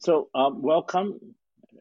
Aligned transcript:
So, 0.00 0.28
um, 0.32 0.62
welcome 0.62 1.18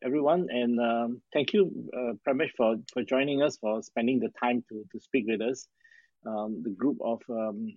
everyone, 0.02 0.48
and 0.50 0.80
um, 0.80 1.22
thank 1.32 1.54
you, 1.54 1.72
uh, 1.96 2.14
Pramesh, 2.28 2.50
for, 2.58 2.78
for 2.92 3.04
joining 3.04 3.44
us, 3.44 3.58
for 3.58 3.84
spending 3.84 4.20
the 4.20 4.30
time 4.42 4.64
to, 4.70 4.84
to 4.92 5.00
speak 5.00 5.26
with 5.28 5.40
us. 5.40 5.68
Um, 6.26 6.64
the 6.64 6.72
group 6.72 6.98
of 7.00 7.22
um, 7.30 7.76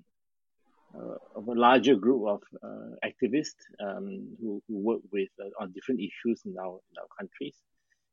uh, 0.96 1.16
of 1.37 1.46
a 1.46 1.53
larger 1.53 1.95
group 1.95 2.27
of 2.27 2.41
uh, 2.64 2.96
activists 3.05 3.61
um, 3.87 4.34
who, 4.41 4.62
who 4.66 4.79
work 4.79 5.00
with 5.12 5.29
uh, 5.39 5.62
on 5.62 5.73
different 5.73 6.00
issues 6.00 6.41
in 6.46 6.57
our 6.59 6.80
in 6.91 6.96
our 6.98 7.09
countries, 7.18 7.57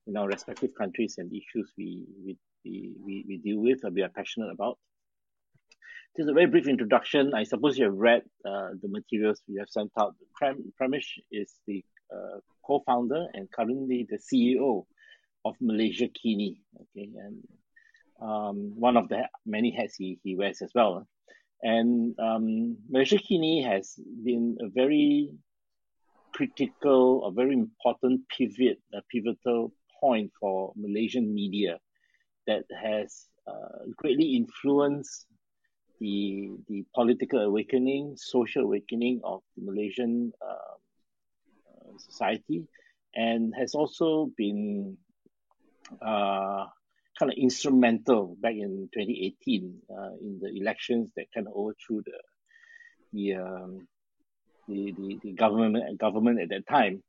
in 0.05 0.17
our 0.17 0.27
respective 0.27 0.71
countries, 0.77 1.15
and 1.19 1.31
issues 1.31 1.71
we 1.77 2.03
we, 2.25 2.37
we, 2.65 3.25
we 3.25 3.37
deal 3.37 3.61
with 3.61 3.85
or 3.85 3.89
we 3.89 4.03
are 4.03 4.09
passionate 4.09 4.51
about. 4.51 4.77
Just 6.17 6.29
a 6.29 6.33
very 6.33 6.47
brief 6.47 6.67
introduction. 6.67 7.33
I 7.33 7.43
suppose 7.43 7.77
you 7.77 7.85
have 7.85 7.95
read 7.95 8.23
uh, 8.45 8.71
the 8.81 8.89
materials 8.89 9.41
we 9.47 9.59
have 9.59 9.69
sent 9.69 9.91
out. 9.97 10.15
Pram, 10.35 10.93
is 11.31 11.53
the 11.67 11.85
uh, 12.13 12.39
co-founder 12.65 13.27
and 13.33 13.49
currently 13.51 14.07
the 14.09 14.17
CEO 14.17 14.85
of 15.45 15.55
Malaysiakini. 15.61 16.59
Okay, 16.81 17.09
and 17.15 17.43
um, 18.21 18.73
one 18.75 18.97
of 18.97 19.09
the 19.09 19.27
many 19.45 19.71
hats 19.71 19.95
he, 19.95 20.19
he 20.23 20.35
wears 20.35 20.61
as 20.61 20.71
well. 20.73 21.07
And 21.61 22.15
um, 22.19 22.77
Malaysiakini 22.91 23.65
has 23.65 23.95
been 24.23 24.57
a 24.61 24.69
very 24.69 25.31
critical, 26.33 27.25
a 27.25 27.31
very 27.31 27.53
important 27.53 28.21
pivot, 28.29 28.79
a 28.93 29.01
pivotal 29.11 29.71
point 29.99 30.31
for 30.39 30.73
Malaysian 30.75 31.33
media 31.33 31.79
that 32.45 32.63
has 32.79 33.25
uh, 33.47 33.85
greatly 33.95 34.35
influenced 34.35 35.25
the 35.99 36.51
the 36.67 36.85
political 36.93 37.39
awakening, 37.39 38.15
social 38.17 38.63
awakening 38.63 39.19
of 39.23 39.41
the 39.55 39.63
Malaysian 39.65 40.31
uh, 40.41 40.76
society, 41.97 42.67
and 43.15 43.53
has 43.57 43.73
also 43.75 44.29
been 44.37 44.97
uh, 46.01 46.65
kind 47.17 47.31
of 47.31 47.37
instrumental 47.37 48.35
back 48.39 48.53
in 48.53 48.89
2018 48.93 49.81
uh, 49.89 50.09
in 50.21 50.39
the 50.41 50.49
elections 50.59 51.11
that 51.15 51.25
kind 51.33 51.47
of 51.47 51.53
overthrew 51.53 52.01
the 52.05 52.19
the 53.13 53.35
um, 53.35 53.87
the, 54.67 54.93
the, 54.97 55.19
the 55.23 55.31
government 55.31 55.97
government 55.99 56.41
at 56.41 56.49
that 56.49 56.67
time, 56.67 57.01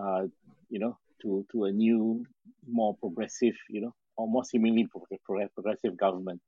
uh, 0.00 0.22
you 0.68 0.78
know, 0.78 0.96
to 1.22 1.44
to 1.52 1.64
a 1.64 1.72
new, 1.72 2.24
more 2.68 2.96
progressive, 2.96 3.54
you 3.68 3.80
know, 3.80 3.94
or 4.16 4.28
more 4.28 4.44
seemingly 4.44 4.88
progressive 5.24 5.96
government. 5.96 6.40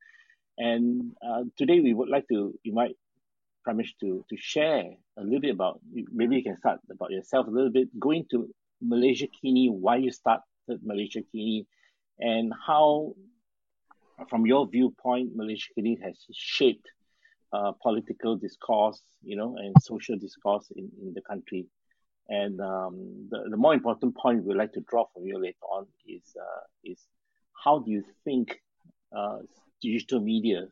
And 0.59 1.13
uh, 1.27 1.45
today 1.57 1.81
we 1.81 1.95
would 1.95 2.09
like 2.09 2.29
to 2.29 2.55
invite 2.65 2.97
Pramesh 3.67 3.93
to 4.01 4.25
to 4.29 4.37
share 4.37 4.85
a 5.17 5.23
little 5.23 5.41
bit 5.41 5.55
about 5.55 5.81
maybe 5.93 6.37
you 6.37 6.43
can 6.43 6.57
start 6.57 6.81
about 6.91 7.11
yourself 7.11 7.47
a 7.47 7.51
little 7.51 7.71
bit, 7.71 7.89
going 7.99 8.27
to 8.31 8.49
Malaysiakini, 8.85 9.71
why 9.71 9.97
you 9.97 10.11
started 10.11 10.45
Malaysiakini, 10.69 11.67
and 12.19 12.53
how, 12.67 13.15
from 14.29 14.47
your 14.47 14.67
viewpoint, 14.67 15.37
Malaysiakini 15.37 16.01
has 16.03 16.17
shaped 16.33 16.87
uh, 17.53 17.73
political 17.83 18.37
discourse, 18.37 19.01
you 19.23 19.37
know, 19.37 19.57
and 19.57 19.75
social 19.81 20.17
discourse 20.17 20.71
in, 20.75 20.91
in 21.01 21.15
the 21.15 21.21
country. 21.23 21.67
And 22.29 22.61
um, 22.61 23.29
the, 23.31 23.45
the 23.51 23.57
more 23.57 23.75
important 23.75 24.17
point 24.17 24.45
we'd 24.45 24.57
like 24.57 24.73
to 24.75 24.81
draw 24.81 25.07
from 25.13 25.27
you 25.27 25.39
later 25.39 25.67
on 25.71 25.87
is 26.07 26.23
uh, 26.41 26.63
is 26.85 26.99
how 27.53 27.81
do 27.81 27.91
you 27.91 28.05
think 28.25 28.61
uh, 29.17 29.39
digital 29.81 30.21
media 30.21 30.69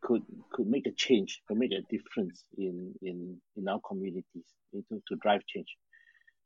could 0.00 0.22
could 0.52 0.66
make 0.66 0.86
a 0.86 0.92
change, 0.92 1.42
could 1.46 1.58
make 1.58 1.72
a 1.72 1.82
difference 1.90 2.44
in 2.56 2.94
in 3.02 3.40
in 3.56 3.68
our 3.68 3.80
communities 3.80 4.48
to, 4.72 5.02
to 5.08 5.16
drive 5.16 5.44
change. 5.46 5.76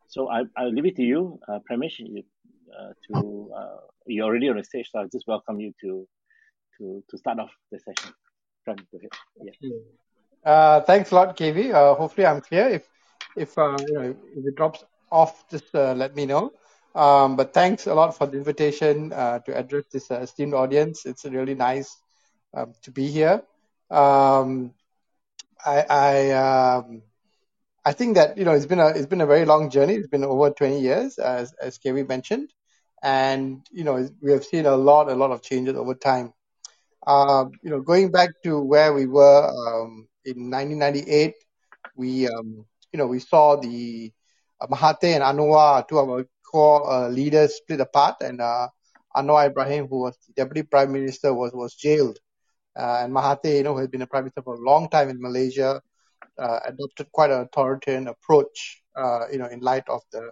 So 0.09 0.31
I 0.31 0.45
I'll 0.57 0.73
leave 0.73 0.87
it 0.87 0.97
to 0.97 1.03
you, 1.03 1.39
uh, 1.49 1.61
Pramesh, 1.71 2.01
uh, 2.01 2.93
to 3.07 3.51
uh, 3.57 3.77
you're 4.07 4.27
already 4.27 4.49
on 4.49 4.57
the 4.57 4.65
stage, 4.65 4.91
so 4.91 5.01
I 5.01 5.07
just 5.07 5.27
welcome 5.27 5.61
you 5.61 5.73
to 5.83 6.07
to 6.79 7.03
to 7.09 7.19
start 7.19 7.39
off 7.39 7.53
the 7.71 7.79
session. 7.79 8.13
Prem, 8.65 8.77
go 8.91 8.99
ahead. 8.99 9.11
Yeah. 9.61 9.71
Uh, 10.45 10.81
thanks 10.83 11.11
a 11.11 11.15
lot, 11.15 11.37
KV. 11.37 11.73
Uh, 11.73 11.95
hopefully, 11.95 12.27
I'm 12.27 12.41
clear. 12.41 12.69
If 12.69 12.89
if 13.37 13.57
uh, 13.59 13.77
you 13.87 13.95
know 13.95 14.17
if 14.37 14.47
it 14.47 14.55
drops 14.57 14.85
off, 15.11 15.49
just 15.49 15.75
uh, 15.75 15.95
let 15.95 16.15
me 16.15 16.27
know. 16.27 16.53
Um, 16.95 17.35
but 17.35 17.53
thanks 17.53 17.87
a 17.87 17.95
lot 17.95 18.17
for 18.17 18.27
the 18.27 18.37
invitation 18.37 19.13
uh, 19.13 19.41
to 19.41 19.57
address 19.57 19.85
this 19.93 20.11
uh, 20.11 20.21
esteemed 20.21 20.55
audience. 20.55 21.07
It's 21.07 21.25
really 21.25 21.55
nice 21.55 21.97
um, 22.55 22.73
to 22.83 22.91
be 22.91 23.09
here. 23.09 23.43
Um, 23.91 24.73
I 25.65 25.85
I, 25.89 26.31
um, 26.33 27.03
I 27.85 27.93
think 27.93 28.17
that 28.17 28.39
you 28.39 28.45
know 28.45 28.53
it's 28.53 28.67
been 28.67 28.81
a 28.81 28.89
it's 28.89 29.07
been 29.07 29.21
a 29.21 29.27
very 29.27 29.45
long 29.45 29.71
journey. 29.71 29.95
It's 29.95 30.09
been 30.09 30.25
over 30.25 30.51
20 30.51 30.81
years, 30.81 31.19
as 31.19 31.55
as 31.61 31.79
KV 31.79 32.09
mentioned, 32.09 32.53
and 33.03 33.67
you 33.71 33.85
know 33.85 34.09
we 34.23 34.33
have 34.33 34.45
seen 34.45 34.67
a 34.67 34.77
lot 34.77 35.11
a 35.11 35.15
lot 35.15 35.31
of 35.31 35.43
changes 35.43 35.77
over 35.77 35.95
time. 35.95 36.33
Uh, 37.07 37.47
you 37.63 37.71
know, 37.71 37.81
going 37.81 38.11
back 38.11 38.31
to 38.45 38.61
where 38.61 38.93
we 38.93 39.07
were 39.07 39.47
um, 39.49 40.09
in 40.25 40.51
1998, 40.51 41.35
we 41.97 42.27
um, 42.29 42.65
you 42.93 42.99
know 42.99 43.07
we 43.07 43.19
saw 43.21 43.57
the 43.57 44.13
uh, 44.61 44.67
and 45.03 45.23
Anwar, 45.23 45.87
two 45.89 45.99
of 45.99 46.09
our 46.09 46.25
core 46.51 46.91
uh, 46.91 47.09
leaders, 47.09 47.57
split 47.57 47.81
apart, 47.81 48.17
and 48.23 48.41
uh, 48.41 48.69
Anwar 49.17 49.47
Ibrahim, 49.49 49.87
who 49.89 50.01
was 50.01 50.17
the 50.27 50.33
deputy 50.35 50.63
prime 50.63 50.93
minister, 50.93 51.35
was 51.35 51.53
was 51.53 51.75
jailed 51.75 52.19
and 52.77 53.13
Mahathir, 53.13 53.57
you 53.59 53.63
know, 53.63 53.73
who 53.75 53.81
has 53.81 53.89
been 53.89 54.03
a 54.03 54.07
prime 54.07 54.25
minister 54.25 54.43
for 54.43 54.55
a 54.55 54.61
long 54.61 54.89
time 54.89 55.09
in 55.09 55.21
Malaysia, 55.21 55.81
uh, 56.39 56.61
adopted 56.67 57.11
quite 57.13 57.31
an 57.31 57.41
authoritarian 57.43 58.09
approach, 58.09 58.83
uh, 58.97 59.27
you 59.31 59.39
know, 59.39 59.47
in 59.47 59.61
light 59.61 59.89
of 59.89 60.03
the 60.13 60.31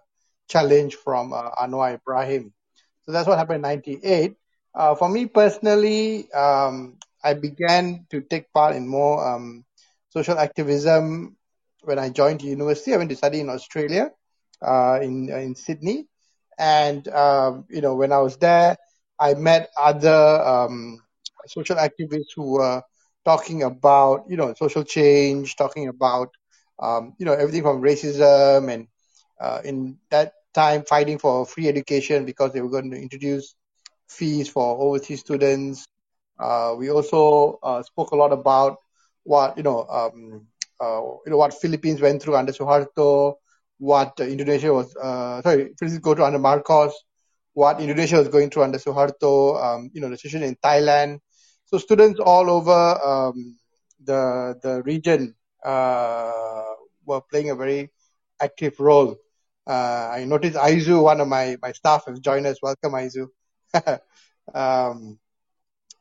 challenge 0.49 0.95
from 0.97 1.33
uh, 1.33 1.51
Anwar 1.63 1.95
Ibrahim. 1.95 2.53
So 3.05 3.13
that's 3.13 3.27
what 3.29 3.39
happened 3.39 3.57
in 3.57 3.63
98. 3.63 4.35
Uh, 4.75 4.95
for 4.95 5.09
me 5.09 5.27
personally, 5.27 6.31
um, 6.33 6.99
I 7.23 7.35
began 7.35 8.07
to 8.11 8.21
take 8.23 8.53
part 8.53 8.75
in 8.77 8.89
more 8.89 9.27
um, 9.27 9.65
social 10.11 10.39
activism 10.39 11.37
when 11.83 11.99
I 11.99 12.11
joined 12.11 12.43
university. 12.43 12.95
I 12.95 12.99
went 12.99 13.11
to 13.11 13.17
study 13.17 13.41
in 13.41 13.49
Australia, 13.51 14.11
uh, 14.63 14.99
in 15.03 15.29
in 15.31 15.55
Sydney, 15.55 16.07
and 16.59 17.07
um, 17.09 17.65
you 17.69 17.81
know 17.81 17.95
when 17.95 18.13
I 18.13 18.19
was 18.19 18.37
there, 18.39 18.77
I 19.19 19.35
met 19.35 19.71
other 19.79 20.11
um, 20.43 21.01
social 21.47 21.77
activists 21.77 22.33
who 22.37 22.53
were 22.55 22.83
talking 23.25 23.63
about 23.63 24.25
you 24.29 24.37
know 24.37 24.55
social 24.55 24.85
change, 24.85 25.57
talking 25.57 25.89
about 25.89 26.29
um, 26.81 27.15
you 27.19 27.27
know 27.27 27.33
everything 27.33 27.63
from 27.63 27.83
racism 27.83 28.73
and 28.73 28.87
uh, 29.41 29.61
in 29.65 29.99
that 30.11 30.33
time 30.55 30.83
fighting 30.85 31.19
for 31.19 31.47
free 31.47 31.69
education 31.69 32.25
because 32.25 32.53
they 32.53 32.61
were 32.61 32.71
going 32.71 32.91
to 32.91 32.97
introduce 32.97 33.55
fees 34.09 34.49
for 34.49 34.79
overseas 34.81 35.21
students. 35.21 35.85
Uh, 36.39 36.75
we 36.79 36.91
also 36.91 37.59
uh, 37.63 37.83
spoke 37.83 38.11
a 38.13 38.17
lot 38.17 38.33
about 38.33 38.77
what 39.25 39.57
you 39.57 39.63
know 39.63 39.87
um, 39.89 40.47
uh, 40.81 41.01
you 41.25 41.31
know 41.31 41.37
what 41.37 41.55
Philippines 41.55 42.01
went 42.01 42.23
through 42.23 42.37
under 42.37 42.53
Suharto, 42.53 43.35
what 43.79 44.13
Indonesia 44.21 44.73
was 44.73 44.95
uh, 44.97 45.43
sorry 45.43 45.73
Philippines 45.79 45.99
go 46.01 46.15
through 46.15 46.25
under 46.25 46.39
Marcos, 46.39 46.93
what 47.55 47.81
Indonesia 47.81 48.17
was 48.17 48.29
going 48.29 48.51
through 48.51 48.65
under 48.65 48.79
Suharto, 48.79 49.63
um, 49.63 49.91
you 49.93 50.01
know 50.01 50.09
the 50.11 50.17
situation 50.17 50.43
in 50.49 50.57
Thailand, 50.57 51.19
so 51.73 51.79
students 51.79 52.21
all 52.21 52.51
over 52.51 52.71
um, 53.03 53.57
the 54.05 54.59
the 54.63 54.83
region 54.83 55.35
uh, 55.65 56.75
were 57.07 57.23
playing 57.23 57.49
a 57.49 57.55
very 57.55 57.91
active 58.43 58.79
role. 58.79 59.17
Uh, 59.67 60.11
I 60.13 60.25
noticed 60.25 60.57
Aizu, 60.57 61.03
one 61.03 61.21
of 61.21 61.29
my, 61.29 61.57
my 61.63 61.73
staff, 61.73 62.05
has 62.07 62.21
joined 62.21 62.47
us. 62.47 62.59
Welcome, 62.61 62.93
Aizu. 62.93 63.29
um, 64.55 65.19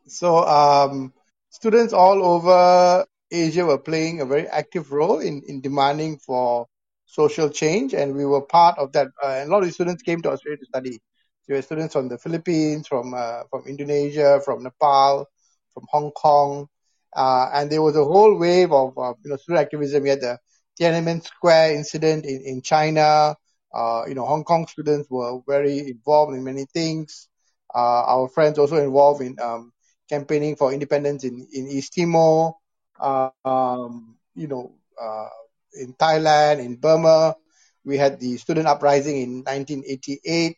so 0.08 0.46
um, 0.46 1.14
students 1.52 1.94
all 1.94 2.22
over 2.22 3.06
Asia 3.31 3.66
were 3.66 3.78
playing 3.78 4.20
a 4.20 4.26
very 4.26 4.48
active 4.48 4.92
role 4.92 5.20
in, 5.20 5.42
in 5.48 5.62
demanding 5.62 6.18
for 6.18 6.68
social 7.06 7.50
change, 7.50 7.94
and 7.94 8.13
we 8.13 8.25
were 8.25 8.42
part 8.42 8.78
of 8.78 8.92
that. 8.92 9.07
Uh, 9.24 9.28
and 9.28 9.50
a 9.50 9.54
lot 9.54 9.63
of 9.63 9.72
students 9.72 10.04
came 10.04 10.22
to 10.24 10.31
Australia 10.31 10.57
to 10.57 10.66
study. 10.66 11.00
There 11.48 11.56
were 11.56 11.62
students 11.62 11.94
from 11.94 12.10
the 12.10 12.18
Philippines, 12.18 12.88
from 12.88 13.13
uh, 13.13 13.44
from 13.50 13.63
Indonesia, 13.68 14.42
from 14.44 14.63
Nepal, 14.63 15.28
from 15.73 15.85
Hong 15.89 16.12
Kong, 16.12 16.68
uh, 17.15 17.50
and 17.53 17.69
there 17.71 17.81
was 17.81 17.95
a 17.95 18.03
whole 18.03 18.38
wave 18.38 18.71
of 18.71 18.97
uh, 18.97 19.13
you 19.23 19.29
know 19.31 19.38
student 19.38 19.63
activism. 19.65 20.03
We 20.03 20.09
had 20.09 20.21
the 20.21 20.39
Tiananmen 20.79 21.23
Square 21.23 21.75
incident 21.75 22.25
in 22.25 22.41
in 22.45 22.62
China. 22.62 23.35
Uh, 23.73 24.03
you 24.07 24.15
know, 24.15 24.25
Hong 24.25 24.44
Kong 24.44 24.68
students 24.68 25.09
were 25.09 25.39
very 25.47 25.79
involved 25.79 26.35
in 26.35 26.44
many 26.44 26.65
things. 26.73 27.27
Uh, 27.73 28.03
our 28.06 28.27
friends 28.29 28.59
also 28.59 28.77
involved 28.77 29.21
in 29.21 29.38
um, 29.41 29.71
campaigning 30.09 30.56
for 30.56 30.73
independence 30.73 31.23
in 31.23 31.47
in 31.53 31.68
East 31.68 31.94
Timor. 31.94 32.56
Uh, 33.00 33.29
um, 33.45 34.18
you 34.35 34.47
know, 34.47 34.73
uh, 35.01 35.27
in 35.73 35.94
Thailand, 35.94 36.59
in 36.59 36.75
Burma, 36.75 37.35
we 37.83 37.97
had 37.97 38.19
the 38.19 38.38
student 38.38 38.68
uprising 38.68 39.18
in 39.21 39.44
1988 39.44 40.57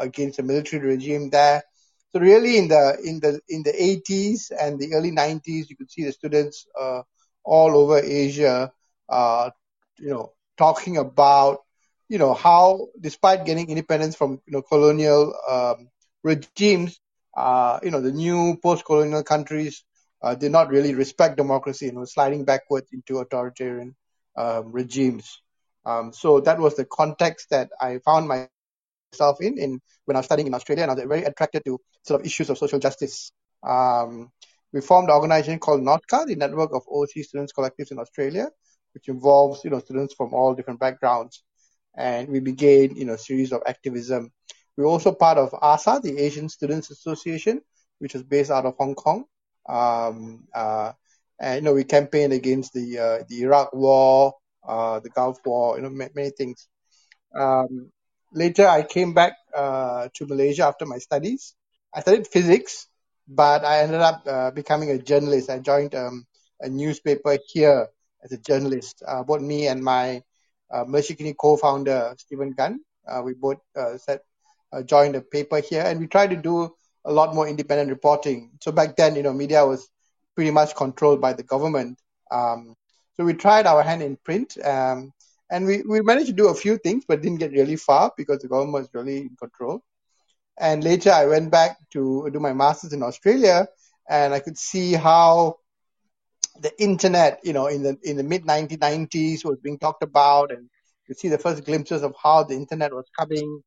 against 0.00 0.36
the 0.38 0.42
military 0.42 0.86
regime 0.86 1.30
there. 1.30 1.62
So 2.12 2.20
really, 2.20 2.58
in 2.58 2.68
the 2.68 2.96
in 3.04 3.20
the 3.20 3.40
in 3.48 3.62
the 3.62 3.72
80s 3.72 4.50
and 4.58 4.78
the 4.78 4.94
early 4.94 5.10
90s, 5.10 5.68
you 5.70 5.76
could 5.76 5.90
see 5.90 6.04
the 6.04 6.12
students 6.12 6.66
uh, 6.80 7.02
all 7.44 7.76
over 7.76 7.98
Asia, 7.98 8.72
uh, 9.08 9.50
you 9.98 10.10
know, 10.10 10.32
talking 10.56 10.96
about 10.96 11.58
you 12.08 12.18
know, 12.18 12.34
how 12.34 12.86
despite 13.00 13.44
getting 13.46 13.70
independence 13.70 14.16
from 14.16 14.40
you 14.46 14.52
know 14.52 14.62
colonial 14.62 15.34
um, 15.50 15.88
regimes, 16.22 17.00
uh, 17.36 17.78
you 17.82 17.90
know, 17.90 18.00
the 18.00 18.12
new 18.12 18.56
post-colonial 18.62 19.22
countries 19.22 19.84
uh, 20.22 20.34
did 20.34 20.50
not 20.52 20.68
really 20.70 20.94
respect 20.94 21.36
democracy 21.36 21.88
and 21.88 21.98
were 21.98 22.06
sliding 22.06 22.44
backwards 22.44 22.88
into 22.92 23.18
authoritarian 23.18 23.94
um, 24.36 24.72
regimes. 24.72 25.40
Um, 25.84 26.12
so 26.12 26.40
that 26.40 26.58
was 26.58 26.76
the 26.76 26.84
context 26.84 27.50
that 27.50 27.70
I 27.80 27.98
found 27.98 28.28
myself 29.16 29.40
in, 29.40 29.58
in 29.58 29.80
when 30.04 30.16
I 30.16 30.20
was 30.20 30.26
studying 30.26 30.46
in 30.46 30.54
Australia, 30.54 30.84
and 30.84 30.90
I 30.90 30.94
was 30.94 31.04
very 31.04 31.24
attracted 31.24 31.64
to 31.64 31.80
sort 32.02 32.20
of 32.20 32.26
issues 32.26 32.50
of 32.50 32.58
social 32.58 32.78
justice. 32.78 33.32
Um, 33.62 34.30
we 34.72 34.80
formed 34.80 35.08
an 35.08 35.14
organization 35.14 35.58
called 35.58 35.80
NOSCA, 35.80 36.26
the 36.26 36.36
Network 36.36 36.74
of 36.74 36.82
Overseas 36.88 37.28
Students 37.28 37.52
Collectives 37.52 37.90
in 37.90 37.98
Australia, 37.98 38.48
which 38.94 39.08
involves 39.08 39.64
you 39.64 39.70
know 39.70 39.80
students 39.80 40.14
from 40.14 40.34
all 40.34 40.54
different 40.54 40.80
backgrounds, 40.80 41.42
and 41.96 42.28
we 42.28 42.40
began 42.40 42.96
you 42.96 43.04
know 43.04 43.14
a 43.14 43.18
series 43.18 43.52
of 43.52 43.62
activism. 43.66 44.30
We're 44.76 44.86
also 44.86 45.12
part 45.12 45.38
of 45.38 45.54
ASA, 45.54 46.00
the 46.02 46.18
Asian 46.18 46.48
Students 46.50 46.90
Association, 46.90 47.62
which 47.98 48.14
is 48.14 48.22
based 48.22 48.50
out 48.50 48.66
of 48.66 48.74
Hong 48.78 48.94
Kong. 48.94 49.24
Um, 49.68 50.44
uh, 50.54 50.92
and 51.40 51.56
you 51.56 51.62
know 51.62 51.74
we 51.74 51.84
campaigned 51.84 52.32
against 52.32 52.72
the 52.72 52.98
uh, 52.98 53.24
the 53.28 53.42
Iraq 53.42 53.72
War, 53.72 54.34
uh, 54.66 55.00
the 55.00 55.10
Gulf 55.10 55.38
War, 55.44 55.76
you 55.76 55.82
know 55.82 55.90
many, 55.90 56.10
many 56.14 56.30
things. 56.30 56.68
Um, 57.34 57.90
later, 58.32 58.66
I 58.66 58.82
came 58.82 59.14
back 59.14 59.34
uh, 59.54 60.08
to 60.14 60.26
Malaysia 60.26 60.64
after 60.64 60.86
my 60.86 60.98
studies. 60.98 61.54
I 61.94 62.00
studied 62.00 62.26
physics, 62.26 62.86
but 63.28 63.64
I 63.64 63.80
ended 63.80 64.00
up 64.00 64.22
uh, 64.26 64.50
becoming 64.50 64.90
a 64.90 64.98
journalist. 64.98 65.50
I 65.50 65.58
joined 65.58 65.94
um, 65.94 66.26
a 66.60 66.68
newspaper 66.68 67.38
here 67.46 67.88
as 68.22 68.32
a 68.32 68.38
journalist. 68.38 69.02
Uh, 69.06 69.22
both 69.22 69.40
me 69.40 69.66
and 69.68 69.82
my 69.82 70.22
uh, 70.70 70.84
co-founder 71.38 72.14
Steven 72.18 72.52
Gan, 72.52 72.80
uh, 73.08 73.22
we 73.24 73.34
both 73.34 73.58
uh, 73.76 73.96
set, 73.98 74.22
uh, 74.72 74.82
joined 74.82 75.14
a 75.16 75.20
paper 75.20 75.60
here, 75.60 75.82
and 75.82 76.00
we 76.00 76.06
tried 76.06 76.30
to 76.30 76.36
do 76.36 76.70
a 77.04 77.12
lot 77.12 77.34
more 77.34 77.48
independent 77.48 77.90
reporting. 77.90 78.50
So 78.60 78.72
back 78.72 78.96
then, 78.96 79.14
you 79.14 79.22
know, 79.22 79.32
media 79.32 79.64
was 79.64 79.88
pretty 80.34 80.50
much 80.50 80.74
controlled 80.74 81.20
by 81.20 81.32
the 81.32 81.44
government. 81.44 81.98
Um, 82.30 82.74
so 83.16 83.24
we 83.24 83.34
tried 83.34 83.66
our 83.66 83.82
hand 83.82 84.02
in 84.02 84.16
print, 84.24 84.58
um, 84.62 85.12
and 85.50 85.66
we, 85.66 85.82
we 85.82 86.00
managed 86.00 86.28
to 86.28 86.32
do 86.32 86.48
a 86.48 86.54
few 86.54 86.78
things, 86.78 87.04
but 87.06 87.22
didn't 87.22 87.38
get 87.38 87.52
really 87.52 87.76
far 87.76 88.12
because 88.16 88.40
the 88.40 88.48
government 88.48 88.72
was 88.72 88.88
really 88.92 89.18
in 89.18 89.36
control. 89.36 89.82
And 90.58 90.82
later, 90.82 91.10
I 91.10 91.26
went 91.26 91.50
back 91.50 91.76
to 91.92 92.28
do 92.32 92.40
my 92.40 92.52
master's 92.52 92.92
in 92.92 93.02
Australia, 93.02 93.68
and 94.08 94.32
I 94.32 94.40
could 94.40 94.58
see 94.58 94.94
how 94.94 95.56
the 96.60 96.72
internet, 96.82 97.40
you 97.44 97.52
know, 97.52 97.66
in 97.66 97.82
the 97.82 97.98
in 98.02 98.16
the 98.16 98.22
mid 98.22 98.44
1990s 98.44 99.44
was 99.44 99.58
being 99.62 99.78
talked 99.78 100.02
about, 100.02 100.50
and 100.50 100.68
you 101.08 101.14
see 101.14 101.28
the 101.28 101.38
first 101.38 101.64
glimpses 101.64 102.02
of 102.02 102.14
how 102.20 102.42
the 102.44 102.54
internet 102.54 102.92
was 102.94 103.06
coming. 103.18 103.62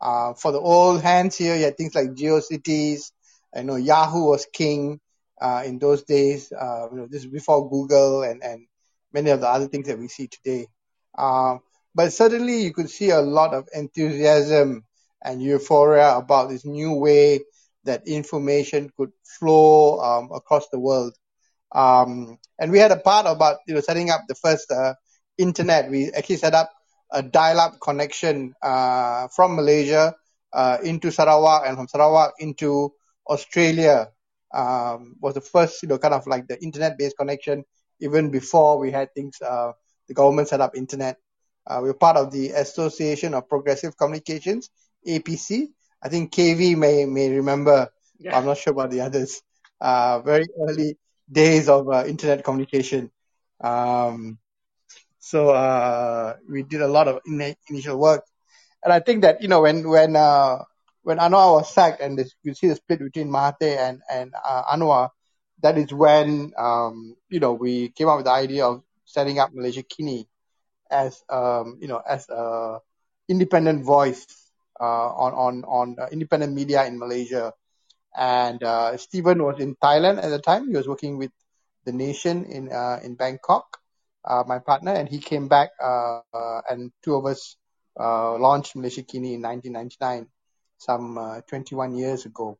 Uh, 0.00 0.34
for 0.34 0.52
the 0.52 0.60
old 0.60 1.00
hands 1.00 1.36
here, 1.36 1.56
you 1.56 1.64
had 1.64 1.78
things 1.78 1.94
like 1.94 2.10
GeoCities. 2.10 3.12
I 3.56 3.62
know 3.62 3.76
Yahoo 3.76 4.26
was 4.26 4.46
king 4.52 5.00
uh, 5.40 5.62
in 5.64 5.78
those 5.78 6.02
days. 6.02 6.52
Uh, 6.52 6.88
you 6.90 6.98
know, 6.98 7.06
this 7.06 7.24
is 7.24 7.30
before 7.30 7.70
Google 7.70 8.22
and 8.22 8.42
and 8.42 8.66
many 9.12 9.30
of 9.30 9.40
the 9.40 9.48
other 9.48 9.68
things 9.68 9.86
that 9.86 9.98
we 9.98 10.08
see 10.08 10.28
today. 10.28 10.66
Um, 11.16 11.60
but 11.94 12.12
certainly, 12.12 12.62
you 12.62 12.72
could 12.72 12.90
see 12.90 13.10
a 13.10 13.20
lot 13.20 13.54
of 13.54 13.68
enthusiasm 13.74 14.84
and 15.22 15.42
euphoria 15.42 16.16
about 16.16 16.50
this 16.50 16.64
new 16.64 16.92
way 16.94 17.40
that 17.84 18.06
information 18.06 18.90
could 18.96 19.10
flow 19.38 20.00
um, 20.00 20.30
across 20.34 20.68
the 20.68 20.78
world. 20.78 21.14
Um, 21.72 22.38
and 22.58 22.70
we 22.70 22.78
had 22.78 22.92
a 22.92 22.96
part 22.96 23.26
about 23.26 23.58
you 23.66 23.74
know 23.74 23.80
setting 23.80 24.10
up 24.10 24.22
the 24.28 24.34
first 24.34 24.70
uh, 24.70 24.94
internet. 25.38 25.90
We 25.90 26.10
actually 26.12 26.36
set 26.36 26.54
up 26.54 26.70
a 27.10 27.22
dial-up 27.22 27.80
connection 27.80 28.54
uh, 28.62 29.28
from 29.34 29.56
Malaysia 29.56 30.14
uh, 30.52 30.78
into 30.82 31.10
Sarawak 31.10 31.66
and 31.66 31.76
from 31.76 31.88
Sarawak 31.88 32.34
into 32.38 32.92
Australia. 33.28 34.08
Um, 34.54 35.16
was 35.20 35.34
the 35.34 35.40
first 35.40 35.82
you 35.82 35.88
know 35.88 35.98
kind 35.98 36.14
of 36.14 36.26
like 36.28 36.46
the 36.46 36.62
internet-based 36.62 37.16
connection 37.18 37.64
even 38.00 38.30
before 38.30 38.78
we 38.78 38.90
had 38.92 39.12
things. 39.14 39.40
The 40.08 40.14
government 40.14 40.48
set 40.48 40.60
up 40.60 40.76
internet. 40.76 41.18
Uh, 41.66 41.80
we're 41.82 41.94
part 41.94 42.16
of 42.16 42.30
the 42.30 42.50
Association 42.50 43.34
of 43.34 43.48
Progressive 43.48 43.96
Communications, 43.96 44.70
APC. 45.06 45.68
I 46.02 46.08
think 46.08 46.32
KV 46.32 46.76
may 46.76 47.06
may 47.06 47.30
remember. 47.30 47.88
Yeah. 48.18 48.36
I'm 48.36 48.44
not 48.44 48.58
sure 48.58 48.72
about 48.72 48.90
the 48.90 49.00
others. 49.00 49.42
Uh, 49.80 50.20
very 50.20 50.46
early 50.68 50.96
days 51.30 51.68
of 51.68 51.88
uh, 51.88 52.04
internet 52.06 52.44
communication. 52.44 53.10
Um, 53.62 54.38
so 55.18 55.50
uh, 55.50 56.36
we 56.48 56.62
did 56.62 56.82
a 56.82 56.88
lot 56.88 57.08
of 57.08 57.20
in- 57.26 57.56
initial 57.70 57.98
work, 57.98 58.24
and 58.82 58.92
I 58.92 59.00
think 59.00 59.22
that 59.22 59.40
you 59.40 59.48
know 59.48 59.62
when 59.62 59.88
when 59.88 60.16
uh, 60.16 60.58
when 61.02 61.18
Anwar 61.18 61.54
was 61.54 61.72
sacked, 61.72 62.00
and 62.00 62.18
this, 62.18 62.34
you 62.42 62.54
see 62.54 62.68
the 62.68 62.76
split 62.76 63.00
between 63.00 63.28
Mahathir 63.30 63.78
and 63.78 64.02
and 64.10 64.34
uh, 64.46 64.64
Anwar, 64.74 65.08
that 65.62 65.78
is 65.78 65.92
when 65.92 66.52
um, 66.58 67.16
you 67.30 67.40
know 67.40 67.54
we 67.54 67.88
came 67.90 68.08
up 68.08 68.16
with 68.16 68.26
the 68.26 68.32
idea 68.32 68.66
of 68.66 68.82
setting 69.14 69.38
up 69.38 69.54
Malaysiakini 69.54 70.26
as 70.90 71.22
um, 71.30 71.78
you 71.80 71.88
know 71.88 72.02
as 72.04 72.28
a 72.28 72.80
independent 73.28 73.84
voice 73.84 74.26
uh, 74.80 75.10
on 75.24 75.32
on 75.32 75.64
on 75.64 75.96
uh, 76.00 76.08
independent 76.12 76.52
media 76.52 76.84
in 76.86 76.98
Malaysia 76.98 77.52
and 78.16 78.62
uh, 78.62 78.96
Stephen 78.96 79.42
was 79.42 79.60
in 79.60 79.76
Thailand 79.76 80.22
at 80.22 80.28
the 80.30 80.38
time. 80.38 80.68
He 80.68 80.76
was 80.76 80.88
working 80.88 81.18
with 81.18 81.30
the 81.84 81.92
Nation 81.92 82.44
in 82.44 82.72
uh, 82.72 83.00
in 83.02 83.14
Bangkok, 83.14 83.78
uh, 84.24 84.44
my 84.46 84.58
partner, 84.58 84.92
and 84.92 85.08
he 85.08 85.18
came 85.18 85.48
back, 85.48 85.70
uh, 85.82 86.22
and 86.68 86.92
two 87.02 87.14
of 87.14 87.26
us 87.26 87.56
launched 87.98 88.76
Malaysiakini 88.76 89.34
in 89.34 89.42
1999, 89.42 90.26
some 90.78 91.18
uh, 91.18 91.40
21 91.48 91.94
years 91.96 92.26
ago. 92.26 92.58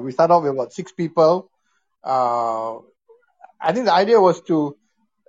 We 0.00 0.12
started 0.12 0.34
off 0.34 0.42
with 0.44 0.52
about 0.52 0.72
six 0.72 0.92
people. 0.92 1.50
I 2.04 3.72
think 3.72 3.86
the 3.86 3.94
idea 3.94 4.20
was 4.20 4.40
to, 4.42 4.76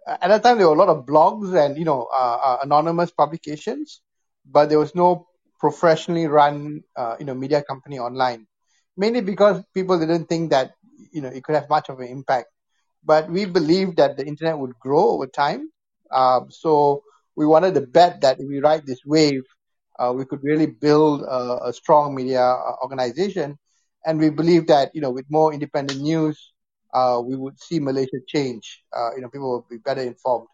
at 0.07 0.27
that 0.29 0.43
time, 0.43 0.57
there 0.57 0.67
were 0.67 0.75
a 0.75 0.77
lot 0.77 0.89
of 0.89 1.05
blogs 1.05 1.53
and 1.55 1.77
you 1.77 1.85
know 1.85 2.07
uh, 2.13 2.37
uh, 2.43 2.57
anonymous 2.63 3.11
publications, 3.11 4.01
but 4.45 4.69
there 4.69 4.79
was 4.79 4.95
no 4.95 5.27
professionally 5.59 6.27
run 6.27 6.81
uh, 6.95 7.15
you 7.19 7.25
know 7.25 7.33
media 7.33 7.63
company 7.63 7.99
online 7.99 8.45
mainly 8.97 9.21
because 9.21 9.63
people 9.73 9.99
didn't 9.99 10.25
think 10.25 10.51
that 10.51 10.71
you 11.11 11.21
know 11.21 11.29
it 11.29 11.43
could 11.43 11.55
have 11.55 11.69
much 11.69 11.89
of 11.89 11.99
an 11.99 12.07
impact. 12.07 12.47
But 13.03 13.29
we 13.29 13.45
believed 13.45 13.97
that 13.97 14.17
the 14.17 14.25
internet 14.25 14.57
would 14.57 14.77
grow 14.79 15.09
over 15.11 15.27
time. 15.27 15.69
Um, 16.11 16.49
so 16.49 17.03
we 17.35 17.45
wanted 17.45 17.75
to 17.75 17.81
bet 17.81 18.21
that 18.21 18.39
if 18.39 18.47
we 18.47 18.59
ride 18.59 18.85
this 18.85 18.99
wave, 19.05 19.43
uh, 19.99 20.13
we 20.15 20.25
could 20.25 20.43
really 20.43 20.67
build 20.67 21.21
a, 21.21 21.67
a 21.67 21.73
strong 21.73 22.15
media 22.15 22.41
uh, 22.41 22.75
organization. 22.83 23.57
And 24.05 24.19
we 24.19 24.29
believe 24.29 24.67
that 24.67 24.91
you 24.93 25.01
know 25.01 25.11
with 25.11 25.25
more 25.29 25.53
independent 25.53 26.01
news, 26.01 26.53
uh, 26.97 27.19
we 27.29 27.35
would 27.35 27.59
see 27.59 27.79
Malaysia 27.79 28.19
change. 28.27 28.83
Uh, 28.97 29.11
you 29.15 29.21
know, 29.21 29.29
people 29.29 29.51
will 29.51 29.67
be 29.69 29.77
better 29.77 30.01
informed. 30.01 30.47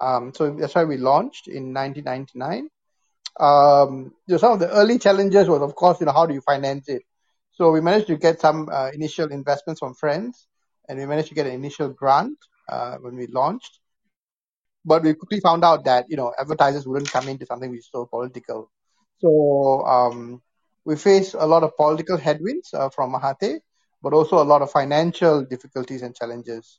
Um, 0.00 0.32
so 0.34 0.50
that's 0.50 0.74
why 0.74 0.84
we 0.84 0.96
launched 0.96 1.48
in 1.48 1.72
1999. 1.72 2.68
Um, 3.40 4.12
some 4.38 4.52
of 4.52 4.60
the 4.60 4.70
early 4.70 4.98
challenges 4.98 5.48
was, 5.48 5.62
of 5.62 5.74
course, 5.74 6.00
you 6.00 6.06
know, 6.06 6.12
how 6.12 6.26
do 6.26 6.34
you 6.34 6.40
finance 6.40 6.88
it? 6.88 7.02
So 7.52 7.70
we 7.70 7.80
managed 7.80 8.08
to 8.08 8.16
get 8.16 8.40
some 8.40 8.68
uh, 8.72 8.90
initial 8.92 9.30
investments 9.30 9.80
from 9.80 9.94
friends, 9.94 10.46
and 10.88 10.98
we 10.98 11.06
managed 11.06 11.28
to 11.28 11.34
get 11.34 11.46
an 11.46 11.52
initial 11.52 11.88
grant 11.88 12.38
uh, 12.68 12.96
when 13.02 13.16
we 13.16 13.26
launched. 13.28 13.80
But 14.84 15.02
we 15.02 15.14
quickly 15.14 15.40
found 15.40 15.64
out 15.64 15.84
that 15.84 16.06
you 16.08 16.16
know 16.16 16.32
advertisers 16.38 16.86
wouldn't 16.86 17.10
come 17.10 17.28
into 17.28 17.46
something 17.46 17.70
which 17.70 17.80
is 17.80 17.88
so 17.92 18.06
political. 18.06 18.70
So 19.18 19.84
um, 19.86 20.42
we 20.84 20.96
faced 20.96 21.34
a 21.34 21.46
lot 21.46 21.62
of 21.62 21.76
political 21.76 22.16
headwinds 22.18 22.72
uh, 22.74 22.90
from 22.90 23.12
Mahathir, 23.14 23.60
but 24.04 24.12
also 24.12 24.40
a 24.40 24.44
lot 24.44 24.60
of 24.60 24.70
financial 24.70 25.42
difficulties 25.42 26.02
and 26.02 26.14
challenges. 26.14 26.78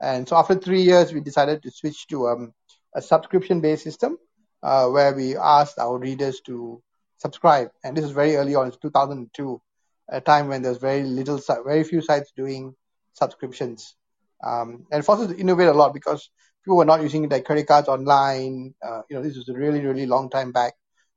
And 0.00 0.26
so 0.26 0.36
after 0.36 0.54
three 0.54 0.82
years, 0.82 1.12
we 1.12 1.20
decided 1.20 1.62
to 1.62 1.70
switch 1.70 2.06
to 2.08 2.28
um, 2.28 2.54
a 2.94 3.02
subscription-based 3.02 3.84
system 3.84 4.16
uh, 4.62 4.88
where 4.88 5.14
we 5.14 5.36
asked 5.36 5.78
our 5.78 5.98
readers 5.98 6.40
to 6.46 6.82
subscribe. 7.18 7.68
And 7.84 7.94
this 7.94 8.06
is 8.06 8.10
very 8.10 8.36
early 8.36 8.54
on, 8.54 8.68
it's 8.68 8.78
2002 8.78 9.60
a 10.08 10.20
time 10.20 10.48
when 10.48 10.62
there's 10.62 10.78
very 10.78 11.02
little, 11.02 11.40
very 11.64 11.84
few 11.84 12.00
sites 12.00 12.32
doing 12.34 12.74
subscriptions. 13.12 13.94
Um, 14.42 14.86
and 14.90 15.00
it 15.00 15.04
forces 15.04 15.28
to 15.28 15.38
innovate 15.38 15.68
a 15.68 15.72
lot 15.72 15.94
because 15.94 16.30
people 16.64 16.78
were 16.78 16.84
not 16.84 17.02
using 17.02 17.28
their 17.28 17.42
credit 17.42 17.66
cards 17.66 17.88
online. 17.88 18.74
Uh, 18.82 19.02
you 19.08 19.16
know, 19.16 19.22
this 19.22 19.36
was 19.36 19.48
a 19.50 19.54
really, 19.54 19.80
really 19.80 20.06
long 20.06 20.30
time 20.30 20.52
back. 20.52 20.72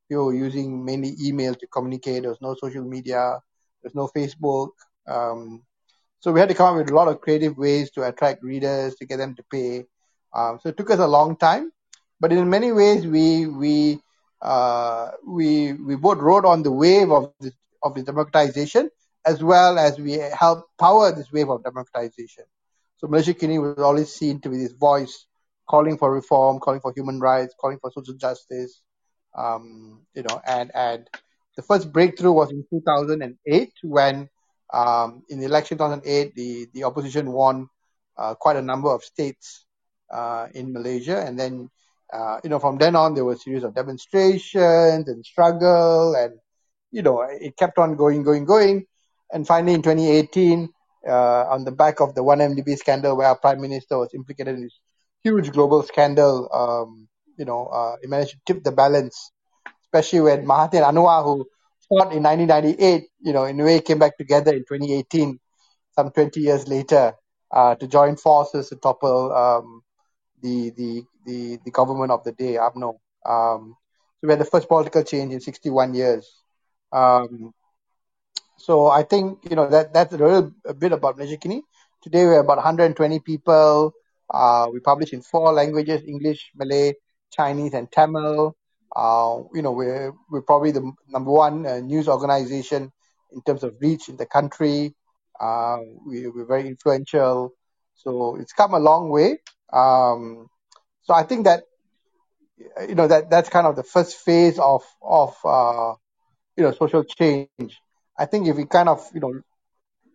People 0.09 0.25
were 0.25 0.35
using 0.35 0.83
mainly 0.85 1.15
email 1.21 1.55
to 1.55 1.67
communicate. 1.67 2.21
There 2.21 2.29
was 2.29 2.41
no 2.41 2.55
social 2.55 2.83
media. 2.83 3.39
There's 3.81 3.95
no 3.95 4.09
Facebook. 4.15 4.69
Um, 5.07 5.63
so 6.19 6.31
we 6.31 6.39
had 6.39 6.49
to 6.49 6.55
come 6.55 6.73
up 6.73 6.75
with 6.77 6.91
a 6.91 6.95
lot 6.95 7.07
of 7.07 7.21
creative 7.21 7.57
ways 7.57 7.91
to 7.91 8.03
attract 8.03 8.43
readers, 8.43 8.95
to 8.95 9.05
get 9.05 9.17
them 9.17 9.35
to 9.35 9.43
pay. 9.51 9.85
Um, 10.33 10.59
so 10.61 10.69
it 10.69 10.77
took 10.77 10.89
us 10.91 10.99
a 10.99 11.07
long 11.07 11.37
time, 11.37 11.71
but 12.19 12.31
in 12.31 12.49
many 12.49 12.71
ways 12.71 13.05
we 13.05 13.45
we 13.45 13.99
uh, 14.41 15.11
we 15.25 15.73
we 15.73 15.95
both 15.95 16.17
rode 16.19 16.45
on 16.45 16.63
the 16.63 16.71
wave 16.71 17.11
of 17.11 17.31
this 17.39 17.53
of 17.83 17.93
the 17.93 18.03
democratization 18.03 18.89
as 19.25 19.43
well 19.43 19.77
as 19.79 19.99
we 19.99 20.13
helped 20.13 20.69
power 20.79 21.11
this 21.11 21.31
wave 21.31 21.49
of 21.49 21.63
democratization. 21.63 22.43
So 22.97 23.07
Malaysiakini 23.07 23.61
was 23.61 23.83
always 23.83 24.13
seen 24.13 24.39
to 24.41 24.49
be 24.49 24.57
this 24.57 24.71
voice 24.71 25.25
calling 25.67 25.97
for 25.97 26.13
reform, 26.13 26.59
calling 26.59 26.79
for 26.79 26.93
human 26.95 27.19
rights, 27.19 27.55
calling 27.59 27.79
for 27.79 27.91
social 27.91 28.13
justice. 28.13 28.81
Um, 29.37 30.05
you 30.13 30.23
know, 30.23 30.41
and 30.47 30.71
and 30.73 31.09
the 31.55 31.61
first 31.61 31.91
breakthrough 31.91 32.31
was 32.31 32.51
in 32.51 32.65
2008 32.69 33.73
when 33.83 34.29
um, 34.75 35.23
in 35.29 35.39
the 35.39 35.45
election 35.45 35.77
2008 35.77 36.35
the 36.35 36.67
the 36.73 36.83
opposition 36.83 37.31
won 37.31 37.67
uh, 38.17 38.35
quite 38.35 38.57
a 38.57 38.61
number 38.61 38.89
of 38.89 39.03
states 39.03 39.65
uh, 40.11 40.47
in 40.53 40.73
Malaysia, 40.73 41.23
and 41.25 41.39
then 41.39 41.69
uh, 42.13 42.39
you 42.43 42.49
know 42.49 42.59
from 42.59 42.77
then 42.77 42.95
on 42.95 43.15
there 43.15 43.25
were 43.25 43.33
a 43.33 43.37
series 43.37 43.63
of 43.63 43.73
demonstrations 43.73 45.07
and 45.07 45.25
struggle, 45.25 46.15
and 46.15 46.33
you 46.91 47.01
know 47.01 47.21
it 47.21 47.55
kept 47.57 47.77
on 47.77 47.95
going, 47.95 48.23
going, 48.23 48.45
going, 48.45 48.85
and 49.31 49.47
finally 49.47 49.73
in 49.73 49.81
2018 49.81 50.69
uh, 51.07 51.45
on 51.49 51.63
the 51.63 51.71
back 51.71 51.99
of 52.01 52.15
the 52.15 52.23
1MDB 52.23 52.77
scandal 52.77 53.15
where 53.17 53.27
our 53.27 53.37
prime 53.37 53.61
minister 53.61 53.97
was 53.97 54.13
implicated 54.13 54.55
in 54.55 54.63
this 54.63 54.79
huge 55.23 55.51
global 55.51 55.83
scandal, 55.83 56.49
um, 56.53 57.07
you 57.37 57.45
know, 57.45 57.65
uh, 57.67 57.95
it 58.01 58.09
managed 58.09 58.31
to 58.31 58.39
tip 58.45 58.63
the 58.63 58.71
balance, 58.71 59.31
especially 59.83 60.21
when 60.21 60.45
Mahathir 60.45 60.83
Anwar, 60.83 61.23
who 61.23 61.47
in 61.91 62.23
1998, 62.23 63.03
you 63.21 63.33
know, 63.33 63.45
in 63.45 63.59
a 63.59 63.63
way 63.63 63.79
came 63.81 63.99
back 63.99 64.17
together 64.17 64.51
in 64.53 64.59
2018, 64.59 65.39
some 65.91 66.11
20 66.11 66.39
years 66.39 66.67
later, 66.67 67.13
uh, 67.51 67.75
to 67.75 67.87
join 67.87 68.15
forces 68.15 68.69
to 68.69 68.75
topple 68.75 69.31
um, 69.33 69.81
the, 70.41 70.71
the, 70.71 71.03
the, 71.25 71.59
the 71.63 71.71
government 71.71 72.11
of 72.11 72.23
the 72.23 72.31
day, 72.31 72.53
UMNO. 72.55 72.99
Um, 73.25 73.75
so 74.19 74.27
we 74.27 74.31
had 74.31 74.39
the 74.39 74.45
first 74.45 74.67
political 74.67 75.03
change 75.03 75.33
in 75.33 75.39
61 75.39 75.93
years. 75.93 76.43
Um, 76.91 77.53
so 78.57 78.87
I 78.87 79.03
think 79.03 79.39
you 79.49 79.55
know 79.55 79.69
that 79.69 79.93
that's 79.93 80.13
a 80.13 80.17
little 80.17 80.51
a 80.65 80.73
bit 80.73 80.91
about 80.91 81.17
Malaysiakini. 81.17 81.61
Today 82.01 82.25
we're 82.25 82.39
about 82.39 82.57
120 82.57 83.19
people. 83.19 83.93
Uh, 84.33 84.67
we 84.71 84.79
publish 84.79 85.13
in 85.13 85.21
four 85.21 85.51
languages: 85.51 86.01
English, 86.07 86.51
Malay, 86.55 86.93
Chinese, 87.31 87.73
and 87.73 87.91
Tamil. 87.91 88.55
Uh, 88.95 89.43
you 89.53 89.61
know 89.61 89.71
we're 89.71 90.13
we're 90.29 90.41
probably 90.41 90.71
the 90.71 90.91
number 91.09 91.31
one 91.31 91.65
uh, 91.65 91.79
news 91.79 92.07
organization 92.07 92.91
in 93.33 93.41
terms 93.41 93.63
of 93.63 93.75
reach 93.81 94.07
in 94.09 94.17
the 94.17 94.25
country. 94.25 94.95
Uh, 95.39 95.77
we, 96.07 96.27
we're 96.27 96.45
very 96.45 96.67
influential, 96.67 97.51
so 97.95 98.37
it's 98.37 98.53
come 98.53 98.73
a 98.73 98.79
long 98.79 99.09
way. 99.09 99.37
Um, 99.73 100.47
so 101.01 101.13
I 101.13 101.23
think 101.23 101.45
that 101.45 101.63
you 102.87 102.95
know 102.95 103.07
that 103.07 103.29
that's 103.29 103.49
kind 103.49 103.67
of 103.67 103.75
the 103.75 103.83
first 103.83 104.17
phase 104.17 104.59
of 104.59 104.83
of 105.01 105.35
uh, 105.43 105.93
you 106.55 106.63
know 106.63 106.71
social 106.71 107.03
change. 107.03 107.81
I 108.17 108.25
think 108.25 108.47
if 108.47 108.55
we 108.55 108.65
kind 108.65 108.87
of 108.87 109.05
you 109.13 109.19
know 109.19 109.33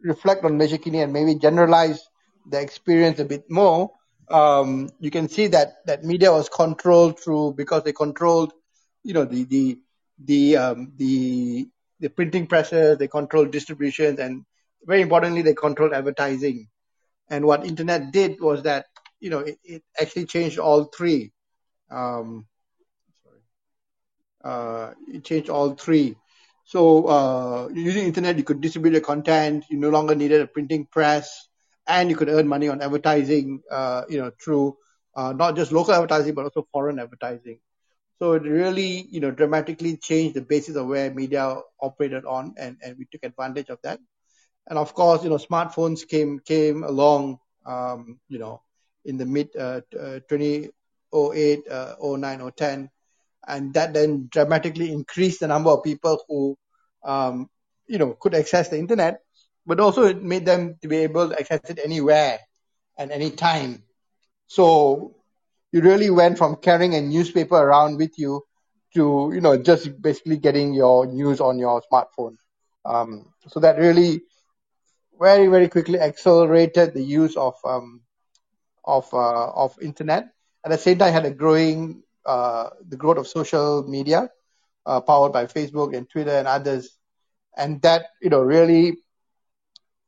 reflect 0.02 0.44
on 0.44 0.58
Malaysiakini 0.58 1.02
and 1.02 1.12
maybe 1.12 1.34
generalize 1.34 2.02
the 2.48 2.60
experience 2.60 3.18
a 3.18 3.24
bit 3.26 3.44
more, 3.50 3.90
um, 4.30 4.88
you 4.98 5.10
can 5.10 5.28
see 5.28 5.48
that 5.48 5.84
that 5.86 6.04
media 6.04 6.32
was 6.32 6.48
controlled 6.48 7.20
through 7.20 7.54
because 7.56 7.84
they 7.84 7.92
controlled 7.92 8.54
you 9.02 9.14
know 9.14 9.24
the 9.24 9.44
the 9.44 9.78
the 10.18 10.56
um, 10.56 10.92
the 10.96 11.68
the 12.00 12.08
printing 12.10 12.46
presses, 12.46 12.98
they 12.98 13.08
controlled 13.08 13.50
distributions, 13.50 14.18
and 14.18 14.44
very 14.84 15.02
importantly, 15.02 15.42
they 15.42 15.54
controlled 15.54 15.92
advertising. 15.92 16.68
And 17.28 17.44
what 17.46 17.66
internet 17.66 18.12
did 18.12 18.40
was 18.40 18.62
that 18.64 18.86
you 19.20 19.30
know 19.30 19.40
it, 19.40 19.58
it 19.64 19.82
actually 20.00 20.26
changed 20.26 20.58
all 20.58 20.84
three. 20.84 21.32
Um, 21.90 22.46
sorry, 23.24 23.40
uh, 24.44 24.92
it 25.08 25.24
changed 25.24 25.48
all 25.50 25.74
three. 25.74 26.16
So 26.64 27.06
uh, 27.06 27.68
using 27.72 28.04
internet, 28.04 28.36
you 28.36 28.44
could 28.44 28.60
distribute 28.60 28.92
your 28.92 29.00
content. 29.00 29.64
You 29.70 29.78
no 29.78 29.90
longer 29.90 30.14
needed 30.14 30.40
a 30.40 30.46
printing 30.46 30.86
press, 30.86 31.48
and 31.86 32.10
you 32.10 32.16
could 32.16 32.28
earn 32.28 32.48
money 32.48 32.68
on 32.68 32.80
advertising. 32.80 33.62
Uh, 33.70 34.02
you 34.08 34.18
know, 34.18 34.30
through 34.42 34.76
uh, 35.16 35.32
not 35.32 35.56
just 35.56 35.72
local 35.72 35.94
advertising 35.94 36.34
but 36.34 36.44
also 36.44 36.66
foreign 36.72 36.98
advertising. 36.98 37.60
So 38.20 38.34
it 38.34 38.42
really, 38.42 39.06
you 39.10 39.20
know, 39.20 39.30
dramatically 39.30 39.96
changed 39.96 40.36
the 40.36 40.42
basis 40.42 40.76
of 40.76 40.86
where 40.86 41.10
media 41.10 41.56
operated 41.80 42.26
on, 42.26 42.54
and, 42.58 42.76
and 42.84 42.98
we 42.98 43.06
took 43.10 43.24
advantage 43.24 43.70
of 43.70 43.78
that. 43.82 43.98
And 44.68 44.78
of 44.78 44.92
course, 44.92 45.24
you 45.24 45.30
know, 45.30 45.36
smartphones 45.36 46.06
came 46.06 46.38
came 46.38 46.84
along, 46.84 47.38
um, 47.64 48.20
you 48.28 48.38
know, 48.38 48.60
in 49.06 49.16
the 49.16 49.24
mid 49.24 49.48
uh, 49.56 49.80
uh, 49.98 50.20
2008, 50.28 51.68
uh, 51.70 51.94
09, 51.98 52.52
010, 52.52 52.90
and 53.48 53.72
that 53.72 53.94
then 53.94 54.28
dramatically 54.30 54.92
increased 54.92 55.40
the 55.40 55.48
number 55.48 55.70
of 55.70 55.82
people 55.82 56.22
who 56.28 56.58
um, 57.02 57.48
you 57.86 57.98
know 57.98 58.12
could 58.20 58.34
access 58.34 58.68
the 58.68 58.78
internet 58.78 59.20
but 59.66 59.80
also 59.80 60.04
it 60.04 60.22
made 60.22 60.44
them 60.44 60.76
to 60.82 60.88
be 60.88 60.98
able 60.98 61.28
to 61.30 61.38
access 61.38 61.60
it 61.70 61.80
anywhere 61.82 62.38
and 62.98 63.10
any 63.10 63.30
time 63.30 63.82
so 64.46 65.16
you 65.72 65.80
really 65.80 66.10
went 66.10 66.38
from 66.38 66.56
carrying 66.56 66.94
a 66.94 67.00
newspaper 67.00 67.56
around 67.56 67.96
with 67.98 68.18
you 68.18 68.42
to 68.94 69.30
you 69.34 69.40
know 69.40 69.56
just 69.56 70.00
basically 70.02 70.36
getting 70.36 70.74
your 70.74 71.06
news 71.06 71.40
on 71.40 71.58
your 71.58 71.82
smartphone. 71.90 72.36
Um, 72.84 73.32
so 73.48 73.60
that 73.60 73.78
really 73.78 74.22
very 75.18 75.46
very 75.48 75.68
quickly 75.68 76.00
accelerated 76.00 76.94
the 76.94 77.02
use 77.02 77.36
of 77.36 77.54
um, 77.64 78.02
of 78.84 79.08
uh, 79.12 79.50
of 79.52 79.76
internet. 79.82 80.28
At 80.64 80.70
the 80.70 80.78
same 80.78 80.98
time 80.98 81.12
had 81.12 81.26
a 81.26 81.30
growing 81.30 82.02
uh, 82.26 82.70
the 82.88 82.96
growth 82.96 83.18
of 83.18 83.26
social 83.28 83.84
media, 83.88 84.28
uh, 84.86 85.00
powered 85.00 85.32
by 85.32 85.46
Facebook 85.46 85.96
and 85.96 86.08
Twitter 86.10 86.32
and 86.36 86.48
others, 86.48 86.98
and 87.56 87.80
that 87.82 88.06
you 88.22 88.30
know 88.30 88.40
really, 88.40 88.96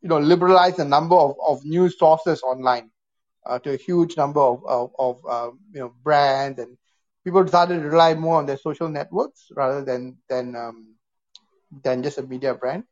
you 0.03 0.09
know, 0.09 0.19
liberalized 0.19 0.79
the 0.79 0.85
number 0.85 1.17
of, 1.17 1.37
of 1.47 1.65
news 1.65 1.99
sources 1.99 2.43
online 2.43 2.92
to 3.51 3.59
a 3.59 3.67
huge 3.67 4.17
number 4.17 4.29
of 4.29 4.51
of, 4.59 4.91
of 4.91 5.17
uh, 5.19 5.51
you 5.73 5.81
know 5.81 5.93
brands 6.03 6.59
and 6.59 6.77
people 7.25 7.47
started 7.47 7.81
to 7.83 7.89
rely 7.89 8.15
more 8.15 8.39
on 8.39 8.47
their 8.47 8.57
social 8.57 8.89
networks 8.89 9.49
rather 9.55 9.85
than 9.85 10.17
than 10.29 10.55
um, 10.57 10.95
than 11.83 12.03
just 12.03 12.19
a 12.19 12.23
media 12.23 12.55
brand. 12.55 12.85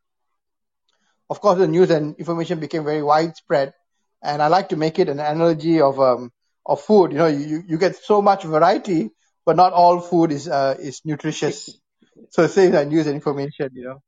Of 1.30 1.40
course, 1.40 1.59
the 1.59 1.66
news 1.66 1.90
and 1.90 2.16
information 2.16 2.61
became 2.61 2.85
very 2.85 3.02
widespread, 3.02 3.73
and 4.23 4.42
I 4.42 4.49
like 4.49 4.69
to 4.71 4.76
make 4.76 4.99
it 4.99 5.09
an 5.09 5.19
analogy 5.21 5.80
of 5.80 5.99
um, 6.00 6.30
of 6.66 6.80
food. 6.80 7.12
You 7.12 7.19
know, 7.19 7.26
you, 7.26 7.62
you 7.66 7.78
get 7.78 7.97
so 7.97 8.21
much 8.21 8.45
variety, 8.45 9.11
but 9.45 9.57
not 9.57 9.73
all 9.73 10.00
food 10.00 10.33
is 10.33 10.49
uh, 10.49 10.76
is 10.78 11.02
nutritious. 11.04 11.71
So 12.30 12.47
same 12.47 12.75
as 12.75 12.87
news 12.87 13.07
and 13.07 13.14
information. 13.14 13.71
You 13.73 13.85
know, 13.85 14.02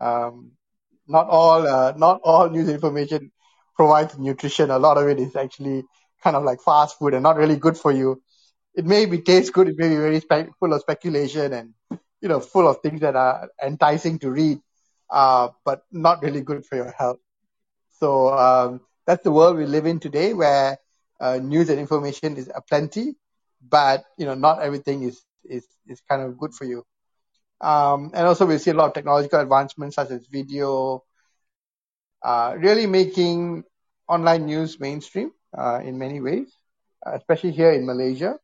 um, 0.00 0.52
not 1.06 1.28
all 1.28 1.66
uh, 1.66 1.92
not 1.96 2.20
all 2.24 2.48
news 2.48 2.66
and 2.68 2.74
information 2.74 3.30
provides 3.76 4.18
nutrition. 4.18 4.70
A 4.70 4.78
lot 4.78 4.98
of 4.98 5.08
it 5.08 5.20
is 5.20 5.36
actually 5.36 5.84
kind 6.22 6.36
of 6.36 6.44
like 6.44 6.60
fast 6.60 6.98
food 6.98 7.14
and 7.14 7.22
not 7.22 7.36
really 7.36 7.56
good 7.56 7.76
for 7.76 7.92
you. 7.92 8.22
It 8.74 8.84
may 8.86 9.06
be 9.06 9.20
taste 9.22 9.52
good. 9.52 9.68
It 9.68 9.76
may 9.78 9.88
be 9.88 9.96
very 9.96 10.20
spe- 10.20 10.52
full 10.58 10.72
of 10.72 10.80
speculation 10.80 11.52
and 11.52 11.74
you 12.20 12.28
know 12.28 12.40
full 12.40 12.68
of 12.68 12.78
things 12.82 13.00
that 13.00 13.16
are 13.16 13.48
enticing 13.64 14.18
to 14.20 14.30
read, 14.30 14.58
uh, 15.10 15.48
but 15.64 15.82
not 15.92 16.22
really 16.22 16.42
good 16.42 16.64
for 16.64 16.76
your 16.76 16.92
health. 16.92 17.18
So 17.98 18.28
um, 18.36 18.80
that's 19.06 19.22
the 19.22 19.32
world 19.32 19.56
we 19.56 19.66
live 19.66 19.86
in 19.86 20.00
today, 20.00 20.32
where 20.34 20.78
uh, 21.20 21.38
news 21.42 21.68
and 21.70 21.78
information 21.80 22.36
is 22.36 22.50
aplenty, 22.54 23.14
but 23.68 24.04
you 24.18 24.26
know 24.26 24.34
not 24.34 24.60
everything 24.62 25.02
is 25.02 25.22
is 25.44 25.66
is 25.86 26.00
kind 26.08 26.22
of 26.22 26.38
good 26.38 26.54
for 26.54 26.64
you. 26.64 26.84
Um, 27.60 28.10
and 28.14 28.26
also 28.26 28.46
we 28.46 28.58
see 28.58 28.70
a 28.70 28.74
lot 28.74 28.88
of 28.88 28.94
technological 28.94 29.40
advancements 29.40 29.96
such 29.96 30.10
as 30.10 30.26
video, 30.26 31.02
really 32.58 32.86
making 32.86 33.64
online 34.08 34.46
news 34.46 34.78
mainstream 34.80 35.32
uh, 35.56 35.80
in 35.82 35.98
many 35.98 36.20
ways, 36.20 36.48
especially 37.04 37.52
here 37.52 37.72
in 37.72 37.86
Malaysia. 37.86 38.38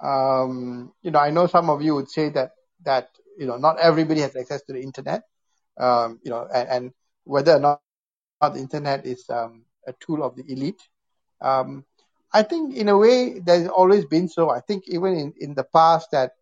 Um, 0.00 0.92
you 1.02 1.10
know, 1.10 1.18
I 1.18 1.30
know 1.30 1.46
some 1.46 1.70
of 1.70 1.82
you 1.82 1.94
would 1.94 2.10
say 2.10 2.28
that 2.30 2.52
that 2.84 3.08
you 3.38 3.46
know 3.46 3.56
not 3.56 3.78
everybody 3.78 4.20
has 4.20 4.36
access 4.36 4.62
to 4.64 4.72
the 4.72 4.80
internet. 4.80 5.22
Um, 5.78 6.20
you 6.22 6.30
know, 6.30 6.46
and, 6.52 6.68
and, 6.68 6.92
whether 7.24 7.56
or 7.56 7.58
not, 7.58 7.80
not 8.40 8.54
the 8.54 8.60
internet 8.60 9.06
is 9.06 9.24
um, 9.30 9.64
a 9.88 9.94
tool 9.98 10.22
of 10.22 10.36
the 10.36 10.44
elite. 10.46 10.80
Um, 11.40 11.84
I 12.32 12.42
think 12.42 12.76
in 12.76 12.88
a 12.88 12.98
way 12.98 13.38
there's 13.40 13.66
always 13.68 14.04
been 14.04 14.28
so. 14.28 14.50
I 14.50 14.60
think 14.60 14.84
even 14.88 15.16
in, 15.16 15.34
in 15.40 15.54
the 15.54 15.64
past 15.64 16.10
that 16.12 16.32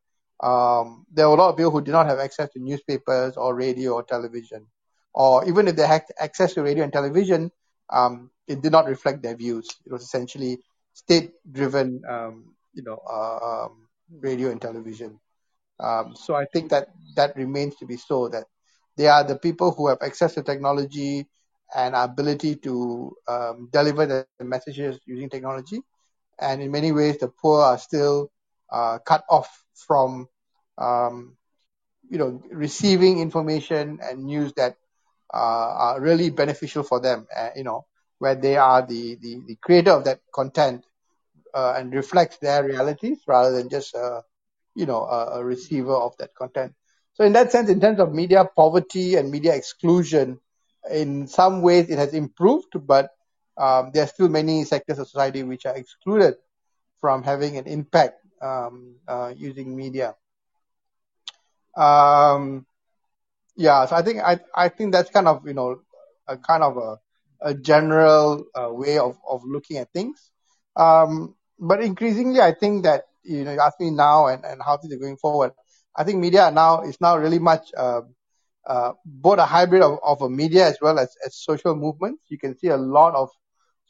um, 0.43 1.07
there 1.13 1.29
were 1.29 1.37
a 1.37 1.39
lot 1.39 1.51
of 1.51 1.57
people 1.57 1.71
who 1.71 1.81
did 1.83 1.93
not 1.93 2.07
have 2.07 2.19
access 2.19 2.51
to 2.51 2.59
newspapers 2.59 3.37
or 3.37 3.55
radio 3.55 3.93
or 3.93 4.03
television, 4.03 4.67
or 5.15 5.47
even 5.49 5.69
if 5.69 5.77
they 5.77 5.87
had 5.87 6.05
access 6.19 6.55
to 6.55 6.63
radio 6.63 6.85
and 6.85 6.93
television, 6.93 7.51
um, 7.91 8.31
it 8.47 8.63
did 8.63 8.73
not 8.73 8.87
reflect 8.87 9.23
their 9.23 9.37
views. 9.37 9.69
It 9.85 9.93
was 9.93 10.03
essentially 10.03 10.59
state-driven, 10.95 12.03
um, 12.09 12.55
you 12.75 12.83
know, 12.83 12.99
uh, 13.09 13.67
um, 13.67 13.89
radio 14.21 14.51
and 14.51 14.61
television. 14.61 15.19
Um, 15.81 16.15
so 16.17 16.35
I 16.35 16.47
think 16.53 16.71
that 16.71 16.89
that 17.17 17.37
remains 17.37 17.77
to 17.77 17.87
be 17.87 17.97
so. 17.97 18.29
That 18.29 18.45
they 18.97 19.09
are 19.09 19.25
the 19.25 19.37
people 19.37 19.73
who 19.73 19.89
have 19.89 19.99
access 20.03 20.35
to 20.35 20.43
technology, 20.43 21.27
and 21.75 21.95
ability 21.95 22.57
to 22.57 23.17
um, 23.29 23.69
deliver 23.73 24.07
the 24.07 24.27
messages 24.41 24.81
using 25.07 25.31
technology. 25.31 25.81
And 26.39 26.63
in 26.63 26.71
many 26.71 26.93
ways, 26.93 27.19
the 27.19 27.29
poor 27.29 27.63
are 27.63 27.79
still 27.79 28.31
uh, 28.71 28.99
cut 28.99 29.25
off 29.29 29.65
from, 29.75 30.29
um, 30.79 31.37
you 32.09 32.19
know, 32.19 32.43
receiving 32.51 33.21
information 33.21 34.01
and 34.03 34.25
news 34.25 34.53
that 34.55 34.77
are 35.39 36.01
really 36.01 36.31
beneficial 36.31 36.83
for 36.83 37.01
them. 37.01 37.27
Uh, 37.37 37.51
you 37.57 37.65
know, 37.65 37.87
where 38.19 38.35
they 38.35 38.57
are 38.57 38.87
the, 38.87 39.17
the, 39.21 39.41
the 39.47 39.57
creator 39.63 39.91
of 39.93 40.05
that 40.05 40.21
content 40.35 40.85
uh, 41.55 41.75
and 41.77 41.93
reflects 41.93 42.39
their 42.39 42.65
realities 42.65 43.19
rather 43.27 43.53
than 43.57 43.69
just 43.69 43.95
uh, 43.95 44.21
you 44.75 44.87
know 44.87 45.03
a, 45.05 45.39
a 45.41 45.45
receiver 45.45 45.95
of 45.95 46.17
that 46.19 46.35
content. 46.35 46.75
So 47.15 47.25
in 47.25 47.33
that 47.33 47.53
sense, 47.53 47.69
in 47.69 47.81
terms 47.81 48.01
of 48.01 48.13
media 48.13 48.45
poverty 48.57 49.17
and 49.17 49.31
media 49.31 49.55
exclusion, 49.55 50.39
in 50.91 51.27
some 51.27 51.63
ways 51.63 51.91
it 51.91 51.99
has 51.99 52.15
improved, 52.15 52.75
but 52.87 53.11
um, 53.59 53.91
there 53.93 54.05
are 54.05 54.09
still 54.09 54.29
many 54.29 54.65
sectors 54.65 54.99
of 54.99 55.09
society 55.09 55.43
which 55.43 55.67
are 55.67 55.77
excluded 55.77 56.35
from 57.01 57.23
having 57.23 57.57
an 57.57 57.67
impact 57.67 58.15
um, 58.43 58.97
uh, 59.09 59.33
using 59.37 59.77
media. 59.77 60.15
Um, 61.77 62.67
yeah, 63.57 63.87
so 63.87 63.97
I 63.97 64.03
think 64.03 64.21
I 64.21 64.41
I 64.55 64.69
think 64.69 64.93
that's 64.93 65.11
kind 65.11 65.29
of 65.29 65.47
you 65.47 65.55
know 65.55 65.81
a 66.27 66.37
kind 66.37 66.63
of 66.63 66.77
a 66.77 66.99
a 67.41 67.55
general 67.55 68.45
uh, 68.55 68.69
way 68.73 68.99
of 68.99 69.17
of 69.29 69.43
looking 69.45 69.79
at 69.79 69.93
things. 69.93 70.31
Um, 70.77 71.35
but 71.59 71.83
increasingly, 71.83 72.41
I 72.41 72.53
think 72.55 72.85
that 72.85 73.05
you 73.23 73.45
know 73.45 73.53
you 73.53 73.61
ask 73.61 73.79
me 73.81 73.91
now 73.91 74.27
and, 74.27 74.45
and 74.45 74.61
how 74.65 74.77
things 74.79 74.95
are 74.95 74.99
going 74.99 75.17
forward. 75.17 75.53
I 75.97 76.05
think 76.05 76.19
media 76.19 76.51
now 76.51 76.83
is 76.83 77.01
now 77.01 77.17
really 77.19 77.39
much 77.39 77.71
uh, 77.77 78.03
uh, 78.67 78.93
both 79.05 79.39
a 79.39 79.47
hybrid 79.47 79.83
of, 79.83 79.99
of 80.03 80.23
a 80.23 80.31
media 80.31 80.67
as 80.67 80.79
well 80.81 80.99
as, 80.99 81.15
as 81.25 81.37
social 81.37 81.75
movements. 81.75 82.23
You 82.29 82.39
can 82.39 82.57
see 82.57 82.69
a 82.69 82.77
lot 82.77 83.15
of 83.15 83.29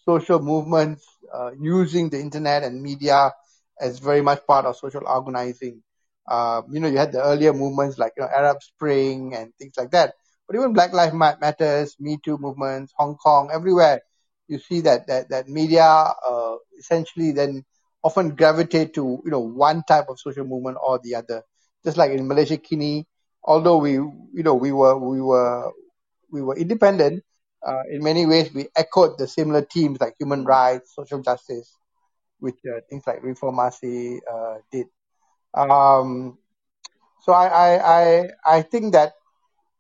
social 0.05 0.41
movements 0.41 1.07
uh, 1.33 1.51
using 1.61 2.11
the 2.11 2.21
internet 2.21 2.63
and 2.65 2.83
media 2.83 3.33
as 3.81 3.99
very 3.99 4.23
much 4.23 4.47
part 4.47 4.65
of 4.67 4.77
social 4.77 5.03
organizing. 5.07 5.83
Uh, 6.29 6.63
you 6.71 6.81
know, 6.81 6.89
you 6.89 6.99
had 6.99 7.13
the 7.13 7.23
earlier 7.23 7.53
movements 7.53 7.99
like 7.99 8.13
you 8.17 8.23
know, 8.23 8.29
Arab 8.35 8.63
Spring 8.63 9.35
and 9.35 9.53
things 9.59 9.75
like 9.77 9.91
that. 9.91 10.15
But 10.47 10.57
even 10.57 10.73
Black 10.73 10.93
Lives 10.93 11.15
Matters, 11.15 11.97
Me 12.01 12.19
Too 12.25 12.39
movements, 12.39 12.93
Hong 12.97 13.17
Kong, 13.17 13.51
everywhere, 13.53 14.01
you 14.49 14.59
see 14.59 14.81
that 14.83 15.07
that 15.09 15.29
that 15.31 15.49
media 15.49 15.85
uh, 15.85 16.57
essentially 16.79 17.33
then 17.33 17.65
often 18.03 18.35
gravitate 18.35 18.95
to 18.95 19.21
you 19.25 19.31
know 19.31 19.41
one 19.41 19.83
type 19.89 20.07
of 20.09 20.19
social 20.19 20.45
movement 20.45 20.79
or 20.83 20.99
the 21.03 21.15
other. 21.15 21.43
Just 21.85 21.97
like 21.97 22.13
in 22.13 22.29
Malaysiakini, 22.29 23.05
although 23.45 23.79
we 23.79 23.93
you 23.93 24.43
know 24.43 24.55
we 24.55 24.73
were 24.73 24.97
we 24.99 25.21
were 25.21 25.71
we 26.31 26.43
were 26.43 26.57
independent, 26.57 27.23
uh, 27.67 27.83
in 27.91 28.03
many 28.03 28.27
ways 28.27 28.53
we 28.55 28.69
echoed 28.77 29.19
the 29.19 29.27
similar 29.27 29.63
themes 29.63 30.01
like 30.01 30.15
human 30.19 30.45
rights, 30.45 30.95
social 30.95 31.21
justice, 31.23 31.77
which 32.39 32.57
uh, 32.69 32.81
things 32.89 33.05
like 33.07 33.23
Reformasi 33.23 34.19
uh, 34.31 34.57
did. 34.71 34.87
Um, 35.55 36.39
so 37.21 37.33
I, 37.33 37.47
I, 37.47 38.01
I, 38.01 38.29
I 38.47 38.63
think 38.63 38.93
that, 38.93 39.13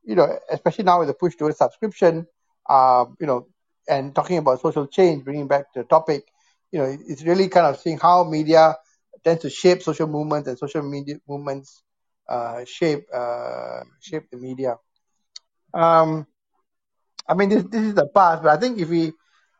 you 0.04 0.14
know, 0.14 0.38
especially 0.50 0.84
now 0.84 0.98
with 1.00 1.08
the 1.08 1.14
push 1.14 1.36
towards 1.36 1.58
subscription, 1.58 2.26
uh, 2.68 3.06
you 3.20 3.26
know, 3.26 3.46
and 3.88 4.14
talking 4.14 4.38
about 4.38 4.60
social 4.60 4.86
change, 4.86 5.24
bringing 5.24 5.48
back 5.48 5.72
the 5.74 5.84
topic, 5.84 6.24
you 6.70 6.78
know, 6.78 6.96
it's 7.06 7.22
really 7.24 7.48
kind 7.48 7.66
of 7.66 7.78
seeing 7.80 7.98
how 7.98 8.24
media 8.24 8.76
tends 9.24 9.42
to 9.42 9.50
shape 9.50 9.82
social 9.82 10.06
movements 10.06 10.48
and 10.48 10.58
social 10.58 10.82
media 10.82 11.16
movements 11.28 11.82
uh, 12.28 12.64
shape 12.64 13.04
uh, 13.12 13.80
shape 14.00 14.30
the 14.30 14.36
media. 14.36 14.76
Um, 15.74 16.26
I 17.28 17.34
mean, 17.34 17.48
this 17.48 17.64
this 17.64 17.82
is 17.82 17.94
the 17.94 18.06
past, 18.06 18.42
but 18.42 18.50
I 18.56 18.60
think 18.60 18.78
if 18.78 18.88
we, 18.88 19.12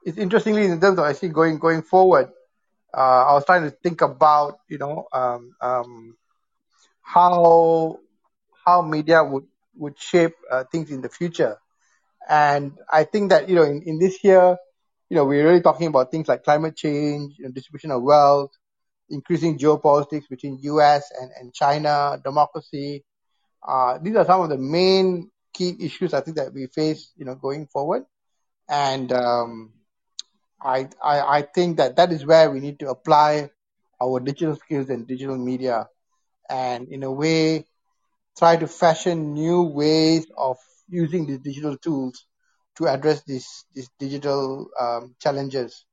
it's 0.05 0.19
interestingly 0.19 0.65
in 0.65 0.81
terms 0.81 0.99
of 0.99 1.05
actually 1.05 1.31
going 1.31 1.59
going 1.59 1.83
forward, 1.83 2.31
uh, 2.97 3.25
I 3.29 3.33
was 3.35 3.45
trying 3.45 3.65
to 3.65 3.71
think 3.71 4.01
about 4.03 4.59
you 4.69 4.79
know 4.79 5.07
um, 5.13 5.55
um, 5.61 6.17
how 7.03 7.99
how 8.65 8.83
media 8.83 9.23
would 9.25 9.45
would 9.77 9.99
shape 9.99 10.35
uh, 10.51 10.65
things 10.71 10.91
in 10.91 11.01
the 11.01 11.09
future, 11.09 11.59
and 12.29 12.73
I 12.93 13.05
think 13.05 13.31
that 13.31 13.49
you 13.49 13.57
know 13.57 13.65
in, 13.65 13.83
in 13.83 13.99
this 13.99 14.23
year, 14.25 14.57
you 15.09 15.17
know 15.17 15.25
we're 15.25 15.47
really 15.47 15.61
talking 15.63 15.87
about 15.89 16.11
things 16.11 16.29
like 16.29 16.45
climate 16.45 16.77
change, 16.77 17.35
you 17.39 17.45
know, 17.47 17.51
distribution 17.53 17.91
of 17.91 18.03
wealth, 18.03 18.51
increasing 19.11 19.59
geopolitics 19.59 20.29
between 20.29 20.59
U.S. 20.63 21.11
and, 21.21 21.31
and 21.39 21.55
China, 21.55 22.21
democracy. 22.23 23.05
Uh, 23.67 23.99
these 24.03 24.17
are 24.17 24.25
some 24.25 24.43
of 24.43 24.51
the 24.51 24.59
main 24.59 25.31
key 25.55 25.77
issues 25.81 26.15
I 26.15 26.21
think 26.21 26.37
that 26.37 26.53
we 26.53 26.67
face, 26.67 27.13
you 27.17 27.25
know, 27.25 27.35
going 27.35 27.67
forward, 27.67 28.05
and 28.69 29.13
um, 29.13 29.73
I, 30.65 30.89
I, 31.03 31.39
I 31.39 31.43
think 31.43 31.79
that 31.79 31.97
that 31.97 32.13
is 32.13 32.25
where 32.25 32.51
we 32.51 32.61
need 32.61 32.79
to 32.81 32.91
apply 32.91 33.51
our 34.01 34.21
digital 34.21 34.57
skills 34.57 34.91
and 34.91 35.07
digital 35.07 35.37
media 35.37 35.89
and 36.49 36.89
in 36.89 37.03
a 37.03 37.11
way 37.11 37.67
try 38.39 38.57
to 38.57 38.67
fashion 38.67 39.35
new 39.35 39.63
ways 39.63 40.27
of 40.37 40.59
using 40.89 41.27
these 41.27 41.39
digital 41.39 41.77
tools 41.77 42.27
to 42.77 42.87
address 42.87 43.23
these, 43.25 43.65
these 43.75 43.91
digital 43.99 44.69
um, 44.81 45.15
challenges. 45.21 45.85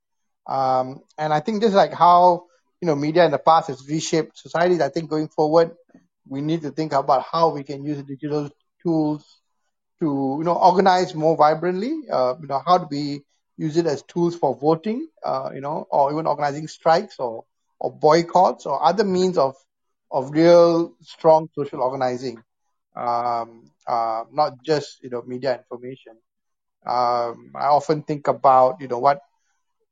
Um, 0.48 1.02
and 1.18 1.34
I 1.34 1.40
think 1.42 1.62
just 1.62 1.76
like 1.76 1.94
how, 1.94 2.46
you 2.82 2.88
know, 2.88 2.96
media 2.96 3.26
in 3.26 3.32
the 3.32 3.38
past 3.40 3.68
has 3.68 3.88
reshaped 3.88 4.38
societies, 4.38 4.82
I 4.82 4.90
think 4.90 5.10
going 5.10 5.28
forward, 5.28 5.72
we 6.28 6.42
need 6.42 6.62
to 6.62 6.72
think 6.72 6.94
about 6.94 7.26
how 7.30 7.50
we 7.50 7.64
can 7.64 7.84
use 7.84 8.02
digital 8.04 8.50
tools 8.82 9.26
to, 10.00 10.38
you 10.40 10.44
know, 10.46 10.56
organize 10.56 11.14
more 11.14 11.36
vibrantly. 11.36 11.94
Uh, 12.12 12.36
you 12.42 12.48
know, 12.48 12.62
how 12.66 12.78
do 12.78 12.88
we 12.90 13.24
use 13.60 13.78
it 13.78 13.86
as 13.86 14.04
tools 14.04 14.36
for 14.36 14.56
voting, 14.56 15.08
uh, 15.26 15.50
you 15.54 15.62
know, 15.62 15.86
or 15.91 16.12
even 16.13 16.26
organizing 16.28 16.67
strikes 16.67 17.19
or, 17.19 17.43
or 17.80 17.91
boycotts 17.91 18.65
or 18.65 18.82
other 18.84 19.04
means 19.04 19.38
of, 19.38 19.56
of 20.12 20.32
real 20.32 20.93
strong 21.02 21.50
social 21.56 21.82
organizing, 21.82 22.41
um, 22.95 23.69
uh, 23.88 24.24
not 24.32 24.63
just, 24.63 25.04
you 25.04 25.10
know, 25.10 25.22
media 25.28 25.58
information. 25.58 26.13
Um, 26.86 27.52
I 27.56 27.67
often 27.67 28.04
think 28.04 28.28
about, 28.28 28.80
you 28.80 28.88
know, 28.88 29.00
what, 29.00 29.19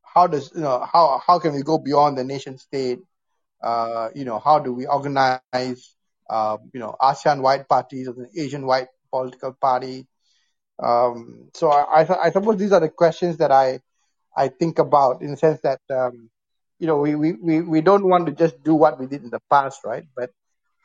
how 0.04 0.28
does, 0.28 0.52
you 0.56 0.62
know, 0.62 0.86
how, 0.92 1.22
how 1.26 1.40
can 1.40 1.54
we 1.54 1.62
go 1.62 1.78
beyond 1.78 2.18
the 2.18 2.24
nation 2.24 2.58
state? 2.58 3.00
Uh, 3.62 4.10
you 4.16 4.24
know, 4.24 4.40
how 4.40 4.60
do 4.60 4.74
we 4.74 4.88
organize, 4.88 5.96
uh, 6.30 6.58
you 6.74 6.80
know, 6.80 6.96
ASEAN 7.02 7.42
wide 7.42 7.68
parties 7.68 8.08
or 8.08 8.14
the 8.14 8.30
Asian 8.42 8.66
wide 8.66 8.88
political 9.12 9.54
party? 9.54 10.08
Um, 10.82 11.50
so 11.54 11.70
I, 11.70 12.04
I, 12.04 12.24
I 12.26 12.32
suppose 12.32 12.58
these 12.58 12.72
are 12.72 12.80
the 12.80 12.90
questions 12.90 13.38
that 13.38 13.52
I 13.52 13.80
I 14.36 14.50
think 14.50 14.78
about 14.78 15.22
in 15.24 15.32
the 15.32 15.38
sense 15.38 15.60
that 15.62 15.82
um, 15.90 16.30
you 16.80 16.86
know 16.88 16.98
we, 16.98 17.16
we, 17.16 17.34
we, 17.34 17.62
we 17.62 17.82
don't 17.82 18.08
want 18.08 18.28
to 18.28 18.32
just 18.32 18.64
do 18.64 18.76
what 18.76 19.00
we 19.00 19.08
did 19.08 19.24
in 19.24 19.32
the 19.32 19.42
past, 19.50 19.82
right? 19.84 20.06
But 20.16 20.30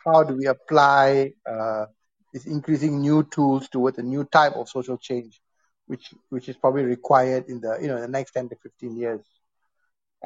how 0.04 0.24
do 0.24 0.34
we 0.34 0.46
apply 0.46 1.34
uh, 1.46 1.86
increasing 2.46 3.00
new 3.00 3.22
tools 3.24 3.68
towards 3.68 3.98
a 3.98 4.02
new 4.02 4.24
type 4.24 4.54
of 4.56 4.68
social 4.68 4.96
change, 4.96 5.40
which 5.86 6.14
which 6.30 6.48
is 6.48 6.56
probably 6.56 6.84
required 6.84 7.44
in 7.48 7.60
the 7.60 7.78
you 7.80 7.88
know 7.88 8.00
the 8.00 8.08
next 8.08 8.32
ten 8.32 8.48
to 8.48 8.56
fifteen 8.56 8.96
years. 8.96 9.20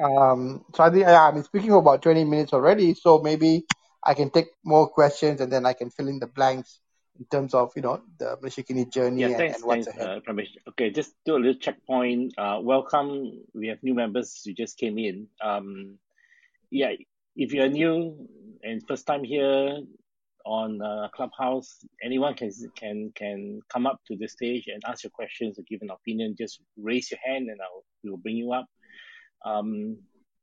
Um, 0.01 0.63
so 0.75 0.83
I 0.83 0.89
think 0.89 1.05
I've 1.05 1.33
been 1.33 1.43
speaking 1.43 1.69
for 1.69 1.79
about 1.79 2.01
twenty 2.01 2.23
minutes 2.23 2.53
already, 2.53 2.93
so 2.93 3.19
maybe 3.19 3.65
I 4.03 4.13
can 4.13 4.29
take 4.29 4.47
more 4.63 4.87
questions 4.87 5.41
and 5.41 5.51
then 5.51 5.65
I 5.65 5.73
can 5.73 5.89
fill 5.89 6.07
in 6.07 6.19
the 6.19 6.27
blanks 6.27 6.79
in 7.19 7.25
terms 7.25 7.53
of 7.53 7.71
you 7.75 7.81
know 7.81 8.01
the 8.17 8.37
Malaysiakini 8.41 8.91
journey 8.91 9.21
Yeah, 9.21 9.27
and, 9.27 9.37
thanks, 9.37 9.55
and 9.57 9.65
what's 9.65 9.87
thanks, 9.87 10.01
ahead. 10.01 10.21
uh. 10.27 10.69
Okay, 10.69 10.89
just 10.91 11.13
do 11.25 11.35
a 11.35 11.37
little 11.37 11.59
checkpoint. 11.59 12.33
Uh, 12.37 12.59
welcome. 12.61 13.43
We 13.53 13.67
have 13.67 13.81
new 13.83 13.93
members 13.93 14.41
who 14.45 14.53
just 14.53 14.77
came 14.77 14.97
in. 14.97 15.27
Um, 15.41 15.97
yeah, 16.69 16.91
if 17.35 17.53
you're 17.53 17.69
new 17.69 18.27
and 18.63 18.81
first 18.87 19.05
time 19.07 19.23
here 19.23 19.79
on 20.45 20.81
uh, 20.81 21.07
Clubhouse, 21.13 21.77
anyone 22.03 22.33
can 22.35 22.51
can 22.75 23.11
can 23.15 23.61
come 23.69 23.85
up 23.85 23.99
to 24.07 24.15
the 24.17 24.27
stage 24.27 24.65
and 24.67 24.81
ask 24.85 25.03
your 25.03 25.11
questions 25.11 25.57
or 25.59 25.63
give 25.69 25.81
an 25.81 25.89
opinion. 25.89 26.35
Just 26.37 26.61
raise 26.77 27.11
your 27.11 27.19
hand 27.25 27.49
and 27.49 27.59
I'll 27.61 27.83
we 28.03 28.09
will 28.09 28.17
bring 28.17 28.37
you 28.37 28.53
up. 28.53 28.65
Um, 29.45 29.97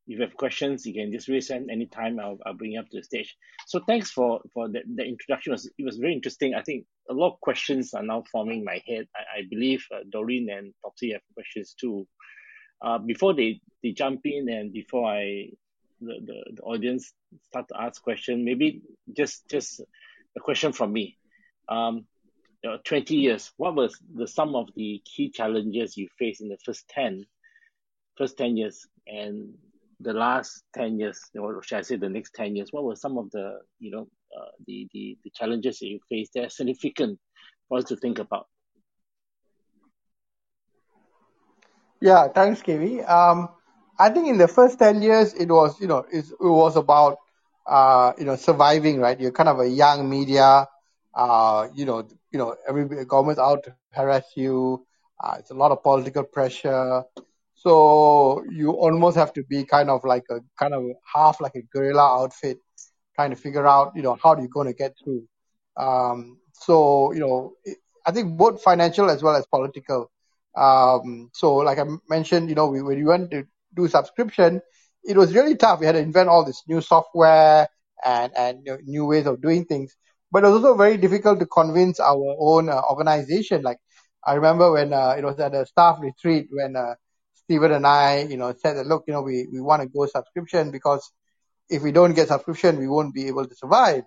if 0.07 0.19
you 0.19 0.23
have 0.23 0.37
questions, 0.37 0.85
you 0.85 0.93
can 0.93 1.13
just 1.13 1.29
raise 1.29 1.49
hand 1.49 1.71
anytime. 1.71 2.21
I'll, 2.21 2.39
I'll 2.45 2.55
bring 2.55 2.73
you 2.73 2.81
up 2.81 2.89
to 2.91 2.99
the 2.99 3.03
stage. 3.03 3.37
So 3.67 3.81
thanks 3.87 4.11
for 4.11 4.41
for 4.53 4.69
that. 4.69 4.83
The 4.95 5.05
introduction 5.05 5.53
was 5.53 5.67
it 5.67 5.85
was 5.85 5.97
very 5.97 6.13
interesting. 6.13 6.55
I 6.55 6.63
think 6.63 6.85
a 7.09 7.15
lot 7.15 7.33
of 7.33 7.41
questions 7.41 7.95
are 7.95 8.03
now 8.03 8.25
forming 8.31 8.59
in 8.59 8.65
my 8.65 8.83
head. 8.87 9.07
I, 9.17 9.39
I 9.39 9.43
believe 9.49 9.85
uh, 9.95 10.01
Doreen 10.11 10.51
and 10.51 10.75
Topsy 10.83 11.13
have 11.13 11.23
questions 11.33 11.75
too. 11.79 12.07
Uh, 12.85 12.99
before 12.99 13.33
they, 13.33 13.61
they 13.83 13.93
jump 13.93 14.21
in 14.25 14.49
and 14.51 14.73
before 14.73 15.09
I 15.11 15.49
the, 16.01 16.15
the, 16.23 16.53
the 16.57 16.63
audience 16.63 17.13
start 17.49 17.69
to 17.69 17.81
ask 17.81 18.03
questions, 18.03 18.45
maybe 18.45 18.83
just 19.17 19.49
just 19.49 19.81
a 20.37 20.41
question 20.41 20.73
from 20.73 20.93
me. 20.93 21.17
Um, 21.69 22.05
uh, 22.67 22.79
20 22.85 23.17
years, 23.17 23.53
what 23.57 23.75
was 23.75 23.99
the 24.15 24.27
some 24.27 24.55
of 24.55 24.69
the 24.75 25.03
key 25.05 25.31
challenges 25.31 25.97
you 25.97 26.09
faced 26.19 26.43
in 26.43 26.49
the 26.49 26.59
first 26.65 26.87
10, 26.89 27.25
first 28.17 28.37
10 28.37 28.57
years 28.57 28.87
and 29.07 29.55
the 30.01 30.13
last 30.13 30.63
10 30.75 30.99
years, 30.99 31.21
or 31.39 31.63
should 31.63 31.79
I 31.79 31.83
say 31.83 31.97
the 31.97 32.09
next 32.09 32.35
10 32.35 32.57
years, 32.57 32.69
what 32.73 32.85
were 32.85 32.97
some 32.97 33.19
of 33.19 33.31
the, 33.31 33.59
you 33.79 33.91
know, 33.91 34.09
uh, 34.37 34.51
the, 34.67 34.89
the, 34.93 35.17
the 35.25 35.31
challenges 35.35 35.79
that 35.79 35.87
you 35.87 36.01
faced 36.09 36.33
that 36.35 36.47
are 36.47 36.51
significant 36.51 37.19
for 37.69 37.79
us 37.79 37.85
to 37.85 37.97
think 37.97 38.19
about? 38.19 38.47
Yeah, 42.01 42.29
thanks, 42.29 42.61
KV. 42.61 43.09
Um, 43.09 43.49
I 43.99 44.11
think 44.11 44.29
in 44.29 44.39
the 44.39 44.49
first 44.49 44.79
10 44.79 45.03
years, 45.03 45.33
it 45.35 45.49
was, 45.49 45.81
you 45.81 45.87
know, 45.87 46.05
it, 46.13 46.27
was 46.41 46.77
about, 46.77 47.19
uh, 47.67 48.13
you 48.19 48.25
know, 48.25 48.37
surviving, 48.37 48.99
right? 48.99 49.19
You're 49.19 49.33
kind 49.33 49.49
of 49.49 49.61
a 49.61 49.69
young 49.69 50.11
media, 50.11 50.67
uh, 51.15 51.69
you 51.75 51.87
know, 51.87 52.07
you 52.33 52.39
know, 52.39 52.57
every 52.69 53.05
government's 53.07 53.41
out 53.41 53.65
to 53.65 53.75
harass 53.93 54.25
you. 54.35 54.85
Uh, 55.23 55.37
it's 55.39 55.51
a 55.51 55.55
lot 55.55 55.71
of 55.71 55.83
political 55.83 56.25
pressure. 56.25 57.05
So 57.55 58.45
you 58.51 58.71
almost 58.71 59.17
have 59.17 59.33
to 59.35 59.43
be 59.45 59.65
kind 59.65 59.91
of 59.91 60.05
like 60.05 60.25
a 60.31 60.41
kind 60.59 60.75
of 60.75 60.85
half 61.13 61.41
like 61.41 61.55
a 61.55 61.63
guerrilla 61.63 62.23
outfit, 62.23 62.59
trying 63.15 63.31
to 63.31 63.37
figure 63.37 63.67
out, 63.67 63.93
you 63.95 64.03
know, 64.03 64.17
how 64.23 64.37
you're 64.37 64.49
going 64.49 64.67
to 64.67 64.75
get 64.75 64.95
through. 65.03 65.27
Um, 65.77 66.39
so 66.53 67.13
you 67.13 67.21
know, 67.21 67.55
I 68.07 68.13
think 68.13 68.37
both 68.37 68.63
financial 68.63 69.11
as 69.11 69.23
well 69.23 69.37
as 69.37 69.47
political. 69.47 70.11
Um, 70.57 71.31
so 71.33 71.57
like 71.57 71.79
I 71.79 71.85
mentioned, 72.09 72.49
you 72.49 72.55
know, 72.55 72.69
we, 72.69 72.83
when 72.83 72.99
we 72.99 73.05
went 73.05 73.31
to 73.33 73.45
do 73.75 73.89
subscription, 73.89 74.61
it 75.05 75.17
was 75.17 75.35
really 75.35 75.57
tough. 75.57 75.81
We 75.81 75.87
had 75.87 75.93
to 75.93 75.99
invent 75.99 76.29
all 76.29 76.45
this 76.45 76.63
new 76.69 76.81
software 76.81 77.69
and 78.05 78.33
and 78.37 78.59
you 78.65 78.73
know, 78.73 78.79
new 78.85 79.07
ways 79.07 79.27
of 79.27 79.41
doing 79.41 79.65
things. 79.65 79.97
But 80.31 80.45
it 80.45 80.49
was 80.49 80.57
also 80.57 80.77
very 80.77 80.97
difficult 80.97 81.41
to 81.41 81.47
convince 81.47 82.01
our 82.01 82.37
own 82.39 82.69
uh, 82.69 82.83
organization. 82.91 83.63
Like 83.63 83.79
I 84.27 84.35
remember 84.35 84.73
when 84.73 84.93
uh, 84.93 85.15
it 85.19 85.25
was 85.25 85.39
at 85.39 85.55
a 85.55 85.67
staff 85.67 85.99
retreat 86.01 86.49
when 86.51 86.77
uh, 86.77 86.95
Stephen 87.45 87.73
and 87.73 87.87
I, 87.87 88.23
you 88.23 88.37
know, 88.37 88.55
said 88.57 88.77
that 88.77 88.87
look, 88.87 89.05
you 89.07 89.13
know, 89.13 89.23
we 89.23 89.47
we 89.53 89.61
want 89.61 89.83
to 89.83 89.89
go 89.89 90.07
subscription 90.07 90.71
because 90.71 91.11
if 91.69 91.83
we 91.83 91.93
don't 91.93 92.15
get 92.15 92.29
subscription, 92.29 92.79
we 92.79 92.89
won't 92.89 93.15
be 93.15 93.27
able 93.27 93.47
to 93.47 93.55
survive. 93.55 94.05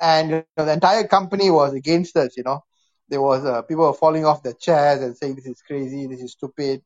And 0.00 0.30
you 0.30 0.44
know, 0.56 0.64
the 0.64 0.72
entire 0.72 1.06
company 1.06 1.50
was 1.50 1.74
against 1.74 2.16
us. 2.16 2.36
You 2.36 2.42
know, 2.44 2.64
there 3.08 3.22
was 3.22 3.44
uh, 3.44 3.62
people 3.62 3.86
were 3.86 3.92
falling 3.94 4.24
off 4.24 4.42
their 4.42 4.54
chairs 4.54 5.00
and 5.02 5.16
saying 5.16 5.36
this 5.36 5.46
is 5.46 5.62
crazy, 5.62 6.06
this 6.06 6.20
is 6.20 6.32
stupid, 6.32 6.82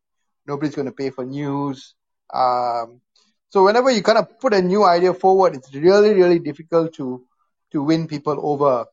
nobody's 0.47 0.75
going 0.75 0.87
to 0.87 0.93
pay 0.93 1.11
for 1.11 1.25
news. 1.25 1.95
Um, 2.33 3.01
so 3.49 3.65
whenever 3.65 3.91
you 3.91 4.03
kind 4.03 4.19
of 4.19 4.39
put 4.39 4.53
a 4.53 4.61
new 4.61 4.85
idea 4.85 5.15
forward, 5.15 5.55
it's 5.55 5.75
really 5.75 6.13
really 6.13 6.39
difficult 6.39 6.95
to 6.95 7.25
to 7.73 7.83
win 7.83 8.07
people 8.07 8.39
over. 8.43 8.87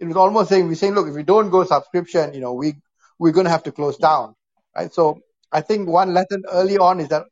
It 0.00 0.06
was 0.06 0.16
almost 0.16 0.48
saying 0.48 0.66
we're 0.66 0.74
saying, 0.76 0.94
look, 0.94 1.08
if 1.08 1.14
we 1.14 1.22
don't 1.22 1.50
go 1.50 1.64
subscription, 1.64 2.34
you 2.34 2.40
know, 2.40 2.52
we 2.52 2.74
we're 3.18 3.32
going 3.32 3.46
to 3.46 3.50
have 3.50 3.64
to 3.64 3.72
close 3.72 3.96
down, 3.96 4.34
right? 4.76 4.92
So 4.92 5.20
I 5.52 5.62
think 5.62 5.88
one 5.88 6.14
lesson 6.14 6.44
early 6.50 6.78
on 6.78 7.00
is 7.00 7.08
that 7.08 7.24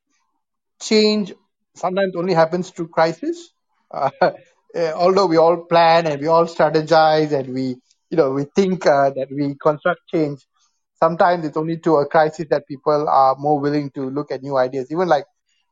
change 0.81 1.33
sometimes 1.75 2.15
only 2.17 2.35
happens 2.35 2.71
through 2.71 2.89
crisis. 2.89 3.53
Uh, 3.91 4.11
although 4.95 5.27
we 5.27 5.37
all 5.37 5.65
plan 5.65 6.07
and 6.07 6.21
we 6.21 6.27
all 6.29 6.47
strategize 6.47 7.33
and 7.33 7.53
we, 7.53 7.77
you 8.11 8.17
know, 8.17 8.33
we 8.33 8.45
think 8.57 8.87
uh, 8.87 9.11
that 9.11 9.29
we 9.31 9.55
construct 9.63 10.01
change, 10.13 10.41
sometimes 11.03 11.45
it's 11.47 11.57
only 11.57 11.77
through 11.77 11.99
a 12.01 12.07
crisis 12.07 12.47
that 12.51 12.67
people 12.69 13.09
are 13.09 13.37
more 13.37 13.61
willing 13.61 13.91
to 13.91 14.11
look 14.11 14.31
at 14.31 14.43
new 14.43 14.57
ideas. 14.57 14.91
Even 14.91 15.09
like, 15.09 15.25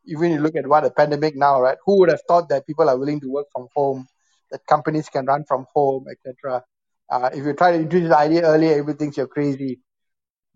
even 0.07 0.33
you 0.33 0.41
look 0.41 0.57
at 0.57 0.67
what 0.67 0.85
a 0.85 0.91
pandemic 0.91 1.37
now, 1.37 1.61
right? 1.61 1.79
Who 1.87 2.01
would 2.01 2.11
have 2.11 2.21
thought 2.29 2.49
that 2.51 2.67
people 2.67 2.89
are 2.91 2.99
willing 2.99 3.21
to 3.21 3.31
work 3.31 3.47
from 3.53 3.69
home, 3.75 4.07
that 4.51 4.67
companies 4.67 5.09
can 5.09 5.27
run 5.27 5.45
from 5.49 5.67
home, 5.75 6.07
etc. 6.11 6.63
Uh, 7.11 7.31
if 7.33 7.45
you 7.45 7.55
try 7.55 7.73
to 7.73 7.79
introduce 7.79 8.11
the 8.11 8.19
idea 8.19 8.43
earlier, 8.43 8.73
everybody 8.73 8.99
thinks 8.99 9.17
you're 9.17 9.27
crazy. 9.29 9.81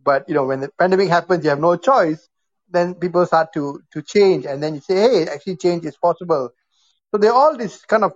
But 0.02 0.28
you 0.28 0.34
know, 0.34 0.44
when 0.46 0.60
the 0.60 0.70
pandemic 0.78 1.08
happens, 1.08 1.44
you 1.44 1.50
have 1.50 1.60
no 1.60 1.76
choice. 1.76 2.28
Then 2.70 2.94
people 2.94 3.24
start 3.26 3.52
to 3.54 3.80
to 3.92 4.02
change, 4.02 4.46
and 4.46 4.62
then 4.62 4.74
you 4.74 4.80
say, 4.80 4.96
"Hey, 4.96 5.28
actually, 5.28 5.56
change 5.56 5.84
is 5.84 5.96
possible." 5.96 6.50
So 7.10 7.18
there 7.18 7.32
are 7.32 7.34
all 7.40 7.56
these 7.56 7.78
kind 7.82 8.04
of 8.04 8.12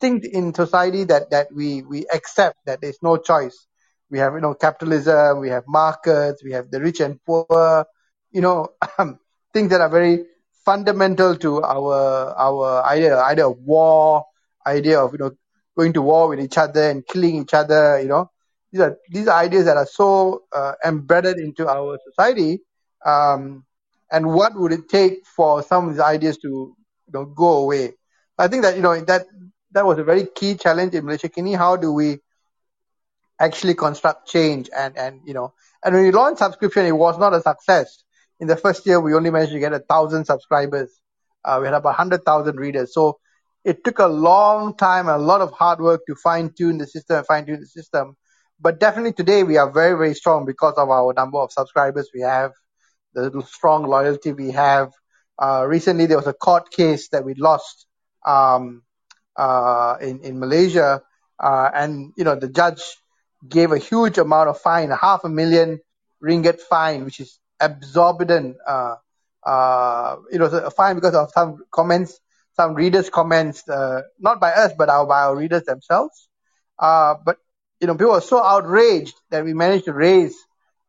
things 0.00 0.26
in 0.26 0.54
society 0.54 1.04
that 1.04 1.30
that 1.30 1.48
we 1.54 1.82
we 1.82 2.06
accept 2.12 2.58
that 2.66 2.80
there's 2.80 2.98
no 3.02 3.16
choice. 3.16 3.66
We 4.10 4.18
have 4.18 4.34
you 4.34 4.40
know 4.40 4.54
capitalism, 4.54 5.40
we 5.40 5.48
have 5.50 5.64
markets, 5.66 6.44
we 6.44 6.52
have 6.52 6.70
the 6.70 6.80
rich 6.80 7.00
and 7.00 7.18
poor, 7.24 7.86
you 8.30 8.40
know, 8.42 8.68
things 9.54 9.70
that 9.70 9.80
are 9.80 9.88
very 9.88 10.26
fundamental 10.64 11.36
to 11.36 11.62
our 11.62 12.34
our 12.36 12.84
idea 12.84 13.18
idea 13.20 13.48
of 13.48 13.58
war, 13.58 14.24
idea 14.66 15.00
of 15.00 15.12
you 15.12 15.18
know 15.18 15.32
going 15.76 15.92
to 15.94 16.02
war 16.02 16.28
with 16.28 16.40
each 16.40 16.58
other 16.58 16.90
and 16.90 17.06
killing 17.06 17.36
each 17.42 17.54
other, 17.54 18.00
you 18.00 18.08
know, 18.08 18.30
these 18.74 18.82
are 18.82 18.98
these 19.08 19.28
are 19.28 19.40
ideas 19.40 19.66
that 19.66 19.76
are 19.76 19.86
so 19.86 20.42
uh, 20.52 20.72
embedded 20.84 21.38
into 21.38 21.68
our 21.68 21.96
society. 22.04 22.58
Um, 23.06 23.64
and 24.10 24.34
what 24.34 24.58
would 24.58 24.72
it 24.72 24.88
take 24.88 25.24
for 25.24 25.62
some 25.62 25.86
of 25.86 25.94
these 25.94 26.00
ideas 26.02 26.38
to 26.38 26.48
you 26.48 27.12
know 27.12 27.24
go 27.24 27.58
away? 27.58 27.92
I 28.36 28.48
think 28.48 28.62
that 28.62 28.74
you 28.74 28.82
know 28.82 29.00
that 29.02 29.26
that 29.70 29.86
was 29.86 30.00
a 30.00 30.04
very 30.04 30.26
key 30.26 30.56
challenge 30.56 30.92
in 30.94 31.04
Malaysiakini. 31.04 31.56
How 31.56 31.76
do 31.76 31.92
we 31.92 32.18
actually 33.38 33.74
construct 33.74 34.26
change 34.26 34.68
and 34.76 34.98
and 34.98 35.20
you 35.24 35.34
know 35.34 35.54
and 35.84 35.94
when 35.94 36.02
we 36.02 36.10
launched 36.10 36.40
subscription, 36.40 36.84
it 36.84 36.96
was 36.96 37.16
not 37.16 37.32
a 37.32 37.40
success. 37.40 38.02
In 38.40 38.48
the 38.48 38.56
first 38.56 38.84
year, 38.86 39.00
we 39.00 39.14
only 39.14 39.30
managed 39.30 39.52
to 39.52 39.60
get 39.60 39.72
a 39.72 39.78
thousand 39.78 40.24
subscribers. 40.24 41.00
Uh, 41.44 41.58
we 41.60 41.66
had 41.68 41.74
about 41.74 41.94
hundred 41.94 42.24
thousand 42.24 42.56
readers. 42.56 42.92
So 42.92 43.20
it 43.64 43.84
took 43.84 44.00
a 44.00 44.06
long 44.06 44.76
time, 44.76 45.06
a 45.06 45.16
lot 45.16 45.42
of 45.42 45.52
hard 45.52 45.78
work 45.80 46.00
to 46.08 46.16
fine 46.16 46.50
tune 46.58 46.78
the 46.78 46.88
system, 46.88 47.24
fine 47.24 47.46
tune 47.46 47.60
the 47.60 47.66
system. 47.66 48.16
But 48.64 48.80
definitely 48.80 49.12
today 49.12 49.42
we 49.42 49.58
are 49.58 49.70
very, 49.70 49.94
very 49.94 50.14
strong 50.14 50.46
because 50.46 50.72
of 50.78 50.88
our 50.88 51.12
number 51.12 51.36
of 51.36 51.52
subscribers 51.52 52.08
we 52.14 52.22
have, 52.22 52.52
the 53.12 53.42
strong 53.46 53.82
loyalty 53.84 54.32
we 54.32 54.52
have. 54.52 54.90
Uh, 55.38 55.66
recently 55.68 56.06
there 56.06 56.16
was 56.16 56.26
a 56.26 56.32
court 56.32 56.70
case 56.70 57.10
that 57.10 57.26
we 57.26 57.34
lost 57.34 57.84
um, 58.24 58.82
uh, 59.36 59.96
in 60.00 60.20
in 60.20 60.40
Malaysia, 60.40 61.02
uh, 61.38 61.70
and 61.74 62.14
you 62.16 62.24
know 62.24 62.36
the 62.36 62.48
judge 62.48 62.80
gave 63.46 63.70
a 63.70 63.76
huge 63.76 64.16
amount 64.16 64.48
of 64.48 64.58
fine, 64.58 64.88
half 64.88 65.24
a 65.24 65.28
million 65.28 65.78
ringgit 66.24 66.58
fine, 66.58 67.04
which 67.04 67.20
is 67.20 67.38
exorbitant. 67.60 68.56
Uh, 68.66 68.94
uh, 69.44 70.16
it 70.32 70.40
was 70.40 70.54
a 70.54 70.70
fine 70.70 70.94
because 70.94 71.14
of 71.14 71.30
some 71.32 71.58
comments, 71.70 72.18
some 72.56 72.72
readers' 72.72 73.10
comments, 73.10 73.68
uh, 73.68 74.00
not 74.18 74.40
by 74.40 74.52
us 74.52 74.72
but 74.78 74.88
our, 74.88 75.06
by 75.06 75.24
our 75.24 75.36
readers 75.36 75.64
themselves. 75.64 76.30
Uh, 76.78 77.14
but 77.24 77.36
you 77.80 77.86
know, 77.86 77.94
people 77.94 78.12
were 78.12 78.20
so 78.20 78.42
outraged 78.42 79.14
that 79.30 79.44
we 79.44 79.54
managed 79.54 79.86
to 79.86 79.92
raise 79.92 80.36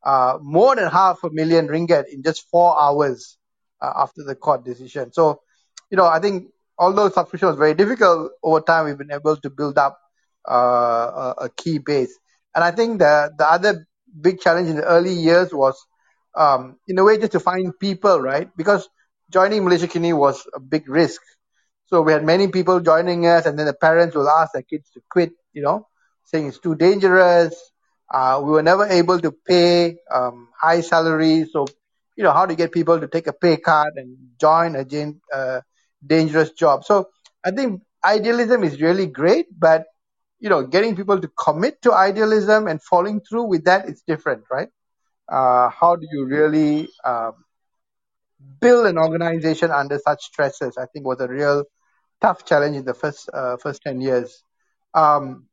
uh, 0.03 0.37
more 0.41 0.75
than 0.75 0.89
half 0.89 1.23
a 1.23 1.29
million 1.31 1.67
ringgit 1.67 2.05
in 2.11 2.23
just 2.23 2.47
four 2.49 2.79
hours 2.79 3.37
uh, 3.81 3.91
after 3.97 4.23
the 4.23 4.35
court 4.35 4.63
decision. 4.63 5.11
So, 5.11 5.41
you 5.89 5.97
know, 5.97 6.05
I 6.05 6.19
think 6.19 6.49
although 6.77 7.09
subscription 7.09 7.49
was 7.49 7.57
very 7.57 7.73
difficult 7.73 8.31
over 8.43 8.61
time, 8.61 8.85
we've 8.85 8.97
been 8.97 9.11
able 9.11 9.35
to 9.37 9.49
build 9.49 9.77
up 9.77 9.99
uh, 10.49 11.33
a, 11.37 11.45
a 11.45 11.49
key 11.49 11.79
base. 11.79 12.17
And 12.53 12.63
I 12.63 12.71
think 12.71 12.99
the 12.99 13.31
the 13.37 13.49
other 13.49 13.87
big 14.19 14.39
challenge 14.39 14.69
in 14.69 14.77
the 14.77 14.85
early 14.85 15.11
years 15.13 15.53
was, 15.53 15.75
um, 16.35 16.77
in 16.87 16.97
a 16.97 17.03
way, 17.03 17.17
just 17.17 17.33
to 17.33 17.39
find 17.39 17.77
people, 17.79 18.21
right? 18.21 18.49
Because 18.55 18.87
joining 19.31 19.63
Malaysiakini 19.63 20.17
was 20.17 20.47
a 20.53 20.59
big 20.59 20.87
risk. 20.87 21.21
So 21.87 22.01
we 22.01 22.13
had 22.13 22.23
many 22.23 22.47
people 22.47 22.79
joining 22.79 23.25
us, 23.25 23.45
and 23.45 23.57
then 23.59 23.65
the 23.65 23.73
parents 23.73 24.15
will 24.15 24.29
ask 24.29 24.53
their 24.53 24.63
kids 24.63 24.89
to 24.91 25.01
quit, 25.09 25.31
you 25.53 25.61
know, 25.61 25.87
saying 26.25 26.47
it's 26.47 26.59
too 26.59 26.75
dangerous. 26.75 27.55
Uh, 28.13 28.41
we 28.43 28.51
were 28.51 28.63
never 28.63 28.85
able 28.87 29.19
to 29.19 29.31
pay 29.47 29.97
um, 30.13 30.49
high 30.61 30.81
salaries. 30.81 31.49
So, 31.53 31.65
you 32.17 32.23
know, 32.23 32.31
how 32.31 32.45
to 32.45 32.55
get 32.55 32.71
people 32.71 32.99
to 32.99 33.07
take 33.07 33.27
a 33.27 33.33
pay 33.33 33.57
cut 33.57 33.89
and 33.95 34.17
join 34.39 34.75
a 34.75 34.85
gen- 34.85 35.21
uh, 35.33 35.61
dangerous 36.05 36.51
job. 36.51 36.83
So 36.85 37.09
I 37.45 37.51
think 37.51 37.81
idealism 38.05 38.63
is 38.63 38.81
really 38.81 39.07
great, 39.07 39.47
but, 39.57 39.85
you 40.39 40.49
know, 40.49 40.63
getting 40.65 40.95
people 40.95 41.19
to 41.21 41.29
commit 41.39 41.81
to 41.83 41.93
idealism 41.93 42.67
and 42.67 42.81
following 42.81 43.21
through 43.21 43.45
with 43.45 43.65
that 43.65 43.89
is 43.89 44.03
different, 44.07 44.43
right? 44.51 44.69
Uh, 45.31 45.69
how 45.69 45.95
do 45.95 46.07
you 46.11 46.25
really 46.25 46.87
um, 47.05 47.33
build 48.59 48.85
an 48.87 48.97
organization 48.97 49.71
under 49.71 49.97
such 49.99 50.23
stresses? 50.23 50.77
I 50.77 50.85
think 50.87 51.05
was 51.05 51.19
a 51.19 51.27
real 51.27 51.63
tough 52.21 52.45
challenge 52.45 52.77
in 52.77 52.85
the 52.85 52.93
first 52.93 53.29
uh, 53.33 53.57
first 53.57 53.81
10 53.83 54.01
years. 54.01 54.43
Um, 54.93 55.47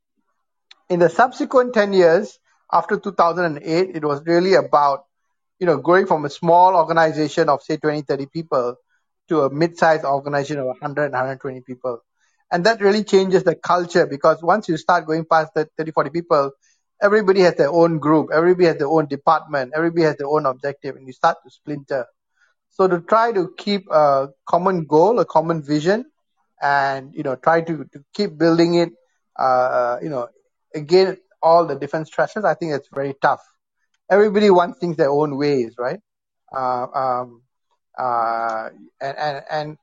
in 0.93 0.99
the 0.99 1.09
subsequent 1.09 1.73
10 1.73 1.93
years 1.93 2.39
after 2.71 2.99
2008 2.99 3.95
it 3.95 4.05
was 4.05 4.21
really 4.25 4.53
about 4.53 5.05
you 5.59 5.65
know 5.65 5.77
going 5.77 6.05
from 6.05 6.25
a 6.25 6.29
small 6.29 6.75
organization 6.75 7.49
of 7.49 7.63
say 7.63 7.77
20 7.77 8.01
30 8.01 8.27
people 8.27 8.75
to 9.29 9.41
a 9.41 9.49
mid-sized 9.49 10.05
organization 10.05 10.59
of 10.59 10.65
100 10.67 11.11
120 11.11 11.61
people. 11.61 11.99
And 12.51 12.65
that 12.65 12.81
really 12.81 13.03
changes 13.03 13.43
the 13.43 13.55
culture 13.55 14.05
because 14.05 14.43
once 14.43 14.69
you 14.69 14.77
start 14.77 15.07
going 15.07 15.25
past 15.25 15.53
the 15.55 15.67
30 15.77 15.91
40 15.91 16.09
people 16.11 16.51
everybody 17.01 17.41
has 17.41 17.55
their 17.55 17.71
own 17.71 17.97
group 17.97 18.29
everybody 18.31 18.67
has 18.67 18.77
their 18.77 18.93
own 18.97 19.07
department 19.07 19.73
everybody 19.75 20.03
has 20.03 20.17
their 20.17 20.27
own 20.27 20.45
objective 20.45 20.95
and 20.95 21.07
you 21.07 21.13
start 21.13 21.37
to 21.43 21.49
splinter. 21.49 22.05
So 22.69 22.87
to 22.87 23.01
try 23.01 23.31
to 23.31 23.49
keep 23.57 23.89
a 23.89 24.29
common 24.45 24.85
goal 24.85 25.19
a 25.19 25.25
common 25.25 25.63
vision 25.63 26.05
and 26.61 27.13
you 27.15 27.23
know 27.23 27.35
try 27.35 27.61
to, 27.61 27.85
to 27.93 28.03
keep 28.13 28.37
building 28.37 28.75
it 28.75 28.89
uh, 29.39 29.97
you 30.03 30.09
know 30.09 30.27
again 30.73 31.17
all 31.41 31.65
the 31.65 31.75
different 31.75 32.07
stresses, 32.07 32.45
I 32.45 32.55
think 32.55 32.73
it's 32.73 32.87
very 32.93 33.15
tough. 33.21 33.41
Everybody 34.09 34.49
wants 34.49 34.79
things 34.79 34.97
their 34.97 35.09
own 35.11 35.37
ways, 35.37 35.75
right? 35.77 35.99
Uh, 36.55 36.87
um, 36.93 37.41
uh, 37.97 38.69
and, 39.01 39.17
and 39.17 39.43
and 39.51 39.77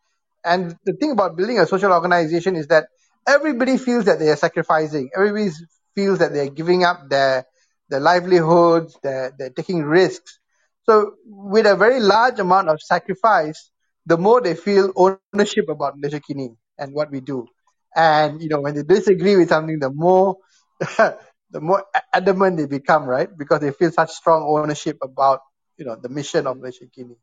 and 0.44 0.76
the 0.84 0.94
thing 0.94 1.12
about 1.12 1.36
building 1.36 1.58
a 1.58 1.66
social 1.66 1.92
organization 1.92 2.56
is 2.56 2.68
that 2.68 2.88
everybody 3.28 3.76
feels 3.76 4.06
that 4.06 4.18
they 4.18 4.28
are 4.30 4.36
sacrificing. 4.36 5.10
Everybody 5.16 5.50
feels 5.94 6.18
that 6.20 6.32
they 6.32 6.40
are 6.46 6.50
giving 6.50 6.84
up 6.84 7.08
their 7.08 7.44
their 7.88 8.00
livelihoods. 8.00 8.96
They're 9.02 9.32
they're 9.38 9.50
taking 9.50 9.82
risks. 9.82 10.38
So 10.84 11.14
with 11.26 11.66
a 11.66 11.76
very 11.76 12.00
large 12.00 12.38
amount 12.38 12.68
of 12.68 12.80
sacrifice, 12.80 13.70
the 14.06 14.16
more 14.16 14.40
they 14.40 14.54
feel 14.54 14.92
ownership 14.96 15.68
about 15.68 16.00
Malaysiakini 16.00 16.56
and 16.78 16.94
what 16.94 17.10
we 17.10 17.20
do. 17.20 17.46
And 17.94 18.42
you 18.42 18.48
know 18.48 18.60
when 18.60 18.74
they 18.74 18.82
disagree 18.82 19.36
with 19.36 19.48
something, 19.48 19.78
the 19.78 19.90
more 19.90 20.36
the 21.50 21.60
more 21.60 21.84
adamant 22.12 22.56
they 22.56 22.66
become, 22.66 23.04
right? 23.04 23.28
Because 23.36 23.60
they 23.60 23.72
feel 23.72 23.90
such 23.92 24.10
strong 24.10 24.42
ownership 24.42 24.98
about, 25.02 25.40
you 25.76 25.84
know, 25.84 25.96
the 25.96 26.08
mission 26.08 26.46
of 26.46 26.56
Malaysiakini. 26.56 27.16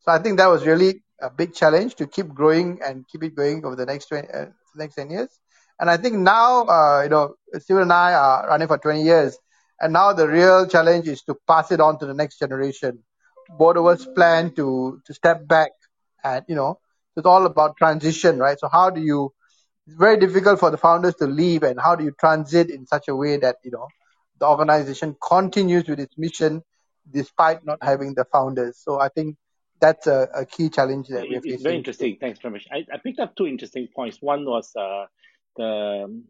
So 0.00 0.12
I 0.12 0.18
think 0.18 0.38
that 0.38 0.48
was 0.48 0.66
really 0.66 1.02
a 1.20 1.30
big 1.30 1.54
challenge 1.54 1.94
to 1.96 2.06
keep 2.06 2.28
growing 2.28 2.80
and 2.84 3.06
keep 3.08 3.22
it 3.22 3.34
going 3.34 3.64
over 3.64 3.76
the 3.76 3.86
next 3.86 4.06
20, 4.06 4.28
uh, 4.28 4.46
next 4.76 4.96
10 4.96 5.10
years. 5.10 5.28
And 5.78 5.90
I 5.90 5.96
think 5.96 6.16
now, 6.16 6.64
uh, 6.66 7.02
you 7.04 7.08
know, 7.08 7.34
Steven 7.58 7.82
and 7.82 7.92
I 7.92 8.14
are 8.14 8.48
running 8.48 8.68
for 8.68 8.78
20 8.78 9.02
years. 9.02 9.38
And 9.80 9.92
now 9.92 10.12
the 10.12 10.28
real 10.28 10.66
challenge 10.66 11.08
is 11.08 11.22
to 11.22 11.34
pass 11.46 11.72
it 11.72 11.80
on 11.80 11.98
to 12.00 12.06
the 12.06 12.14
next 12.14 12.38
generation. 12.38 13.02
Both 13.58 13.76
of 13.76 13.86
us 13.86 14.06
plan 14.14 14.54
to, 14.54 15.00
to 15.06 15.14
step 15.14 15.46
back 15.46 15.72
and, 16.22 16.44
you 16.48 16.54
know, 16.54 16.78
it's 17.16 17.26
all 17.26 17.46
about 17.46 17.76
transition, 17.76 18.38
right? 18.38 18.58
So 18.58 18.68
how 18.68 18.90
do 18.90 19.00
you, 19.00 19.32
it's 19.92 20.00
very 20.00 20.16
difficult 20.16 20.58
for 20.58 20.70
the 20.70 20.78
founders 20.78 21.14
to 21.16 21.26
leave 21.26 21.62
and 21.62 21.78
how 21.78 21.94
do 21.94 22.02
you 22.02 22.12
transit 22.18 22.70
in 22.70 22.86
such 22.86 23.08
a 23.08 23.14
way 23.14 23.36
that, 23.36 23.56
you 23.62 23.70
know, 23.70 23.86
the 24.38 24.46
organization 24.46 25.14
continues 25.22 25.86
with 25.86 26.00
its 26.00 26.16
mission 26.16 26.62
despite 27.10 27.64
not 27.66 27.78
having 27.82 28.14
the 28.14 28.24
founders. 28.32 28.78
So 28.78 28.98
I 28.98 29.08
think 29.10 29.36
that's 29.80 30.06
a, 30.06 30.28
a 30.34 30.46
key 30.46 30.70
challenge 30.70 31.08
that 31.08 31.28
we're 31.28 31.40
facing. 31.40 31.52
It's 31.52 31.62
very 31.62 31.76
interesting. 31.76 32.16
Thanks, 32.18 32.38
Pramesh. 32.38 32.66
I, 32.72 32.86
I 32.92 32.98
picked 33.04 33.20
up 33.20 33.36
two 33.36 33.46
interesting 33.46 33.86
points. 33.94 34.18
One 34.22 34.46
was 34.46 34.74
uh, 34.76 35.06
the 35.56 36.22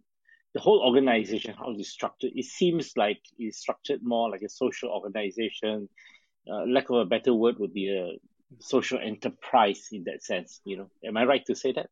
the 0.55 0.61
whole 0.61 0.83
organization, 0.85 1.55
how 1.59 1.71
it's 1.71 1.89
structured. 1.89 2.33
It 2.35 2.45
seems 2.45 2.93
like 2.97 3.21
it's 3.39 3.59
structured 3.59 4.01
more 4.03 4.29
like 4.29 4.43
a 4.43 4.51
social 4.51 4.91
organization. 4.91 5.89
Uh, 6.51 6.65
lack 6.67 6.91
of 6.91 6.97
a 6.97 7.05
better 7.07 7.33
word 7.33 7.59
would 7.59 7.73
be 7.73 7.89
a 7.89 8.19
social 8.59 8.99
enterprise 8.99 9.89
in 9.93 10.05
that 10.05 10.23
sense. 10.23 10.61
You 10.65 10.77
know, 10.79 10.91
am 11.07 11.17
I 11.17 11.25
right 11.25 11.45
to 11.47 11.55
say 11.55 11.73
that? 11.73 11.89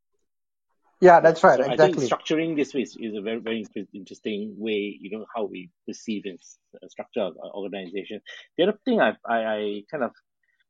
Yeah, 1.01 1.21
that's 1.21 1.43
right. 1.43 1.59
So 1.59 1.71
exactly. 1.71 2.05
I 2.05 2.09
think 2.09 2.13
structuring 2.13 2.57
this 2.57 2.75
way 2.75 2.83
is, 2.83 2.95
is, 3.01 3.17
a 3.17 3.23
very, 3.23 3.39
very 3.39 3.67
interesting 3.95 4.55
way, 4.59 4.99
you 5.01 5.11
know, 5.11 5.25
how 5.35 5.45
we 5.45 5.71
perceive 5.87 6.25
and 6.27 6.39
structure 6.91 7.23
our 7.23 7.51
organization. 7.55 8.21
The 8.59 8.65
other 8.65 8.79
thing 8.85 9.01
I, 9.01 9.15
I, 9.27 9.37
I 9.37 9.83
kind 9.91 10.05
of 10.05 10.11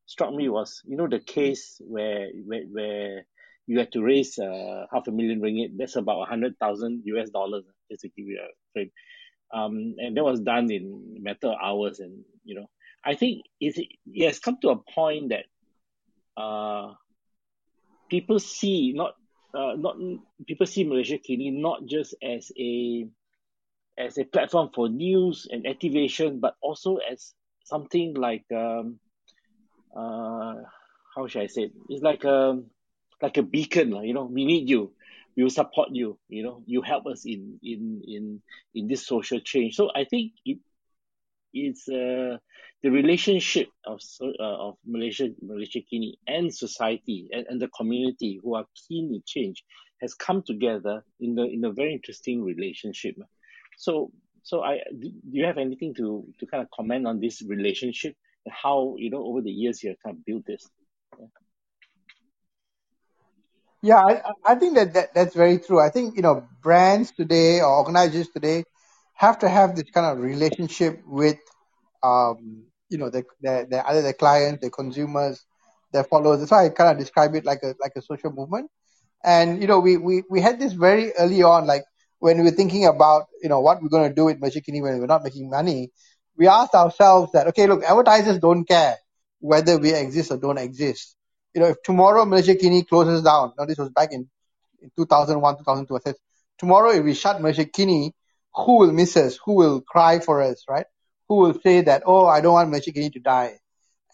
struck 0.07 0.33
me 0.33 0.49
was, 0.49 0.83
you 0.85 0.97
know, 0.97 1.09
the 1.09 1.19
case 1.19 1.81
where 1.85 2.29
where, 2.45 2.63
where 2.71 3.27
you 3.67 3.81
had 3.81 3.91
to 3.93 4.03
raise 4.03 4.39
uh, 4.39 4.87
half 4.93 5.09
a 5.09 5.11
million 5.11 5.41
ringgit. 5.41 5.77
That's 5.77 5.97
about 5.97 6.23
a 6.23 6.27
hundred 6.27 6.57
thousand 6.61 7.03
US 7.07 7.31
dollars, 7.31 7.65
just 7.91 8.03
to 8.03 8.09
give 8.09 8.27
you 8.27 8.39
a 8.41 8.49
frame. 8.73 8.91
Um, 9.53 9.95
and 9.99 10.17
that 10.17 10.23
was 10.23 10.41
done 10.41 10.71
in 10.71 11.17
a 11.19 11.21
matter 11.21 11.49
of 11.49 11.57
hours. 11.61 11.99
And 11.99 12.25
you 12.45 12.55
know, 12.55 12.67
I 13.05 13.17
think 13.17 13.43
it, 13.61 13.75
it 14.07 14.27
has 14.27 14.39
come 14.39 14.59
to 14.63 14.71
a 14.71 14.77
point 14.77 15.31
that 15.31 15.47
uh, 16.41 16.93
people 18.09 18.39
see 18.39 18.93
not 18.95 19.15
uh, 19.55 19.75
not 19.77 19.97
people 20.47 20.67
see 20.67 20.85
Malaysiakini 20.85 21.53
not 21.61 21.87
just 21.87 22.15
as 22.23 22.53
a 22.59 23.07
as 23.99 24.19
a 24.19 24.25
platform 24.25 24.71
for 24.75 24.89
news 24.89 25.47
and 25.51 25.67
activation, 25.67 26.41
but 26.41 26.55
also 26.63 26.97
as 26.97 27.35
something 27.65 28.15
like 28.15 28.45
um, 28.53 28.99
uh, 29.95 30.55
how 31.15 31.27
should 31.27 31.43
I 31.43 31.47
say 31.47 31.63
it? 31.63 31.73
It's 31.89 32.03
like 32.03 32.25
a 32.25 32.61
like 33.21 33.37
a 33.37 33.43
beacon, 33.43 33.95
you 34.05 34.15
know. 34.15 34.25
We 34.25 34.45
need 34.45 34.69
you. 34.69 34.93
We 35.37 35.43
will 35.43 35.51
support 35.51 35.91
you. 35.93 36.19
You 36.29 36.43
know, 36.43 36.63
you 36.67 36.83
help 36.83 37.07
us 37.07 37.25
in 37.25 37.59
in 37.63 38.03
in 38.07 38.43
in 38.75 38.87
this 38.89 39.07
social 39.07 39.41
change. 39.41 39.75
So 39.75 39.91
I 39.95 40.05
think 40.05 40.33
it 40.45 40.59
it's 41.53 41.89
uh, 41.89 42.39
the 42.83 42.91
relationship 42.91 43.69
of 43.85 44.01
uh, 44.21 44.69
of 44.69 44.77
Malaysia 44.87 45.29
Malaysiakini 45.45 46.15
and 46.27 46.55
society 46.55 47.29
and, 47.33 47.47
and 47.49 47.61
the 47.61 47.69
community 47.69 48.41
who 48.43 48.55
are 48.55 48.67
keen 48.75 49.13
to 49.13 49.21
change 49.27 49.65
has 50.01 50.15
come 50.15 50.43
together 50.43 51.05
in 51.21 51.35
the 51.35 51.45
in 51.45 51.65
a 51.65 51.73
very 51.73 51.93
interesting 51.93 52.43
relationship. 52.43 53.17
So 53.77 54.13
so 54.43 54.63
I 54.63 54.81
do 54.99 55.13
you 55.31 55.45
have 55.45 55.59
anything 55.59 55.95
to 55.95 56.27
to 56.39 56.47
kind 56.47 56.63
of 56.63 56.71
comment 56.71 57.07
on 57.07 57.21
this 57.21 57.43
relationship 57.43 58.17
and 58.45 58.55
how 58.55 58.95
you 58.99 59.11
know 59.11 59.25
over 59.25 59.41
the 59.43 59.51
years 59.51 59.83
you 59.83 59.91
have 59.91 59.99
kind 60.05 60.17
of 60.17 60.25
built 60.25 60.47
this. 60.47 60.69
Yeah. 61.19 61.27
Yeah, 63.83 63.97
I, 63.97 64.21
I 64.45 64.55
think 64.57 64.75
that, 64.75 64.93
that 64.93 65.15
that's 65.15 65.35
very 65.35 65.59
true. 65.59 65.81
I 65.81 65.89
think 65.89 66.17
you 66.17 66.23
know 66.23 66.47
brands 66.63 67.13
today 67.13 67.61
or 67.61 67.79
organizations 67.79 68.29
today 68.29 68.65
have 69.21 69.39
to 69.41 69.49
have 69.49 69.77
this 69.77 69.91
kind 69.91 70.07
of 70.07 70.19
relationship 70.25 71.03
with 71.07 71.39
um, 72.03 72.65
you 72.89 72.99
know 72.99 73.11
either 73.13 74.03
their 74.03 74.19
clients, 74.25 74.61
their 74.61 74.71
consumers, 74.71 75.45
their 75.93 76.05
followers. 76.05 76.39
That's 76.41 76.51
why 76.51 76.67
I 76.67 76.69
kind 76.71 76.93
of 76.93 76.99
describe 76.99 77.35
it 77.35 77.45
like 77.45 77.63
a 77.63 77.75
like 77.81 77.93
a 77.97 78.03
social 78.03 78.33
movement. 78.33 78.71
And 79.23 79.61
you 79.61 79.69
know 79.69 79.81
we 79.81 79.97
we, 79.97 80.23
we 80.31 80.41
had 80.41 80.59
this 80.59 80.73
very 80.73 81.13
early 81.19 81.43
on, 81.43 81.67
like 81.67 81.85
when 82.19 82.39
we 82.39 82.45
were 82.45 82.59
thinking 82.61 82.87
about 82.87 83.27
you 83.43 83.49
know 83.49 83.61
what 83.61 83.83
we're 83.83 83.95
going 83.97 84.09
to 84.09 84.15
do 84.15 84.25
with 84.25 84.41
Malaysia 84.41 84.61
when 84.67 84.99
we're 84.99 85.07
not 85.07 85.25
making 85.25 85.51
money 85.51 85.91
we 86.41 86.49
asked 86.49 86.75
ourselves 86.75 87.33
that, 87.33 87.49
okay, 87.49 87.67
look, 87.67 87.85
advertisers 87.85 88.39
don't 88.39 88.65
care 88.65 88.97
whether 89.41 89.79
we 89.79 89.93
exist 89.93 90.33
or 90.33 90.39
don't 90.39 90.57
exist. 90.57 91.15
You 91.55 91.61
know, 91.61 91.69
if 91.69 91.83
tomorrow 91.83 92.25
Malaysiakini 92.25 92.89
closes 92.89 93.23
down, 93.23 93.53
now 93.59 93.67
this 93.67 93.77
was 93.77 93.91
back 93.91 94.13
in, 94.13 94.27
in 94.81 94.91
2001, 94.97 95.59
2002, 95.59 95.97
I 95.97 95.99
said, 96.01 96.15
tomorrow 96.59 96.93
if 96.93 97.05
we 97.05 97.13
shut 97.13 97.43
Malaysiakini, 97.43 98.13
who 98.55 98.79
will 98.79 98.93
miss 98.93 99.17
us? 99.17 99.39
Who 99.45 99.55
will 99.55 99.81
cry 99.81 100.21
for 100.21 100.43
us, 100.43 100.65
right? 100.69 100.87
Who 101.29 101.37
will 101.37 101.55
say 101.61 101.83
that, 101.83 102.03
oh, 102.07 102.27
I 102.27 102.41
don't 102.41 102.55
want 102.55 102.71
Malaysiakini 102.71 103.13
to 103.15 103.21
die? 103.21 103.59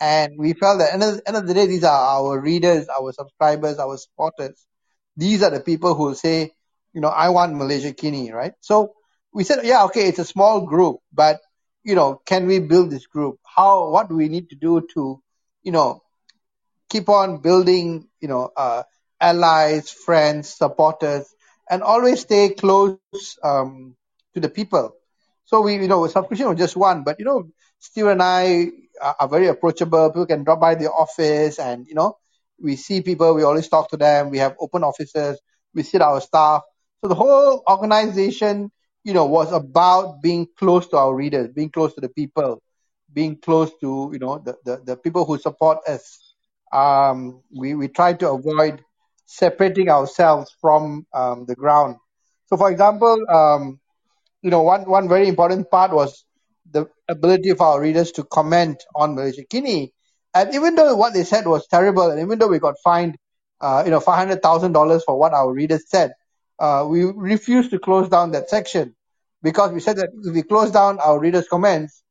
And 0.01 0.35
we 0.39 0.53
felt 0.53 0.79
that 0.81 0.93
at 0.93 1.01
the 1.01 1.23
end 1.27 1.37
of 1.37 1.47
the 1.47 1.55
day, 1.55 1.67
these 1.67 1.85
are 1.85 2.19
our 2.19 2.39
readers, 2.41 2.87
our 2.89 3.13
subscribers, 3.13 3.79
our 3.79 3.97
supporters. 3.97 4.67
These 5.17 5.43
are 5.43 5.51
the 5.51 5.61
people 5.61 5.95
who 5.95 6.05
will 6.05 6.15
say, 6.15 6.53
you 6.93 7.01
know, 7.01 7.09
I 7.09 7.31
want 7.31 7.55
Malaysiakini, 7.55 8.33
right? 8.33 8.53
So 8.61 8.93
we 9.33 9.45
said, 9.45 9.65
yeah, 9.65 9.85
okay, 9.85 10.09
it's 10.09 10.19
a 10.19 10.25
small 10.25 10.67
group, 10.67 10.97
but 11.13 11.41
you 11.85 11.95
know, 11.95 12.21
can 12.27 12.47
we 12.47 12.59
build 12.59 12.91
this 12.91 13.07
group? 13.07 13.39
How, 13.45 13.91
what 13.91 14.09
do 14.09 14.17
we 14.17 14.29
need 14.29 14.51
to 14.51 14.57
do 14.57 14.87
to, 14.95 15.23
you 15.63 15.73
know, 15.73 16.03
keep 16.91 17.09
on 17.09 17.39
building, 17.41 18.09
you 18.21 18.29
know, 18.29 18.51
uh, 18.57 18.83
allies, 19.21 19.91
friends, 19.91 20.49
supporters, 20.49 21.27
and 21.71 21.83
always 21.83 22.21
stay 22.23 22.51
close 22.51 22.99
um, 23.43 23.97
to 24.37 24.41
the 24.41 24.49
people. 24.49 24.95
So 25.47 25.63
we, 25.63 25.75
you 25.75 25.89
know, 25.89 26.07
subscription 26.07 26.49
was 26.49 26.59
just 26.59 26.77
one, 26.77 27.05
but 27.05 27.19
you 27.19 27.25
know, 27.25 27.49
Steve 27.79 28.07
and 28.07 28.23
I 28.23 28.69
are, 29.01 29.17
are 29.21 29.29
very 29.29 29.49
approachable. 29.49 30.11
People 30.11 30.27
can 30.27 30.45
drop 30.45 30.61
by 30.61 30.75
the 30.75 30.91
office, 30.91 31.59
and 31.59 31.87
you 31.87 31.95
know, 31.95 32.19
we 32.61 32.77
see 32.77 33.01
people. 33.01 33.35
We 33.35 33.43
always 33.43 33.69
talk 33.69 33.91
to 33.91 33.97
them. 33.97 34.31
We 34.31 34.39
have 34.39 34.57
open 34.61 34.85
offices. 34.85 35.41
We 35.75 35.83
see 35.83 35.99
our 35.99 36.21
staff. 36.21 36.63
So 37.01 37.09
the 37.09 37.15
whole 37.15 37.63
organization 37.69 38.71
you 39.07 39.15
know, 39.15 39.25
was 39.25 39.53
about 39.53 40.21
being 40.21 40.49
close 40.59 40.89
to 40.89 40.97
our 40.97 41.15
readers, 41.15 41.49
being 41.55 41.71
close 41.71 41.95
to 41.95 42.01
the 42.01 42.09
people, 42.09 42.61
being 43.13 43.37
close 43.37 43.71
to, 43.81 44.11
you 44.13 44.19
know, 44.19 44.39
the, 44.39 44.57
the, 44.65 44.83
the 44.85 44.97
people 44.97 45.25
who 45.25 45.39
support 45.39 45.79
us. 45.87 46.35
Um, 46.73 47.41
we, 47.57 47.77
we 47.77 47.87
try 47.87 48.15
to 48.15 48.31
avoid 48.31 48.83
separating 49.25 49.91
ourselves 49.91 50.53
from 50.61 51.07
um, 51.15 51.45
the 51.47 51.55
ground. 51.55 51.95
So, 52.49 52.57
for 52.57 52.69
example, 52.69 53.17
um, 53.31 53.79
you 54.43 54.51
know, 54.51 54.63
one, 54.63 54.89
one 54.89 55.09
very 55.09 55.29
important 55.29 55.71
part 55.71 55.93
was 55.93 56.25
the 56.71 56.87
ability 57.09 57.51
of 57.51 57.61
our 57.61 57.81
readers 57.81 58.13
to 58.13 58.25
comment 58.25 58.83
on 58.95 59.17
Malaysiakini. 59.17 59.91
And 60.35 60.55
even 60.55 60.75
though 60.75 60.95
what 60.97 61.15
they 61.15 61.25
said 61.25 61.47
was 61.47 61.67
terrible, 61.67 62.11
and 62.11 62.21
even 62.21 62.39
though 62.39 62.49
we 62.49 62.59
got 62.59 62.75
fined, 62.83 63.17
uh, 63.61 63.83
you 63.85 63.91
know, 63.91 64.01
five 64.01 64.19
hundred 64.19 64.43
thousand 64.43 64.73
dollars 64.73 65.03
for 65.05 65.19
what 65.19 65.33
our 65.33 65.53
readers 65.53 65.85
said, 65.89 66.13
uh, 66.59 66.87
we 66.89 67.05
refused 67.05 67.71
to 67.71 67.79
close 67.79 68.09
down 68.09 68.33
that 68.33 68.51
section 68.51 68.95
because 69.43 69.73
we 69.73 69.81
said 69.81 69.97
that 69.97 70.11
if 70.25 70.35
we 70.35 70.43
close 70.43 70.71
down 70.71 70.99
our 70.99 71.19
readers' 71.19 71.49
comments, 71.49 72.03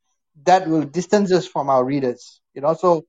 that 0.44 0.68
will 0.68 0.84
distance 0.84 1.32
us 1.32 1.46
from 1.48 1.70
our 1.70 1.84
readers. 1.84 2.42
You 2.54 2.62
know, 2.62 2.74
so 2.74 3.06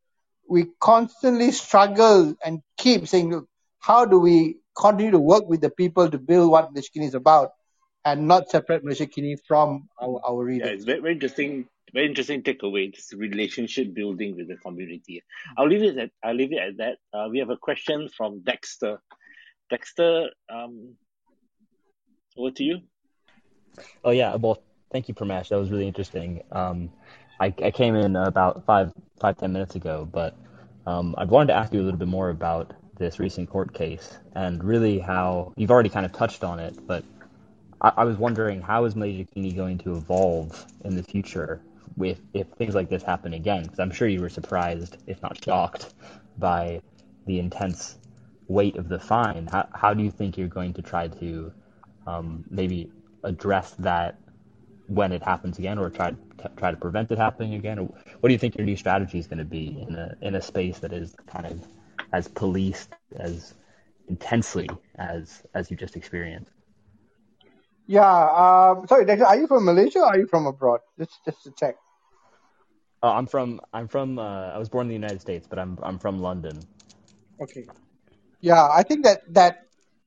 we 0.48 0.66
constantly 0.80 1.52
struggle 1.52 2.34
and 2.44 2.60
keep 2.76 3.08
saying, 3.08 3.30
look, 3.30 3.48
how 3.80 4.04
do 4.04 4.18
we 4.18 4.56
continue 4.78 5.12
to 5.12 5.18
work 5.18 5.48
with 5.48 5.60
the 5.60 5.70
people 5.70 6.10
to 6.10 6.18
build 6.18 6.50
what 6.50 6.70
Kini 6.92 7.06
is 7.06 7.14
about 7.14 7.50
and 8.06 8.28
not 8.28 8.48
separate 8.48 8.84
Malaysiakini 8.84 9.36
from 9.46 9.88
our, 10.00 10.20
our 10.24 10.44
readers? 10.44 10.68
Yeah, 10.68 10.74
it's 10.74 10.84
very, 10.84 11.00
very 11.00 11.12
interesting. 11.14 11.68
Very 11.92 12.06
interesting 12.06 12.42
takeaway. 12.42 12.88
It's 12.88 13.12
relationship 13.12 13.94
building 13.94 14.36
with 14.36 14.48
the 14.48 14.56
community. 14.56 15.22
I'll 15.56 15.68
leave 15.68 15.82
it 15.82 15.98
at 15.98 16.10
I'll 16.22 16.34
leave 16.34 16.52
it 16.52 16.58
at 16.58 16.76
that. 16.78 16.98
Uh, 17.12 17.28
we 17.30 17.38
have 17.38 17.50
a 17.50 17.56
question 17.56 18.08
from 18.16 18.40
Dexter. 18.40 18.98
Dexter, 19.70 20.30
um, 20.48 20.94
over 22.36 22.50
to 22.52 22.64
you. 22.64 22.80
Oh 24.04 24.10
yeah, 24.10 24.34
well, 24.36 24.62
thank 24.90 25.08
you, 25.08 25.14
Pramesh. 25.14 25.48
That 25.48 25.58
was 25.58 25.70
really 25.70 25.86
interesting. 25.86 26.42
Um, 26.52 26.90
I, 27.40 27.54
I 27.62 27.70
came 27.70 27.94
in 27.94 28.16
about 28.16 28.64
five 28.66 28.92
five 29.20 29.36
ten 29.38 29.52
minutes 29.52 29.74
ago, 29.74 30.08
but 30.10 30.36
um, 30.86 31.14
I 31.18 31.24
wanted 31.24 31.48
to 31.48 31.54
ask 31.54 31.72
you 31.72 31.80
a 31.80 31.84
little 31.84 31.98
bit 31.98 32.08
more 32.08 32.30
about 32.30 32.74
this 32.98 33.18
recent 33.18 33.48
court 33.50 33.74
case 33.74 34.18
and 34.34 34.62
really 34.62 34.98
how 34.98 35.52
you've 35.56 35.70
already 35.70 35.88
kind 35.90 36.06
of 36.06 36.12
touched 36.12 36.42
on 36.44 36.58
it, 36.58 36.74
but 36.86 37.04
I, 37.80 37.92
I 37.98 38.04
was 38.04 38.16
wondering 38.16 38.60
how 38.60 38.84
is 38.84 38.94
Malaysiakini 38.94 39.56
going 39.56 39.78
to 39.78 39.96
evolve 39.96 40.66
in 40.84 40.96
the 40.96 41.02
future 41.02 41.62
with 41.96 42.20
if 42.34 42.48
things 42.58 42.74
like 42.74 42.88
this 42.88 43.02
happen 43.02 43.34
again? 43.34 43.64
Because 43.64 43.78
I'm 43.78 43.90
sure 43.90 44.08
you 44.08 44.20
were 44.20 44.28
surprised, 44.28 44.98
if 45.06 45.22
not 45.22 45.42
shocked, 45.44 45.94
by 46.38 46.80
the 47.26 47.38
intense 47.38 47.98
weight 48.48 48.76
of 48.76 48.88
the 48.88 48.98
fine. 48.98 49.46
How, 49.46 49.68
how 49.74 49.94
do 49.94 50.02
you 50.02 50.10
think 50.10 50.38
you're 50.38 50.48
going 50.48 50.72
to 50.74 50.82
try 50.82 51.08
to 51.08 51.52
um, 52.06 52.44
maybe 52.50 52.90
address 53.24 53.72
that 53.78 54.18
when 54.86 55.12
it 55.12 55.22
happens 55.22 55.58
again, 55.58 55.78
or 55.78 55.90
try 55.90 56.10
to 56.12 56.16
try 56.56 56.70
to 56.70 56.76
prevent 56.76 57.10
it 57.10 57.18
happening 57.18 57.54
again? 57.54 57.78
What 57.78 58.28
do 58.28 58.32
you 58.32 58.38
think 58.38 58.56
your 58.56 58.66
new 58.66 58.76
strategy 58.76 59.18
is 59.18 59.26
going 59.26 59.38
to 59.38 59.44
be 59.44 59.84
in 59.88 59.96
a 59.96 60.16
in 60.22 60.36
a 60.36 60.42
space 60.42 60.78
that 60.80 60.92
is 60.92 61.14
kind 61.26 61.46
of 61.46 61.66
as 62.12 62.28
policed 62.28 62.94
as 63.18 63.54
intensely 64.08 64.68
as 64.96 65.42
as 65.54 65.70
you 65.70 65.76
just 65.76 65.96
experienced? 65.96 66.55
Yeah. 67.86 68.02
Uh, 68.02 68.86
sorry, 68.86 69.04
Dexter, 69.04 69.26
are 69.26 69.36
you 69.38 69.46
from 69.46 69.64
Malaysia 69.64 70.00
or 70.00 70.06
are 70.06 70.18
you 70.18 70.26
from 70.26 70.46
abroad? 70.46 70.80
Just 70.98 71.24
just 71.24 71.42
to 71.44 71.52
check. 71.52 71.76
Oh, 73.02 73.10
I'm 73.10 73.26
from 73.26 73.60
I'm 73.72 73.88
from 73.88 74.18
uh, 74.18 74.50
I 74.50 74.58
was 74.58 74.68
born 74.68 74.86
in 74.86 74.88
the 74.88 74.94
United 74.94 75.20
States, 75.20 75.46
but 75.48 75.58
I'm 75.58 75.78
I'm 75.82 75.98
from 75.98 76.20
London. 76.20 76.58
Okay. 77.40 77.66
Yeah, 78.40 78.66
I 78.68 78.82
think 78.82 79.04
that 79.04 79.22
that 79.34 79.66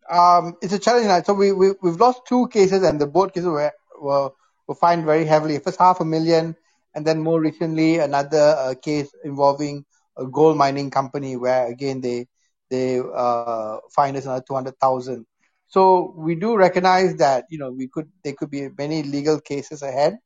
um, 0.10 0.58
it's 0.62 0.74
a 0.74 0.80
challenge. 0.80 1.26
So 1.26 1.34
we, 1.34 1.52
we 1.52 1.74
we've 1.82 2.00
lost 2.00 2.22
two 2.28 2.48
cases, 2.50 2.84
and 2.84 3.00
the 3.00 3.08
both 3.08 3.34
cases 3.34 3.48
were 3.48 3.72
were, 4.02 4.32
were 4.68 4.76
fined 4.76 5.06
very 5.06 5.26
heavily. 5.26 5.60
First 5.60 5.80
half 5.80 6.00
a 6.00 6.06
million, 6.06 6.56
and 6.96 7.06
then 7.06 7.20
more 7.22 7.40
recently 7.40 8.00
another 8.00 8.56
uh, 8.58 8.74
case 8.82 9.14
involving 9.24 9.86
a 10.18 10.26
gold 10.26 10.58
mining 10.58 10.90
company 10.90 11.38
where 11.38 11.68
again 11.68 12.02
they 12.02 12.28
they 12.70 13.00
uh, 13.00 13.78
fined 13.96 14.18
us 14.18 14.26
another 14.26 14.44
two 14.46 14.56
hundred 14.56 14.78
thousand. 14.80 15.26
So 15.70 16.14
we 16.18 16.36
do 16.36 16.56
recognize 16.58 17.16
that 17.18 17.46
you 17.50 17.60
know 17.60 17.72
we 17.72 17.88
could 17.88 18.10
there 18.24 18.34
could 18.38 18.52
be 18.52 18.70
many 18.78 19.04
legal 19.04 19.40
cases 19.40 19.82
ahead, 19.84 20.18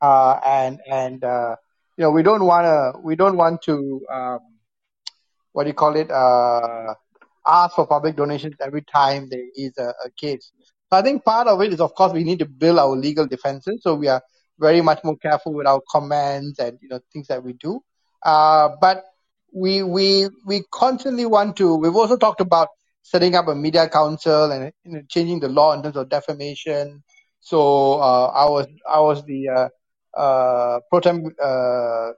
uh, 0.00 0.38
and 0.44 0.80
and 0.90 1.24
uh, 1.24 1.56
you 1.96 2.04
know 2.04 2.10
we 2.10 2.22
don't 2.22 2.44
want 2.44 2.66
to 2.66 3.00
we 3.02 3.16
don't 3.16 3.36
want 3.36 3.62
to 3.62 4.06
um, 4.12 4.40
what 5.52 5.64
do 5.64 5.68
you 5.70 5.74
call 5.74 5.96
it 5.96 6.10
uh, 6.10 6.94
ask 7.46 7.74
for 7.76 7.86
public 7.86 8.16
donations 8.16 8.54
every 8.60 8.82
time 8.82 9.28
there 9.30 9.46
is 9.56 9.72
a, 9.78 9.94
a 10.04 10.10
case. 10.18 10.52
So 10.90 10.98
I 10.98 11.02
think 11.02 11.24
part 11.24 11.48
of 11.48 11.60
it 11.62 11.72
is 11.72 11.80
of 11.80 11.94
course 11.94 12.12
we 12.12 12.24
need 12.24 12.40
to 12.40 12.46
build 12.46 12.78
our 12.78 12.90
legal 12.96 13.26
defenses. 13.26 13.80
So 13.82 13.94
we 13.94 14.08
are 14.08 14.22
very 14.58 14.82
much 14.82 15.02
more 15.04 15.16
careful 15.16 15.54
with 15.54 15.66
our 15.66 15.80
comments 15.90 16.58
and 16.58 16.78
you 16.82 16.88
know 16.88 17.00
things 17.12 17.28
that 17.28 17.42
we 17.42 17.54
do. 17.54 17.80
Uh, 18.24 18.70
but 18.80 19.04
we 19.52 19.82
we 19.82 20.28
we 20.46 20.62
constantly 20.72 21.26
want 21.26 21.56
to. 21.56 21.76
We've 21.76 21.96
also 21.96 22.16
talked 22.16 22.40
about 22.40 22.68
setting 23.02 23.34
up 23.34 23.48
a 23.48 23.54
media 23.54 23.88
council 23.88 24.50
and 24.52 24.72
you 24.84 24.92
know, 24.92 25.02
changing 25.08 25.40
the 25.40 25.48
law 25.48 25.72
in 25.72 25.82
terms 25.82 25.96
of 25.96 26.08
defamation. 26.08 27.02
So 27.40 27.94
uh, 28.00 28.26
I 28.26 28.44
was 28.48 28.66
I 28.90 29.00
was 29.00 29.24
the 29.24 29.48
uh, 29.48 29.68
uh, 30.18 30.80
pro 30.90 31.00
tem 31.00 31.24
uh, 31.42 32.10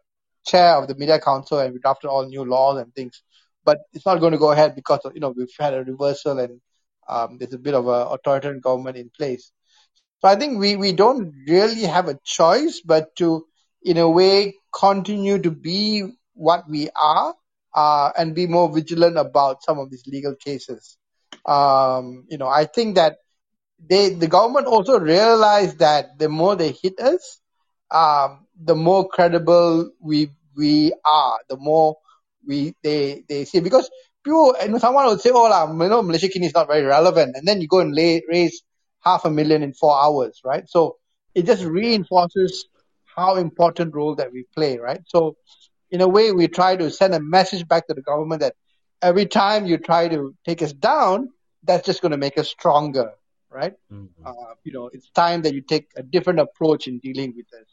chair 0.47 0.77
of 0.77 0.89
the 0.89 0.95
media 0.97 1.19
council, 1.21 1.59
and 1.59 1.73
we 1.73 1.81
drafted 1.81 2.11
all 2.11 2.27
new 2.27 2.45
laws 2.45 2.81
and 2.81 2.95
things. 2.95 3.23
But 3.65 3.79
it's 3.93 4.07
not 4.07 4.21
going 4.21 4.33
to 4.33 4.39
go 4.39 4.51
ahead 4.53 4.75
because 4.75 5.01
you 5.15 5.21
know 5.21 5.35
we've 5.37 5.49
had 5.59 5.75
a 5.75 5.85
reversal 5.85 6.39
and 6.39 6.61
um, 7.09 7.39
there's 7.39 7.55
a 7.55 7.59
bit 7.59 7.75
of 7.75 7.87
a 7.87 8.07
authoritarian 8.15 8.61
government 8.61 8.97
in 8.97 9.11
place. 9.17 9.53
So 10.21 10.29
I 10.29 10.37
think 10.37 10.59
we, 10.59 10.77
we 10.77 10.93
don't 10.93 11.33
really 11.49 11.83
have 11.83 12.09
a 12.09 12.19
choice 12.25 12.81
but 12.85 13.15
to, 13.17 13.45
in 13.83 13.99
a 13.99 14.09
way, 14.09 14.55
continue 14.73 15.39
to 15.41 15.51
be 15.51 16.05
what 16.35 16.69
we 16.69 16.89
are 16.95 17.35
uh, 17.75 18.11
and 18.17 18.35
be 18.35 18.47
more 18.47 18.73
vigilant 18.73 19.19
about 19.19 19.63
some 19.63 19.79
of 19.79 19.91
these 19.91 20.07
legal 20.07 20.35
cases. 20.35 20.97
Um, 21.47 22.25
you 22.29 22.39
know, 22.39 22.49
I 22.49 22.65
think 22.67 22.97
that 22.97 23.17
they 23.89 24.11
the 24.15 24.29
government 24.29 24.67
also 24.67 24.99
realized 24.99 25.79
that 25.79 26.19
the 26.19 26.29
more 26.29 26.57
they 26.57 26.73
hit 26.73 26.99
us, 27.01 27.41
um, 27.91 28.47
the 28.63 28.75
more 28.75 29.09
credible 29.09 29.91
we 30.01 30.31
we 30.57 30.93
are, 31.05 31.39
the 31.49 31.57
more 31.57 31.97
we 32.47 32.75
they 32.83 33.25
they 33.29 33.45
see 33.45 33.61
because 33.61 33.91
people 34.25 34.55
and 34.61 34.81
someone 34.81 35.07
would 35.07 35.21
say, 35.21 35.31
oh 35.33 35.45
la, 35.45 35.71
you 35.71 35.89
know, 35.89 36.03
Malaysia 36.03 36.29
is 36.29 36.55
not 36.55 36.69
very 36.69 36.83
relevant, 36.85 37.37
and 37.37 37.47
then 37.47 37.61
you 37.61 37.69
go 37.69 37.81
and 37.81 37.95
lay, 37.95 38.23
raise 38.29 38.63
half 39.05 39.25
a 39.25 39.31
million 39.31 39.63
in 39.63 39.73
four 39.75 39.97
hours, 40.01 40.41
right? 40.45 40.69
So 40.69 40.97
it 41.35 41.47
just 41.47 41.65
reinforces 41.65 42.67
how 43.17 43.37
important 43.37 43.95
role 43.95 44.15
that 44.17 44.33
we 44.33 44.47
play, 44.55 44.79
right? 44.79 45.01
So 45.07 45.37
in 45.93 46.01
a 46.01 46.09
way, 46.09 46.33
we 46.33 46.49
try 46.49 46.75
to 46.75 46.91
send 46.91 47.15
a 47.15 47.21
message 47.21 47.69
back 47.69 47.87
to 47.87 47.95
the 47.95 48.01
government 48.01 48.41
that 48.41 48.55
every 49.03 49.27
time 49.27 49.67
you 49.67 49.77
try 49.77 50.09
to 50.09 50.35
take 50.45 50.63
us 50.63 50.73
down, 50.73 51.31
that's 51.63 51.87
just 51.87 52.01
going 52.01 52.13
to 52.13 52.17
make 52.17 52.39
us 52.39 52.49
stronger, 52.49 53.13
right? 53.51 53.75
Mm-hmm. 53.93 54.27
Uh, 54.27 54.55
you 54.65 54.73
know, 54.73 54.89
it's 54.93 55.11
time 55.11 55.43
that 55.43 55.55
you 55.55 55.61
take 55.61 55.89
a 55.97 56.03
different 56.03 56.41
approach 56.41 56.89
in 56.89 56.99
dealing 56.99 57.35
with 57.37 57.47
this. 57.51 57.69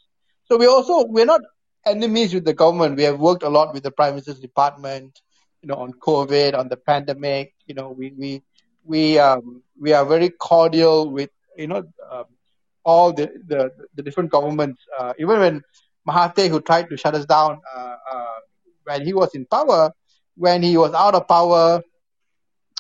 So 0.46 0.58
we 0.58 0.68
also 0.68 1.06
we're 1.06 1.26
not 1.26 1.42
enemies 1.86 2.34
with 2.34 2.44
the 2.44 2.54
government. 2.54 2.98
We 2.98 3.04
have 3.04 3.20
worked 3.20 3.44
a 3.44 3.50
lot 3.50 3.74
with 3.74 3.84
the 3.84 3.92
Prime 3.92 4.12
Minister's 4.12 4.40
department, 4.40 5.22
you 5.62 5.70
know, 5.70 5.76
on 5.76 5.94
COVID, 5.94 6.58
on 6.58 6.68
the 6.68 6.78
pandemic. 6.78 7.54
You 7.68 7.76
know, 7.76 7.90
we 7.90 8.12
we 8.18 8.44
we 8.84 9.18
um 9.18 9.64
we 9.80 9.94
are 9.94 10.06
very 10.06 10.30
cordial 10.30 11.10
with 11.10 11.30
you 11.56 11.68
know 11.68 11.84
um, 12.12 12.26
all 12.84 13.14
the, 13.14 13.32
the 13.48 13.72
the 13.96 14.04
different 14.04 14.30
governments. 14.30 14.82
Uh, 15.00 15.14
even 15.18 15.40
when 15.40 15.64
Mahathir, 16.10 16.50
who 16.50 16.62
tried 16.62 16.90
to 16.90 16.98
shut 16.98 17.16
us 17.16 17.26
down 17.26 17.62
uh, 17.76 17.96
uh, 18.14 18.40
when 18.84 19.06
he 19.06 19.14
was 19.14 19.36
in 19.36 19.46
power, 19.46 19.92
when 20.36 20.64
he 20.64 20.78
was 20.78 20.94
out 20.94 21.16
of 21.16 21.28
power, 21.28 21.82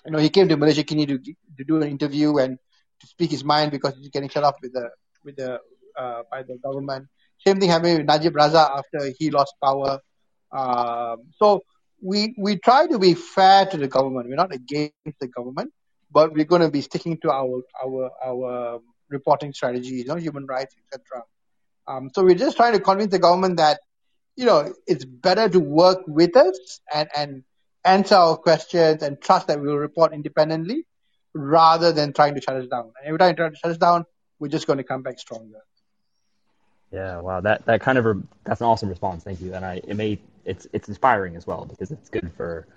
you 0.05 0.11
know, 0.11 0.19
he 0.19 0.29
came 0.29 0.47
to 0.49 0.57
Malaysiakini 0.57 1.07
to 1.07 1.17
to 1.57 1.63
do 1.71 1.81
an 1.81 1.89
interview 1.89 2.37
and 2.37 2.57
to 3.01 3.07
speak 3.07 3.31
his 3.31 3.43
mind 3.43 3.71
because 3.71 3.95
he's 3.97 4.09
getting 4.09 4.29
shut 4.29 4.43
off 4.43 4.55
with 4.61 4.73
the 4.73 4.89
with 5.23 5.35
the 5.35 5.59
uh, 5.97 6.23
by 6.31 6.43
the 6.43 6.57
government. 6.57 7.07
Same 7.45 7.59
thing 7.59 7.69
happened 7.69 7.97
with 7.99 8.07
Najib 8.07 8.33
Razak 8.33 8.69
after 8.77 9.13
he 9.17 9.29
lost 9.29 9.53
power. 9.63 9.99
Um, 10.51 11.17
so 11.37 11.63
we 12.01 12.33
we 12.37 12.57
try 12.57 12.87
to 12.87 12.99
be 12.99 13.13
fair 13.13 13.65
to 13.65 13.77
the 13.77 13.87
government. 13.87 14.27
We're 14.29 14.35
not 14.35 14.53
against 14.53 15.19
the 15.19 15.27
government, 15.27 15.71
but 16.11 16.33
we're 16.33 16.45
going 16.45 16.61
to 16.61 16.71
be 16.71 16.81
sticking 16.81 17.17
to 17.21 17.31
our 17.31 17.61
our 17.83 18.11
our 18.25 18.79
reporting 19.09 19.53
strategies, 19.53 20.03
you 20.03 20.05
know, 20.05 20.15
human 20.15 20.45
rights, 20.45 20.75
etc. 20.79 21.23
Um, 21.89 22.11
so 22.13 22.23
we're 22.23 22.35
just 22.35 22.55
trying 22.55 22.73
to 22.73 22.79
convince 22.79 23.11
the 23.11 23.19
government 23.19 23.57
that 23.57 23.79
you 24.35 24.45
know 24.45 24.73
it's 24.85 25.03
better 25.03 25.49
to 25.49 25.59
work 25.59 26.03
with 26.07 26.37
us 26.37 26.79
and 26.93 27.09
and 27.15 27.43
answer 27.83 28.15
our 28.15 28.37
questions 28.37 29.01
and 29.01 29.19
trust 29.19 29.47
that 29.47 29.59
we'll 29.59 29.75
report 29.75 30.13
independently 30.13 30.85
rather 31.33 31.91
than 31.91 32.13
trying 32.13 32.35
to 32.35 32.41
shut 32.41 32.55
us 32.55 32.67
down. 32.67 32.91
And 32.97 33.05
every 33.05 33.17
time 33.17 33.29
you 33.31 33.35
try 33.35 33.49
to 33.49 33.55
shut 33.55 33.71
us 33.71 33.77
down, 33.77 34.05
we're 34.39 34.49
just 34.49 34.67
going 34.67 34.77
to 34.77 34.83
come 34.83 35.01
back 35.01 35.19
stronger. 35.19 35.59
Yeah, 36.91 37.19
wow, 37.19 37.41
that 37.41 37.65
that 37.65 37.81
kind 37.81 37.97
of 37.97 38.05
re- 38.05 38.23
that's 38.43 38.61
an 38.61 38.67
awesome 38.67 38.89
response. 38.89 39.23
Thank 39.23 39.41
you, 39.41 39.53
and 39.53 39.65
I 39.65 39.81
it 39.87 39.95
may 39.95 40.19
it's 40.45 40.67
it's 40.73 40.89
inspiring 40.89 41.35
as 41.35 41.47
well 41.47 41.65
because 41.65 41.91
it's 41.91 42.09
good 42.09 42.31
for 42.37 42.67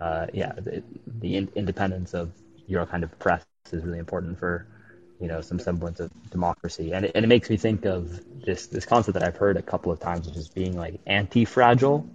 uh, 0.00 0.26
yeah 0.32 0.52
the, 0.52 0.82
the 1.20 1.36
in, 1.36 1.48
independence 1.54 2.12
of 2.14 2.30
your 2.66 2.84
kind 2.84 3.02
of 3.02 3.18
press 3.18 3.44
is 3.72 3.84
really 3.84 3.98
important 3.98 4.38
for 4.38 4.66
you 5.20 5.28
know 5.28 5.40
some 5.40 5.58
semblance 5.58 6.00
of 6.00 6.10
democracy, 6.30 6.92
and 6.92 7.04
it, 7.04 7.12
and 7.14 7.24
it 7.24 7.28
makes 7.28 7.50
me 7.50 7.56
think 7.56 7.84
of 7.84 8.20
this 8.44 8.66
this 8.66 8.84
concept 8.84 9.14
that 9.14 9.22
I've 9.22 9.36
heard 9.36 9.56
a 9.56 9.62
couple 9.62 9.92
of 9.92 10.00
times, 10.00 10.26
which 10.26 10.36
is 10.36 10.48
being 10.48 10.76
like 10.76 11.00
anti-fragile, 11.06 12.08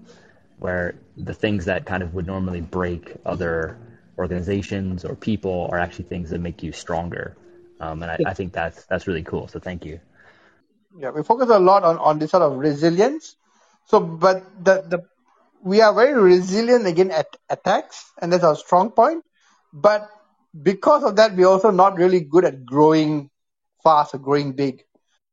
where 0.59 0.95
the 1.17 1.33
things 1.33 1.65
that 1.65 1.85
kind 1.85 2.03
of 2.03 2.13
would 2.13 2.27
normally 2.27 2.61
break 2.61 3.15
other 3.25 3.77
organizations 4.17 5.03
or 5.05 5.15
people 5.15 5.67
are 5.71 5.79
actually 5.79 6.05
things 6.05 6.29
that 6.29 6.39
make 6.39 6.63
you 6.63 6.71
stronger. 6.71 7.35
Um, 7.79 8.01
and 8.03 8.11
I, 8.11 8.17
I 8.27 8.33
think 8.33 8.53
that's 8.53 8.85
that's 8.85 9.07
really 9.07 9.23
cool. 9.23 9.47
So 9.47 9.59
thank 9.59 9.85
you. 9.85 9.99
Yeah, 10.97 11.09
we 11.09 11.23
focus 11.23 11.49
a 11.49 11.59
lot 11.59 11.83
on, 11.83 11.97
on 11.97 12.19
this 12.19 12.31
sort 12.31 12.43
of 12.43 12.57
resilience. 12.57 13.35
So, 13.85 13.99
but 13.99 14.63
the, 14.63 14.83
the 14.87 15.05
we 15.63 15.81
are 15.81 15.93
very 15.93 16.13
resilient 16.13 16.85
against 16.85 17.13
at, 17.15 17.27
attacks, 17.49 18.11
and 18.21 18.31
that's 18.31 18.43
our 18.43 18.55
strong 18.55 18.91
point. 18.91 19.23
But 19.73 20.09
because 20.61 21.03
of 21.03 21.15
that, 21.15 21.35
we're 21.35 21.47
also 21.47 21.71
not 21.71 21.97
really 21.97 22.21
good 22.21 22.45
at 22.45 22.65
growing 22.65 23.29
fast 23.83 24.13
or 24.13 24.19
growing 24.19 24.53
big. 24.53 24.83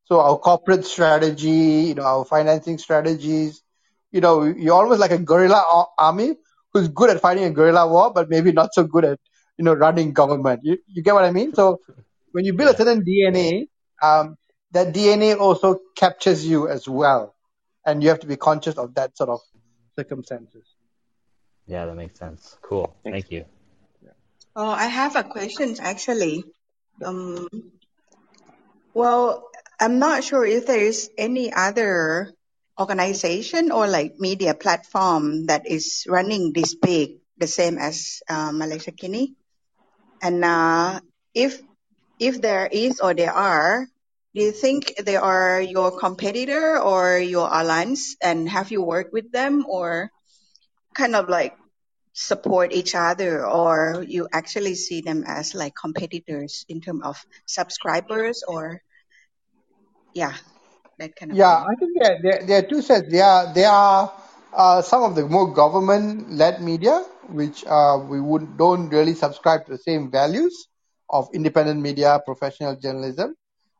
So 0.05 0.19
our 0.19 0.37
corporate 0.37 0.85
strategy, 0.85 1.85
you 1.87 1.95
know, 1.95 2.03
our 2.03 2.25
financing 2.25 2.77
strategies, 2.77 3.61
you 4.11 4.19
know, 4.19 4.43
you're 4.43 4.73
almost 4.73 4.99
like 4.99 5.11
a 5.11 5.17
guerrilla 5.17 5.85
army 5.97 6.35
who's 6.73 6.87
good 6.89 7.09
at 7.09 7.21
fighting 7.21 7.43
a 7.43 7.51
guerrilla 7.51 7.87
war, 7.87 8.11
but 8.13 8.29
maybe 8.29 8.51
not 8.51 8.73
so 8.73 8.83
good 8.83 9.05
at, 9.05 9.19
you 9.57 9.63
know, 9.63 9.73
running 9.73 10.11
government. 10.11 10.61
You, 10.63 10.77
you 10.87 11.03
get 11.03 11.13
what 11.13 11.23
I 11.23 11.31
mean? 11.31 11.53
So 11.53 11.79
when 12.31 12.45
you 12.45 12.53
build 12.53 12.73
a 12.73 12.77
certain 12.77 13.05
DNA, 13.05 13.67
um, 14.01 14.35
that 14.71 14.93
DNA 14.93 15.37
also 15.37 15.79
captures 15.95 16.45
you 16.45 16.67
as 16.67 16.87
well. 16.87 17.35
And 17.85 18.03
you 18.03 18.09
have 18.09 18.19
to 18.19 18.27
be 18.27 18.37
conscious 18.37 18.75
of 18.77 18.93
that 18.95 19.17
sort 19.17 19.29
of 19.29 19.39
circumstances. 19.97 20.63
Yeah, 21.67 21.85
that 21.85 21.95
makes 21.95 22.19
sense. 22.19 22.57
Cool. 22.61 22.93
Thank 23.03 23.31
you. 23.31 23.45
Oh, 24.55 24.67
I 24.69 24.87
have 24.87 25.15
a 25.15 25.23
question 25.23 25.75
actually. 25.79 26.43
Um, 27.03 27.47
well, 28.93 29.47
I'm 29.79 29.99
not 29.99 30.23
sure 30.23 30.45
if 30.45 30.67
there 30.67 30.79
is 30.79 31.09
any 31.17 31.53
other 31.53 32.33
organization 32.79 33.71
or 33.71 33.87
like 33.87 34.19
media 34.19 34.53
platform 34.53 35.45
that 35.47 35.67
is 35.67 36.05
running 36.07 36.51
this 36.51 36.75
big, 36.75 37.19
the 37.37 37.47
same 37.47 37.77
as 37.77 38.21
uh, 38.27 38.51
Malaysiakini. 38.51 39.35
And 40.21 40.43
uh, 40.43 40.99
if 41.33 41.61
if 42.19 42.41
there 42.41 42.67
is 42.67 42.99
or 42.99 43.13
there 43.13 43.33
are, 43.33 43.87
do 44.35 44.41
you 44.43 44.51
think 44.51 44.93
they 45.01 45.15
are 45.15 45.61
your 45.61 45.97
competitor 45.97 46.77
or 46.77 47.17
your 47.19 47.47
alliance? 47.47 48.17
And 48.21 48.49
have 48.49 48.71
you 48.71 48.83
worked 48.83 49.13
with 49.13 49.31
them 49.31 49.65
or 49.67 50.11
kind 50.93 51.15
of 51.15 51.29
like 51.29 51.55
support 52.13 52.73
each 52.73 52.95
other 52.95 53.45
or 53.45 54.03
you 54.07 54.27
actually 54.31 54.75
see 54.75 55.01
them 55.01 55.23
as 55.27 55.55
like 55.55 55.73
competitors 55.75 56.65
in 56.69 56.81
terms 56.81 57.01
of 57.03 57.25
subscribers 57.45 58.43
or 58.47 58.81
yeah 60.13 60.33
that 60.99 61.15
kind 61.15 61.31
of 61.31 61.39
Yeah, 61.39 61.49
thing? 61.49 61.69
I 61.69 61.75
think 61.79 61.91
there, 61.99 62.19
there, 62.21 62.45
there 62.45 62.59
are 62.59 62.67
two 62.67 62.81
sets. 62.81 63.09
There 63.09 63.23
are, 63.23 63.53
there 63.53 63.69
are 63.69 64.13
uh, 64.53 64.81
some 64.81 65.03
of 65.03 65.15
the 65.15 65.25
more 65.25 65.53
government-led 65.53 66.61
media, 66.61 67.05
which 67.29 67.63
uh, 67.65 67.99
we 68.09 68.19
would, 68.19 68.57
don't 68.57 68.89
really 68.89 69.13
subscribe 69.13 69.65
to 69.65 69.73
the 69.73 69.77
same 69.77 70.11
values 70.11 70.67
of 71.09 71.29
independent 71.33 71.81
media, 71.81 72.19
professional 72.25 72.75
journalism. 72.75 73.35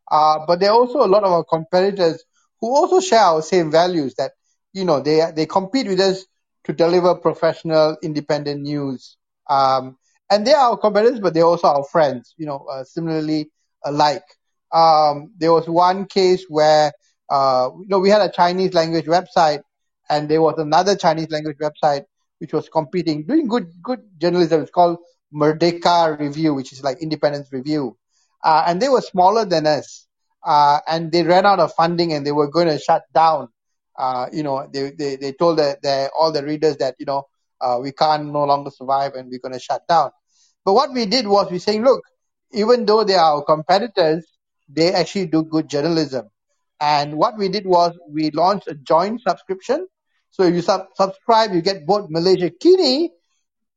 Uh, 0.09 0.45
but 0.47 0.59
there 0.59 0.71
are 0.71 0.75
also 0.79 0.99
a 1.05 1.07
lot 1.07 1.23
of 1.23 1.31
our 1.31 1.43
competitors 1.43 2.23
who 2.61 2.73
also 2.75 2.99
share 3.01 3.19
our 3.21 3.41
same 3.41 3.71
values 3.71 4.15
that, 4.15 4.31
you 4.73 4.85
know, 4.85 5.01
they, 5.01 5.21
they 5.35 5.45
compete 5.45 5.87
with 5.87 5.99
us 5.99 6.25
to 6.65 6.73
deliver 6.73 7.15
professional, 7.15 7.97
independent 8.03 8.61
news. 8.61 9.17
Um, 9.49 9.97
and 10.29 10.45
they 10.45 10.53
are 10.53 10.71
our 10.71 10.77
competitors, 10.77 11.19
but 11.19 11.33
they're 11.33 11.45
also 11.45 11.67
our 11.67 11.83
friends, 11.83 12.33
you 12.37 12.45
know, 12.45 12.65
uh, 12.71 12.83
similarly 12.83 13.51
alike. 13.83 14.23
Um, 14.71 15.33
there 15.37 15.51
was 15.51 15.67
one 15.67 16.05
case 16.05 16.45
where, 16.47 16.93
uh, 17.29 17.69
you 17.79 17.87
know, 17.87 17.99
we 17.99 18.09
had 18.09 18.21
a 18.21 18.31
Chinese 18.31 18.73
language 18.73 19.05
website 19.05 19.61
and 20.09 20.29
there 20.29 20.41
was 20.41 20.57
another 20.57 20.95
Chinese 20.95 21.29
language 21.29 21.57
website 21.57 22.05
which 22.39 22.53
was 22.53 22.69
competing, 22.69 23.25
doing 23.25 23.47
good, 23.47 23.71
good 23.83 23.99
journalism. 24.17 24.61
It's 24.61 24.71
called 24.71 24.97
Merdeka 25.33 26.17
Review, 26.17 26.53
which 26.53 26.71
is 26.71 26.83
like 26.83 27.01
Independence 27.01 27.51
Review 27.51 27.97
uh, 28.43 28.63
and 28.67 28.81
they 28.81 28.89
were 28.89 29.01
smaller 29.01 29.45
than 29.45 29.67
us, 29.67 30.07
uh, 30.43 30.79
and 30.87 31.11
they 31.11 31.23
ran 31.23 31.45
out 31.45 31.59
of 31.59 31.73
funding 31.73 32.13
and 32.13 32.25
they 32.25 32.31
were 32.31 32.49
going 32.49 32.67
to 32.67 32.79
shut 32.79 33.03
down. 33.13 33.49
Uh, 33.97 34.27
you 34.31 34.43
know, 34.43 34.67
they, 34.71 34.91
they, 34.91 35.15
they 35.17 35.33
told 35.33 35.57
the, 35.59 35.77
the, 35.83 36.09
all 36.17 36.31
the 36.31 36.43
readers 36.43 36.77
that, 36.77 36.95
you 36.99 37.05
know, 37.05 37.23
uh, 37.61 37.77
we 37.81 37.91
can't 37.91 38.27
no 38.31 38.43
longer 38.45 38.71
survive 38.71 39.13
and 39.13 39.29
we're 39.29 39.39
going 39.39 39.53
to 39.53 39.59
shut 39.59 39.87
down. 39.87 40.11
But 40.65 40.73
what 40.73 40.93
we 40.93 41.05
did 41.05 41.27
was 41.27 41.51
we 41.51 41.59
saying, 41.59 41.83
look, 41.83 42.01
even 42.53 42.85
though 42.85 43.03
they 43.03 43.15
are 43.15 43.35
our 43.35 43.43
competitors, 43.43 44.25
they 44.69 44.93
actually 44.93 45.27
do 45.27 45.43
good 45.43 45.69
journalism. 45.69 46.29
And 46.79 47.17
what 47.17 47.37
we 47.37 47.49
did 47.49 47.65
was 47.65 47.97
we 48.09 48.31
launched 48.31 48.67
a 48.67 48.75
joint 48.75 49.21
subscription. 49.21 49.87
So 50.31 50.43
if 50.43 50.55
you 50.55 50.61
sub- 50.61 50.87
subscribe, 50.95 51.53
you 51.53 51.61
get 51.61 51.85
both 51.85 52.09
Malaysiakini 52.09 53.09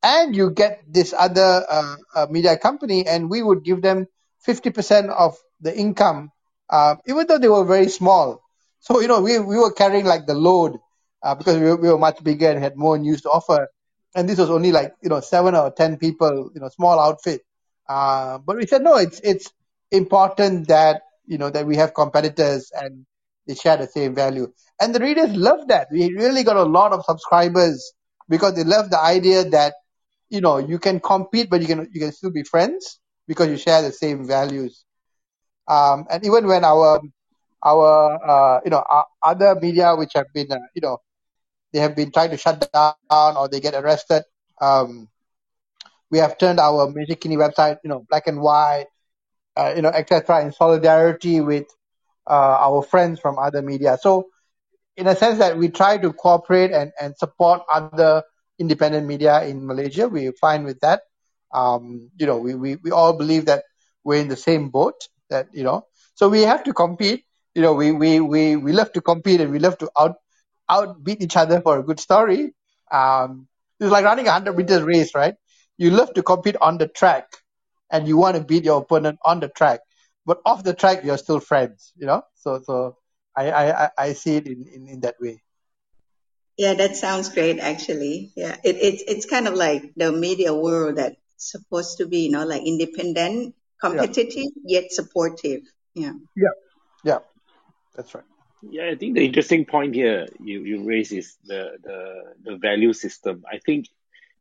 and 0.03 0.37
you 0.37 0.51
get 0.51 0.83
this 0.89 1.15
other 1.17 1.65
uh, 1.69 1.97
uh, 2.15 2.27
media 2.31 2.59
company, 2.59 3.07
and 3.07 3.31
we 3.31 3.43
would 3.43 3.65
give 3.65 3.83
them 3.83 4.07
50% 4.47 5.11
of 5.11 5.37
the 5.61 5.77
income, 5.77 6.31
uh, 6.71 6.97
even 7.07 7.27
though 7.27 7.39
they 7.39 7.49
were 7.49 7.65
very 7.65 7.89
small. 7.89 8.43
So, 8.85 9.01
you 9.01 9.09
know, 9.09 9.23
we, 9.23 9.39
we 9.39 9.57
were 9.57 9.73
carrying 9.73 10.05
like 10.05 10.27
the 10.27 10.35
load 10.35 10.77
uh, 11.23 11.35
because 11.35 11.57
we 11.57 11.65
were, 11.65 11.77
we 11.77 11.89
were 11.89 11.99
much 11.99 12.23
bigger 12.23 12.51
and 12.51 12.63
had 12.63 12.77
more 12.77 12.99
news 12.99 13.23
to 13.23 13.31
offer. 13.31 13.69
And 14.15 14.29
this 14.29 14.39
was 14.39 14.51
only 14.51 14.73
like, 14.73 14.93
you 15.03 15.09
know, 15.09 15.21
seven 15.21 15.55
or 15.55 15.71
10 15.71 15.97
people, 15.97 16.51
you 16.55 16.61
know, 16.61 16.69
small 16.69 17.01
outfit. 17.01 17.41
Uh, 17.89 18.37
but 18.39 18.57
we 18.57 18.67
said, 18.67 18.83
no, 18.83 18.97
it's, 18.99 19.21
it's 19.25 19.51
important 19.91 20.69
that, 20.69 21.01
you 21.25 21.39
know, 21.39 21.49
that 21.49 21.67
we 21.67 21.77
have 21.77 21.95
competitors 21.95 22.71
and 22.75 23.07
they 23.47 23.55
share 23.55 23.79
the 23.79 23.87
same 23.87 24.15
value. 24.15 24.53
And 24.79 24.95
the 24.95 25.01
readers 25.01 25.35
loved 25.35 25.69
that. 25.69 25.89
We 25.91 26.13
really 26.13 26.45
got 26.45 26.57
a 26.57 26.65
lot 26.65 26.93
of 26.93 27.07
subscribers 27.07 27.95
because 28.29 28.55
they 28.55 28.65
love 28.65 28.91
the 28.91 29.01
idea 29.01 29.45
that 29.49 29.73
you 30.31 30.41
know 30.41 30.59
you 30.59 30.79
can 30.79 31.01
compete 31.01 31.51
but 31.51 31.61
you 31.61 31.67
can 31.67 31.89
you 31.93 32.01
can 32.01 32.11
still 32.11 32.31
be 32.31 32.43
friends 32.43 32.99
because 33.29 33.49
you 33.49 33.59
share 33.59 33.83
the 33.83 33.93
same 33.93 34.27
values 34.27 34.85
um, 35.69 36.07
and 36.11 36.25
even 36.25 36.47
when 36.47 36.65
our 36.65 37.01
our 37.65 38.19
uh, 38.23 38.61
you 38.65 38.71
know 38.71 38.85
other 39.23 39.57
media 39.61 39.95
which 39.97 40.13
have 40.15 40.27
been 40.33 40.51
uh, 40.53 40.59
you 40.75 40.83
know 40.83 40.99
they 41.73 41.81
have 41.81 41.97
been 41.97 42.13
trying 42.13 42.31
to 42.31 42.37
shut 42.37 42.69
down 42.73 43.37
or 43.37 43.49
they 43.49 43.61
get 43.61 43.75
arrested 43.75 44.23
um, 44.61 45.09
we 46.11 46.19
have 46.19 46.39
turned 46.39 46.61
our 46.61 46.93
Kini 46.93 47.37
website 47.37 47.79
you 47.83 47.89
know 47.89 48.05
black 48.09 48.27
and 48.27 48.41
white 48.41 48.87
uh, 49.57 49.73
you 49.75 49.83
know 49.83 49.91
etc 49.91 50.43
in 50.43 50.53
solidarity 50.53 51.41
with 51.41 51.67
uh, 52.29 52.57
our 52.61 52.83
friends 52.83 53.21
from 53.21 53.39
other 53.39 53.63
media 53.63 53.99
so 54.01 54.29
in 54.97 55.07
a 55.07 55.17
sense 55.17 55.39
that 55.39 55.57
we 55.57 55.69
try 55.69 55.99
to 55.99 56.13
cooperate 56.13 56.71
and, 56.71 56.93
and 57.01 57.17
support 57.17 57.63
other 57.73 58.23
independent 58.59 59.07
media 59.07 59.43
in 59.45 59.67
Malaysia. 59.67 60.09
We're 60.09 60.33
fine 60.33 60.65
with 60.65 60.81
that. 60.81 61.03
Um, 61.53 62.11
you 62.17 62.27
know, 62.27 62.39
we, 62.39 62.55
we, 62.55 62.77
we 62.77 62.91
all 62.91 63.13
believe 63.13 63.47
that 63.47 63.65
we're 64.05 64.21
in 64.21 64.29
the 64.29 64.37
same 64.37 64.71
boat 64.71 65.09
that, 65.31 65.49
you 65.53 65.65
know, 65.65 65.87
so 66.15 66.29
we 66.29 66.43
have 66.43 66.65
to 66.65 66.73
compete. 66.73 67.25
You 67.55 67.63
know, 67.63 67.75
we, 67.75 67.93
we, 67.93 68.21
we, 68.21 68.57
we 68.57 68.73
love 68.73 68.93
to 68.93 69.01
compete 69.01 69.41
and 69.41 69.53
we 69.53 69.59
love 69.59 69.79
to 69.79 69.91
out, 69.99 70.17
outbeat 70.71 71.23
each 71.23 71.37
other 71.37 71.61
for 71.61 71.79
a 71.79 71.83
good 71.83 72.01
story. 72.01 72.55
Um, 72.91 73.49
it's 73.81 73.91
like 73.91 74.05
running 74.05 74.27
a 74.29 74.33
hundred 74.33 74.57
meters 74.57 74.83
race, 74.83 75.15
right? 75.15 75.35
You 75.79 75.91
love 75.91 76.15
to 76.15 76.23
compete 76.23 76.57
on 76.61 76.79
the 76.79 76.89
track 76.89 77.27
and 77.91 78.09
you 78.09 78.17
want 78.17 78.37
to 78.37 78.45
beat 78.45 78.65
your 78.65 78.81
opponent 78.81 79.19
on 79.25 79.41
the 79.41 79.49
track, 79.49 79.81
but 80.27 80.41
off 80.45 80.65
the 80.65 80.75
track, 80.75 81.05
you're 81.05 81.19
still 81.19 81.41
friends, 81.41 81.93
you 81.97 82.07
know? 82.07 82.23
So, 82.35 82.61
so 82.65 82.97
I, 83.37 83.51
I, 83.51 83.91
I- 83.99 84.13
see 84.13 84.37
it 84.37 84.47
in, 84.47 84.67
in, 84.73 84.89
in 84.89 85.01
that 85.01 85.17
way. 85.21 85.43
Yeah, 86.57 86.75
that 86.75 86.97
sounds 86.97 87.31
great, 87.31 87.59
actually. 87.59 88.33
Yeah, 88.37 88.57
it, 88.63 88.77
it's 88.77 89.03
it's 89.09 89.27
kind 89.27 89.49
of 89.49 89.55
like 89.55 89.93
the 89.97 90.13
media 90.13 90.55
world 90.55 90.97
that's 90.97 91.17
supposed 91.37 91.99
to 91.99 92.07
be, 92.07 92.27
you 92.27 92.31
know, 92.31 92.45
like 92.47 92.63
independent, 92.65 93.55
Yeah. 93.83 93.91
competitive, 93.91 94.53
yet 94.65 94.93
supportive. 94.93 95.63
Yeah. 95.95 96.13
Yeah. 96.37 96.55
Yeah. 97.05 97.19
That's 97.95 98.15
right. 98.15 98.25
Yeah, 98.63 98.89
I 98.91 98.97
think 98.97 99.15
the 99.15 99.25
interesting 99.25 99.65
point 99.67 99.95
here 99.95 100.27
you, 100.41 100.61
you 100.61 100.85
raise 100.85 101.13
is 101.13 101.37
the, 101.45 101.77
the 101.83 102.23
the 102.45 102.57
value 102.57 102.93
system. 102.93 103.45
I 103.51 103.59
think 103.59 103.87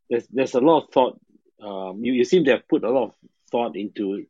there's 0.08 0.26
there's 0.28 0.54
a 0.54 0.60
lot 0.60 0.84
of 0.84 0.90
thought. 0.90 1.20
Um, 1.62 2.04
you, 2.04 2.12
you 2.12 2.24
seem 2.24 2.44
to 2.44 2.52
have 2.52 2.68
put 2.68 2.84
a 2.84 2.90
lot 2.90 3.08
of 3.08 3.14
thought 3.50 3.76
into 3.76 4.24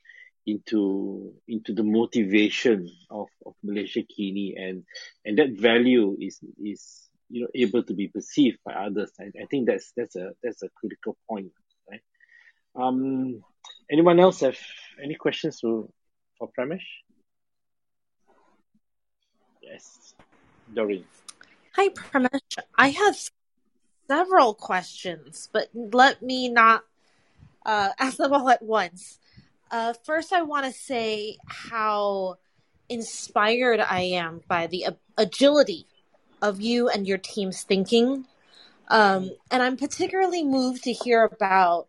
into 0.46 1.32
into 1.48 1.72
the 1.72 1.82
motivation 1.82 2.90
of, 3.10 3.28
of 3.46 3.54
Malaysiakini 3.64 4.54
and 4.60 4.84
and 5.24 5.38
that 5.38 5.50
value 5.58 6.16
is 6.20 6.40
is 6.62 7.08
you 7.30 7.42
know 7.42 7.48
able 7.54 7.82
to 7.84 7.94
be 7.94 8.08
perceived 8.08 8.58
by 8.64 8.72
others. 8.72 9.12
I, 9.18 9.24
I 9.40 9.46
think 9.50 9.66
that's 9.66 9.92
that's 9.96 10.16
a 10.16 10.32
that's 10.42 10.62
a 10.62 10.68
critical 10.76 11.16
point, 11.28 11.52
right? 11.90 12.02
Um, 12.76 13.42
anyone 13.90 14.20
else 14.20 14.40
have 14.40 14.58
any 15.02 15.14
questions 15.14 15.60
for 15.60 15.88
for 16.38 16.50
Pramesh? 16.58 16.84
Yes, 19.66 20.14
Doreen. 20.72 21.04
Hi, 21.76 21.88
Pramesh. 21.88 22.58
I 22.76 22.90
have 22.90 23.16
several 24.08 24.54
questions, 24.54 25.48
but 25.52 25.68
let 25.74 26.22
me 26.22 26.48
not 26.48 26.84
uh, 27.64 27.90
ask 27.98 28.18
them 28.18 28.32
all 28.32 28.48
at 28.50 28.62
once. 28.62 29.18
Uh, 29.70 29.94
first, 30.04 30.32
I 30.32 30.42
want 30.42 30.66
to 30.66 30.72
say 30.72 31.38
how 31.46 32.36
inspired 32.88 33.80
I 33.80 34.00
am 34.00 34.42
by 34.46 34.66
the 34.66 34.86
agility 35.16 35.86
of 36.42 36.60
you 36.60 36.88
and 36.88 37.06
your 37.06 37.18
team's 37.18 37.62
thinking. 37.62 38.26
Um, 38.88 39.30
and 39.50 39.62
I'm 39.62 39.78
particularly 39.78 40.44
moved 40.44 40.84
to 40.84 40.92
hear 40.92 41.24
about 41.24 41.86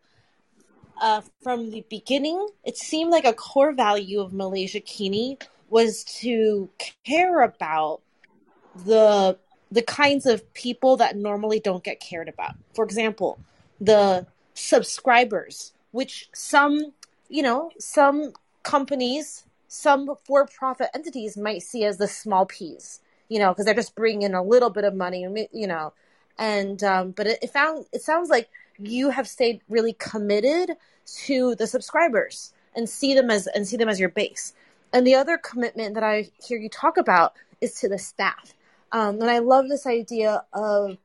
uh, 1.01 1.21
from 1.43 1.71
the 1.71 1.85
beginning, 1.89 2.47
it 2.63 2.77
seemed 2.77 3.11
like 3.11 3.25
a 3.25 3.33
core 3.33 3.73
value 3.73 4.21
of 4.21 4.31
Malaysiakini 4.31 5.41
was 5.69 6.03
to 6.03 6.69
care 7.03 7.41
about 7.41 8.01
the 8.85 9.37
the 9.71 9.81
kinds 9.81 10.25
of 10.25 10.53
people 10.53 10.97
that 10.97 11.17
normally 11.17 11.59
don't 11.59 11.83
get 11.83 11.99
cared 11.99 12.29
about. 12.29 12.55
For 12.73 12.85
example, 12.85 13.39
the 13.81 14.25
subscribers, 14.53 15.73
which 15.91 16.29
some, 16.33 16.93
you 17.29 17.41
know, 17.41 17.71
some 17.79 18.33
companies, 18.63 19.43
some 19.67 20.15
for-profit 20.23 20.89
entities 20.93 21.35
might 21.35 21.63
see 21.63 21.83
as 21.83 21.97
the 21.97 22.07
small 22.07 22.45
peas, 22.45 23.01
you 23.27 23.39
know, 23.39 23.49
because 23.49 23.65
they're 23.65 23.73
just 23.73 23.95
bringing 23.95 24.21
in 24.21 24.33
a 24.33 24.43
little 24.43 24.69
bit 24.69 24.83
of 24.83 24.95
money, 24.95 25.27
you 25.51 25.67
know, 25.67 25.93
and 26.37 26.83
um, 26.83 27.11
but 27.11 27.27
it, 27.27 27.39
it 27.41 27.49
found 27.49 27.85
it 27.91 28.01
sounds 28.01 28.29
like 28.29 28.49
you 28.77 29.09
have 29.09 29.27
stayed 29.27 29.61
really 29.69 29.93
committed 29.93 30.71
to 31.05 31.55
the 31.55 31.67
subscribers 31.67 32.53
and 32.75 32.89
see 32.89 33.13
them 33.13 33.29
as 33.29 33.47
and 33.47 33.67
see 33.67 33.77
them 33.77 33.89
as 33.89 33.99
your 33.99 34.09
base. 34.09 34.53
And 34.93 35.05
the 35.05 35.15
other 35.15 35.37
commitment 35.37 35.95
that 35.95 36.03
I 36.03 36.29
hear 36.45 36.57
you 36.57 36.69
talk 36.69 36.97
about 36.97 37.33
is 37.61 37.73
to 37.81 37.89
the 37.89 37.97
staff. 37.97 38.53
Um, 38.91 39.21
and 39.21 39.29
I 39.29 39.39
love 39.39 39.67
this 39.67 39.85
idea 39.85 40.43
of, 40.53 40.97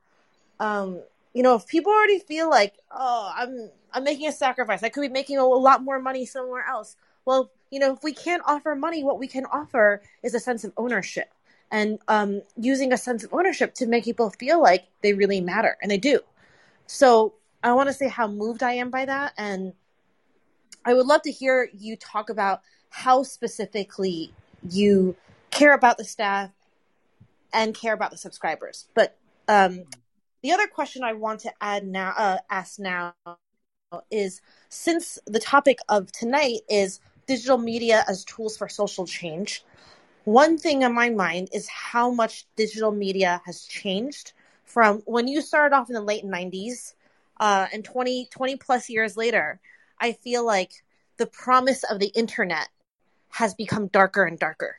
um, 0.61 1.01
you 1.35 1.43
know, 1.43 1.57
if 1.57 1.67
people 1.67 1.93
already 1.93 2.19
feel 2.19 2.49
like, 2.49 2.75
oh, 2.91 3.33
I'm 3.35 3.71
I'm 3.93 4.05
making 4.05 4.29
a 4.29 4.33
sacrifice, 4.33 4.83
I 4.83 4.89
could 4.89 5.01
be 5.01 5.09
making 5.09 5.39
a 5.39 5.45
lot 5.45 5.83
more 5.83 5.99
money 6.01 6.25
somewhere 6.25 6.65
else. 6.65 6.97
Well, 7.25 7.51
you 7.71 7.81
know, 7.81 7.93
if 7.93 8.03
we 8.03 8.13
can't 8.13 8.43
offer 8.47 8.75
money, 8.75 9.03
what 9.03 9.19
we 9.19 9.27
can 9.27 9.45
offer 9.47 10.03
is 10.23 10.35
a 10.35 10.41
sense 10.41 10.65
of 10.65 10.73
ownership 10.77 11.33
and 11.71 11.99
um, 12.09 12.43
using 12.57 12.93
a 12.93 12.97
sense 12.97 13.25
of 13.25 13.33
ownership 13.33 13.75
to 13.75 13.87
make 13.87 14.05
people 14.05 14.31
feel 14.31 14.61
like 14.61 14.87
they 15.03 15.13
really 15.13 15.41
matter, 15.41 15.77
and 15.83 15.91
they 15.91 15.99
do. 15.99 16.21
So 16.87 17.35
I 17.63 17.73
want 17.73 17.89
to 17.89 17.93
say 17.93 18.09
how 18.09 18.27
moved 18.27 18.63
I 18.63 18.73
am 18.73 18.91
by 18.91 19.05
that, 19.05 19.33
and 19.37 19.73
I 20.85 20.95
would 20.95 21.07
love 21.07 21.23
to 21.23 21.31
hear 21.31 21.69
you 21.73 21.97
talk 21.97 22.31
about 22.31 22.63
how 22.91 23.23
specifically 23.23 24.33
you 24.69 25.17
care 25.51 25.73
about 25.75 25.97
the 25.97 26.05
staff 26.05 26.51
and 27.53 27.75
care 27.75 27.95
about 27.95 28.11
the 28.11 28.17
subscribers. 28.17 28.87
But 28.95 29.17
um, 29.49 29.85
the 30.43 30.53
other 30.53 30.67
question 30.67 31.03
I 31.03 31.15
want 31.15 31.41
to 31.41 31.53
add 31.61 31.87
now, 31.87 32.13
uh, 32.17 32.39
ask 32.51 32.79
now, 32.79 33.15
is 34.11 34.41
since 34.69 35.19
the 35.27 35.41
topic 35.41 35.79
of 35.89 36.13
tonight 36.13 36.61
is 36.69 37.01
digital 37.27 37.59
media 37.59 38.05
as 38.09 38.25
tools 38.25 38.57
for 38.57 38.69
social 38.69 39.07
change, 39.07 39.65
one 40.25 40.59
thing 40.59 40.83
in 40.83 40.95
my 40.95 41.11
mind 41.11 41.49
is 41.53 41.69
how 41.69 42.11
much 42.11 42.47
digital 42.57 42.93
media 42.93 43.41
has 43.45 43.63
changed 43.65 44.33
from 44.65 44.99
when 45.07 45.27
you 45.27 45.41
started 45.41 45.75
off 45.75 45.89
in 45.89 45.95
the 45.95 46.01
late 46.01 46.25
90s 46.25 46.95
uh, 47.41 47.67
and 47.73 47.85
20, 47.85 48.29
20 48.31 48.57
plus 48.57 48.89
years 48.89 49.17
later. 49.17 49.61
I 49.99 50.13
feel 50.13 50.47
like 50.47 50.85
the 51.17 51.27
promise 51.27 51.85
of 51.85 51.99
the 51.99 52.09
internet 52.09 52.69
has 53.31 53.55
become 53.55 53.87
darker 53.89 54.25
and 54.25 54.39
darker. 54.39 54.77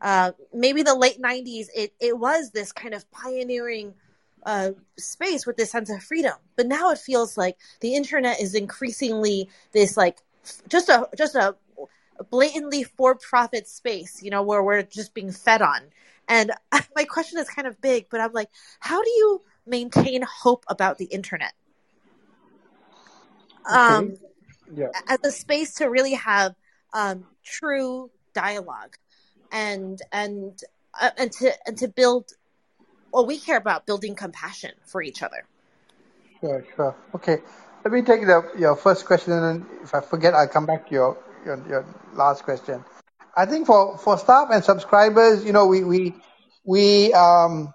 Uh, 0.00 0.32
maybe 0.52 0.82
the 0.82 0.94
late 0.94 1.20
90s, 1.20 1.68
it, 1.74 1.94
it 2.00 2.18
was 2.18 2.50
this 2.50 2.72
kind 2.72 2.94
of 2.94 3.10
pioneering 3.10 3.94
uh, 4.44 4.72
space 4.98 5.46
with 5.46 5.56
this 5.56 5.70
sense 5.70 5.90
of 5.90 6.02
freedom. 6.02 6.34
But 6.56 6.66
now 6.66 6.90
it 6.90 6.98
feels 6.98 7.38
like 7.38 7.56
the 7.80 7.94
internet 7.94 8.40
is 8.40 8.54
increasingly 8.54 9.48
this 9.72 9.96
like 9.96 10.18
just 10.68 10.88
a 10.88 11.08
just 11.16 11.34
a 11.34 11.56
blatantly 12.30 12.84
for-profit 12.84 13.66
space, 13.66 14.22
you 14.22 14.30
know, 14.30 14.42
where 14.42 14.62
we're 14.62 14.82
just 14.82 15.14
being 15.14 15.32
fed 15.32 15.62
on. 15.62 15.80
And 16.28 16.52
my 16.96 17.04
question 17.04 17.38
is 17.38 17.48
kind 17.48 17.66
of 17.66 17.80
big, 17.80 18.06
but 18.10 18.20
I'm 18.20 18.32
like, 18.32 18.50
how 18.80 19.02
do 19.02 19.10
you 19.10 19.42
maintain 19.66 20.22
hope 20.22 20.64
about 20.68 20.98
the 20.98 21.06
internet? 21.06 21.54
Okay. 23.66 23.94
Um, 23.94 24.16
Yeah. 24.76 24.88
as 25.08 25.18
a 25.24 25.30
space 25.30 25.74
to 25.76 25.86
really 25.86 26.14
have 26.14 26.54
um, 26.92 27.26
true 27.44 28.10
dialogue 28.34 28.96
and 29.52 30.00
and 30.12 30.60
uh, 31.00 31.10
and 31.16 31.32
to 31.32 31.52
and 31.66 31.78
to 31.78 31.88
build 31.88 32.32
well 33.12 33.26
we 33.26 33.38
care 33.38 33.56
about 33.56 33.86
building 33.86 34.14
compassion 34.14 34.72
for 34.84 35.02
each 35.02 35.22
other 35.22 35.46
Sure, 36.44 36.62
sure. 36.76 36.94
Okay. 37.14 37.38
Let 37.84 37.92
me 37.92 38.02
take 38.02 38.20
the 38.26 38.50
your 38.58 38.76
first 38.76 39.06
question, 39.06 39.32
and 39.32 39.66
if 39.82 39.94
I 39.94 40.02
forget, 40.02 40.34
I'll 40.34 40.46
come 40.46 40.66
back 40.66 40.88
to 40.88 40.92
your 40.92 41.18
your, 41.46 41.56
your 41.66 41.86
last 42.12 42.44
question. 42.44 42.84
I 43.34 43.46
think 43.46 43.66
for 43.66 43.96
for 43.96 44.18
staff 44.18 44.48
and 44.52 44.62
subscribers, 44.62 45.42
you 45.42 45.52
know, 45.52 45.66
we 45.66 45.84
we 45.84 46.14
we 46.66 47.14
um 47.14 47.72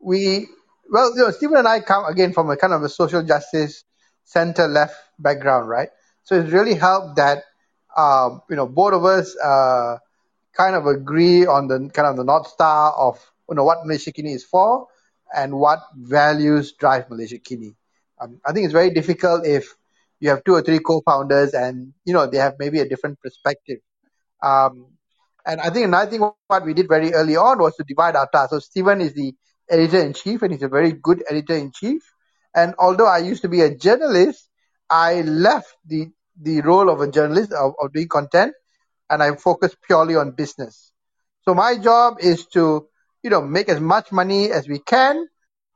we 0.00 0.46
well, 0.88 1.10
you 1.16 1.24
know, 1.24 1.30
Steven 1.32 1.58
and 1.58 1.66
I 1.66 1.80
come 1.80 2.04
again 2.04 2.32
from 2.32 2.48
a 2.48 2.56
kind 2.56 2.72
of 2.72 2.84
a 2.84 2.88
social 2.88 3.24
justice 3.24 3.82
center 4.24 4.68
left 4.68 4.94
background, 5.18 5.68
right? 5.68 5.88
So 6.22 6.40
it's 6.40 6.52
really 6.52 6.74
helped 6.74 7.16
that 7.16 7.42
um, 7.96 8.42
you 8.48 8.56
know 8.56 8.66
both 8.66 8.94
of 8.94 9.04
us 9.04 9.36
uh, 9.38 9.96
kind 10.56 10.74
of 10.74 10.86
agree 10.86 11.46
on 11.46 11.68
the 11.68 11.90
kind 11.92 12.08
of 12.08 12.16
the 12.16 12.24
north 12.24 12.46
star 12.48 12.92
of 12.92 13.18
you 13.48 13.56
know 13.56 13.64
what 13.64 13.78
Malaysiakini 13.86 14.34
is 14.34 14.44
for 14.44 14.86
and 15.34 15.54
what 15.54 15.80
values 15.96 16.72
drive 16.72 17.08
Malaysiakini. 17.08 17.74
Um, 18.20 18.40
I 18.46 18.52
think 18.52 18.64
it's 18.64 18.72
very 18.72 18.90
difficult 18.90 19.46
if 19.46 19.74
you 20.20 20.30
have 20.30 20.44
two 20.44 20.54
or 20.54 20.62
three 20.62 20.78
co-founders 20.80 21.54
and 21.54 21.92
you 22.04 22.12
know 22.12 22.26
they 22.26 22.38
have 22.38 22.54
maybe 22.58 22.80
a 22.80 22.88
different 22.88 23.20
perspective. 23.20 23.78
Um, 24.42 24.86
and 25.46 25.60
I 25.60 25.70
think 25.70 25.86
another 25.86 26.10
thing 26.10 26.20
what 26.20 26.40
we 26.40 26.50
did 26.50 26.62
very 26.62 26.90
early 26.90 27.12
on 27.12 27.36
was 27.36 27.52
to 27.52 27.60
divide 27.60 27.92
our 27.96 28.08
tasks. 28.08 28.32
So 28.32 28.40
Steven 28.42 28.86
is 28.88 28.98
the 29.02 29.22
editor 29.58 29.98
in 29.98 30.12
chief, 30.12 30.42
and 30.42 30.52
he's 30.52 30.62
a 30.62 30.68
very 30.68 30.92
good 30.92 31.22
editor 31.28 31.54
in 31.54 31.70
chief. 31.72 32.02
And 32.54 32.74
although 32.78 33.06
I 33.06 33.18
used 33.18 33.42
to 33.42 33.48
be 33.48 33.60
a 33.62 33.74
journalist, 33.74 34.48
I 34.90 35.22
left 35.22 35.74
the 35.86 36.10
the 36.40 36.60
role 36.62 36.88
of 36.88 37.00
a 37.00 37.10
journalist 37.10 37.52
of, 37.52 37.74
of 37.80 37.92
doing 37.92 38.08
content, 38.08 38.54
and 39.08 39.22
I 39.22 39.34
focus 39.36 39.74
purely 39.86 40.16
on 40.16 40.32
business. 40.32 40.92
So 41.42 41.54
my 41.54 41.76
job 41.76 42.18
is 42.20 42.46
to 42.54 42.86
you 43.22 43.30
know 43.30 43.42
make 43.42 43.68
as 43.68 43.80
much 43.80 44.12
money 44.12 44.50
as 44.50 44.68
we 44.68 44.78
can, 44.78 45.26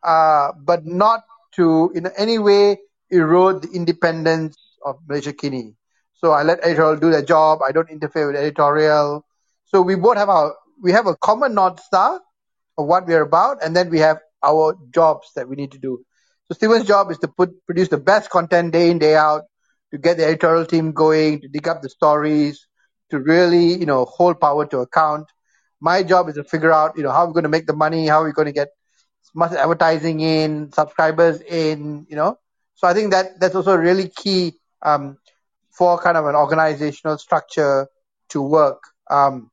uh, 0.03 0.53
but 0.63 0.85
not 0.85 1.23
to 1.57 1.93
in 1.95 2.07
any 2.17 2.39
way 2.39 2.79
erode 3.11 3.63
the 3.63 3.71
independence 3.73 4.57
of 4.85 4.97
Malaysiakini. 5.09 5.75
So 6.15 6.31
I 6.33 6.43
let 6.43 6.65
editorial 6.65 6.97
do 6.97 7.11
their 7.11 7.23
job. 7.23 7.61
I 7.67 7.73
don't 7.73 7.91
interfere 7.91 8.27
with 8.27 8.37
editorial. 8.37 9.25
So 9.67 9.83
we 9.83 9.95
both 9.95 10.17
have 10.17 10.29
our 10.29 10.55
we 10.83 10.93
have 10.93 11.07
a 11.07 11.17
common 11.17 11.55
north 11.55 11.81
star 11.81 12.21
of 12.79 12.87
what 12.87 13.07
we're 13.07 13.23
about, 13.23 13.63
and 13.63 13.75
then 13.77 13.91
we 13.91 14.01
have 14.01 14.19
our 14.43 14.77
jobs 14.93 15.31
that 15.37 15.49
we 15.49 15.57
need 15.57 15.73
to 15.73 15.79
do. 15.79 16.05
So 16.47 16.55
Steven's 16.55 16.87
job 16.87 17.11
is 17.11 17.19
to 17.19 17.29
put 17.29 17.65
produce 17.67 17.89
the 17.89 17.99
best 17.99 18.31
content 18.31 18.73
day 18.73 18.91
in 18.91 18.99
day 18.99 19.17
out, 19.17 19.43
to 19.95 19.99
get 19.99 20.17
the 20.17 20.25
editorial 20.25 20.67
team 20.67 20.91
going, 20.91 21.41
to 21.41 21.47
dig 21.47 21.69
up 21.69 21.81
the 21.81 21.89
stories, 21.89 22.67
to 23.11 23.21
really 23.21 23.79
you 23.79 23.87
know 23.87 24.05
hold 24.05 24.41
power 24.41 24.67
to 24.67 24.79
account. 24.79 25.29
My 25.81 26.03
job 26.03 26.29
is 26.29 26.35
to 26.35 26.43
figure 26.43 26.73
out 26.73 26.97
you 26.97 27.05
know 27.05 27.13
how 27.13 27.27
we're 27.27 27.33
going 27.33 27.45
to 27.45 27.49
make 27.57 27.67
the 27.67 27.77
money, 27.77 28.09
how 28.09 28.23
we're 28.23 28.33
going 28.33 28.47
to 28.47 28.53
get 28.53 28.71
much 29.37 29.53
advertising 29.53 30.19
in, 30.19 30.73
subscribers 30.73 31.41
in, 31.41 32.07
you 32.09 32.17
know. 32.17 32.39
So 32.75 32.89
I 32.89 32.95
think 32.95 33.13
that 33.13 33.39
that's 33.39 33.55
also 33.55 33.77
really 33.77 34.09
key 34.09 34.55
um, 34.83 35.17
for 35.71 35.97
kind 35.99 36.17
of 36.17 36.27
an 36.27 36.35
organizational 36.35 37.17
structure 37.19 37.87
to 38.31 38.43
work. 38.43 38.83
Um, 39.09 39.53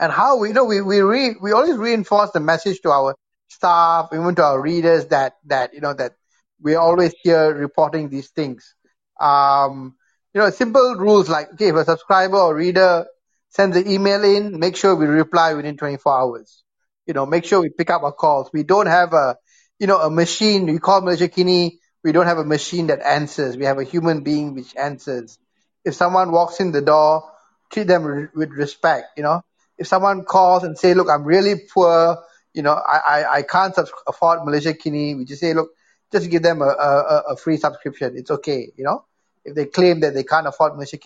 and 0.00 0.10
how 0.10 0.38
we 0.38 0.48
you 0.48 0.54
know 0.54 0.64
we 0.64 0.80
we 0.80 1.00
re, 1.00 1.36
we 1.40 1.52
always 1.52 1.76
reinforce 1.76 2.32
the 2.32 2.40
message 2.40 2.80
to 2.80 2.90
our 2.90 3.14
staff, 3.46 4.08
even 4.12 4.34
to 4.34 4.42
our 4.42 4.60
readers 4.60 5.06
that 5.06 5.34
that 5.46 5.74
you 5.74 5.80
know 5.80 5.94
that 5.94 6.14
we're 6.60 6.80
always 6.80 7.14
here 7.22 7.54
reporting 7.54 8.08
these 8.08 8.30
things. 8.30 8.74
Um, 9.20 9.96
you 10.34 10.40
know, 10.40 10.50
simple 10.50 10.94
rules 10.96 11.28
like 11.28 11.52
okay, 11.54 11.68
if 11.68 11.74
a 11.74 11.84
subscriber 11.84 12.36
or 12.36 12.54
reader 12.54 13.06
sends 13.50 13.76
an 13.76 13.88
email 13.90 14.22
in, 14.24 14.58
make 14.58 14.76
sure 14.76 14.94
we 14.94 15.06
reply 15.06 15.54
within 15.54 15.76
24 15.76 16.20
hours. 16.20 16.62
You 17.06 17.14
know, 17.14 17.26
make 17.26 17.44
sure 17.44 17.60
we 17.60 17.70
pick 17.70 17.90
up 17.90 18.02
our 18.02 18.12
calls. 18.12 18.50
We 18.52 18.62
don't 18.62 18.86
have 18.86 19.12
a 19.14 19.36
you 19.78 19.86
know 19.86 19.98
a 20.00 20.10
machine. 20.10 20.66
We 20.66 20.78
call 20.78 21.02
Malaysiakini. 21.02 21.78
We 22.04 22.12
don't 22.12 22.26
have 22.26 22.38
a 22.38 22.44
machine 22.44 22.88
that 22.88 23.00
answers. 23.00 23.56
We 23.56 23.64
have 23.64 23.78
a 23.78 23.84
human 23.84 24.22
being 24.22 24.54
which 24.54 24.76
answers. 24.76 25.38
If 25.84 25.94
someone 25.94 26.32
walks 26.32 26.60
in 26.60 26.72
the 26.72 26.80
door, 26.82 27.24
treat 27.72 27.86
them 27.86 28.04
re- 28.04 28.28
with 28.34 28.50
respect. 28.50 29.08
You 29.16 29.22
know, 29.24 29.42
if 29.78 29.86
someone 29.86 30.24
calls 30.24 30.64
and 30.64 30.78
say, 30.78 30.94
look, 30.94 31.08
I'm 31.10 31.24
really 31.24 31.54
poor, 31.72 32.18
you 32.54 32.62
know, 32.62 32.72
I, 32.72 32.98
I, 33.06 33.32
I 33.38 33.42
can't 33.42 33.76
afford 34.06 34.40
Malaysiakini, 34.40 35.16
we 35.16 35.24
just 35.24 35.40
say, 35.40 35.54
look, 35.54 35.70
just 36.12 36.30
give 36.30 36.42
them 36.42 36.62
a, 36.62 36.66
a, 36.66 37.22
a 37.30 37.36
free 37.36 37.56
subscription. 37.56 38.14
It's 38.16 38.30
okay, 38.30 38.72
you 38.76 38.84
know. 38.84 39.04
If 39.44 39.54
they 39.54 39.66
claim 39.66 40.00
that 40.00 40.14
they 40.14 40.24
can't 40.24 40.46
afford 40.46 40.74
Malaysia 40.74 40.98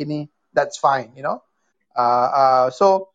that's 0.53 0.79
fine, 0.79 1.13
you 1.17 1.23
know. 1.23 1.43
Uh, 1.97 2.01
uh, 2.01 2.71
so 2.71 3.09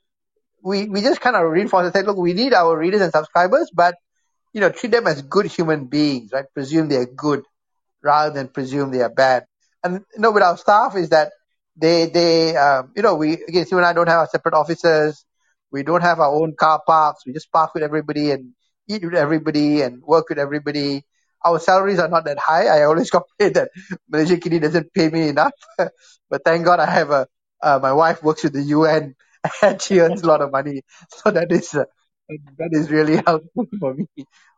we, 0.64 0.88
we 0.88 1.02
just 1.02 1.22
kind 1.22 1.36
of 1.36 1.50
reinforce 1.50 1.86
and 1.86 1.94
say, 1.94 2.04
look, 2.04 2.18
we 2.18 2.34
need 2.34 2.54
our 2.54 2.78
readers 2.78 3.02
and 3.02 3.12
subscribers, 3.12 3.72
but, 3.74 3.96
you 4.54 4.62
know, 4.62 4.70
treat 4.70 4.92
them 4.92 5.08
as 5.08 5.22
good 5.22 5.46
human 5.46 5.86
beings, 5.86 6.32
right? 6.32 6.46
Presume 6.54 6.88
they're 6.88 7.06
good 7.06 7.44
rather 8.02 8.34
than 8.34 8.48
presume 8.48 8.92
they 8.92 9.02
are 9.02 9.10
bad. 9.10 9.46
And, 9.84 10.02
you 10.16 10.22
know, 10.22 10.32
with 10.32 10.44
our 10.44 10.58
staff 10.58 10.96
is 10.96 11.10
that 11.10 11.32
they, 11.76 12.08
they, 12.08 12.56
um, 12.56 12.92
you 12.96 13.02
know, 13.02 13.16
we, 13.16 13.34
again, 13.34 13.66
Steve 13.66 13.78
and 13.78 13.86
I 13.86 13.94
don't 13.94 14.08
have 14.08 14.20
our 14.20 14.28
separate 14.28 14.56
offices 14.56 15.26
we 15.72 15.84
don't 15.84 16.02
have 16.02 16.20
our 16.20 16.34
own 16.34 16.56
car 16.56 16.82
parks. 16.86 17.26
We 17.26 17.34
just 17.34 17.52
park 17.52 17.74
with 17.74 17.84
everybody 17.84 18.32
and 18.32 18.54
eat 18.88 19.04
with 19.04 19.16
everybody 19.16 19.82
and 19.82 20.02
work 20.02 20.30
with 20.30 20.40
everybody. 20.40 21.04
Our 21.46 21.60
salaries 21.60 22.00
are 22.00 22.10
not 22.10 22.26
that 22.26 22.40
high. 22.40 22.68
I 22.68 22.84
always 22.84 23.10
complain 23.18 23.54
that 23.54 23.70
Malaysiakini 24.12 24.62
doesn't 24.62 24.94
pay 24.94 25.10
me 25.10 25.30
enough. 25.30 25.54
but 26.30 26.44
thank 26.46 26.66
God 26.66 26.80
I 26.80 26.90
have 26.90 27.12
a, 27.12 27.28
uh, 27.62 27.80
my 27.82 27.94
wife 27.94 28.24
works 28.24 28.44
with 28.44 28.54
the 28.54 28.62
UN 28.64 29.16
and 29.62 29.82
she 29.82 30.00
earns 30.00 30.22
a 30.24 30.28
lot 30.28 30.42
of 30.42 30.52
money. 30.52 30.82
So 31.10 31.32
that 31.32 31.52
is, 31.52 31.74
uh, 31.74 31.86
that 32.58 32.70
is 32.72 32.90
really 32.92 33.18
helpful 33.26 33.66
for 33.80 33.94
me. 33.94 34.08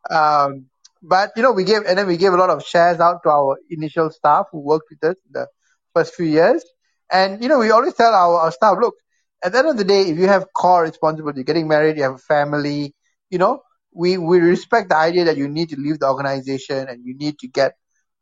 Um, 0.09 0.65
but 1.01 1.31
you 1.35 1.43
know, 1.43 1.51
we 1.51 1.63
gave, 1.63 1.83
and 1.85 1.97
then 1.97 2.07
we 2.07 2.17
gave 2.17 2.33
a 2.33 2.37
lot 2.37 2.49
of 2.49 2.63
shares 2.65 2.99
out 2.99 3.23
to 3.23 3.29
our 3.29 3.57
initial 3.69 4.09
staff 4.11 4.47
who 4.51 4.59
worked 4.59 4.87
with 4.89 5.03
us 5.11 5.15
in 5.27 5.31
the 5.33 5.47
first 5.93 6.15
few 6.15 6.25
years. 6.25 6.63
And 7.11 7.41
you 7.41 7.49
know, 7.49 7.59
we 7.59 7.71
always 7.71 7.93
tell 7.93 8.13
our, 8.13 8.39
our 8.41 8.51
staff, 8.51 8.77
look, 8.79 8.95
at 9.43 9.51
the 9.53 9.59
end 9.59 9.69
of 9.69 9.77
the 9.77 9.83
day, 9.85 10.01
if 10.03 10.17
you 10.17 10.27
have 10.27 10.45
core 10.53 10.83
responsibility, 10.83 11.39
you're 11.39 11.45
getting 11.45 11.67
married, 11.67 11.97
you 11.97 12.03
have 12.03 12.15
a 12.15 12.17
family, 12.17 12.93
you 13.29 13.37
know, 13.37 13.61
we, 13.93 14.17
we 14.17 14.39
respect 14.39 14.89
the 14.89 14.97
idea 14.97 15.25
that 15.25 15.37
you 15.37 15.47
need 15.47 15.69
to 15.69 15.75
leave 15.79 15.99
the 15.99 16.07
organization 16.07 16.87
and 16.87 17.05
you 17.05 17.15
need 17.15 17.39
to 17.39 17.47
get 17.47 17.73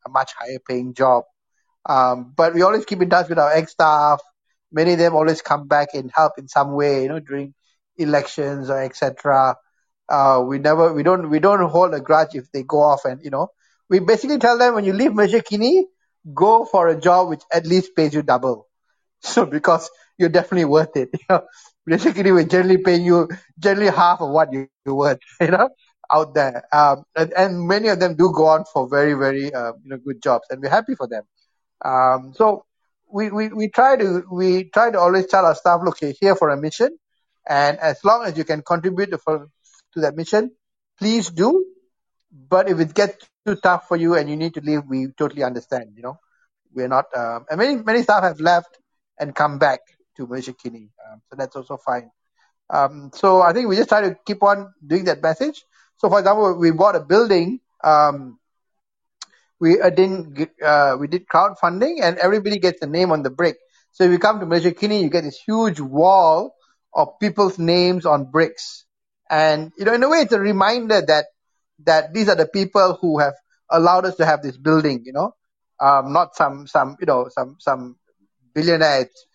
a 0.06 0.10
much 0.10 0.32
higher 0.38 0.58
paying 0.66 0.94
job. 0.94 1.24
Um, 1.88 2.32
but 2.36 2.54
we 2.54 2.62
always 2.62 2.84
keep 2.84 3.00
in 3.02 3.10
touch 3.10 3.28
with 3.28 3.38
our 3.38 3.52
ex 3.52 3.72
staff. 3.72 4.20
Many 4.72 4.92
of 4.92 4.98
them 4.98 5.14
always 5.14 5.40
come 5.42 5.66
back 5.66 5.88
and 5.94 6.10
help 6.14 6.32
in 6.38 6.48
some 6.48 6.72
way, 6.72 7.02
you 7.02 7.08
know, 7.08 7.20
during 7.20 7.54
elections 7.96 8.70
or 8.70 8.82
etc. 8.82 9.56
Uh, 10.08 10.42
we 10.46 10.58
never, 10.58 10.92
we 10.92 11.02
don't, 11.02 11.30
we 11.30 11.38
don't 11.38 11.68
hold 11.68 11.94
a 11.94 12.00
grudge 12.00 12.34
if 12.34 12.50
they 12.52 12.62
go 12.62 12.82
off 12.82 13.04
and 13.04 13.22
you 13.22 13.30
know, 13.30 13.48
we 13.88 13.98
basically 13.98 14.38
tell 14.38 14.58
them 14.58 14.74
when 14.74 14.84
you 14.84 14.92
leave 14.92 15.14
Malaysia 15.14 15.42
go 16.34 16.64
for 16.64 16.88
a 16.88 17.00
job 17.00 17.28
which 17.28 17.42
at 17.52 17.66
least 17.66 17.96
pays 17.96 18.12
you 18.12 18.22
double. 18.22 18.67
So 19.22 19.46
because 19.46 19.90
you're 20.16 20.28
definitely 20.28 20.66
worth 20.66 20.96
it. 20.96 21.10
You 21.12 21.26
know, 21.28 21.42
basically 21.86 22.32
we're 22.32 22.44
generally 22.44 22.78
paying 22.78 23.04
you 23.04 23.28
generally 23.58 23.90
half 23.90 24.20
of 24.20 24.30
what 24.30 24.52
you, 24.52 24.68
you're 24.84 24.94
worth. 24.94 25.18
You 25.40 25.48
know, 25.48 25.70
out 26.12 26.34
there. 26.34 26.64
Um, 26.72 27.04
and, 27.16 27.32
and 27.32 27.66
many 27.66 27.88
of 27.88 28.00
them 28.00 28.16
do 28.16 28.32
go 28.34 28.46
on 28.46 28.64
for 28.72 28.88
very 28.88 29.14
very 29.14 29.52
uh, 29.52 29.72
you 29.82 29.90
know 29.90 29.98
good 29.98 30.22
jobs, 30.22 30.46
and 30.50 30.62
we're 30.62 30.70
happy 30.70 30.94
for 30.94 31.06
them. 31.06 31.24
Um, 31.84 32.32
so 32.34 32.64
we, 33.10 33.30
we 33.30 33.48
we 33.48 33.68
try 33.68 33.96
to 33.96 34.22
we 34.30 34.64
try 34.64 34.90
to 34.90 34.98
always 34.98 35.26
tell 35.26 35.44
our 35.46 35.54
staff, 35.54 35.80
look, 35.84 36.00
you're 36.00 36.14
here 36.20 36.36
for 36.36 36.50
a 36.50 36.56
mission, 36.56 36.96
and 37.48 37.78
as 37.78 38.04
long 38.04 38.24
as 38.24 38.36
you 38.36 38.44
can 38.44 38.62
contribute 38.62 39.10
to, 39.10 39.18
for, 39.18 39.48
to 39.94 40.00
that 40.00 40.16
mission, 40.16 40.50
please 40.98 41.30
do. 41.30 41.64
But 42.30 42.68
if 42.68 42.78
it 42.80 42.94
gets 42.94 43.26
too 43.46 43.56
tough 43.56 43.88
for 43.88 43.96
you 43.96 44.14
and 44.14 44.28
you 44.28 44.36
need 44.36 44.54
to 44.54 44.60
leave, 44.60 44.82
we 44.86 45.08
totally 45.16 45.42
understand. 45.42 45.92
You 45.96 46.02
know, 46.02 46.18
we're 46.74 46.88
not. 46.88 47.06
Um, 47.16 47.46
and 47.50 47.58
many 47.58 47.76
many 47.76 48.02
staff 48.02 48.22
have 48.22 48.40
left 48.40 48.78
and 49.20 49.34
come 49.34 49.58
back 49.58 49.80
to 50.16 50.26
Malaysiakini. 50.26 50.90
Um, 51.06 51.22
so 51.28 51.36
that's 51.36 51.56
also 51.56 51.76
fine. 51.76 52.10
Um, 52.70 53.10
so 53.14 53.40
I 53.40 53.52
think 53.52 53.68
we 53.68 53.76
just 53.76 53.88
try 53.88 54.02
to 54.02 54.16
keep 54.26 54.42
on 54.42 54.72
doing 54.86 55.04
that 55.04 55.22
message. 55.22 55.64
So 55.98 56.08
for 56.08 56.18
example, 56.18 56.54
we 56.58 56.70
bought 56.70 56.96
a 56.96 57.00
building. 57.00 57.60
Um, 57.82 58.38
we 59.60 59.80
uh, 59.80 59.90
didn't 59.90 60.48
uh, 60.62 60.96
we 61.00 61.08
did 61.08 61.26
crowdfunding 61.26 62.00
and 62.02 62.18
everybody 62.18 62.58
gets 62.58 62.80
a 62.82 62.86
name 62.86 63.10
on 63.10 63.22
the 63.22 63.30
brick. 63.30 63.56
So 63.92 64.04
if 64.04 64.10
you 64.12 64.18
come 64.18 64.40
to 64.40 64.46
Malaysiakini, 64.46 65.02
you 65.02 65.10
get 65.10 65.24
this 65.24 65.40
huge 65.40 65.80
wall 65.80 66.54
of 66.94 67.18
people's 67.20 67.58
names 67.58 68.06
on 68.06 68.30
bricks. 68.30 68.84
And 69.30 69.72
you 69.78 69.84
know, 69.84 69.94
in 69.94 70.02
a 70.02 70.08
way, 70.08 70.18
it's 70.18 70.32
a 70.32 70.40
reminder 70.40 71.02
that 71.06 71.26
that 71.84 72.14
these 72.14 72.28
are 72.28 72.36
the 72.36 72.46
people 72.46 72.98
who 73.00 73.18
have 73.18 73.34
allowed 73.70 74.06
us 74.06 74.16
to 74.16 74.26
have 74.26 74.42
this 74.42 74.56
building. 74.56 75.02
You 75.04 75.12
know, 75.12 75.34
um, 75.80 76.12
not 76.12 76.36
some 76.36 76.66
some 76.66 76.96
you 77.00 77.06
know 77.06 77.28
some 77.30 77.56
some 77.58 77.97
billionaire. 78.58 79.06
It's, 79.06 79.26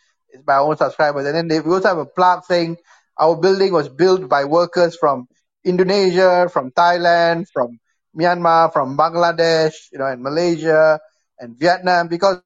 by 0.46 0.56
our 0.56 0.66
own 0.68 0.78
subscribers. 0.78 1.26
And 1.28 1.36
then 1.36 1.48
they, 1.48 1.60
we 1.60 1.72
also 1.72 1.90
have 1.90 1.98
a 1.98 2.06
plaque 2.06 2.46
saying 2.46 2.78
our 3.20 3.36
building 3.38 3.72
was 3.72 3.90
built 3.90 4.28
by 4.28 4.46
workers 4.46 4.98
from 4.98 5.28
Indonesia, 5.64 6.50
from 6.52 6.72
Thailand, 6.72 7.46
from 7.54 7.78
Myanmar, 8.18 8.74
from 8.74 8.98
Bangladesh, 8.98 9.74
you 9.92 10.00
know, 10.00 10.08
and 10.08 10.22
Malaysia 10.22 11.00
and 11.40 11.58
Vietnam, 11.60 12.08
because 12.08 12.42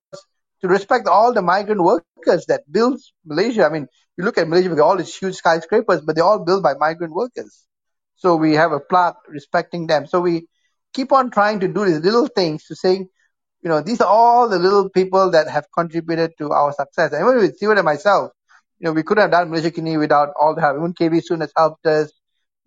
to 0.61 0.67
respect 0.67 1.07
all 1.07 1.33
the 1.33 1.41
migrant 1.41 1.81
workers 1.81 2.45
that 2.47 2.67
built 2.69 2.99
Malaysia. 3.25 3.65
I 3.65 3.69
mean, 3.69 3.87
you 4.17 4.25
look 4.25 4.37
at 4.37 4.47
Malaysia 4.47 4.69
with 4.69 4.79
all 4.79 4.97
these 4.97 5.15
huge 5.15 5.35
skyscrapers, 5.35 6.01
but 6.01 6.15
they're 6.15 6.25
all 6.25 6.43
built 6.43 6.63
by 6.63 6.73
migrant 6.73 7.13
workers. 7.13 7.63
So 8.15 8.35
we 8.35 8.55
have 8.55 8.71
a 8.71 8.79
plaque 8.79 9.15
respecting 9.29 9.87
them. 9.87 10.07
So 10.07 10.19
we 10.19 10.47
keep 10.93 11.11
on 11.11 11.29
trying 11.29 11.61
to 11.61 11.67
do 11.67 11.85
these 11.85 12.01
little 12.01 12.27
things 12.27 12.65
to 12.65 12.75
say, 12.75 13.07
you 13.61 13.69
know, 13.69 13.81
these 13.81 14.01
are 14.01 14.07
all 14.07 14.49
the 14.49 14.59
little 14.59 14.89
people 14.89 15.31
that 15.31 15.47
have 15.49 15.65
contributed 15.73 16.33
to 16.39 16.51
our 16.51 16.71
success. 16.73 17.13
And 17.13 17.21
even 17.21 17.37
with 17.37 17.57
Stewart 17.57 17.77
and 17.77 17.85
myself, 17.85 18.31
you 18.79 18.85
know, 18.85 18.93
we 18.93 19.03
couldn't 19.03 19.21
have 19.21 19.31
done 19.31 19.49
Malaysiakini 19.49 19.99
without 19.99 20.29
all 20.39 20.55
the 20.55 20.61
help. 20.61 20.77
Even 20.77 20.93
KB 20.93 21.21
Soon 21.23 21.41
has 21.41 21.51
helped 21.55 21.85
us. 21.85 22.11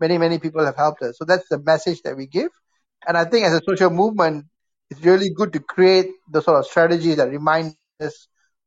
Many, 0.00 0.18
many 0.18 0.38
people 0.38 0.64
have 0.64 0.76
helped 0.76 1.02
us. 1.02 1.18
So 1.18 1.24
that's 1.24 1.48
the 1.48 1.58
message 1.58 2.02
that 2.02 2.16
we 2.16 2.26
give. 2.26 2.50
And 3.06 3.16
I 3.16 3.24
think 3.24 3.46
as 3.46 3.54
a 3.54 3.60
social 3.66 3.90
movement, 3.90 4.46
it's 4.90 5.02
really 5.04 5.30
good 5.30 5.52
to 5.54 5.60
create 5.60 6.08
the 6.30 6.42
sort 6.42 6.58
of 6.58 6.66
strategies 6.66 7.16
that 7.16 7.30
remind 7.30 7.74
us 7.76 7.98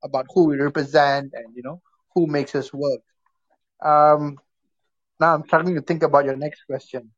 about 0.04 0.26
who 0.34 0.48
we 0.48 0.58
represent 0.58 1.32
and, 1.34 1.56
you 1.56 1.64
know, 1.64 1.82
who 2.14 2.28
makes 2.28 2.56
us 2.56 2.72
work. 2.74 3.02
Um, 3.84 4.38
now 5.20 5.36
I'm 5.36 5.44
struggling 5.46 5.76
to 5.76 5.82
think 5.82 6.04
about 6.04 6.26
your 6.26 6.36
next 6.36 6.64
question. 6.66 7.12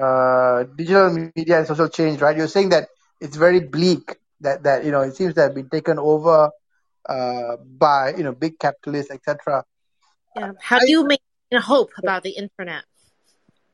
Uh, 0.00 0.64
digital 0.76 1.10
media 1.36 1.58
and 1.58 1.66
social 1.66 1.88
change, 1.88 2.20
right? 2.20 2.36
You're 2.36 2.48
saying 2.48 2.70
that 2.70 2.88
it's 3.20 3.36
very 3.36 3.60
bleak. 3.60 4.16
That 4.42 4.62
that 4.64 4.84
you 4.84 4.90
know 4.90 5.00
it 5.00 5.16
seems 5.16 5.34
to 5.34 5.42
have 5.42 5.54
been 5.54 5.70
taken 5.70 5.98
over 5.98 6.50
uh, 7.08 7.56
by 7.56 8.14
you 8.16 8.24
know 8.24 8.32
big 8.32 8.58
capitalists, 8.58 9.10
etc. 9.10 9.64
Yeah. 10.36 10.52
How 10.60 10.78
do 10.78 10.90
you 10.90 11.04
make 11.04 11.20
hope 11.60 11.90
about 11.98 12.22
the 12.22 12.30
internet? 12.30 12.84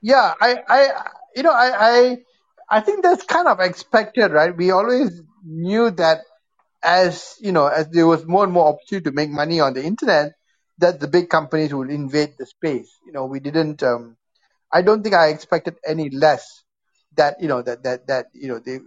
Yeah, 0.00 0.34
I, 0.40 0.58
I, 0.68 0.88
you 1.34 1.42
know, 1.42 1.52
I, 1.52 1.72
I, 1.76 2.16
I 2.70 2.80
think 2.80 3.02
that's 3.02 3.24
kind 3.24 3.48
of 3.48 3.60
expected, 3.60 4.30
right? 4.30 4.56
We 4.56 4.70
always 4.70 5.22
knew 5.44 5.90
that 5.92 6.20
as 6.82 7.36
you 7.40 7.52
know, 7.52 7.66
as 7.66 7.88
there 7.88 8.06
was 8.06 8.24
more 8.24 8.44
and 8.44 8.52
more 8.52 8.68
opportunity 8.68 9.04
to 9.04 9.12
make 9.12 9.30
money 9.30 9.60
on 9.60 9.74
the 9.74 9.82
internet, 9.82 10.32
that 10.78 11.00
the 11.00 11.08
big 11.08 11.28
companies 11.28 11.74
would 11.74 11.90
invade 11.90 12.34
the 12.38 12.46
space. 12.46 12.90
You 13.04 13.12
know, 13.12 13.26
we 13.26 13.40
didn't. 13.40 13.82
Um, 13.82 14.16
I 14.72 14.82
don't 14.82 15.02
think 15.02 15.14
I 15.14 15.28
expected 15.28 15.76
any 15.84 16.10
less 16.10 16.62
that 17.16 17.40
you 17.40 17.48
know 17.48 17.62
that 17.62 17.82
that 17.82 18.06
that 18.06 18.26
you 18.32 18.48
know 18.48 18.60
they 18.60 18.78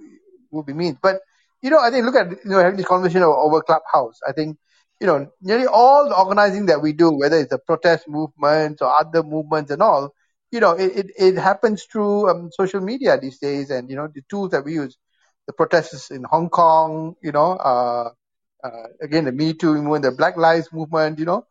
would 0.52 0.66
be 0.66 0.74
mean. 0.74 0.98
But 1.02 1.20
you 1.62 1.70
know, 1.70 1.80
I 1.80 1.92
think 1.92 2.06
look 2.06 2.16
at 2.16 2.32
you 2.32 2.52
know 2.52 2.60
having 2.60 2.78
this 2.78 2.88
conversation 2.88 3.24
over, 3.24 3.62
Clubhouse. 3.62 4.20
I 4.28 4.34
think 4.34 4.58
you 5.02 5.08
know 5.08 5.32
nearly 5.42 5.68
all 5.68 6.10
the 6.10 6.18
organizing 6.18 6.68
that 6.68 6.82
we 6.82 6.94
do, 6.94 7.12
whether 7.12 7.38
it's 7.40 7.52
the 7.52 7.60
protest 7.60 8.08
movements 8.08 8.82
or 8.82 8.92
other 9.00 9.24
movements 9.24 9.72
and 9.72 9.82
all, 9.82 10.14
you 10.52 10.60
know, 10.62 10.74
it 10.74 10.98
it, 10.98 11.12
it 11.18 11.38
happens 11.38 11.86
through 11.86 12.30
um, 12.30 12.50
social 12.54 12.82
media 12.82 13.20
these 13.20 13.40
days, 13.40 13.72
and 13.72 13.90
you 13.90 13.96
know 13.98 14.08
the 14.14 14.24
tools 14.30 14.52
that 14.52 14.66
we 14.66 14.74
use. 14.74 14.98
The 15.48 15.54
protests 15.54 16.12
in 16.12 16.24
Hong 16.24 16.50
Kong, 16.50 17.16
you 17.24 17.32
know, 17.32 17.54
uh, 17.54 18.12
uh, 18.64 18.84
again 19.02 19.26
the 19.26 19.32
Me 19.34 19.54
Too 19.54 19.74
movement, 19.76 20.04
the 20.04 20.12
Black 20.12 20.38
Lives 20.38 20.70
movement, 20.74 21.20
you 21.20 21.26
know, 21.26 21.46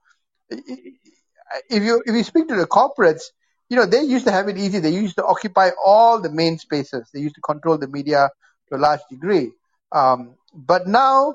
if 0.51 1.83
you 1.83 2.03
if 2.07 2.15
you 2.15 2.25
speak 2.25 2.49
to 2.49 2.57
the 2.57 2.67
corporates, 2.67 3.25
you 3.69 3.77
know 3.77 3.87
they 3.87 4.03
used 4.03 4.27
to 4.27 4.33
have 4.33 4.49
it 4.49 4.59
easy. 4.59 4.79
They 4.81 4.91
used 4.91 5.17
to 5.17 5.25
occupy 5.27 5.71
all 5.85 6.21
the 6.21 6.31
main 6.31 6.59
spaces. 6.59 7.11
They 7.13 7.21
used 7.21 7.37
to 7.37 7.41
control 7.43 7.79
the 7.79 7.89
media 7.89 8.31
to 8.71 8.77
a 8.77 8.81
large 8.81 9.01
degree. 9.11 9.53
Um, 9.93 10.37
but 10.55 10.87
now, 10.87 11.35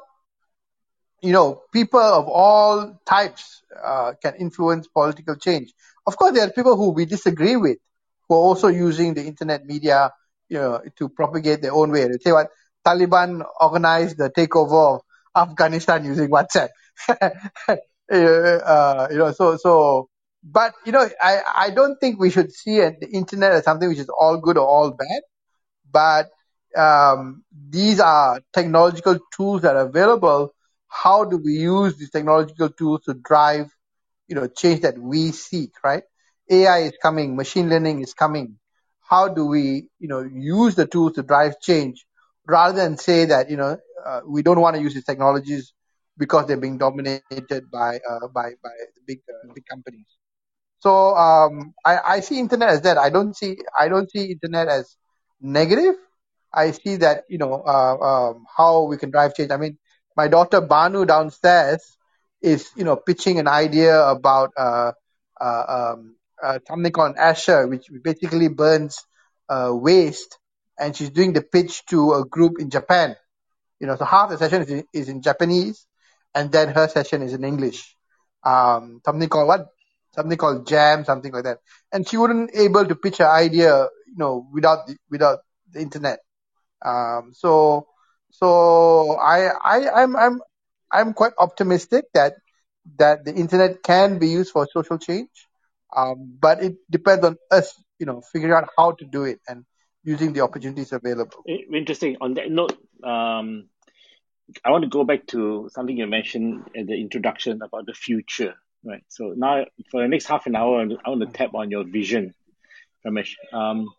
you 1.22 1.32
know, 1.32 1.62
people 1.74 2.00
of 2.00 2.28
all 2.28 3.00
types 3.06 3.64
uh, 3.84 4.14
can 4.22 4.36
influence 4.36 4.88
political 4.88 5.36
change. 5.36 5.74
Of 6.06 6.18
course, 6.18 6.34
there 6.34 6.46
are 6.48 6.52
people 6.52 6.76
who 6.78 6.92
we 6.92 7.06
disagree 7.06 7.56
with 7.56 7.78
who 8.28 8.36
are 8.36 8.40
also 8.40 8.68
using 8.68 9.14
the 9.14 9.24
internet 9.26 9.66
media, 9.66 10.12
you 10.50 10.58
know, 10.58 10.82
to 10.98 11.10
propagate 11.10 11.62
their 11.62 11.74
own 11.74 11.92
way. 11.92 12.06
They 12.08 12.18
say 12.22 12.32
what 12.32 12.50
Taliban 12.86 13.44
organized 13.60 14.18
the 14.18 14.30
takeover 14.30 14.96
of 14.96 15.50
Afghanistan 15.50 16.06
using 16.06 16.30
WhatsApp. 16.30 16.70
uh, 17.10 19.08
you 19.12 19.18
know, 19.18 19.32
so 19.32 19.58
so. 19.58 20.10
But 20.44 20.74
you 20.86 20.92
know, 20.92 21.08
I 21.22 21.42
I 21.56 21.70
don't 21.72 21.98
think 22.00 22.20
we 22.20 22.30
should 22.30 22.52
see 22.52 22.78
the 22.78 23.10
internet 23.12 23.52
as 23.54 23.64
something 23.64 23.90
which 23.90 23.98
is 24.00 24.10
all 24.10 24.38
good 24.38 24.58
or 24.58 24.68
all 24.68 24.92
bad. 24.92 25.22
But 25.92 26.30
um, 26.78 27.44
these 27.70 28.00
are 28.00 28.42
technological 28.54 29.20
tools 29.36 29.62
that 29.62 29.76
are 29.76 29.88
available. 29.88 30.54
How 30.88 31.26
do 31.26 31.38
we 31.38 31.54
use 31.54 31.98
these 31.98 32.12
technological 32.12 32.70
tools 32.70 33.02
to 33.06 33.14
drive, 33.14 33.68
you 34.28 34.36
know, 34.36 34.48
change 34.48 34.82
that 34.82 34.98
we 34.98 35.32
seek, 35.32 35.72
right? 35.84 36.04
AI 36.50 36.78
is 36.80 36.94
coming, 37.02 37.36
machine 37.36 37.70
learning 37.70 38.02
is 38.02 38.14
coming. 38.14 38.58
How 39.02 39.28
do 39.30 39.46
we, 39.48 39.90
you 40.00 40.08
know, 40.08 40.22
use 40.22 40.76
the 40.76 40.86
tools 40.88 41.14
to 41.14 41.24
drive 41.24 41.60
change 41.62 42.06
rather 42.48 42.76
than 42.78 42.98
say 42.98 43.26
that, 43.26 43.50
you 43.50 43.58
know, 43.58 43.78
uh, 44.06 44.22
we 44.28 44.42
don't 44.44 44.60
want 44.62 44.76
to 44.76 44.82
use 44.82 44.94
these 44.94 45.06
technologies 45.06 45.74
because 46.18 46.48
they're 46.48 46.58
being 46.58 46.78
dominated 46.78 47.52
by 47.52 47.80
uh, 47.84 48.10
by 48.12 48.34
by 48.44 48.54
big 48.92 49.02
uh, 49.12 49.32
big 49.34 49.50
companies. 49.54 49.96
So 50.80 51.16
um, 51.16 51.74
I, 51.84 52.00
I 52.06 52.20
see 52.20 52.40
internet 52.40 52.70
as 52.70 52.82
that. 52.82 52.98
I 52.98 53.10
don't 53.10 53.36
see 53.36 53.58
I 53.78 53.88
don't 53.88 54.10
see 54.10 54.32
internet 54.32 54.68
as 54.68 54.96
negative. 55.42 55.96
I 56.56 56.72
see 56.72 56.98
that 56.98 57.26
you 57.30 57.38
know 57.38 57.62
uh, 57.66 57.98
um, 57.98 58.46
how 58.56 58.84
we 58.84 58.98
can 58.98 59.12
drive 59.12 59.36
change. 59.36 59.52
I 59.52 59.58
mean, 59.58 59.78
my 60.16 60.28
daughter 60.28 60.62
Banu 60.62 61.06
downstairs 61.06 61.82
is 62.42 62.70
you 62.76 62.84
know 62.84 62.96
pitching 62.96 63.40
an 63.40 63.48
idea 63.48 64.02
about 64.02 64.52
uh, 64.58 64.92
uh, 65.40 65.64
um, 65.68 66.16
uh, 66.42 66.60
something 66.68 66.92
called 66.92 67.16
Asher, 67.18 67.68
which 67.68 67.88
basically 68.04 68.48
burns 68.50 69.00
uh, 69.50 69.72
waste, 69.74 70.40
and 70.80 70.96
she's 70.96 71.10
doing 71.10 71.34
the 71.34 71.42
pitch 71.42 71.86
to 71.88 72.14
a 72.14 72.26
group 72.26 72.54
in 72.60 72.70
Japan. 72.70 73.16
You 73.80 73.88
know, 73.88 73.96
so 73.96 74.06
half 74.06 74.30
the 74.30 74.38
session 74.38 74.62
is 74.62 74.70
in, 74.70 74.84
is 74.94 75.10
in 75.10 75.22
Japanese, 75.22 75.86
and 76.34 76.52
then 76.52 76.70
her 76.70 76.88
session 76.88 77.22
is 77.22 77.34
in 77.34 77.44
English. 77.44 77.96
Um, 78.44 79.02
something 79.06 79.30
called 79.30 79.48
what? 79.48 79.68
Something 80.16 80.38
called 80.38 80.68
Jam, 80.68 81.04
something 81.04 81.32
like 81.34 81.44
that. 81.44 81.60
And 81.92 82.08
she 82.08 82.18
wouldn't 82.18 82.52
able 82.56 82.86
to 82.86 82.96
pitch 82.96 83.18
her 83.18 83.30
idea, 83.30 83.84
you 84.08 84.18
know, 84.18 84.48
without 84.52 84.88
the, 84.88 84.96
without 85.10 85.40
the 85.72 85.82
internet. 85.82 86.20
Um, 86.86 87.32
so 87.34 87.88
so 88.32 89.18
I 89.18 89.50
I 89.64 90.04
I'm 90.04 90.16
I'm 90.16 90.42
I'm 90.92 91.14
quite 91.14 91.34
optimistic 91.40 92.06
that 92.14 92.34
that 92.98 93.26
the 93.26 93.34
internet 93.34 93.82
can 93.82 94.20
be 94.20 94.30
used 94.30 94.52
for 94.52 94.68
social 94.72 94.98
change, 94.98 95.30
um, 95.96 96.38
but 96.40 96.62
it 96.62 96.76
depends 96.90 97.26
on 97.26 97.38
us, 97.52 97.74
you 97.98 98.06
know, 98.06 98.22
figuring 98.22 98.54
out 98.54 98.70
how 98.78 98.92
to 98.92 99.06
do 99.06 99.24
it 99.24 99.40
and 99.48 99.66
using 100.04 100.34
the 100.34 100.42
opportunities 100.42 100.94
available. 100.94 101.44
Interesting. 101.74 102.18
On 102.22 102.36
that 102.36 102.52
note, 102.52 102.78
um, 103.04 103.70
I 104.64 104.70
want 104.70 104.84
to 104.84 104.90
go 104.90 105.04
back 105.04 105.26
to 105.28 105.70
something 105.74 105.98
you 105.98 106.06
mentioned 106.06 106.70
at 106.78 106.86
the 106.86 106.94
introduction 106.94 107.62
about 107.64 107.88
the 107.88 107.94
future, 107.94 108.54
right? 108.84 109.04
So 109.10 109.34
now, 109.36 109.66
for 109.90 110.04
the 110.04 110.08
next 110.08 110.26
half 110.26 110.46
an 110.46 110.56
hour, 110.56 110.86
I 111.04 111.10
want 111.10 111.22
to 111.22 111.38
tap 111.38 111.56
on 111.56 111.72
your 111.72 111.84
vision, 111.84 112.36
Pramesh. 113.04 113.34
Um, 113.52 113.90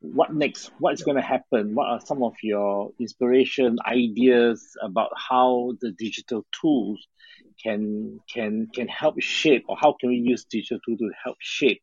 what 0.00 0.34
next? 0.34 0.70
What's 0.78 1.02
going 1.02 1.16
to 1.16 1.22
happen? 1.22 1.74
What 1.74 1.88
are 1.88 2.00
some 2.00 2.22
of 2.22 2.34
your 2.42 2.92
inspiration 2.98 3.76
ideas 3.86 4.76
about 4.82 5.10
how 5.16 5.72
the 5.80 5.92
digital 5.92 6.44
tools 6.60 7.06
can 7.62 8.20
can 8.32 8.68
can 8.74 8.88
help 8.88 9.20
shape, 9.20 9.64
or 9.68 9.76
how 9.78 9.94
can 9.98 10.08
we 10.08 10.16
use 10.16 10.44
digital 10.44 10.78
tools 10.86 11.00
to 11.00 11.10
help 11.22 11.36
shape 11.40 11.82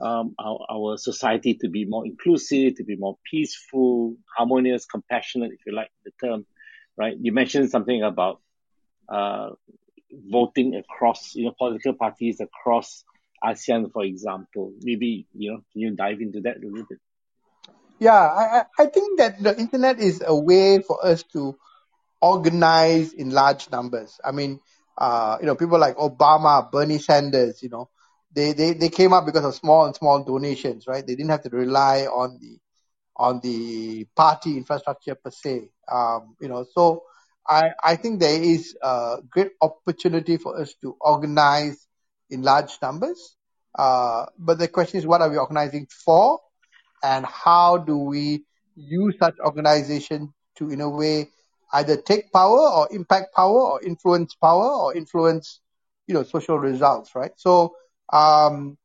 um, 0.00 0.34
our, 0.38 0.64
our 0.70 0.96
society 0.96 1.54
to 1.54 1.68
be 1.68 1.84
more 1.84 2.06
inclusive, 2.06 2.76
to 2.76 2.84
be 2.84 2.96
more 2.96 3.16
peaceful, 3.28 4.16
harmonious, 4.36 4.86
compassionate, 4.86 5.52
if 5.52 5.60
you 5.66 5.74
like 5.74 5.90
the 6.04 6.12
term, 6.24 6.46
right? 6.96 7.16
You 7.20 7.32
mentioned 7.32 7.70
something 7.70 8.02
about 8.02 8.40
uh, 9.08 9.50
voting 10.12 10.76
across, 10.76 11.34
you 11.34 11.46
know, 11.46 11.54
political 11.58 11.94
parties 11.94 12.40
across 12.40 13.04
ASEAN, 13.42 13.92
for 13.92 14.04
example. 14.04 14.72
Maybe, 14.80 15.26
you 15.34 15.52
know, 15.52 15.56
can 15.72 15.80
you 15.80 15.96
dive 15.96 16.20
into 16.20 16.40
that 16.42 16.58
a 16.58 16.60
little 16.60 16.86
bit? 16.88 16.98
Yeah, 17.98 18.12
I, 18.14 18.64
I 18.78 18.86
think 18.86 19.18
that 19.18 19.42
the 19.42 19.58
internet 19.58 19.98
is 19.98 20.22
a 20.24 20.36
way 20.36 20.80
for 20.80 21.04
us 21.04 21.22
to 21.34 21.56
organize 22.20 23.12
in 23.12 23.30
large 23.30 23.70
numbers. 23.70 24.20
I 24.24 24.32
mean, 24.32 24.60
uh, 24.98 25.38
you 25.40 25.46
know, 25.46 25.56
people 25.56 25.78
like 25.78 25.96
Obama, 25.96 26.70
Bernie 26.70 26.98
Sanders, 26.98 27.62
you 27.62 27.68
know, 27.70 27.88
they, 28.34 28.52
they, 28.52 28.74
they 28.74 28.88
came 28.88 29.12
up 29.12 29.26
because 29.26 29.44
of 29.44 29.54
small 29.54 29.86
and 29.86 29.96
small 29.96 30.24
donations, 30.24 30.86
right? 30.86 31.06
They 31.06 31.14
didn't 31.16 31.30
have 31.30 31.42
to 31.44 31.50
rely 31.50 32.02
on 32.06 32.38
the 32.40 32.58
on 33.16 33.40
the 33.42 34.06
party 34.16 34.56
infrastructure 34.56 35.14
per 35.16 35.30
se. 35.30 35.70
Um, 35.90 36.36
you 36.40 36.48
know, 36.48 36.64
so 36.74 37.02
I, 37.48 37.70
I 37.82 37.96
think 37.96 38.20
there 38.20 38.40
is 38.42 38.76
a 38.82 39.18
great 39.28 39.52
opportunity 39.60 40.36
for 40.36 40.60
us 40.60 40.74
to 40.82 40.96
organize 41.00 41.86
in 42.30 42.42
large 42.42 42.78
numbers. 42.80 43.36
Uh, 43.76 44.26
but 44.38 44.58
the 44.58 44.68
question 44.68 44.98
is, 44.98 45.06
what 45.06 45.20
are 45.20 45.30
we 45.30 45.36
organizing 45.36 45.86
for? 46.04 46.40
And 47.02 47.26
how 47.26 47.78
do 47.78 47.96
we 47.98 48.44
use 48.76 49.16
such 49.18 49.34
organization 49.40 50.32
to, 50.56 50.70
in 50.70 50.80
a 50.80 50.88
way, 50.88 51.28
either 51.72 51.96
take 51.96 52.32
power 52.32 52.58
or 52.70 52.88
impact 52.92 53.34
power 53.34 53.60
or 53.60 53.82
influence 53.82 54.34
power 54.34 54.68
or 54.70 54.96
influence, 54.96 55.60
you 56.06 56.14
know, 56.14 56.22
social 56.22 56.58
results, 56.58 57.14
right? 57.14 57.32
So, 57.36 57.74
um, 58.12 58.76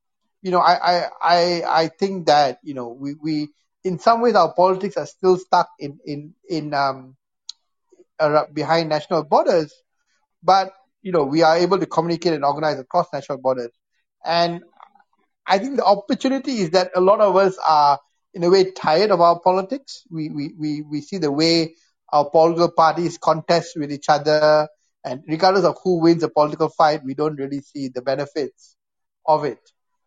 you 0.41 0.51
know, 0.51 0.59
I, 0.59 0.73
I, 0.73 1.09
I, 1.21 1.63
I 1.83 1.87
think 1.87 2.27
that, 2.27 2.59
you 2.63 2.73
know, 2.73 2.89
we, 2.89 3.15
we, 3.21 3.49
in 3.83 3.99
some 3.99 4.21
ways 4.21 4.35
our 4.35 4.53
politics 4.53 4.97
are 4.97 5.05
still 5.05 5.37
stuck 5.37 5.69
in 5.79 5.99
in 6.05 6.33
in 6.49 6.73
um 6.73 7.15
behind 8.53 8.89
national 8.89 9.23
borders 9.23 9.73
but 10.41 10.73
you 11.01 11.11
know 11.11 11.23
we 11.23 11.41
are 11.43 11.57
able 11.57 11.79
to 11.79 11.85
communicate 11.85 12.33
and 12.33 12.45
organize 12.45 12.79
across 12.79 13.07
national 13.11 13.37
borders 13.37 13.71
and 14.25 14.61
i 15.47 15.57
think 15.57 15.77
the 15.77 15.85
opportunity 15.85 16.59
is 16.59 16.71
that 16.71 16.91
a 16.95 17.01
lot 17.01 17.19
of 17.19 17.35
us 17.35 17.57
are 17.67 17.99
in 18.33 18.43
a 18.43 18.49
way 18.49 18.71
tired 18.71 19.11
of 19.11 19.21
our 19.21 19.39
politics. 19.39 20.03
We 20.09 20.29
we 20.29 20.53
we, 20.57 20.81
we 20.81 21.01
see 21.01 21.17
the 21.17 21.31
way 21.31 21.75
our 22.11 22.29
political 22.29 22.71
parties 22.71 23.17
contest 23.17 23.73
with 23.75 23.91
each 23.91 24.09
other. 24.09 24.67
And 25.05 25.21
regardless 25.27 25.65
of 25.65 25.77
who 25.83 25.99
wins 25.99 26.23
a 26.23 26.29
political 26.29 26.69
fight 26.69 27.03
we 27.03 27.13
don't 27.13 27.35
really 27.35 27.59
see 27.59 27.89
the 27.89 28.01
benefits 28.01 28.77
of 29.25 29.43
it. 29.43 29.59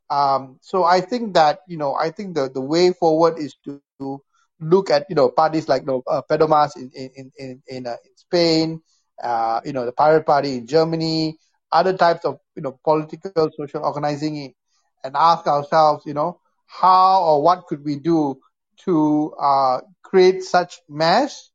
Um, 0.08 0.58
so 0.62 0.84
I 0.84 1.00
think 1.00 1.34
that 1.34 1.60
you 1.68 1.76
know 1.76 1.94
I 1.94 2.10
think 2.10 2.34
the, 2.34 2.50
the 2.52 2.60
way 2.60 2.92
forward 2.92 3.38
is 3.38 3.54
to, 3.64 3.80
to 4.00 4.20
look 4.60 4.90
at 4.90 5.06
you 5.08 5.16
know 5.16 5.28
parties 5.28 5.68
like 5.68 5.82
you 5.82 5.86
know, 5.88 6.02
uh, 6.06 6.22
Podemos 6.28 6.76
in 6.76 6.90
in 6.94 7.32
in 7.36 7.62
in, 7.68 7.86
uh, 7.86 7.96
in 8.04 8.16
Spain, 8.16 8.80
uh, 9.22 9.60
you 9.64 9.72
know 9.72 9.84
the 9.84 9.92
Pirate 9.92 10.24
Party 10.26 10.56
in 10.56 10.66
Germany, 10.66 11.36
other 11.72 11.96
types 11.96 12.24
of 12.24 12.38
you 12.54 12.62
know 12.62 12.78
political 12.82 13.50
social 13.56 13.84
organizing, 13.84 14.54
and 15.06 15.16
ask 15.16 15.46
ourselves 15.48 16.04
you 16.06 16.14
know 16.14 16.40
how 16.66 17.22
or 17.24 17.42
what 17.42 17.66
could 17.66 17.84
we 17.84 17.96
do 17.98 18.40
to 18.84 19.34
uh, 19.40 19.80
create 20.02 20.44
such 20.44 20.80
mass, 20.88 21.50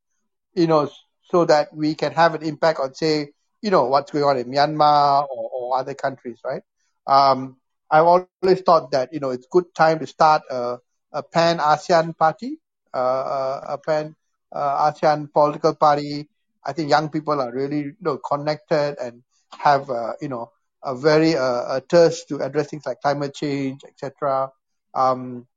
you 0.53 0.67
know, 0.67 0.89
so 1.23 1.45
that 1.45 1.69
we 1.75 1.95
can 1.95 2.11
have 2.13 2.35
an 2.35 2.43
impact 2.43 2.79
on 2.79 2.93
say 2.93 3.31
you 3.61 3.71
know 3.71 3.85
what's 3.85 4.11
going 4.11 4.25
on 4.25 4.37
in 4.37 4.47
Myanmar 4.51 5.27
or, 5.29 5.49
or 5.53 5.79
other 5.79 5.95
countries, 5.95 6.39
right? 6.45 6.63
Um, 7.07 7.57
I've 7.91 8.05
always 8.05 8.61
thought 8.61 8.91
that 8.91 9.13
you 9.13 9.19
know 9.19 9.31
it's 9.31 9.47
good 9.49 9.73
time 9.75 9.99
to 9.99 10.07
start 10.07 10.43
a, 10.49 10.77
a 11.13 11.23
pan 11.23 11.59
ASEAN 11.59 12.17
party, 12.17 12.59
uh, 12.93 13.61
a 13.69 13.77
pan 13.77 14.15
uh, 14.51 14.91
political 15.33 15.75
party. 15.75 16.27
I 16.65 16.73
think 16.73 16.89
young 16.89 17.09
people 17.09 17.39
are 17.41 17.51
really 17.53 17.79
you 17.79 17.95
know 18.01 18.17
connected 18.17 18.95
and 19.01 19.23
have 19.59 19.89
uh, 19.89 20.13
you 20.21 20.29
know 20.29 20.51
a 20.83 20.95
very 20.95 21.33
a 21.33 21.81
thirst 21.89 22.29
to 22.29 22.39
address 22.39 22.69
things 22.69 22.85
like 22.85 23.01
climate 23.01 23.33
change, 23.33 23.81
etc. 23.83 24.49
Um, 24.93 25.47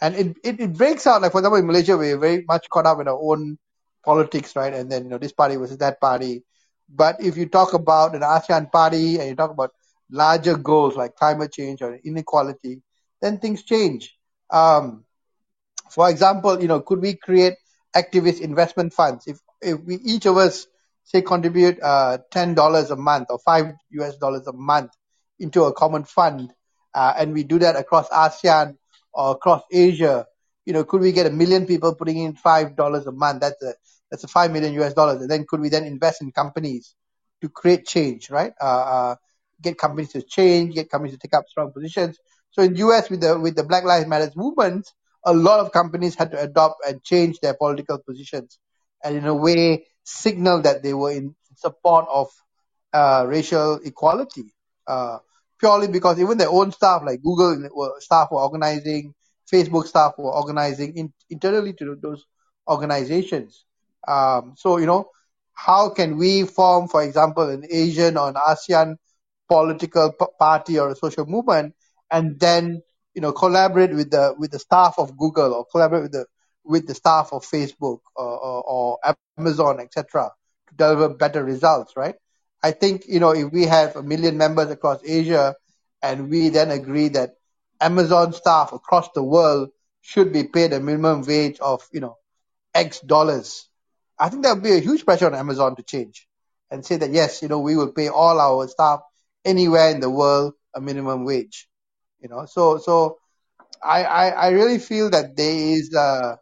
and 0.00 0.14
it, 0.14 0.36
it, 0.42 0.60
it 0.60 0.72
breaks 0.72 1.06
out 1.06 1.22
like 1.22 1.32
for 1.32 1.38
example 1.38 1.58
in 1.58 1.66
Malaysia 1.66 1.96
we're 1.96 2.18
very 2.18 2.44
much 2.46 2.68
caught 2.70 2.86
up 2.86 3.00
in 3.00 3.08
our 3.08 3.18
own 3.20 3.58
politics, 4.04 4.56
right? 4.56 4.72
And 4.72 4.90
then 4.90 5.04
you 5.04 5.10
know 5.10 5.18
this 5.18 5.32
party 5.32 5.56
versus 5.56 5.78
that 5.78 6.00
party. 6.00 6.42
But 6.88 7.22
if 7.22 7.36
you 7.36 7.46
talk 7.46 7.74
about 7.74 8.14
an 8.14 8.22
ASEAN 8.22 8.72
party 8.72 9.18
and 9.18 9.28
you 9.28 9.36
talk 9.36 9.50
about 9.50 9.72
larger 10.10 10.56
goals 10.56 10.96
like 10.96 11.14
climate 11.14 11.52
change 11.52 11.82
or 11.82 11.94
inequality, 11.94 12.82
then 13.20 13.38
things 13.38 13.62
change. 13.62 14.16
Um, 14.50 15.04
for 15.90 16.08
example, 16.10 16.60
you 16.60 16.68
know, 16.68 16.80
could 16.80 17.00
we 17.00 17.14
create 17.14 17.54
activist 17.94 18.40
investment 18.40 18.92
funds? 18.92 19.26
If 19.26 19.38
if 19.60 19.80
we 19.84 19.96
each 19.96 20.26
of 20.26 20.36
us 20.36 20.66
say 21.10 21.22
contribute 21.22 21.82
uh, 21.82 22.18
ten 22.30 22.54
dollars 22.54 22.90
a 22.90 22.96
month 22.96 23.28
or 23.30 23.38
five 23.38 23.72
US 23.90 24.16
dollars 24.16 24.46
a 24.46 24.52
month 24.52 24.92
into 25.38 25.64
a 25.64 25.72
common 25.72 26.04
fund, 26.04 26.52
uh, 26.94 27.14
and 27.18 27.32
we 27.32 27.42
do 27.42 27.58
that 27.58 27.74
across 27.74 28.08
ASEAN 28.10 28.76
or 29.12 29.32
across 29.32 29.62
Asia, 29.72 30.26
you 30.64 30.72
know, 30.72 30.84
could 30.84 31.00
we 31.00 31.10
get 31.10 31.26
a 31.26 31.30
million 31.30 31.66
people 31.66 31.94
putting 31.94 32.18
in 32.18 32.34
five 32.34 32.76
dollars 32.76 33.06
a 33.06 33.12
month? 33.12 33.40
That's 33.40 33.60
a 33.62 33.74
that's 34.10 34.24
a 34.24 34.28
five 34.28 34.52
million 34.52 34.72
US 34.74 34.94
dollars, 34.94 35.20
and 35.20 35.30
then 35.30 35.44
could 35.48 35.60
we 35.60 35.68
then 35.68 35.84
invest 35.84 36.22
in 36.22 36.30
companies 36.30 36.94
to 37.42 37.48
create 37.48 37.86
change, 37.86 38.30
right? 38.30 38.52
Uh, 38.60 38.64
uh 38.64 39.16
get 39.60 39.78
companies 39.78 40.12
to 40.12 40.22
change, 40.22 40.74
get 40.74 40.88
companies 40.88 41.14
to 41.14 41.18
take 41.18 41.34
up 41.34 41.44
strong 41.48 41.72
positions. 41.72 42.18
So 42.52 42.62
in 42.62 42.76
US 42.76 43.10
with 43.10 43.20
the 43.20 43.38
with 43.38 43.56
the 43.56 43.64
Black 43.64 43.84
Lives 43.84 44.06
Matter 44.06 44.30
movement, 44.36 44.88
a 45.24 45.32
lot 45.32 45.60
of 45.60 45.72
companies 45.72 46.14
had 46.14 46.30
to 46.32 46.40
adopt 46.40 46.86
and 46.86 47.02
change 47.02 47.40
their 47.40 47.54
political 47.54 47.98
positions, 47.98 48.58
and 49.02 49.16
in 49.16 49.26
a 49.26 49.34
way 49.34 49.86
signal 50.04 50.62
that 50.62 50.82
they 50.82 50.94
were 50.94 51.12
in 51.12 51.34
support 51.56 52.06
of 52.12 52.28
uh, 52.92 53.24
racial 53.26 53.80
equality. 53.84 54.54
Uh, 54.86 55.18
purely 55.58 55.88
because 55.88 56.18
even 56.18 56.38
their 56.38 56.50
own 56.50 56.72
staff, 56.72 57.02
like 57.04 57.22
Google 57.22 57.68
staff, 58.00 58.28
were 58.30 58.40
organizing, 58.40 59.14
Facebook 59.52 59.86
staff 59.86 60.14
were 60.18 60.32
organizing 60.32 60.96
in, 60.96 61.12
internally 61.28 61.74
to 61.74 61.96
those 62.00 62.24
organizations. 62.66 63.64
Um, 64.08 64.54
so 64.56 64.78
you 64.78 64.86
know, 64.86 65.10
how 65.52 65.90
can 65.90 66.16
we 66.16 66.44
form, 66.44 66.88
for 66.88 67.02
example, 67.02 67.48
an 67.48 67.64
Asian 67.70 68.16
or 68.16 68.28
an 68.28 68.34
ASEAN 68.34 68.96
political 69.48 70.12
p- 70.12 70.26
party 70.38 70.78
or 70.78 70.90
a 70.90 70.96
social 70.96 71.26
movement, 71.26 71.74
and 72.10 72.40
then 72.40 72.82
you 73.14 73.20
know 73.20 73.32
collaborate 73.32 73.94
with 73.94 74.10
the 74.10 74.34
with 74.38 74.50
the 74.50 74.58
staff 74.58 74.94
of 74.98 75.16
Google 75.16 75.52
or 75.52 75.66
collaborate 75.66 76.02
with 76.04 76.12
the 76.12 76.26
with 76.64 76.86
the 76.86 76.94
staff 76.94 77.32
of 77.32 77.44
Facebook 77.44 78.00
or, 78.14 78.38
or, 78.38 78.62
or 78.62 78.98
Amazon, 79.38 79.80
etc., 79.80 80.30
to 80.68 80.74
deliver 80.74 81.08
better 81.08 81.44
results, 81.44 81.94
right? 81.96 82.14
I 82.62 82.72
think 82.72 83.04
you 83.08 83.20
know 83.20 83.30
if 83.30 83.52
we 83.52 83.64
have 83.64 83.96
a 83.96 84.02
million 84.02 84.36
members 84.36 84.70
across 84.70 85.00
Asia, 85.04 85.54
and 86.02 86.30
we 86.30 86.50
then 86.50 86.70
agree 86.70 87.08
that 87.08 87.34
Amazon 87.80 88.32
staff 88.32 88.72
across 88.72 89.10
the 89.14 89.22
world 89.22 89.70
should 90.02 90.32
be 90.32 90.44
paid 90.44 90.72
a 90.72 90.80
minimum 90.80 91.22
wage 91.22 91.58
of 91.60 91.86
you 91.92 92.00
know 92.00 92.16
X 92.74 93.00
dollars, 93.00 93.68
I 94.18 94.28
think 94.28 94.42
that 94.42 94.54
would 94.54 94.62
be 94.62 94.74
a 94.74 94.80
huge 94.80 95.04
pressure 95.04 95.26
on 95.26 95.34
Amazon 95.34 95.76
to 95.76 95.82
change 95.82 96.28
and 96.70 96.84
say 96.84 96.96
that 96.96 97.10
yes, 97.10 97.42
you 97.42 97.48
know, 97.48 97.58
we 97.58 97.76
will 97.76 97.92
pay 97.92 98.08
all 98.08 98.38
our 98.40 98.68
staff 98.68 99.00
anywhere 99.44 99.90
in 99.90 100.00
the 100.00 100.10
world 100.10 100.54
a 100.74 100.80
minimum 100.80 101.24
wage. 101.24 101.68
You 102.20 102.28
know, 102.28 102.46
so 102.46 102.78
so 102.78 103.18
I 103.82 104.04
I, 104.04 104.28
I 104.28 104.48
really 104.50 104.78
feel 104.78 105.10
that 105.10 105.36
there 105.36 105.56
is 105.56 105.94
uh, 105.94 106.36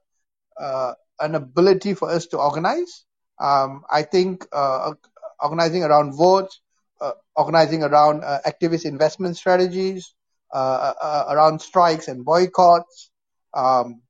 uh, 0.61 0.93
an 1.21 1.35
ability 1.35 1.95
for 1.95 2.11
us 2.11 2.27
to 2.27 2.39
organize. 2.39 3.05
Um, 3.41 3.85
I 3.91 4.03
think 4.03 4.47
uh, 4.53 4.93
organizing 5.41 5.85
around 5.85 6.13
votes, 6.17 6.61
uh, 7.01 7.13
organizing 7.37 7.83
around 7.83 8.25
uh, 8.25 8.41
activist 8.47 8.85
investment 8.85 9.37
strategies, 9.37 10.15
uh, 10.53 10.93
uh, 11.01 11.25
around 11.31 11.61
strikes 11.61 12.09
and 12.09 12.25
boycotts. 12.25 13.11
Um, 13.55 14.03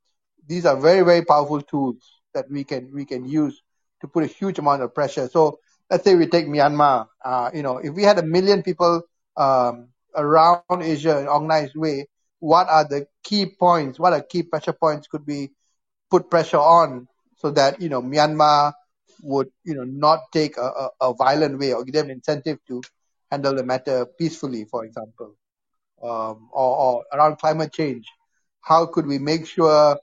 these 0.47 0.65
are 0.65 0.77
very 0.77 1.03
very 1.03 1.25
powerful 1.25 1.61
tools 1.61 2.21
that 2.35 2.51
we 2.51 2.65
can 2.65 2.91
we 2.95 3.05
can 3.05 3.25
use 3.25 3.63
to 4.01 4.09
put 4.09 4.25
a 4.25 4.27
huge 4.27 4.59
amount 4.59 4.83
of 4.83 4.95
pressure. 4.95 5.29
So 5.29 5.59
let's 5.91 6.05
say 6.05 6.15
we 6.15 6.27
take 6.27 6.47
Myanmar. 6.47 7.07
Uh, 7.25 7.51
you 7.53 7.63
know, 7.63 7.79
if 7.79 7.93
we 7.95 8.03
had 8.03 8.19
a 8.19 8.23
million 8.23 8.63
people 8.63 9.03
um, 9.37 9.89
around 10.15 10.63
Asia 10.81 11.19
in 11.19 11.29
organized 11.29 11.77
way, 11.77 12.07
what 12.41 12.69
are 12.69 12.87
the 12.89 13.07
key 13.25 13.47
points? 13.47 13.99
What 13.99 14.13
are 14.13 14.23
key 14.23 14.43
pressure 14.43 14.73
points 14.73 15.07
could 15.09 15.27
be 15.27 15.51
put 16.11 16.31
pressure 16.31 16.59
on 16.59 17.09
so 17.37 17.51
that 17.51 17.81
you 17.81 17.89
know 17.89 18.03
Myanmar 18.03 18.73
would 19.23 19.49
you 19.65 19.75
know 19.75 19.85
not 19.85 20.21
take 20.33 20.57
a, 20.57 20.63
a, 20.63 20.91
a 21.11 21.15
violent 21.15 21.59
way 21.59 21.73
or 21.73 21.85
give 21.85 21.95
them 21.95 22.11
incentive 22.11 22.59
to 22.69 22.83
handle 23.31 23.55
the 23.55 23.65
matter 23.65 24.07
peacefully, 24.19 24.65
for 24.65 24.85
example, 24.85 25.35
um, 26.03 26.49
or, 26.53 26.77
or 26.79 27.05
around 27.13 27.39
climate 27.39 27.73
change. 27.73 28.07
How 28.61 28.87
could 28.87 29.07
we 29.07 29.19
make 29.19 29.47
sure 29.47 29.99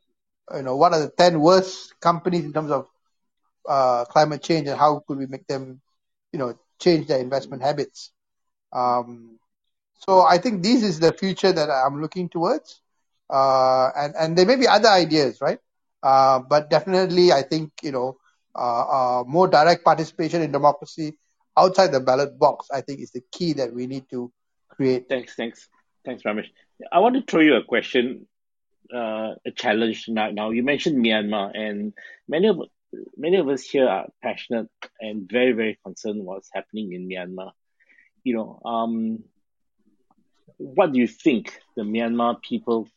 you 0.55 0.61
know 0.63 0.75
what 0.75 0.93
are 0.93 0.99
the 1.01 1.09
ten 1.09 1.39
worst 1.39 1.93
companies 2.01 2.45
in 2.45 2.53
terms 2.53 2.71
of 2.71 2.87
uh, 3.67 4.05
climate 4.05 4.43
change 4.43 4.67
and 4.67 4.79
how 4.79 5.01
could 5.07 5.17
we 5.17 5.25
make 5.27 5.47
them, 5.47 5.81
you 6.31 6.39
know, 6.39 6.57
change 6.79 7.07
their 7.07 7.19
investment 7.19 7.63
habits. 7.63 8.11
Um, 8.73 9.39
so 9.99 10.21
I 10.21 10.37
think 10.37 10.63
this 10.63 10.83
is 10.83 10.99
the 10.99 11.13
future 11.13 11.51
that 11.51 11.69
I'm 11.69 12.01
looking 12.01 12.29
towards. 12.29 12.81
Uh, 13.29 13.89
and, 13.95 14.13
and 14.19 14.37
there 14.37 14.45
may 14.45 14.55
be 14.55 14.67
other 14.67 14.89
ideas, 14.89 15.41
right? 15.41 15.59
Uh, 16.05 16.39
but 16.47 16.69
definitely, 16.69 17.31
I 17.31 17.41
think, 17.41 17.71
you 17.81 17.91
know, 17.91 18.17
uh, 18.55 18.85
uh, 18.97 19.23
more 19.25 19.47
direct 19.47 19.83
participation 19.83 20.43
in 20.43 20.51
democracy 20.51 21.17
outside 21.57 21.91
the 21.91 21.99
ballot 21.99 22.37
box, 22.37 22.67
I 22.71 22.81
think 22.81 22.99
is 22.99 23.11
the 23.11 23.23
key 23.31 23.53
that 23.53 23.73
we 23.73 23.87
need 23.87 24.07
to 24.11 24.31
create. 24.69 25.09
Thanks, 25.09 25.33
thanks. 25.33 25.67
Thanks, 26.05 26.21
Pramesh. 26.21 26.49
I 26.91 26.99
want 26.99 27.15
to 27.15 27.23
throw 27.23 27.41
you 27.41 27.55
a 27.55 27.63
question, 27.63 28.27
uh, 28.93 29.33
a 29.49 29.51
challenge 29.55 30.05
now. 30.07 30.29
Now, 30.29 30.51
you 30.51 30.61
mentioned 30.61 31.03
Myanmar, 31.03 31.57
and 31.57 31.93
many 32.27 32.49
of 32.49 32.59
many 33.17 33.37
of 33.37 33.47
us 33.49 33.63
here 33.63 33.87
are 33.87 34.07
passionate 34.21 34.69
and 35.01 35.27
very, 35.29 35.53
very 35.53 35.79
concerned 35.83 36.23
what's 36.23 36.49
happening 36.53 36.93
in 36.93 37.09
Myanmar. 37.09 37.51
You 38.23 38.35
know, 38.35 38.61
um, 38.63 39.23
what 40.57 40.93
do 40.93 40.99
you 40.99 41.07
think 41.07 41.59
the 41.75 41.81
Myanmar 41.81 42.41
people 42.41 42.87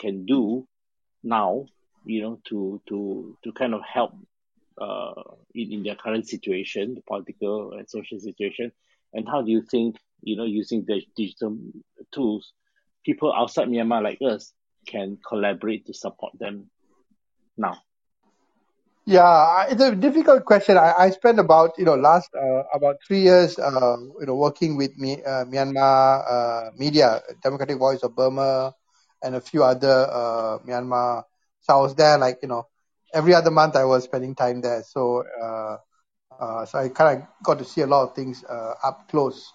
can 0.00 0.26
do 0.26 0.66
now, 1.22 1.66
you 2.04 2.22
know, 2.22 2.40
to 2.48 2.80
to 2.88 3.36
to 3.44 3.52
kind 3.52 3.74
of 3.74 3.82
help 3.82 4.12
uh, 4.80 5.22
in, 5.54 5.72
in 5.72 5.82
their 5.82 5.96
current 5.96 6.28
situation, 6.28 6.94
the 6.94 7.02
political 7.02 7.72
and 7.72 7.88
social 7.88 8.18
situation, 8.18 8.72
and 9.12 9.28
how 9.28 9.42
do 9.42 9.50
you 9.50 9.62
think, 9.62 9.96
you 10.22 10.36
know, 10.36 10.44
using 10.44 10.84
the 10.86 11.02
digital 11.16 11.56
tools, 12.12 12.52
people 13.04 13.32
outside 13.32 13.68
Myanmar 13.68 14.02
like 14.02 14.18
us 14.22 14.52
can 14.86 15.18
collaborate 15.26 15.86
to 15.86 15.94
support 15.94 16.32
them 16.38 16.70
now? 17.56 17.78
Yeah, 19.04 19.66
it's 19.68 19.82
a 19.82 19.96
difficult 19.96 20.44
question. 20.44 20.78
I, 20.78 20.94
I 20.96 21.10
spent 21.10 21.40
about 21.40 21.72
you 21.76 21.84
know 21.84 21.96
last 21.96 22.30
uh, 22.38 22.62
about 22.72 22.96
three 23.06 23.22
years 23.22 23.58
uh, 23.58 23.96
you 24.20 24.26
know 24.26 24.36
working 24.36 24.76
with 24.76 24.96
me, 24.96 25.22
uh, 25.24 25.44
Myanmar 25.44 26.22
uh, 26.22 26.70
media, 26.78 27.20
Democratic 27.42 27.78
Voice 27.78 28.02
of 28.04 28.14
Burma, 28.14 28.72
and 29.22 29.34
a 29.34 29.40
few 29.40 29.64
other 29.64 30.06
uh, 30.08 30.58
Myanmar. 30.64 31.24
So 31.62 31.74
I 31.78 31.80
was 31.80 31.94
there 31.94 32.18
like 32.18 32.38
you 32.42 32.48
know 32.48 32.68
every 33.14 33.34
other 33.34 33.50
month 33.50 33.76
I 33.76 33.84
was 33.84 34.04
spending 34.04 34.34
time 34.34 34.60
there. 34.60 34.82
So 34.82 35.24
uh, 35.42 35.76
uh, 36.40 36.66
so 36.66 36.78
I 36.78 36.88
kind 36.90 37.22
of 37.22 37.28
got 37.44 37.58
to 37.58 37.64
see 37.64 37.82
a 37.82 37.86
lot 37.86 38.04
of 38.08 38.14
things 38.14 38.44
uh, 38.44 38.74
up 38.84 39.08
close, 39.08 39.52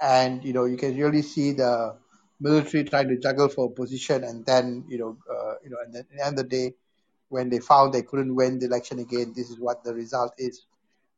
and 0.00 0.44
you 0.44 0.52
know 0.52 0.64
you 0.66 0.76
can 0.76 0.96
really 0.96 1.22
see 1.22 1.52
the 1.52 1.96
military 2.40 2.84
trying 2.84 3.08
to 3.08 3.18
juggle 3.18 3.48
for 3.48 3.66
a 3.66 3.70
position, 3.70 4.24
and 4.24 4.44
then 4.46 4.84
you 4.88 4.98
know 4.98 5.16
uh, 5.30 5.54
you 5.64 5.70
know 5.70 5.78
and 5.84 5.94
then 5.94 6.02
at 6.02 6.16
the 6.16 6.26
end 6.26 6.38
of 6.38 6.50
the 6.50 6.56
day 6.56 6.74
when 7.28 7.50
they 7.50 7.58
found 7.60 7.92
they 7.92 8.02
couldn't 8.02 8.34
win 8.34 8.58
the 8.58 8.66
election 8.66 8.98
again, 9.00 9.32
this 9.34 9.50
is 9.50 9.58
what 9.58 9.82
the 9.84 9.94
result 9.94 10.32
is. 10.38 10.66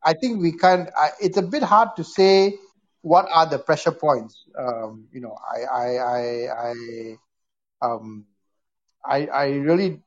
I 0.04 0.14
think 0.14 0.40
we 0.40 0.52
can. 0.52 0.88
It's 1.20 1.36
a 1.36 1.42
bit 1.42 1.62
hard 1.62 1.90
to 1.96 2.04
say 2.04 2.54
what 3.02 3.26
are 3.32 3.46
the 3.46 3.58
pressure 3.58 3.92
points. 3.92 4.44
Um, 4.58 5.08
you 5.12 5.20
know, 5.20 5.36
I, 5.36 5.62
I, 5.64 5.96
I, 5.98 6.46
I, 6.70 7.16
um, 7.82 8.26
I, 9.04 9.26
I 9.26 9.46
really, 9.50 10.02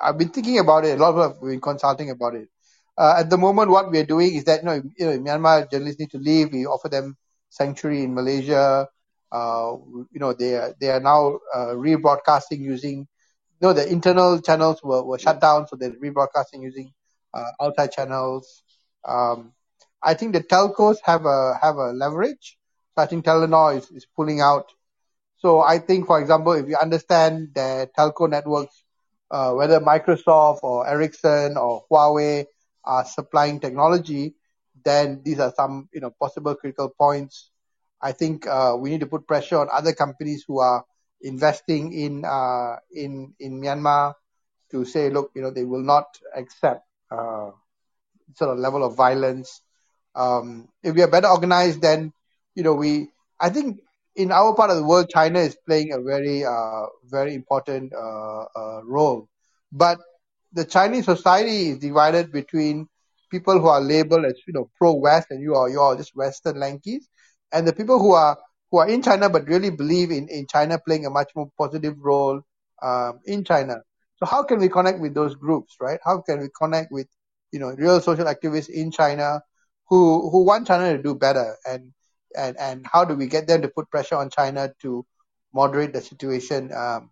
I've 0.00 0.18
been 0.18 0.30
thinking 0.30 0.58
about 0.58 0.84
it. 0.84 0.98
A 0.98 1.02
lot 1.02 1.14
of 1.14 1.34
people 1.34 1.48
have 1.48 1.52
been 1.52 1.60
consulting 1.60 2.10
about 2.10 2.34
it. 2.34 2.48
Uh, 2.96 3.16
at 3.18 3.30
the 3.30 3.38
moment, 3.38 3.70
what 3.70 3.90
we're 3.90 4.04
doing 4.06 4.34
is 4.34 4.44
that 4.44 4.60
you 4.60 4.66
know, 4.66 4.82
you 4.98 5.06
know, 5.06 5.18
Myanmar 5.18 5.70
journalists 5.70 6.00
need 6.00 6.10
to 6.10 6.18
leave. 6.18 6.52
We 6.52 6.66
offer 6.66 6.88
them 6.88 7.16
sanctuary 7.48 8.02
in 8.04 8.14
Malaysia. 8.14 8.88
Uh, 9.32 9.76
you 10.12 10.20
know, 10.20 10.32
they 10.32 10.56
are 10.56 10.74
they 10.80 10.90
are 10.90 11.00
now 11.00 11.38
uh, 11.54 11.74
rebroadcasting 11.74 12.60
using 12.60 13.06
you 13.60 13.68
know, 13.68 13.72
the 13.72 13.88
internal 13.90 14.40
channels 14.40 14.82
were, 14.82 15.02
were 15.02 15.18
shut 15.18 15.40
down, 15.40 15.66
so 15.66 15.76
they're 15.76 15.92
rebroadcasting 15.92 16.62
using 16.62 16.92
uh, 17.34 17.44
outside 17.60 17.92
channels. 17.92 18.62
Um, 19.06 19.52
I 20.02 20.14
think 20.14 20.32
the 20.32 20.42
telcos 20.42 20.96
have 21.04 21.24
a 21.26 21.58
have 21.60 21.76
a 21.76 21.92
leverage. 21.92 22.58
So 22.96 23.02
I 23.02 23.06
think 23.06 23.24
Telenor 23.24 23.76
is, 23.78 23.90
is 23.90 24.06
pulling 24.16 24.40
out. 24.40 24.66
So 25.38 25.60
I 25.60 25.78
think, 25.78 26.06
for 26.06 26.20
example, 26.20 26.52
if 26.52 26.68
you 26.68 26.76
understand 26.76 27.50
the 27.54 27.88
telco 27.98 28.28
networks, 28.28 28.84
uh, 29.30 29.52
whether 29.52 29.80
Microsoft 29.80 30.60
or 30.62 30.86
Ericsson 30.88 31.56
or 31.56 31.84
Huawei 31.90 32.46
are 32.84 33.04
supplying 33.04 33.60
technology, 33.60 34.34
then 34.84 35.22
these 35.24 35.38
are 35.40 35.52
some 35.54 35.88
you 35.92 36.00
know 36.00 36.10
possible 36.10 36.54
critical 36.54 36.88
points. 36.88 37.50
I 38.02 38.12
think 38.12 38.46
uh, 38.46 38.76
we 38.78 38.90
need 38.90 39.00
to 39.00 39.06
put 39.06 39.26
pressure 39.26 39.58
on 39.58 39.68
other 39.70 39.92
companies 39.92 40.44
who 40.46 40.60
are 40.60 40.84
investing 41.20 41.92
in 41.92 42.24
uh, 42.24 42.76
in 42.92 43.34
in 43.38 43.60
Myanmar 43.60 44.14
to 44.70 44.84
say, 44.84 45.10
look, 45.10 45.30
you 45.34 45.42
know, 45.42 45.50
they 45.50 45.64
will 45.64 45.82
not 45.82 46.06
accept 46.34 46.86
uh, 47.10 47.50
sort 48.36 48.50
of 48.50 48.58
level 48.58 48.84
of 48.84 48.96
violence. 48.96 49.60
Um, 50.14 50.68
if 50.82 50.94
we 50.94 51.02
are 51.02 51.10
better 51.10 51.28
organized, 51.28 51.82
then 51.82 52.12
you 52.54 52.62
know, 52.62 52.74
we 52.74 53.08
I 53.38 53.50
think 53.50 53.80
in 54.16 54.32
our 54.32 54.54
part 54.54 54.70
of 54.70 54.76
the 54.76 54.84
world, 54.84 55.08
China 55.08 55.38
is 55.40 55.56
playing 55.66 55.92
a 55.92 56.00
very 56.00 56.44
uh, 56.44 56.86
very 57.04 57.34
important 57.34 57.92
uh, 57.94 58.44
uh, 58.56 58.80
role, 58.84 59.28
but 59.72 59.98
the 60.52 60.64
Chinese 60.64 61.04
society 61.04 61.70
is 61.70 61.78
divided 61.78 62.32
between 62.32 62.88
people 63.30 63.60
who 63.60 63.68
are 63.68 63.80
labeled 63.80 64.24
as 64.24 64.34
you 64.46 64.52
know 64.52 64.68
pro 64.76 64.92
West 64.94 65.28
and 65.30 65.40
you 65.40 65.54
are 65.54 65.68
you 65.68 65.80
are 65.80 65.96
just 65.96 66.16
Western 66.16 66.56
lankies, 66.56 67.04
and 67.52 67.66
the 67.66 67.72
people 67.72 67.98
who 67.98 68.12
are 68.12 68.36
who 68.70 68.78
are 68.78 68.88
in 68.88 69.02
China 69.02 69.28
but 69.28 69.46
really 69.46 69.70
believe 69.70 70.10
in, 70.10 70.28
in 70.28 70.46
China 70.46 70.78
playing 70.86 71.06
a 71.06 71.10
much 71.10 71.30
more 71.34 71.50
positive 71.58 71.94
role 71.98 72.40
um, 72.82 73.20
in 73.26 73.44
China. 73.44 73.76
So 74.16 74.26
how 74.26 74.42
can 74.42 74.58
we 74.58 74.68
connect 74.68 75.00
with 75.00 75.14
those 75.14 75.34
groups, 75.34 75.76
right? 75.80 75.98
How 76.04 76.20
can 76.20 76.40
we 76.40 76.48
connect 76.56 76.92
with, 76.92 77.08
you 77.52 77.58
know, 77.58 77.70
real 77.70 78.00
social 78.00 78.26
activists 78.26 78.68
in 78.68 78.90
China 78.90 79.40
who 79.88 80.30
who 80.30 80.44
want 80.44 80.66
China 80.66 80.96
to 80.96 81.02
do 81.02 81.14
better, 81.14 81.56
and 81.66 81.92
and 82.36 82.56
and 82.58 82.86
how 82.90 83.04
do 83.04 83.14
we 83.14 83.26
get 83.26 83.46
them 83.46 83.62
to 83.62 83.68
put 83.68 83.90
pressure 83.90 84.16
on 84.16 84.30
China 84.30 84.72
to 84.82 85.04
moderate 85.52 85.92
the 85.92 86.00
situation 86.00 86.72
um, 86.72 87.10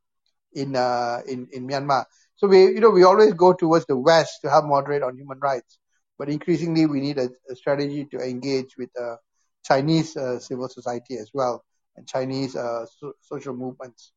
in 0.53 0.77
uh, 0.77 1.21
in 1.27 1.49
in 1.53 1.67
Myanmar? 1.69 2.05
So 2.37 2.47
we 2.49 2.65
you 2.65 2.81
know 2.81 2.91
we 2.91 3.05
always 3.05 3.35
go 3.35 3.53
towards 3.53 3.87
the 3.87 3.97
West 3.97 4.41
to 4.43 4.51
help 4.51 4.65
moderate 4.67 5.03
on 5.03 5.17
human 5.17 5.39
rights, 5.41 5.79
but 6.19 6.29
increasingly 6.29 6.87
we 6.87 7.01
need 7.01 7.19
a, 7.19 7.29
a 7.51 7.57
strategy 7.57 8.07
to 8.13 8.19
engage 8.19 8.77
with 8.79 8.91
uh, 9.01 9.17
Chinese 9.65 10.17
uh, 10.17 10.39
civil 10.39 10.69
society 10.69 11.17
as 11.19 11.31
well 11.35 11.65
and 11.97 12.07
Chinese 12.07 12.57
uh, 12.57 12.87
so- 12.99 13.15
social 13.21 13.55
movements. 13.55 14.13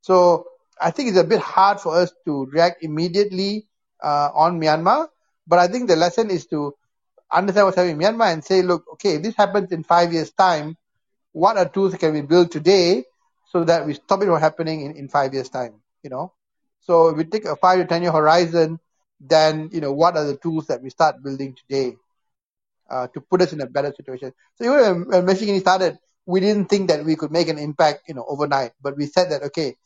So 0.00 0.46
I 0.80 0.90
think 0.90 1.08
it's 1.08 1.18
a 1.18 1.24
bit 1.24 1.40
hard 1.40 1.80
for 1.80 1.96
us 1.96 2.12
to 2.26 2.46
react 2.52 2.82
immediately 2.82 3.68
uh, 4.02 4.30
on 4.34 4.60
Myanmar, 4.60 5.08
but 5.46 5.58
I 5.58 5.68
think 5.68 5.88
the 5.88 5.96
lesson 5.96 6.30
is 6.30 6.46
to 6.48 6.74
understand 7.34 7.66
what's 7.66 7.76
happening 7.76 8.00
in 8.00 8.02
Myanmar 8.02 8.32
and 8.32 8.44
say, 8.44 8.62
look, 8.62 8.84
okay, 8.94 9.16
if 9.16 9.22
this 9.22 9.36
happens 9.36 9.72
in 9.72 9.82
five 9.84 10.12
years' 10.12 10.32
time, 10.32 10.76
what 11.32 11.56
are 11.56 11.68
tools 11.68 11.94
can 11.96 12.12
we 12.14 12.22
build 12.22 12.50
today 12.50 13.04
so 13.50 13.64
that 13.64 13.86
we 13.86 13.94
stop 13.94 14.22
it 14.22 14.26
from 14.26 14.40
happening 14.40 14.82
in, 14.82 14.96
in 14.96 15.08
five 15.08 15.34
years' 15.34 15.48
time? 15.48 15.82
You 16.02 16.10
know, 16.10 16.32
so 16.80 17.08
if 17.08 17.16
we 17.16 17.24
take 17.24 17.44
a 17.46 17.56
five 17.56 17.78
to 17.80 17.86
ten 17.86 18.02
year 18.02 18.12
horizon, 18.12 18.78
then 19.20 19.70
you 19.72 19.80
know 19.80 19.92
what 19.92 20.16
are 20.16 20.24
the 20.24 20.36
tools 20.36 20.66
that 20.68 20.82
we 20.82 20.90
start 20.90 21.22
building 21.22 21.54
today 21.54 21.96
uh, 22.90 23.06
to 23.08 23.20
put 23.20 23.42
us 23.42 23.52
in 23.52 23.60
a 23.60 23.66
better 23.66 23.92
situation. 23.96 24.32
So 24.56 24.64
even 24.64 25.08
when 25.08 25.24
Michigan 25.24 25.58
started, 25.60 25.98
we 26.26 26.40
didn't 26.40 26.66
think 26.66 26.88
that 26.88 27.04
we 27.04 27.16
could 27.16 27.30
make 27.32 27.48
an 27.48 27.58
impact, 27.58 28.02
you 28.08 28.14
know, 28.14 28.24
overnight. 28.28 28.72
But 28.82 28.96
we 28.96 29.06
said 29.06 29.30
that 29.30 29.42
okay, 29.44 29.76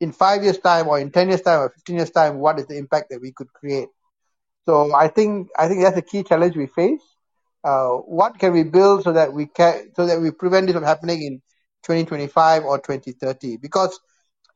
in 0.00 0.12
five 0.12 0.42
years' 0.42 0.58
time, 0.58 0.88
or 0.88 0.98
in 0.98 1.10
ten 1.10 1.28
years' 1.28 1.42
time, 1.42 1.60
or 1.60 1.70
fifteen 1.70 1.96
years' 1.96 2.10
time, 2.10 2.38
what 2.38 2.58
is 2.58 2.66
the 2.66 2.76
impact 2.76 3.10
that 3.10 3.20
we 3.20 3.32
could 3.32 3.52
create? 3.52 3.88
So 4.68 4.94
I 4.94 5.08
think 5.08 5.48
I 5.58 5.68
think 5.68 5.82
that's 5.82 5.98
a 5.98 6.02
key 6.02 6.22
challenge 6.24 6.56
we 6.56 6.66
face. 6.66 7.02
Uh, 7.64 7.96
what 7.96 8.38
can 8.38 8.52
we 8.52 8.64
build 8.64 9.04
so 9.04 9.12
that 9.12 9.32
we 9.32 9.46
can 9.46 9.92
so 9.96 10.06
that 10.06 10.20
we 10.20 10.30
prevent 10.30 10.66
this 10.66 10.74
from 10.74 10.84
happening 10.84 11.22
in 11.22 11.42
2025 11.84 12.64
or 12.64 12.78
2030? 12.78 13.56
Because 13.56 13.98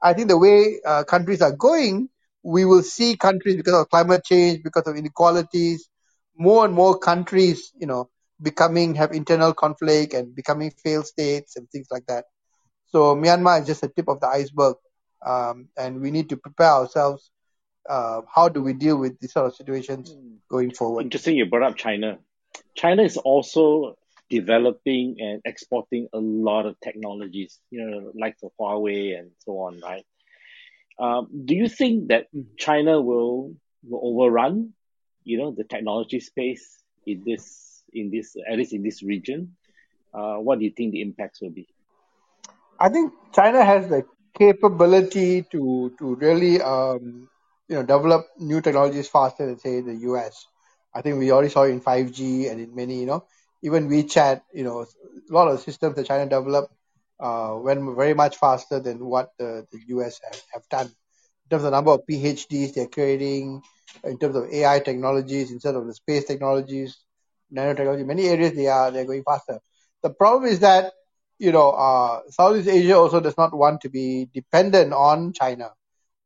I 0.02 0.14
think 0.14 0.28
the 0.28 0.38
way 0.38 0.80
uh, 0.86 1.04
countries 1.04 1.42
are 1.42 1.52
going, 1.52 2.08
we 2.42 2.64
will 2.64 2.82
see 2.82 3.16
countries 3.16 3.56
because 3.56 3.74
of 3.74 3.88
climate 3.90 4.24
change, 4.24 4.62
because 4.62 4.84
of 4.86 4.96
inequalities, 4.96 5.88
more 6.36 6.64
and 6.64 6.74
more 6.74 6.98
countries, 6.98 7.72
you 7.78 7.86
know, 7.86 8.10
becoming 8.42 8.94
have 8.96 9.12
internal 9.12 9.54
conflict 9.54 10.14
and 10.14 10.34
becoming 10.34 10.70
failed 10.70 11.06
states 11.06 11.56
and 11.56 11.68
things 11.70 11.88
like 11.90 12.06
that. 12.06 12.24
So 12.86 13.16
Myanmar 13.16 13.60
is 13.60 13.66
just 13.66 13.80
the 13.82 13.88
tip 13.88 14.08
of 14.08 14.20
the 14.20 14.28
iceberg, 14.28 14.76
um, 15.24 15.68
and 15.76 16.00
we 16.00 16.10
need 16.10 16.28
to 16.30 16.36
prepare 16.36 16.70
ourselves. 16.70 17.30
Uh, 17.88 18.22
how 18.32 18.48
do 18.48 18.62
we 18.62 18.72
deal 18.72 18.96
with 18.96 19.18
these 19.20 19.32
sort 19.32 19.46
of 19.46 19.54
situations 19.54 20.14
going 20.48 20.72
forward? 20.72 21.02
Interesting, 21.02 21.36
you 21.36 21.46
brought 21.46 21.70
up 21.70 21.76
China. 21.76 22.18
China 22.74 23.02
is 23.02 23.16
also 23.16 23.96
developing 24.30 25.16
and 25.18 25.42
exporting 25.44 26.08
a 26.12 26.18
lot 26.18 26.64
of 26.66 26.78
technologies, 26.80 27.58
you 27.70 27.84
know, 27.84 28.12
like 28.14 28.36
the 28.40 28.48
Huawei 28.58 29.18
and 29.18 29.30
so 29.40 29.52
on, 29.58 29.80
right? 29.80 30.06
Um, 30.98 31.28
do 31.44 31.54
you 31.54 31.68
think 31.68 32.08
that 32.08 32.28
China 32.56 33.00
will 33.00 33.54
will 33.82 34.00
overrun 34.02 34.72
you 35.24 35.38
know 35.38 35.52
the 35.52 35.64
technology 35.64 36.20
space 36.20 36.82
in 37.06 37.22
this 37.24 37.82
in 37.92 38.10
this 38.10 38.36
at 38.48 38.58
least 38.58 38.72
in 38.72 38.82
this 38.82 39.02
region 39.02 39.56
uh, 40.14 40.36
what 40.36 40.58
do 40.58 40.64
you 40.64 40.70
think 40.70 40.92
the 40.92 41.00
impacts 41.00 41.40
will 41.40 41.50
be 41.50 41.66
I 42.78 42.88
think 42.88 43.12
China 43.32 43.64
has 43.64 43.88
the 43.88 44.04
capability 44.34 45.42
to 45.52 45.92
to 45.98 46.14
really 46.16 46.60
um, 46.60 47.28
you 47.72 47.78
know 47.78 47.84
develop 47.84 48.26
new 48.38 48.60
technologies 48.60 49.08
faster 49.08 49.46
than 49.46 49.58
say 49.58 49.80
the 49.80 49.94
US. 50.10 50.46
I 50.94 51.00
think 51.00 51.18
we 51.18 51.32
already 51.32 51.48
saw 51.48 51.62
in 51.64 51.80
5G 51.80 52.50
and 52.50 52.60
in 52.60 52.74
many 52.74 53.00
you 53.00 53.06
know 53.06 53.24
even 53.62 53.88
WeChat 53.88 54.42
you 54.52 54.64
know 54.64 54.82
a 54.82 55.32
lot 55.32 55.48
of 55.48 55.60
systems 55.60 55.96
that 55.96 56.06
China 56.06 56.26
developed 56.28 56.74
uh, 57.18 57.56
went 57.58 57.96
very 57.96 58.14
much 58.14 58.36
faster 58.36 58.78
than 58.80 59.04
what 59.04 59.30
the, 59.38 59.66
the 59.72 59.80
US 59.96 60.20
have, 60.22 60.42
have 60.52 60.68
done 60.68 60.86
in 60.86 61.48
terms 61.50 61.64
of 61.64 61.70
the 61.70 61.70
number 61.70 61.92
of 61.92 62.02
PhDs 62.10 62.74
they're 62.74 62.88
creating, 62.88 63.62
in 64.04 64.18
terms 64.18 64.36
of 64.36 64.52
AI 64.52 64.80
technologies 64.80 65.50
instead 65.50 65.74
of 65.74 65.86
the 65.86 65.94
space 65.94 66.26
technologies, 66.26 66.98
nanotechnology, 67.54 68.06
many 68.06 68.26
areas 68.28 68.52
they 68.54 68.66
are 68.66 68.90
they're 68.90 69.06
going 69.06 69.24
faster. 69.24 69.60
The 70.02 70.10
problem 70.10 70.50
is 70.50 70.60
that 70.60 70.92
you 71.38 71.52
know 71.52 71.70
uh, 71.70 72.20
Southeast 72.28 72.68
Asia 72.68 72.96
also 72.96 73.20
does 73.20 73.38
not 73.38 73.54
want 73.54 73.80
to 73.82 73.88
be 73.88 74.28
dependent 74.34 74.92
on 74.92 75.32
China. 75.32 75.70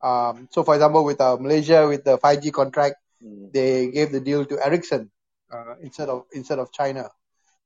Um, 0.02 0.48
so, 0.52 0.62
for 0.62 0.74
example, 0.74 1.04
with 1.04 1.20
uh, 1.20 1.36
Malaysia 1.38 1.86
with 1.86 2.04
the 2.04 2.18
5G 2.18 2.50
contract, 2.50 2.96
Mm. 3.24 3.50
they 3.52 3.90
gave 3.90 4.12
the 4.12 4.20
deal 4.20 4.44
to 4.44 4.60
Ericsson 4.62 5.10
uh, 5.50 5.76
instead 5.80 6.10
of 6.10 6.24
instead 6.32 6.58
of 6.58 6.70
China. 6.70 7.08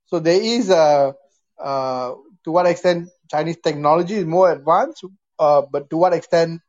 So 0.07 0.20
there 0.20 0.41
is 0.41 0.70
a 0.70 1.14
uh, 1.59 2.14
to 2.45 2.51
what 2.51 2.66
extent 2.66 3.09
Chinese 3.31 3.59
technology 3.62 4.14
is 4.14 4.24
more 4.24 4.51
advanced, 4.53 5.05
uh, 5.39 5.62
but 5.70 5.91
to 5.91 5.97
what 5.97 6.12
extent 6.12 6.61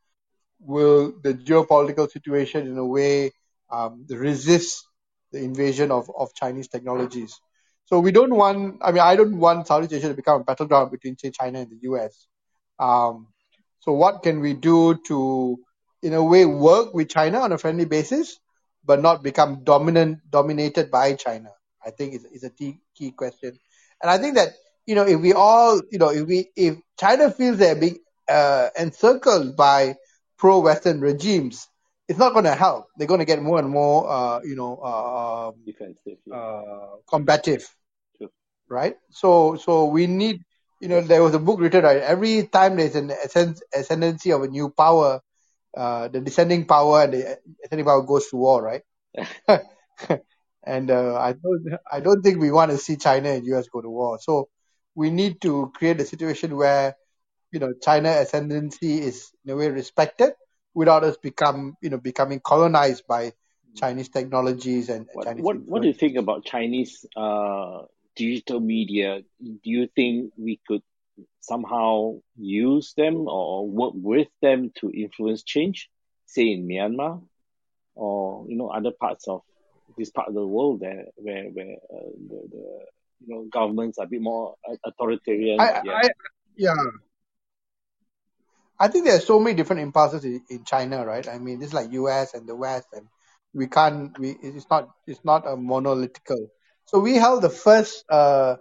will 0.60 1.12
the 1.22 1.34
geopolitical 1.34 2.10
situation, 2.10 2.66
in 2.66 2.76
a 2.78 2.86
way, 2.86 3.32
um, 3.70 4.06
resist 4.10 4.86
the 5.32 5.38
invasion 5.42 5.90
of, 5.90 6.10
of 6.16 6.34
Chinese 6.34 6.68
technologies? 6.68 7.40
So 7.86 8.00
we 8.00 8.12
don't 8.12 8.34
want. 8.34 8.78
I 8.82 8.92
mean, 8.92 9.02
I 9.02 9.16
don't 9.16 9.38
want 9.38 9.66
Southeast 9.66 9.92
Asia 9.92 10.08
to 10.08 10.14
become 10.14 10.40
a 10.40 10.44
battleground 10.44 10.90
between, 10.90 11.16
say, 11.18 11.30
China 11.30 11.60
and 11.60 11.70
the 11.70 11.78
US. 11.82 12.26
Um, 12.78 13.28
so 13.82 13.92
what 13.92 14.22
can 14.22 14.40
we 14.40 14.54
do 14.54 14.98
to, 15.08 15.58
in 16.02 16.14
a 16.14 16.24
way, 16.24 16.46
work 16.46 16.94
with 16.94 17.10
China 17.10 17.40
on 17.40 17.52
a 17.52 17.58
friendly 17.58 17.84
basis, 17.84 18.38
but 18.84 19.02
not 19.02 19.22
become 19.22 19.64
dominant, 19.64 20.18
dominated 20.30 20.90
by 20.90 21.14
China? 21.14 21.50
I 21.84 21.90
think 21.90 22.14
is 22.14 22.24
is 22.26 22.44
a 22.44 22.50
key 22.50 22.78
key 22.96 23.10
question. 23.12 23.58
And 24.02 24.10
I 24.10 24.18
think 24.18 24.36
that 24.36 24.50
you 24.86 24.94
know 24.94 25.06
if 25.06 25.20
we 25.20 25.32
all 25.34 25.80
you 25.90 25.98
know 25.98 26.10
if 26.10 26.26
we 26.26 26.50
if 26.56 26.76
China 26.98 27.30
feels 27.30 27.58
they're 27.58 27.76
being 27.76 27.98
uh, 28.28 28.70
encircled 28.78 29.56
by 29.56 29.96
pro-Western 30.38 31.00
regimes, 31.00 31.68
it's 32.08 32.18
not 32.18 32.32
going 32.32 32.44
to 32.44 32.54
help. 32.54 32.86
They're 32.96 33.08
going 33.08 33.20
to 33.20 33.26
get 33.26 33.42
more 33.42 33.58
and 33.58 33.68
more 33.68 34.08
uh, 34.10 34.40
you 34.44 34.54
know 34.56 34.78
uh, 34.82 35.48
um, 35.48 35.54
Defensive. 35.66 36.18
Yeah. 36.26 36.36
uh, 36.36 36.96
combative, 37.08 37.68
True. 38.16 38.30
right? 38.68 38.96
So 39.10 39.56
so 39.56 39.86
we 39.86 40.06
need 40.06 40.42
you 40.82 40.88
know 40.88 41.00
there 41.00 41.22
was 41.22 41.34
a 41.34 41.38
book 41.38 41.60
written 41.60 41.84
right 41.84 42.02
every 42.02 42.48
time 42.48 42.76
there's 42.76 42.96
an 42.96 43.10
ascend- 43.12 43.62
ascendancy 43.72 44.32
of 44.32 44.42
a 44.42 44.48
new 44.48 44.68
power, 44.70 45.20
uh, 45.76 46.08
the 46.08 46.20
descending 46.20 46.66
power 46.66 47.04
and 47.04 47.14
the 47.14 47.38
ascending 47.64 47.86
power 47.86 48.02
goes 48.02 48.28
to 48.28 48.36
war, 48.36 48.62
right? 48.62 48.82
and 50.66 50.90
uh, 50.90 51.16
I 51.16 51.34
don't 51.34 51.78
I 51.90 52.00
don't 52.00 52.22
think 52.22 52.40
we 52.40 52.50
want 52.50 52.72
to 52.72 52.78
see 52.78 52.96
China 52.96 53.30
and 53.30 53.46
US 53.46 53.68
go 53.68 53.80
to 53.80 53.88
war. 53.88 54.18
So 54.20 54.48
we 54.96 55.10
need 55.10 55.40
to 55.42 55.72
create 55.76 56.00
a 56.00 56.04
situation 56.04 56.56
where 56.56 56.96
you 57.52 57.60
know 57.60 57.72
China 57.80 58.10
ascendancy 58.10 59.00
is 59.02 59.30
in 59.44 59.52
a 59.52 59.56
way 59.56 59.70
respected 59.70 60.32
without 60.74 61.04
us 61.04 61.16
become 61.16 61.76
you 61.80 61.90
know 61.90 61.98
becoming 61.98 62.40
colonized 62.40 63.04
by 63.06 63.32
Chinese 63.76 64.08
technologies 64.08 64.88
and 64.88 65.06
What 65.12 65.26
Chinese 65.26 65.44
what 65.44 65.56
what 65.68 65.82
do 65.82 65.88
you 65.88 65.94
think 65.94 66.16
about 66.16 66.44
Chinese 66.44 67.06
uh 67.16 67.82
digital 68.16 68.60
media? 68.60 69.22
Do 69.40 69.70
you 69.70 69.88
think 69.94 70.32
we 70.36 70.60
could 70.66 70.82
somehow 71.40 72.20
use 72.36 72.94
them 72.96 73.28
or 73.28 73.68
work 73.68 73.92
with 73.94 74.28
them 74.40 74.70
to 74.80 74.90
influence 74.90 75.42
change, 75.42 75.90
say 76.26 76.52
in 76.52 76.66
Myanmar 76.66 77.22
or 77.94 78.46
you 78.48 78.56
know 78.56 78.68
other 78.68 78.90
parts 78.90 79.28
of 79.28 79.42
this 79.98 80.10
part 80.10 80.28
of 80.28 80.34
the 80.34 80.46
world 80.46 80.80
there 80.80 81.04
where 81.16 81.44
where 81.44 81.76
uh, 81.92 82.10
the, 82.28 82.48
the 82.50 82.78
you 83.26 83.34
know 83.34 83.46
governments 83.52 83.98
are 83.98 84.04
a 84.04 84.08
bit 84.08 84.22
more 84.22 84.54
authoritarian? 84.84 85.60
I 85.60 85.82
Yeah. 85.84 85.92
I 85.92 86.08
yeah. 86.56 86.74
I 88.78 88.88
think 88.88 89.04
there 89.04 89.16
are 89.16 89.20
so 89.20 89.38
many 89.38 89.54
different 89.54 89.82
impulses 89.82 90.24
in, 90.24 90.42
in 90.50 90.64
China, 90.64 91.06
right? 91.06 91.28
I 91.28 91.38
mean, 91.38 91.62
it's 91.62 91.72
like 91.72 91.92
US 91.92 92.34
and 92.34 92.48
the 92.48 92.56
West, 92.56 92.88
and 92.92 93.06
we 93.54 93.68
can't. 93.68 94.18
We 94.18 94.36
it's 94.42 94.66
not 94.70 94.90
it's 95.06 95.24
not 95.24 95.46
a 95.46 95.56
monolithical. 95.56 96.48
So 96.86 97.00
we 97.00 97.14
held 97.16 97.42
the 97.42 97.50
first 97.50 98.04
uh, 98.10 98.56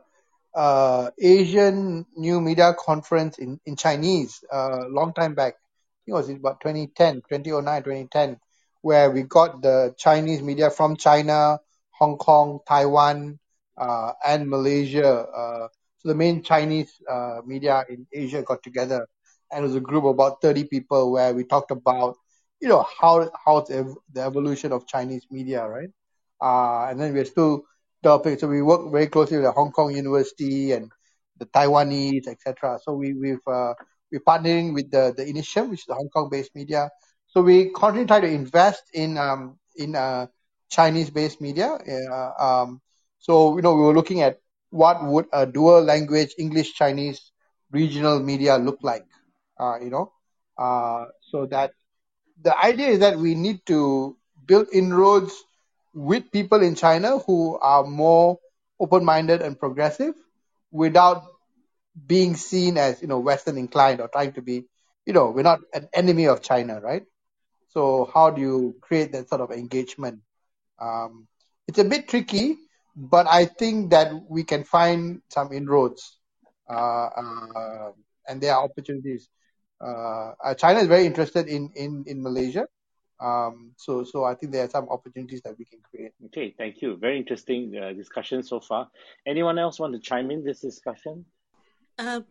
uh, 0.56 1.12
Asian 1.20 2.06
New 2.16 2.42
Media 2.42 2.74
Conference 2.78 3.38
in 3.38 3.60
in 3.66 3.76
Chinese 3.76 4.44
a 4.52 4.56
uh, 4.56 4.86
long 4.90 5.14
time 5.14 5.36
back. 5.36 5.54
I 5.56 6.00
think 6.06 6.14
it 6.14 6.14
was 6.14 6.30
about 6.30 6.62
2010, 6.62 7.22
2009, 7.28 7.84
2010, 7.84 8.38
where 8.82 9.12
we 9.12 9.24
got 9.24 9.62
the 9.62 9.94
Chinese 9.98 10.42
media 10.42 10.70
from 10.70 10.96
China, 10.98 11.60
Hong 11.92 12.18
Kong, 12.18 12.60
Taiwan, 12.68 13.40
uh, 13.78 14.14
and 14.26 14.50
Malaysia. 14.50 15.26
Uh, 15.28 15.68
so 16.00 16.10
the 16.10 16.16
main 16.16 16.42
Chinese 16.44 16.92
media 17.46 17.86
in 17.90 18.08
Asia 18.12 18.42
got 18.42 18.64
together 18.64 19.08
and 19.52 19.64
it 19.64 19.68
was 19.68 19.76
a 19.76 19.80
group 19.82 20.04
of 20.04 20.12
about 20.12 20.42
30 20.42 20.64
people 20.66 21.12
where 21.12 21.34
we 21.34 21.44
talked 21.44 21.72
about 21.72 22.16
you 22.60 22.68
know 22.68 22.86
how 23.00 23.30
how 23.46 23.62
the, 23.62 23.96
the 24.14 24.22
evolution 24.22 24.72
of 24.72 24.88
Chinese 24.88 25.26
media 25.30 25.68
right 25.68 25.90
uh, 26.42 26.88
and 26.90 27.00
then 27.00 27.14
we're 27.14 27.26
still 27.26 27.64
developing 28.02 28.38
so 28.38 28.48
we 28.48 28.62
work 28.62 28.92
very 28.92 29.08
closely 29.08 29.38
with 29.38 29.46
the 29.46 29.52
Hong 29.52 29.72
Kong 29.72 29.96
University 29.96 30.72
and 30.72 30.92
the 31.38 31.46
Taiwanese 31.46 32.28
etc 32.28 32.80
so 32.84 32.94
we 32.94 33.14
we've 33.14 33.48
uh, 33.48 33.74
we're 34.12 34.22
partnering 34.22 34.74
with 34.74 34.92
the 34.92 35.14
the 35.16 35.24
Initium 35.24 35.70
which 35.70 35.82
is 35.82 35.86
the 35.86 35.96
Hong 35.96 36.10
Kong 36.10 36.30
based 36.30 36.54
media. 36.56 36.90
So 37.28 37.42
we 37.42 37.72
continue 37.72 38.04
to 38.04 38.08
try 38.08 38.20
to 38.20 38.28
invest 38.28 38.84
in 38.94 39.18
um 39.18 39.58
in 39.76 39.96
uh, 39.96 40.28
Chinese 40.70 41.10
based 41.10 41.40
media. 41.42 41.78
Uh, 41.78 42.32
um 42.40 42.82
so 43.20 43.56
you 43.56 43.62
know 43.62 43.74
we 43.74 43.84
were 43.84 43.94
looking 43.96 44.22
at 44.22 44.40
what 44.70 45.04
would 45.04 45.28
a 45.32 45.46
dual 45.46 45.82
language 45.82 46.36
English 46.38 46.74
Chinese 46.74 47.32
regional 47.72 48.20
media 48.20 48.58
look 48.58 48.80
like 48.84 49.06
uh, 49.60 49.78
you 49.80 49.90
know, 49.90 50.12
uh, 50.58 51.06
so 51.22 51.46
that 51.46 51.72
the 52.42 52.58
idea 52.58 52.88
is 52.88 53.00
that 53.00 53.18
we 53.18 53.36
need 53.36 53.64
to 53.68 54.18
build 54.46 54.68
inroads 54.74 55.44
with 55.94 56.32
people 56.32 56.62
in 56.62 56.76
China 56.76 57.20
who 57.20 57.58
are 57.60 57.84
more 57.84 58.40
open-minded 58.80 59.42
and 59.42 59.60
progressive 59.60 60.16
without 60.72 61.24
being 62.08 62.36
seen 62.36 62.78
as, 62.78 63.02
you 63.02 63.08
know, 63.08 63.20
Western 63.20 63.58
inclined 63.58 64.00
or 64.00 64.08
trying 64.08 64.34
to 64.34 64.42
be, 64.42 64.66
you 65.06 65.14
know, 65.14 65.32
we're 65.32 65.42
not 65.44 65.60
an 65.74 65.90
enemy 65.94 66.28
of 66.28 66.42
China, 66.42 66.80
right? 66.80 67.04
So 67.70 68.10
how 68.14 68.32
do 68.32 68.42
you 68.42 68.76
create 68.82 69.12
that 69.14 69.30
sort 69.30 69.42
of 69.42 69.52
engagement? 69.52 70.22
Um, 70.80 71.28
it's 71.68 71.80
a 71.80 71.84
bit 71.84 72.08
tricky, 72.08 72.58
but 72.96 73.28
I 73.28 73.46
think 73.46 73.92
that 73.92 74.12
we 74.30 74.44
can 74.44 74.64
find 74.64 75.22
some 75.30 75.52
inroads, 75.54 76.18
uh, 76.70 76.74
uh, 77.08 77.92
and 78.28 78.42
there 78.42 78.56
are 78.56 78.64
opportunities 78.64 79.30
uh, 79.82 80.34
uh, 80.44 80.54
China 80.54 80.80
is 80.80 80.88
very 80.88 81.06
interested 81.06 81.48
in 81.48 81.72
in 81.76 82.04
in 82.06 82.22
Malaysia. 82.22 82.68
Um, 83.22 83.72
so 83.78 84.04
so 84.04 84.24
I 84.24 84.34
think 84.34 84.52
there 84.52 84.66
are 84.66 84.70
some 84.70 84.90
opportunities 84.90 85.42
that 85.44 85.58
we 85.58 85.66
can 85.66 85.80
create. 85.90 86.14
Okay, 86.26 86.56
thank 86.58 86.82
you. 86.82 86.98
Very 86.98 87.18
interesting 87.18 87.78
uh, 87.78 87.94
discussion 87.94 88.42
so 88.42 88.60
far. 88.60 88.90
Anyone 89.28 89.60
else 89.60 89.80
want 89.80 89.94
to 89.94 90.00
chime 90.00 90.32
in 90.32 90.44
this 90.44 90.62
discussion? 90.62 91.26
Uh, 92.00 92.22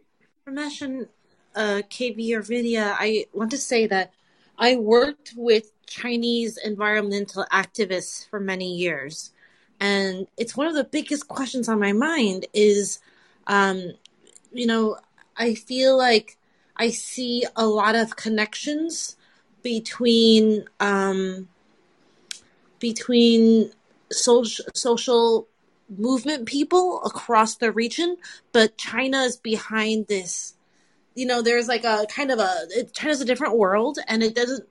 Ramesh 0.46 0.82
and 0.82 1.06
uh, 1.54 1.82
KB 1.88 2.32
or 2.32 2.42
Vidya, 2.42 2.96
I 2.98 3.26
want 3.32 3.52
to 3.52 3.58
say 3.58 3.86
that 3.86 4.12
I 4.58 4.76
worked 4.76 5.34
with 5.36 5.70
Chinese 5.86 6.56
environmental 6.56 7.46
activists 7.52 8.28
for 8.28 8.40
many 8.40 8.74
years, 8.74 9.32
and 9.78 10.26
it's 10.36 10.56
one 10.56 10.66
of 10.66 10.74
the 10.74 10.84
biggest 10.84 11.28
questions 11.28 11.68
on 11.68 11.78
my 11.78 11.92
mind. 11.92 12.46
Is, 12.52 12.98
um, 13.46 13.92
you 14.52 14.66
know, 14.66 14.96
I 15.36 15.54
feel 15.54 15.96
like 15.96 16.36
I 16.76 16.90
see 16.90 17.46
a 17.54 17.66
lot 17.66 17.94
of 17.94 18.16
connections 18.16 19.16
between 19.62 20.64
um, 20.78 21.48
between 22.78 23.70
social 24.10 24.64
social 24.74 25.48
movement 25.88 26.46
people 26.46 27.02
across 27.04 27.56
the 27.56 27.72
region, 27.72 28.16
but 28.52 28.76
China 28.76 29.18
is 29.22 29.36
behind 29.36 30.06
this. 30.06 30.54
You 31.14 31.26
know, 31.26 31.42
there's 31.42 31.68
like 31.68 31.84
a 31.84 32.06
kind 32.08 32.30
of 32.30 32.38
a 32.38 32.66
it, 32.70 32.94
China's 32.94 33.20
a 33.20 33.24
different 33.24 33.56
world, 33.56 33.98
and 34.08 34.22
it 34.22 34.34
doesn't 34.34 34.66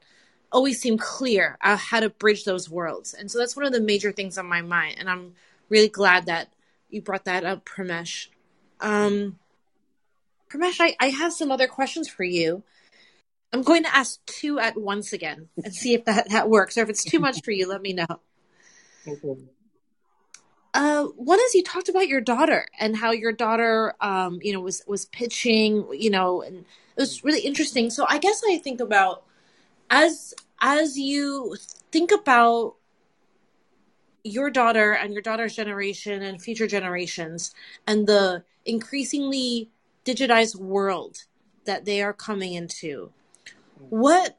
always 0.51 0.81
seem 0.81 0.97
clear 0.97 1.57
uh, 1.61 1.77
how 1.77 1.99
to 1.99 2.09
bridge 2.09 2.43
those 2.43 2.69
worlds. 2.69 3.13
And 3.13 3.29
so 3.29 3.37
that's 3.37 3.55
one 3.55 3.65
of 3.65 3.73
the 3.73 3.81
major 3.81 4.11
things 4.11 4.37
on 4.37 4.47
my 4.47 4.61
mind, 4.61 4.95
and 4.99 5.09
I'm 5.09 5.33
really 5.69 5.89
glad 5.89 6.25
that 6.25 6.51
you 6.89 7.01
brought 7.01 7.25
that 7.25 7.45
up, 7.45 7.65
Pramesh. 7.65 8.27
Um, 8.79 9.37
Pramesh, 10.49 10.77
I, 10.79 10.95
I 10.99 11.09
have 11.09 11.33
some 11.33 11.51
other 11.51 11.67
questions 11.67 12.09
for 12.09 12.23
you. 12.23 12.63
I'm 13.51 13.63
going 13.63 13.83
to 13.83 13.95
ask 13.95 14.23
two 14.25 14.59
at 14.59 14.79
once 14.79 15.13
again 15.13 15.49
and 15.63 15.73
see 15.73 15.93
if 15.93 16.05
that, 16.05 16.29
that 16.29 16.49
works. 16.49 16.77
Or 16.77 16.81
if 16.81 16.89
it's 16.89 17.03
too 17.03 17.19
much 17.19 17.43
for 17.43 17.51
you, 17.51 17.67
let 17.67 17.81
me 17.81 17.93
know. 17.93 18.05
Okay. 19.07 19.35
Uh, 20.73 21.05
one 21.15 21.39
is 21.39 21.55
you 21.55 21.63
talked 21.63 21.89
about 21.89 22.07
your 22.07 22.21
daughter 22.21 22.67
and 22.79 22.95
how 22.95 23.11
your 23.11 23.31
daughter, 23.31 23.95
um, 24.01 24.39
you 24.43 24.53
know, 24.53 24.59
was 24.59 24.83
was 24.85 25.05
pitching, 25.05 25.87
you 25.91 26.11
know, 26.11 26.43
and 26.43 26.57
it 26.59 26.65
was 26.95 27.23
really 27.23 27.41
interesting. 27.41 27.89
So 27.89 28.05
I 28.07 28.19
guess 28.19 28.43
I 28.47 28.57
think 28.57 28.79
about 28.79 29.23
as 29.89 30.35
as 30.61 30.97
you 30.97 31.55
think 31.91 32.11
about 32.11 32.75
your 34.23 34.51
daughter 34.51 34.91
and 34.91 35.13
your 35.13 35.23
daughter's 35.23 35.55
generation 35.55 36.21
and 36.21 36.41
future 36.41 36.67
generations 36.67 37.53
and 37.87 38.05
the 38.05 38.43
increasingly 38.65 39.71
digitized 40.05 40.55
world 40.55 41.23
that 41.65 41.85
they 41.85 42.01
are 42.01 42.13
coming 42.13 42.53
into 42.53 43.11
what 43.89 44.37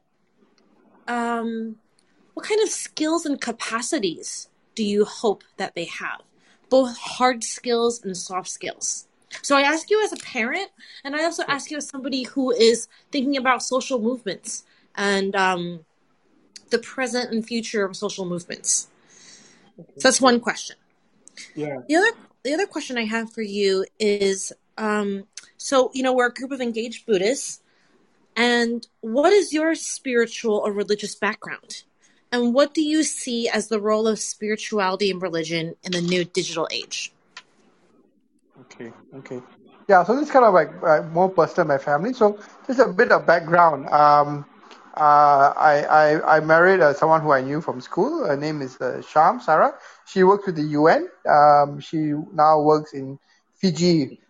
um 1.07 1.75
what 2.33 2.45
kind 2.45 2.61
of 2.61 2.69
skills 2.69 3.25
and 3.25 3.41
capacities 3.41 4.49
do 4.75 4.83
you 4.83 5.05
hope 5.05 5.43
that 5.57 5.75
they 5.75 5.85
have? 5.85 6.21
Both 6.69 6.97
hard 6.97 7.43
skills 7.43 8.03
and 8.03 8.15
soft 8.15 8.49
skills. 8.49 9.07
So 9.41 9.57
i 9.57 9.61
ask 9.61 9.89
you 9.89 10.03
as 10.03 10.13
a 10.13 10.17
parent 10.17 10.69
and 11.03 11.15
i 11.15 11.23
also 11.23 11.43
ask 11.47 11.71
you 11.71 11.77
as 11.77 11.87
somebody 11.87 12.23
who 12.23 12.51
is 12.51 12.87
thinking 13.11 13.37
about 13.37 13.63
social 13.63 13.99
movements 13.99 14.63
and 14.95 15.35
um, 15.35 15.85
the 16.69 16.79
present 16.79 17.31
and 17.31 17.45
future 17.45 17.85
of 17.85 17.95
social 17.95 18.25
movements. 18.25 18.87
So 19.77 20.09
that's 20.09 20.21
one 20.21 20.39
question. 20.39 20.75
Yeah. 21.55 21.77
the 21.87 21.95
other 21.95 22.11
the 22.43 22.53
other 22.53 22.67
question 22.67 22.97
i 22.97 23.05
have 23.05 23.31
for 23.31 23.41
you 23.41 23.85
is 23.99 24.51
um, 24.77 25.25
so 25.57 25.91
you 25.93 26.03
know 26.03 26.13
we're 26.13 26.27
a 26.27 26.33
group 26.33 26.51
of 26.51 26.59
engaged 26.61 27.05
Buddhists, 27.05 27.60
and 28.41 28.87
what 29.01 29.31
is 29.31 29.53
your 29.53 29.75
spiritual 29.75 30.55
or 30.65 30.71
religious 30.71 31.13
background? 31.13 31.83
And 32.31 32.55
what 32.55 32.73
do 32.73 32.81
you 32.81 33.03
see 33.03 33.47
as 33.47 33.67
the 33.67 33.79
role 33.79 34.07
of 34.07 34.17
spirituality 34.17 35.11
and 35.11 35.21
religion 35.21 35.75
in 35.83 35.91
the 35.91 36.01
new 36.01 36.25
digital 36.25 36.67
age? 36.71 37.13
Okay, 38.61 38.91
okay. 39.13 39.39
Yeah, 39.87 40.03
so 40.03 40.15
this 40.15 40.25
is 40.25 40.31
kind 40.31 40.45
of 40.45 40.55
like 40.55 40.71
uh, 40.81 41.03
more 41.13 41.29
personal, 41.29 41.67
my 41.67 41.77
family. 41.77 42.13
So 42.13 42.39
just 42.65 42.79
a 42.79 42.87
bit 42.87 43.11
of 43.11 43.27
background. 43.27 43.87
Um, 43.89 44.45
uh, 44.97 45.53
I, 45.55 45.85
I 46.01 46.37
I 46.37 46.39
married 46.39 46.81
uh, 46.81 46.93
someone 46.93 47.21
who 47.21 47.31
I 47.31 47.41
knew 47.41 47.61
from 47.61 47.79
school. 47.79 48.25
Her 48.25 48.37
name 48.37 48.63
is 48.63 48.81
uh, 48.81 49.03
Sham 49.03 49.39
Sarah. 49.39 49.73
She 50.07 50.23
works 50.23 50.47
with 50.47 50.55
the 50.55 50.67
UN. 50.79 51.09
Um, 51.29 51.79
she 51.79 52.13
now 52.33 52.61
works 52.61 52.93
in 52.93 53.19
Fiji, 53.59 54.19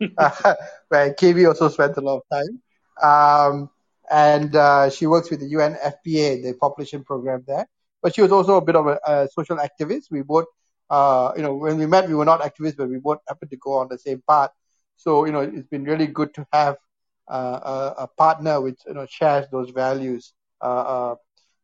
where 0.90 1.14
KV 1.14 1.48
also 1.48 1.70
spent 1.70 1.96
a 1.96 2.02
lot 2.02 2.22
of 2.22 2.24
time. 2.30 2.62
Um, 3.02 3.70
and 4.12 4.56
uh, 4.56 4.90
she 4.90 5.08
works 5.08 5.32
with 5.32 5.40
the 5.40 5.54
UNFPA, 5.54 6.44
the 6.44 6.54
population 6.60 7.04
program 7.04 7.44
there. 7.48 7.66
But 8.04 8.14
she 8.14 8.22
was 8.22 8.32
also 8.32 8.58
a 8.58 8.62
bit 8.62 8.76
of 8.76 8.88
a, 8.88 9.00
a 9.06 9.28
social 9.32 9.58
activist. 9.58 10.12
We 10.12 10.22
both, 10.22 10.46
uh, 10.90 11.32
you 11.36 11.44
know, 11.44 11.56
when 11.56 11.78
we 11.78 11.86
met, 11.86 12.10
we 12.10 12.16
were 12.16 12.26
not 12.26 12.42
activists, 12.42 12.76
but 12.78 12.90
we 12.90 12.98
both 12.98 13.20
happened 13.28 13.52
to 13.52 13.58
go 13.58 13.74
on 13.74 13.88
the 13.90 13.98
same 13.98 14.22
path. 14.28 14.50
So 14.98 15.26
you 15.26 15.32
know, 15.32 15.40
it's 15.40 15.68
been 15.68 15.86
really 15.86 16.08
good 16.08 16.34
to 16.36 16.46
have 16.52 16.78
uh, 17.30 17.94
a, 17.98 18.04
a, 18.04 18.08
partner 18.08 18.60
which 18.60 18.80
you 18.86 18.94
know 18.94 19.06
shares 19.10 19.48
those 19.52 19.70
values. 19.70 20.34
Uh, 20.62 20.66
uh, 20.66 21.16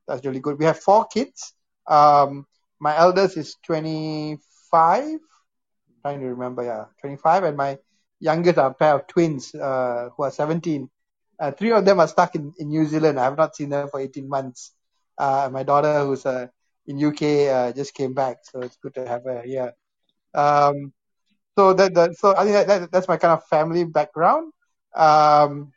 that's 0.07 0.25
really 0.25 0.39
good. 0.39 0.57
We 0.57 0.65
have 0.65 0.79
four 0.79 1.05
kids. 1.05 1.53
Um, 1.85 2.45
my 2.79 2.97
eldest 2.97 3.35
is 3.37 3.55
25. 3.65 5.19
Trying 6.01 6.19
to 6.21 6.25
remember, 6.27 6.63
yeah, 6.63 6.85
25, 7.01 7.43
and 7.43 7.57
my 7.57 7.77
youngest 8.19 8.57
are 8.57 8.69
a 8.69 8.73
pair 8.73 8.95
of 8.95 9.07
twins 9.07 9.53
uh, 9.53 10.09
who 10.15 10.23
are 10.23 10.31
17. 10.31 10.89
Uh, 11.39 11.51
three 11.51 11.71
of 11.71 11.85
them 11.85 11.99
are 11.99 12.07
stuck 12.07 12.35
in, 12.35 12.53
in 12.57 12.69
New 12.69 12.85
Zealand. 12.85 13.19
I 13.19 13.25
have 13.25 13.37
not 13.37 13.55
seen 13.55 13.69
them 13.69 13.89
for 13.89 13.99
18 13.99 14.27
months. 14.27 14.73
Uh, 15.17 15.49
my 15.51 15.63
daughter, 15.63 15.99
who's 16.05 16.25
uh, 16.25 16.47
in 16.85 17.03
UK, 17.03 17.75
just 17.75 17.93
came 17.93 18.13
back, 18.13 18.37
so 18.43 18.61
it's 18.61 18.77
good 18.77 18.93
to 18.95 19.07
have 19.07 19.23
her 19.23 19.41
here. 19.41 19.73
Um, 20.33 20.93
so 21.57 21.73
that, 21.73 21.93
that 21.95 22.17
so 22.17 22.35
I 22.35 22.43
think 22.43 22.53
that, 22.53 22.67
that, 22.67 22.91
that's 22.91 23.07
my 23.07 23.17
kind 23.17 23.33
of 23.33 23.45
family 23.45 23.83
background. 23.83 24.53
Um, 24.95 25.73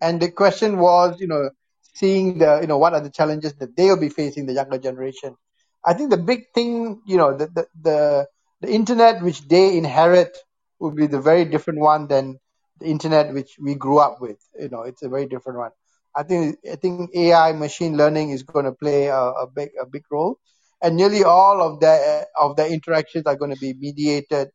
and 0.00 0.20
the 0.20 0.30
question 0.30 0.78
was, 0.78 1.20
you 1.20 1.26
know, 1.26 1.50
seeing 1.94 2.38
the, 2.38 2.60
you 2.60 2.66
know, 2.66 2.78
what 2.78 2.94
are 2.94 3.00
the 3.00 3.10
challenges 3.10 3.54
that 3.54 3.76
they'll 3.76 3.96
be 3.96 4.08
facing, 4.08 4.46
the 4.46 4.52
younger 4.52 4.78
generation. 4.78 5.36
I 5.84 5.94
think 5.94 6.10
the 6.10 6.16
big 6.16 6.52
thing, 6.54 7.02
you 7.06 7.16
know, 7.16 7.36
the 7.36 7.46
the 7.46 7.66
the, 7.80 8.26
the 8.60 8.70
internet 8.70 9.22
which 9.22 9.46
they 9.48 9.76
inherit 9.76 10.36
would 10.78 10.94
be 10.94 11.06
the 11.06 11.20
very 11.20 11.44
different 11.44 11.80
one 11.80 12.06
than 12.06 12.38
the 12.80 12.86
internet 12.86 13.32
which 13.34 13.56
we 13.60 13.74
grew 13.74 13.98
up 13.98 14.20
with. 14.20 14.38
You 14.58 14.68
know, 14.68 14.82
it's 14.82 15.02
a 15.02 15.08
very 15.08 15.26
different 15.26 15.58
one. 15.58 15.70
I 16.16 16.22
think 16.24 16.58
I 16.70 16.76
think 16.76 17.10
AI, 17.14 17.52
machine 17.52 17.96
learning, 17.96 18.30
is 18.30 18.42
going 18.42 18.58
to 18.58 18.66
play 18.66 19.00
a, 19.00 19.14
a 19.18 19.46
big 19.46 19.64
a 19.80 19.80
big 19.80 20.02
role, 20.10 20.38
and 20.82 20.96
nearly 20.96 21.22
all 21.24 21.60
of 21.62 21.80
the 21.80 22.26
of 22.40 22.56
the 22.56 22.66
interactions 22.66 23.26
are 23.26 23.36
going 23.36 23.52
to 23.54 23.60
be 23.60 23.74
mediated 23.78 24.48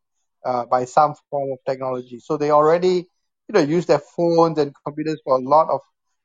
uh, 0.45 0.65
by 0.65 0.85
some 0.85 1.15
form 1.29 1.51
of 1.53 1.59
technology. 1.65 2.19
So 2.19 2.37
they 2.37 2.51
already, 2.51 2.95
you 3.47 3.53
know, 3.53 3.59
use 3.61 3.85
their 3.85 3.99
phones 3.99 4.57
and 4.59 4.73
computers 4.85 5.21
for 5.23 5.37
a 5.37 5.41
lot 5.41 5.69
of 5.69 5.81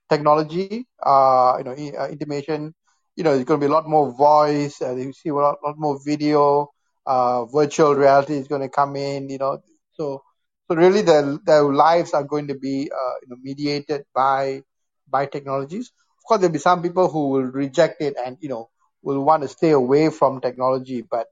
technology. 0.09 0.87
Uh, 1.03 1.55
you 1.59 1.65
know, 1.65 1.99
uh, 1.99 2.09
intimation. 2.09 2.75
You 3.17 3.25
know, 3.25 3.33
there's 3.33 3.45
going 3.45 3.61
to 3.61 3.67
be 3.67 3.71
a 3.71 3.75
lot 3.75 3.89
more 3.89 4.13
voice. 4.13 4.81
Uh, 4.81 4.95
you 4.97 5.13
see 5.13 5.31
a 5.31 5.35
lot, 5.35 5.57
lot 5.65 5.77
more 5.79 5.99
video. 6.05 6.69
Uh, 7.07 7.45
virtual 7.47 7.95
reality 7.95 8.35
is 8.35 8.49
going 8.49 8.63
to 8.63 8.69
come 8.69 8.97
in. 8.97 9.29
You 9.29 9.39
know, 9.39 9.59
so 9.93 10.23
so 10.69 10.77
really, 10.77 11.03
their 11.03 11.39
their 11.47 11.65
lives 11.65 12.15
are 12.15 12.25
going 12.25 12.49
to 12.49 12.55
be 12.55 12.91
uh, 12.93 13.15
you 13.23 13.29
know 13.29 13.37
mediated 13.43 14.05
by 14.15 14.63
by 15.09 15.27
technologies. 15.27 15.93
Of 16.19 16.25
course, 16.25 16.41
there'll 16.41 16.53
be 16.53 16.59
some 16.59 16.83
people 16.83 17.09
who 17.09 17.29
will 17.31 17.51
reject 17.63 18.03
it 18.03 18.17
and 18.25 18.37
you 18.41 18.49
know 18.49 18.71
will 19.03 19.23
want 19.25 19.43
to 19.43 19.49
stay 19.49 19.71
away 19.71 20.11
from 20.11 20.41
technology, 20.41 21.03
but 21.11 21.27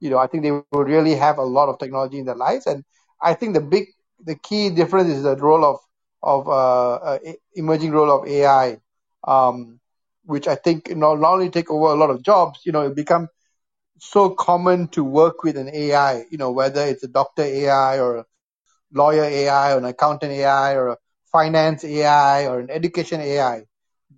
you 0.00 0.10
know, 0.10 0.18
I 0.18 0.26
think 0.28 0.44
they 0.44 0.52
will 0.52 0.66
really 0.66 0.98
have 0.98 1.22
a 1.22 1.26
lot 1.26 1.52
of 1.52 1.62
technology 1.62 2.02
in 2.02 2.10
their 2.10 2.20
lives. 2.20 2.52
And 2.66 2.70
I 3.22 3.34
think 3.34 3.54
the 3.54 3.60
big, 3.60 3.86
the 4.24 4.34
key 4.36 4.70
difference 4.70 5.08
is 5.08 5.22
the 5.22 5.36
role 5.36 5.64
of 5.64 5.78
of 6.22 6.48
uh, 6.48 6.94
uh, 6.94 7.18
emerging 7.54 7.92
role 7.92 8.10
of 8.10 8.26
AI, 8.28 8.78
um, 9.26 9.80
which 10.24 10.46
I 10.48 10.54
think 10.56 10.88
you 10.88 10.96
know 10.96 11.14
not 11.14 11.34
only 11.34 11.50
take 11.50 11.70
over 11.70 11.86
a 11.92 11.94
lot 11.96 12.10
of 12.10 12.22
jobs, 12.22 12.60
you 12.64 12.72
know, 12.72 12.82
it 12.82 12.94
become 12.96 13.28
so 13.98 14.30
common 14.30 14.88
to 14.88 15.04
work 15.04 15.42
with 15.44 15.56
an 15.56 15.68
AI. 15.72 16.24
You 16.30 16.38
know, 16.38 16.50
whether 16.50 16.82
it's 16.84 17.02
a 17.04 17.08
doctor 17.08 17.42
AI 17.42 18.00
or 18.00 18.26
lawyer 18.92 19.24
AI 19.24 19.74
or 19.74 19.78
an 19.78 19.84
accountant 19.84 20.32
AI 20.32 20.74
or 20.74 20.88
a 20.88 20.96
finance 21.32 21.84
AI 21.84 22.46
or 22.46 22.60
an 22.60 22.70
education 22.70 23.20
AI, 23.20 23.62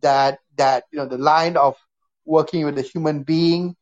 that 0.02 0.38
that 0.56 0.84
you 0.92 0.98
know 0.98 1.06
the 1.06 1.18
line 1.18 1.56
of 1.56 1.76
working 2.24 2.64
with 2.64 2.78
a 2.78 2.82
human 2.82 3.22
being 3.22 3.74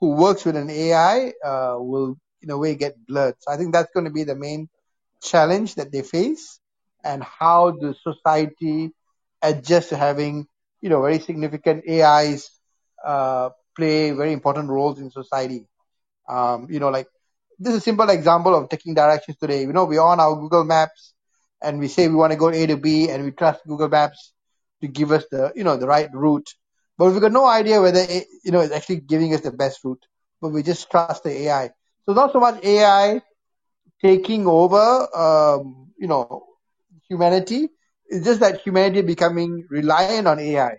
who 0.00 0.16
works 0.16 0.44
with 0.44 0.56
an 0.56 0.70
AI 0.70 1.32
uh, 1.44 1.76
will, 1.78 2.16
in 2.42 2.50
a 2.50 2.58
way, 2.58 2.74
get 2.74 2.94
blurred. 3.06 3.34
So 3.40 3.52
I 3.52 3.56
think 3.56 3.72
that's 3.72 3.90
going 3.94 4.04
to 4.04 4.10
be 4.12 4.24
the 4.24 4.34
main 4.36 4.68
challenge 5.22 5.74
that 5.76 5.92
they 5.92 6.02
face, 6.02 6.60
and 7.04 7.22
how 7.22 7.70
the 7.72 7.94
society 8.02 8.90
adjusts 9.42 9.88
to 9.90 9.96
having, 9.96 10.46
you 10.80 10.88
know, 10.90 11.00
very 11.02 11.18
significant 11.18 11.84
AIs 11.88 12.50
uh, 13.04 13.50
play 13.76 14.10
very 14.12 14.32
important 14.32 14.68
roles 14.68 14.98
in 15.00 15.10
society. 15.10 15.66
Um, 16.28 16.66
you 16.70 16.80
know, 16.80 16.88
like 16.90 17.06
this 17.58 17.74
is 17.74 17.78
a 17.78 17.82
simple 17.82 18.08
example 18.10 18.54
of 18.54 18.68
taking 18.68 18.94
directions 18.94 19.36
today. 19.38 19.62
You 19.62 19.72
know, 19.72 19.84
we're 19.84 20.00
on 20.02 20.20
our 20.20 20.34
Google 20.36 20.64
Maps 20.64 21.14
and 21.62 21.78
we 21.78 21.88
say 21.88 22.08
we 22.08 22.14
want 22.14 22.32
to 22.32 22.38
go 22.38 22.50
A 22.50 22.66
to 22.66 22.76
B 22.76 23.08
and 23.10 23.24
we 23.24 23.30
trust 23.32 23.62
Google 23.66 23.88
Maps 23.88 24.32
to 24.80 24.88
give 24.88 25.12
us 25.12 25.24
the, 25.30 25.52
you 25.54 25.64
know, 25.64 25.76
the 25.76 25.86
right 25.86 26.08
route. 26.12 26.48
But 26.98 27.12
we've 27.12 27.20
got 27.20 27.32
no 27.32 27.46
idea 27.46 27.80
whether 27.80 28.00
it, 28.00 28.26
you 28.44 28.52
know 28.52 28.60
it's 28.60 28.72
actually 28.72 29.00
giving 29.00 29.34
us 29.34 29.40
the 29.42 29.52
best 29.52 29.84
route. 29.84 30.04
But 30.40 30.50
we 30.50 30.62
just 30.62 30.90
trust 30.90 31.24
the 31.24 31.30
AI. 31.30 31.70
So 32.06 32.12
not 32.14 32.32
so 32.32 32.40
much 32.40 32.62
AI 32.64 33.22
taking 34.02 34.46
over, 34.46 35.08
um, 35.16 35.92
you 35.98 36.08
know, 36.08 36.44
humanity. 37.08 37.68
It's 38.06 38.24
just 38.24 38.40
that 38.40 38.60
humanity 38.60 39.02
becoming 39.02 39.66
reliant 39.70 40.26
on 40.26 40.38
AI 40.38 40.76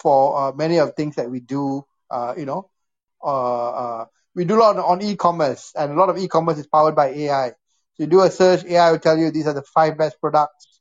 for 0.00 0.38
uh, 0.38 0.52
many 0.52 0.78
of 0.78 0.94
things 0.94 1.16
that 1.16 1.30
we 1.30 1.40
do. 1.40 1.84
Uh, 2.10 2.34
you 2.36 2.44
know, 2.46 2.70
uh, 3.22 3.70
uh, 3.70 4.04
we 4.34 4.44
do 4.44 4.56
a 4.56 4.60
lot 4.60 4.76
on 4.78 5.02
e-commerce, 5.02 5.72
and 5.76 5.92
a 5.92 5.94
lot 5.94 6.08
of 6.10 6.18
e-commerce 6.18 6.58
is 6.58 6.66
powered 6.66 6.94
by 6.94 7.08
AI. 7.08 7.48
So 7.94 8.04
you 8.04 8.06
do 8.06 8.20
a 8.22 8.30
search, 8.30 8.64
AI 8.64 8.90
will 8.92 8.98
tell 8.98 9.18
you 9.18 9.30
these 9.30 9.46
are 9.46 9.54
the 9.54 9.62
five 9.62 9.98
best 9.98 10.20
products, 10.20 10.80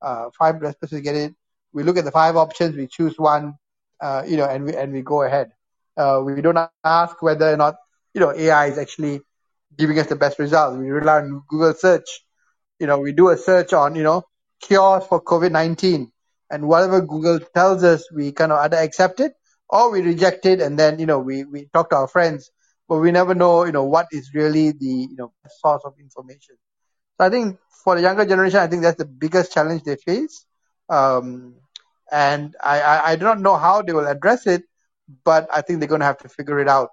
uh, 0.00 0.30
five 0.38 0.60
best 0.60 0.78
places 0.80 0.98
to 0.98 1.02
get 1.02 1.14
it. 1.16 1.34
We 1.72 1.82
look 1.82 1.96
at 1.98 2.04
the 2.04 2.12
five 2.12 2.36
options, 2.36 2.76
we 2.76 2.86
choose 2.86 3.18
one, 3.18 3.54
uh, 4.00 4.22
you 4.26 4.36
know, 4.36 4.46
and 4.46 4.64
we 4.64 4.74
and 4.74 4.92
we 4.92 5.02
go 5.02 5.22
ahead. 5.22 5.50
Uh, 5.96 6.20
we 6.24 6.36
don't 6.36 6.58
ask 6.58 6.96
whether 6.96 7.52
or 7.52 7.56
not 7.56 7.76
you 7.88 8.20
know 8.20 8.32
AI 8.32 8.66
is 8.66 8.78
actually 8.78 8.98
giving 9.76 9.80
us 9.80 9.88
the 9.90 10.16
best 10.16 10.38
results. 10.38 10.76
We 10.78 10.90
rely 10.90 11.18
on 11.18 11.42
Google 11.48 11.72
search. 11.74 12.06
You 12.78 12.86
know, 12.86 12.98
we 12.98 13.12
do 13.12 13.28
a 13.30 13.36
search 13.36 13.72
on 13.72 13.94
you 13.94 14.02
know 14.02 14.22
cures 14.60 15.04
for 15.06 15.22
COVID 15.22 15.50
nineteen, 15.52 16.12
and 16.50 16.68
whatever 16.68 17.00
Google 17.00 17.38
tells 17.40 17.82
us, 17.84 18.10
we 18.12 18.32
kind 18.32 18.52
of 18.52 18.58
either 18.58 18.76
accept 18.78 19.20
it 19.20 19.32
or 19.68 19.90
we 19.90 20.02
reject 20.02 20.46
it, 20.46 20.60
and 20.60 20.78
then 20.78 20.98
you 20.98 21.06
know 21.06 21.18
we 21.18 21.44
we 21.44 21.68
talk 21.72 21.90
to 21.90 21.96
our 21.96 22.08
friends, 22.08 22.50
but 22.92 22.98
we 22.98 23.10
never 23.10 23.34
know 23.34 23.64
you 23.64 23.72
know 23.72 23.84
what 23.84 24.06
is 24.12 24.34
really 24.34 24.70
the 24.70 25.08
you 25.10 25.16
know 25.16 25.32
source 25.48 25.80
of 25.86 25.94
information. 25.98 26.56
So 27.16 27.24
I 27.24 27.30
think 27.30 27.56
for 27.82 27.96
the 27.96 28.02
younger 28.02 28.26
generation, 28.26 28.60
I 28.60 28.66
think 28.66 28.82
that's 28.82 28.98
the 28.98 29.06
biggest 29.06 29.50
challenge 29.54 29.84
they 29.84 29.96
face. 29.96 30.44
Um, 30.90 31.54
and 32.10 32.54
I, 32.62 32.82
I, 32.82 33.10
I 33.12 33.16
do 33.16 33.24
not 33.24 33.40
know 33.40 33.56
how 33.56 33.80
they 33.80 33.94
will 33.94 34.06
address 34.06 34.46
it, 34.46 34.64
but 35.24 35.48
I 35.50 35.62
think 35.62 35.80
they're 35.80 35.88
going 35.88 36.02
to 36.02 36.06
have 36.06 36.18
to 36.18 36.28
figure 36.28 36.60
it 36.60 36.68
out. 36.68 36.90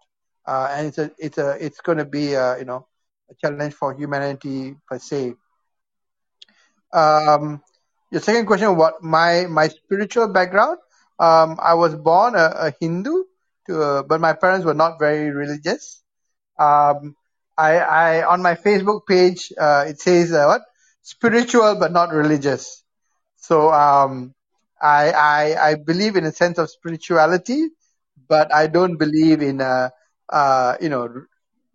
Uh, 0.47 0.69
and 0.71 0.87
it's 0.87 0.97
a 0.97 1.11
it's 1.19 1.37
a 1.37 1.57
it's 1.59 1.81
going 1.81 1.97
to 1.97 2.05
be 2.05 2.33
a, 2.33 2.57
you 2.59 2.63
know 2.63 2.87
a 3.29 3.35
challenge 3.35 3.73
for 3.73 3.93
humanity 3.93 4.77
per 4.87 4.99
se. 4.99 5.33
Um, 6.93 7.61
your 8.09 8.21
second 8.21 8.45
question, 8.45 8.77
what 8.77 9.03
my 9.03 9.47
my 9.49 9.67
spiritual 9.67 10.29
background? 10.29 10.77
Um, 11.19 11.59
I 11.61 11.73
was 11.73 11.93
born 11.93 12.35
a, 12.35 12.53
a 12.55 12.73
Hindu, 12.79 13.23
but 13.69 14.19
my 14.19 14.33
parents 14.33 14.65
were 14.65 14.73
not 14.73 14.99
very 14.99 15.29
religious. 15.31 16.01
Um, 16.57 17.15
I, 17.57 17.77
I 17.77 18.25
on 18.25 18.41
my 18.41 18.55
Facebook 18.55 19.01
page 19.07 19.51
uh, 19.57 19.85
it 19.87 19.99
says 19.99 20.31
uh, 20.33 20.45
what 20.45 20.61
spiritual 21.01 21.75
but 21.79 21.91
not 21.91 22.11
religious. 22.11 22.83
So 23.37 23.71
um, 23.71 24.33
I, 24.81 25.11
I 25.11 25.69
I 25.69 25.75
believe 25.75 26.15
in 26.15 26.25
a 26.25 26.31
sense 26.31 26.57
of 26.57 26.69
spirituality, 26.69 27.67
but 28.27 28.53
I 28.53 28.67
don't 28.67 28.97
believe 28.97 29.41
in 29.41 29.61
uh, 29.61 29.89
uh 30.29 30.75
you 30.81 30.89
know 30.89 31.25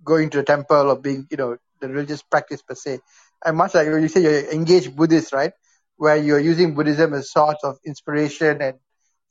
going 0.04 0.30
to 0.30 0.40
a 0.40 0.44
temple 0.44 0.90
or 0.90 0.98
being 0.98 1.26
you 1.30 1.36
know 1.36 1.56
the 1.80 1.88
religious 1.88 2.22
practice 2.22 2.62
per 2.62 2.74
se. 2.74 3.00
And 3.44 3.56
much 3.56 3.74
like 3.74 3.86
you 3.86 4.08
say 4.08 4.22
you're 4.22 4.50
engaged 4.52 4.96
Buddhist, 4.96 5.32
right? 5.32 5.52
Where 5.96 6.16
you're 6.16 6.40
using 6.40 6.74
Buddhism 6.74 7.12
as 7.14 7.20
a 7.20 7.28
source 7.28 7.58
of 7.62 7.78
inspiration 7.84 8.62
and 8.62 8.78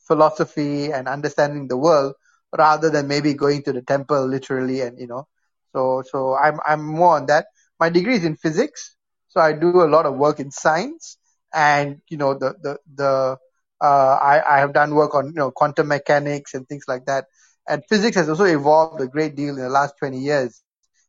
philosophy 0.08 0.92
and 0.92 1.08
understanding 1.08 1.68
the 1.68 1.78
world, 1.78 2.14
rather 2.58 2.90
than 2.90 3.08
maybe 3.08 3.34
going 3.34 3.64
to 3.64 3.74
the 3.74 3.82
temple 3.82 4.26
literally 4.28 4.82
and 4.82 5.00
you 5.00 5.08
know. 5.08 5.28
So 5.74 6.04
so 6.10 6.36
I'm 6.36 6.60
I'm 6.66 6.84
more 6.86 7.16
on 7.18 7.28
that. 7.28 7.48
My 7.80 7.90
degree 7.90 8.16
is 8.16 8.26
in 8.26 8.36
physics, 8.36 8.96
So 9.30 9.42
I 9.42 9.54
do 9.54 9.76
a 9.84 9.86
lot 9.90 10.06
of 10.06 10.16
work 10.16 10.40
in 10.40 10.52
science, 10.52 11.18
and 11.54 12.02
you 12.10 12.18
know 12.18 12.34
the 12.34 12.56
the 12.62 12.78
the 12.96 13.38
uh, 13.82 14.16
I 14.32 14.42
I 14.56 14.60
have 14.60 14.74
done 14.74 14.94
work 14.96 15.16
on 15.16 15.28
you 15.28 15.34
know 15.42 15.52
quantum 15.52 15.88
mechanics 15.88 16.54
and 16.54 16.68
things 16.68 16.86
like 16.88 17.06
that. 17.06 17.26
And 17.68 17.84
physics 17.90 18.16
has 18.18 18.30
also 18.30 18.46
evolved 18.46 18.94
a 18.94 18.98
great 18.98 19.36
deal 19.36 19.46
in 19.50 19.62
the 19.62 19.62
last 19.62 19.86
20 19.88 20.10
years. 20.12 20.54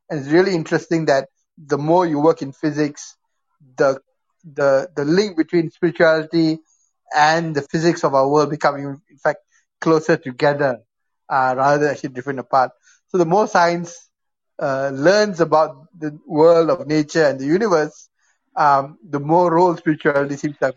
And 0.09 0.21
it's 0.21 0.29
really 0.29 0.55
interesting 0.55 1.07
that 1.07 1.29
the 1.57 1.79
more 1.79 2.07
you 2.07 2.19
work 2.21 2.43
in 2.43 2.53
physics, 2.53 3.17
the 3.77 4.01
the 4.45 4.89
the 4.95 5.05
link 5.05 5.37
between 5.37 5.71
spirituality 5.71 6.59
and 7.15 7.55
the 7.55 7.63
physics 7.63 8.05
of 8.05 8.15
our 8.15 8.29
world 8.29 8.51
becoming 8.51 9.01
in 9.11 9.19
fact 9.19 9.41
closer 9.81 10.17
together 10.17 10.79
uh, 11.29 11.55
rather 11.57 11.79
than 11.79 11.91
actually 11.91 12.11
different 12.11 12.39
apart. 12.39 12.73
So 13.09 13.19
the 13.19 13.27
more 13.27 13.47
science 13.47 14.09
uh, 14.59 14.91
learns 14.93 15.41
about 15.41 15.89
the 15.99 16.19
world 16.27 16.71
of 16.71 16.87
nature 16.87 17.25
and 17.25 17.39
the 17.39 17.47
universe, 17.47 18.09
um, 18.57 18.99
the 19.09 19.21
more 19.21 19.53
role 19.53 19.77
spirituality 19.77 20.37
seems 20.37 20.59
to 20.59 20.67
have 20.67 20.75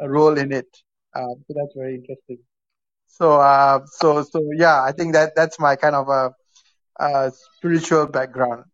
a 0.00 0.08
role 0.08 0.36
in 0.38 0.52
it. 0.52 0.68
Um, 1.14 1.44
so 1.46 1.54
that's 1.54 1.74
very 1.76 1.94
interesting. 1.96 2.38
So, 3.06 3.40
uh, 3.40 3.80
so, 3.86 4.22
so 4.22 4.50
yeah, 4.56 4.82
I 4.82 4.92
think 4.92 5.12
that 5.14 5.36
that's 5.36 5.58
my 5.58 5.76
kind 5.76 5.94
of 5.94 6.08
a, 6.08 6.34
a 6.96 7.32
spiritual 7.56 8.06
background. 8.06 8.64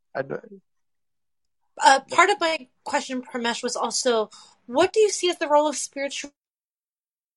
Uh, 1.82 2.00
part 2.10 2.30
of 2.30 2.40
my 2.40 2.68
question, 2.84 3.22
Pramesh, 3.22 3.62
was 3.62 3.76
also 3.76 4.30
what 4.66 4.92
do 4.92 5.00
you 5.00 5.10
see 5.10 5.30
as 5.30 5.38
the 5.38 5.48
role 5.48 5.68
of 5.68 5.76
spiritual 5.76 6.30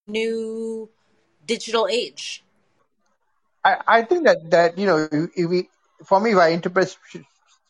new 0.08 0.90
digital 1.46 1.88
age? 1.88 2.43
I, 3.64 3.78
I 3.88 4.02
think 4.04 4.26
that 4.26 4.38
that 4.52 4.78
you 4.78 4.86
know, 4.86 5.08
if 5.36 5.50
we, 5.50 5.70
for 6.06 6.20
me, 6.20 6.32
if 6.32 6.38
I 6.38 6.50
interpret 6.50 6.96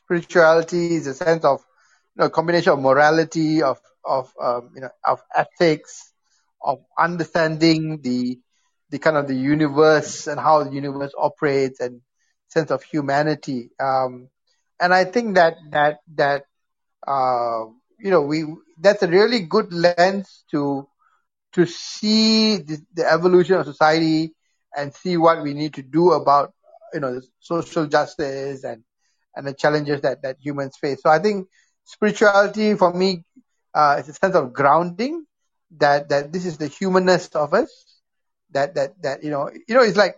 spirituality 0.06 0.96
is 0.96 1.08
a 1.08 1.14
sense 1.14 1.44
of 1.46 1.60
you 2.16 2.24
know, 2.24 2.30
combination 2.30 2.74
of 2.74 2.80
morality, 2.80 3.62
of 3.62 3.80
of 4.04 4.32
um, 4.42 4.72
you 4.76 4.82
know, 4.82 4.90
of 5.06 5.22
ethics, 5.36 6.12
of 6.62 6.80
understanding 6.98 8.00
the 8.02 8.40
the 8.90 9.00
kind 9.00 9.18
of 9.18 9.28
the 9.28 9.36
universe 9.36 10.28
and 10.28 10.40
how 10.40 10.64
the 10.64 10.72
universe 10.72 11.14
operates, 11.18 11.80
and 11.80 12.02
sense 12.48 12.72
of 12.72 12.84
humanity. 12.84 13.70
Um, 13.80 14.30
and 14.80 14.94
I 14.94 15.06
think 15.06 15.36
that 15.36 15.56
that 15.72 16.00
that 16.16 16.46
uh, 17.08 17.66
you 18.00 18.12
know 18.12 18.22
we 18.22 18.46
that's 18.80 19.04
a 19.04 19.08
really 19.08 19.42
good 19.42 19.74
lens 19.74 20.44
to 20.52 20.88
to 21.54 21.66
see 21.66 22.58
the, 22.58 22.80
the 22.94 23.10
evolution 23.12 23.56
of 23.56 23.66
society 23.66 24.34
and 24.76 24.94
see 24.94 25.18
what 25.18 25.42
we 25.44 25.54
need 25.54 25.74
to 25.76 25.82
do 25.84 26.12
about 26.12 26.54
you 26.94 27.00
know 27.00 27.20
social 27.40 27.86
justice 27.88 28.64
and 28.64 28.84
and 29.36 29.48
the 29.48 29.54
challenges 29.54 30.02
that 30.02 30.22
that 30.24 30.38
humans 30.42 30.78
face. 30.80 31.02
So 31.04 31.10
I 31.10 31.20
think 31.20 31.48
spirituality 31.86 32.76
for 32.76 32.94
me 32.94 33.24
uh, 33.74 33.98
is 34.00 34.10
a 34.10 34.14
sense 34.14 34.36
of 34.36 34.54
grounding 34.54 35.26
that 35.78 36.10
that 36.10 36.32
this 36.32 36.46
is 36.46 36.58
the 36.58 36.68
humanness 36.68 37.28
of 37.30 37.54
us. 37.54 37.70
That 38.52 38.76
that 38.76 39.02
that 39.04 39.24
you 39.24 39.32
know 39.32 39.50
you 39.68 39.76
know 39.76 39.82
it's 39.82 39.98
like 39.98 40.16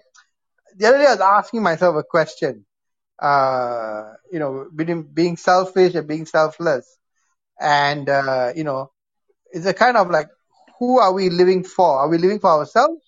the 0.78 0.88
other 0.88 0.98
day 0.98 1.06
I 1.08 1.12
was 1.12 1.22
asking 1.22 1.64
myself 1.64 1.96
a 1.96 2.04
question. 2.04 2.66
Uh, 3.22 4.14
you 4.32 4.40
know, 4.40 4.68
between 4.76 5.04
being 5.04 5.38
selfish 5.38 5.96
and 5.96 6.08
being 6.08 6.26
selfless, 6.26 6.98
and 7.60 8.10
uh, 8.10 8.52
you 8.56 8.64
know, 8.64 8.92
it's 9.52 9.66
a 9.66 9.74
kind 9.74 9.98
of 9.98 10.10
like 10.10 10.28
who 10.80 11.00
are 11.00 11.14
we 11.14 11.30
living 11.30 11.64
for? 11.64 12.00
Are 12.00 12.10
we 12.10 12.18
living 12.18 12.40
for 12.40 12.50
ourselves 12.52 13.05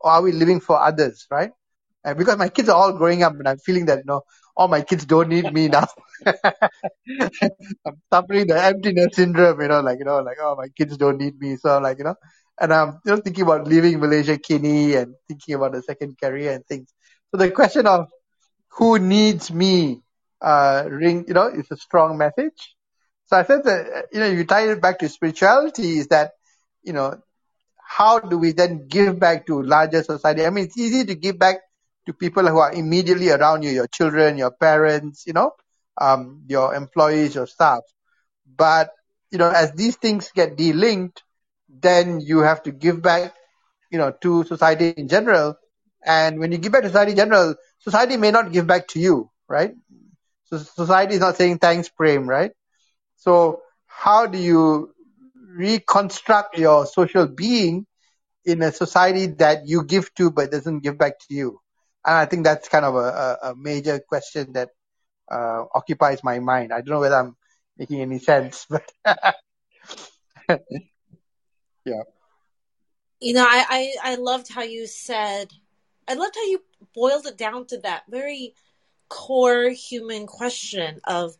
or 0.00 0.10
are 0.12 0.22
we 0.22 0.32
living 0.32 0.60
for 0.60 0.80
others, 0.80 1.26
right? 1.30 1.50
And 2.04 2.18
because 2.18 2.38
my 2.38 2.48
kids 2.48 2.68
are 2.68 2.76
all 2.76 2.92
growing 2.92 3.22
up 3.22 3.34
and 3.34 3.48
I'm 3.48 3.58
feeling 3.58 3.86
that, 3.86 3.98
you 3.98 4.04
know, 4.06 4.22
all 4.56 4.68
my 4.68 4.82
kids 4.82 5.04
don't 5.04 5.28
need 5.28 5.52
me 5.52 5.68
now. 5.68 5.86
I'm 7.86 8.00
suffering 8.12 8.46
the 8.46 8.62
emptiness 8.62 9.16
syndrome, 9.16 9.60
you 9.60 9.68
know, 9.68 9.80
like, 9.80 9.98
you 9.98 10.04
know, 10.04 10.20
like, 10.20 10.36
oh, 10.40 10.56
my 10.56 10.68
kids 10.68 10.96
don't 10.96 11.18
need 11.18 11.38
me. 11.38 11.56
So 11.56 11.78
like, 11.78 11.98
you 11.98 12.04
know, 12.04 12.14
and 12.60 12.72
I'm 12.72 13.00
you 13.04 13.12
know, 13.12 13.16
thinking 13.18 13.44
about 13.44 13.66
leaving 13.66 13.98
Malaysiakini 13.98 14.96
and 15.00 15.14
thinking 15.28 15.54
about 15.54 15.74
a 15.74 15.82
second 15.82 16.16
career 16.22 16.52
and 16.52 16.64
things. 16.66 16.92
So 17.30 17.38
the 17.38 17.50
question 17.50 17.86
of 17.86 18.06
who 18.78 18.98
needs 18.98 19.52
me, 19.52 20.02
uh, 20.40 20.84
ring, 20.88 21.24
you 21.28 21.34
know, 21.34 21.48
is 21.48 21.70
a 21.70 21.76
strong 21.76 22.18
message. 22.18 22.74
So 23.26 23.36
I 23.36 23.44
said 23.44 23.64
that, 23.64 24.06
you 24.12 24.20
know, 24.20 24.26
you 24.26 24.44
tie 24.44 24.70
it 24.70 24.80
back 24.82 24.98
to 25.00 25.08
spirituality 25.08 25.98
is 25.98 26.08
that, 26.08 26.32
you 26.82 26.92
know, 26.92 27.14
how 27.90 28.20
do 28.20 28.38
we 28.38 28.52
then 28.52 28.86
give 28.86 29.18
back 29.18 29.46
to 29.48 29.60
larger 29.62 30.04
society? 30.04 30.46
I 30.46 30.50
mean, 30.50 30.66
it's 30.66 30.78
easy 30.78 31.04
to 31.06 31.16
give 31.16 31.40
back 31.40 31.56
to 32.06 32.12
people 32.12 32.46
who 32.46 32.58
are 32.58 32.72
immediately 32.72 33.30
around 33.30 33.64
you, 33.64 33.70
your 33.70 33.88
children, 33.88 34.38
your 34.38 34.52
parents, 34.52 35.24
you 35.26 35.32
know, 35.32 35.50
um, 36.00 36.44
your 36.46 36.72
employees, 36.72 37.34
your 37.34 37.48
staff. 37.48 37.80
But, 38.46 38.90
you 39.32 39.38
know, 39.38 39.50
as 39.50 39.72
these 39.72 39.96
things 39.96 40.30
get 40.32 40.56
delinked, 40.56 41.18
then 41.68 42.20
you 42.20 42.38
have 42.38 42.62
to 42.62 42.70
give 42.70 43.02
back, 43.02 43.34
you 43.90 43.98
know, 43.98 44.12
to 44.22 44.44
society 44.44 44.90
in 44.90 45.08
general. 45.08 45.56
And 46.06 46.38
when 46.38 46.52
you 46.52 46.58
give 46.58 46.70
back 46.70 46.82
to 46.82 46.88
society 46.90 47.10
in 47.10 47.16
general, 47.16 47.56
society 47.80 48.16
may 48.16 48.30
not 48.30 48.52
give 48.52 48.68
back 48.68 48.86
to 48.88 49.00
you, 49.00 49.30
right? 49.48 49.74
So 50.44 50.58
society 50.58 51.14
is 51.14 51.20
not 51.20 51.36
saying 51.36 51.58
thanks, 51.58 51.88
Prem, 51.88 52.28
right? 52.28 52.52
So 53.16 53.62
how 53.86 54.26
do 54.26 54.38
you 54.38 54.94
reconstruct 55.56 56.58
your 56.58 56.86
social 56.86 57.26
being 57.26 57.86
in 58.44 58.62
a 58.62 58.72
society 58.72 59.26
that 59.26 59.66
you 59.66 59.84
give 59.84 60.12
to 60.14 60.30
but 60.30 60.50
doesn't 60.50 60.80
give 60.80 60.98
back 60.98 61.18
to 61.18 61.34
you? 61.34 61.60
And 62.04 62.16
I 62.16 62.26
think 62.26 62.44
that's 62.44 62.68
kind 62.68 62.84
of 62.84 62.94
a, 62.94 63.38
a, 63.42 63.54
major 63.56 64.00
question 64.00 64.52
that 64.54 64.70
uh, 65.30 65.64
occupies 65.74 66.24
my 66.24 66.38
mind. 66.38 66.72
I 66.72 66.78
don't 66.78 66.94
know 66.94 67.00
whether 67.00 67.16
I'm 67.16 67.36
making 67.76 68.00
any 68.00 68.18
sense, 68.18 68.66
but 68.70 68.90
yeah. 71.84 72.02
You 73.20 73.34
know, 73.34 73.44
I, 73.46 73.92
I, 74.02 74.12
I 74.12 74.14
loved 74.14 74.50
how 74.50 74.62
you 74.62 74.86
said, 74.86 75.52
I 76.08 76.14
loved 76.14 76.34
how 76.34 76.44
you 76.44 76.62
boiled 76.94 77.26
it 77.26 77.36
down 77.36 77.66
to 77.66 77.78
that 77.78 78.04
very 78.08 78.54
core 79.10 79.68
human 79.68 80.26
question 80.26 81.00
of 81.04 81.36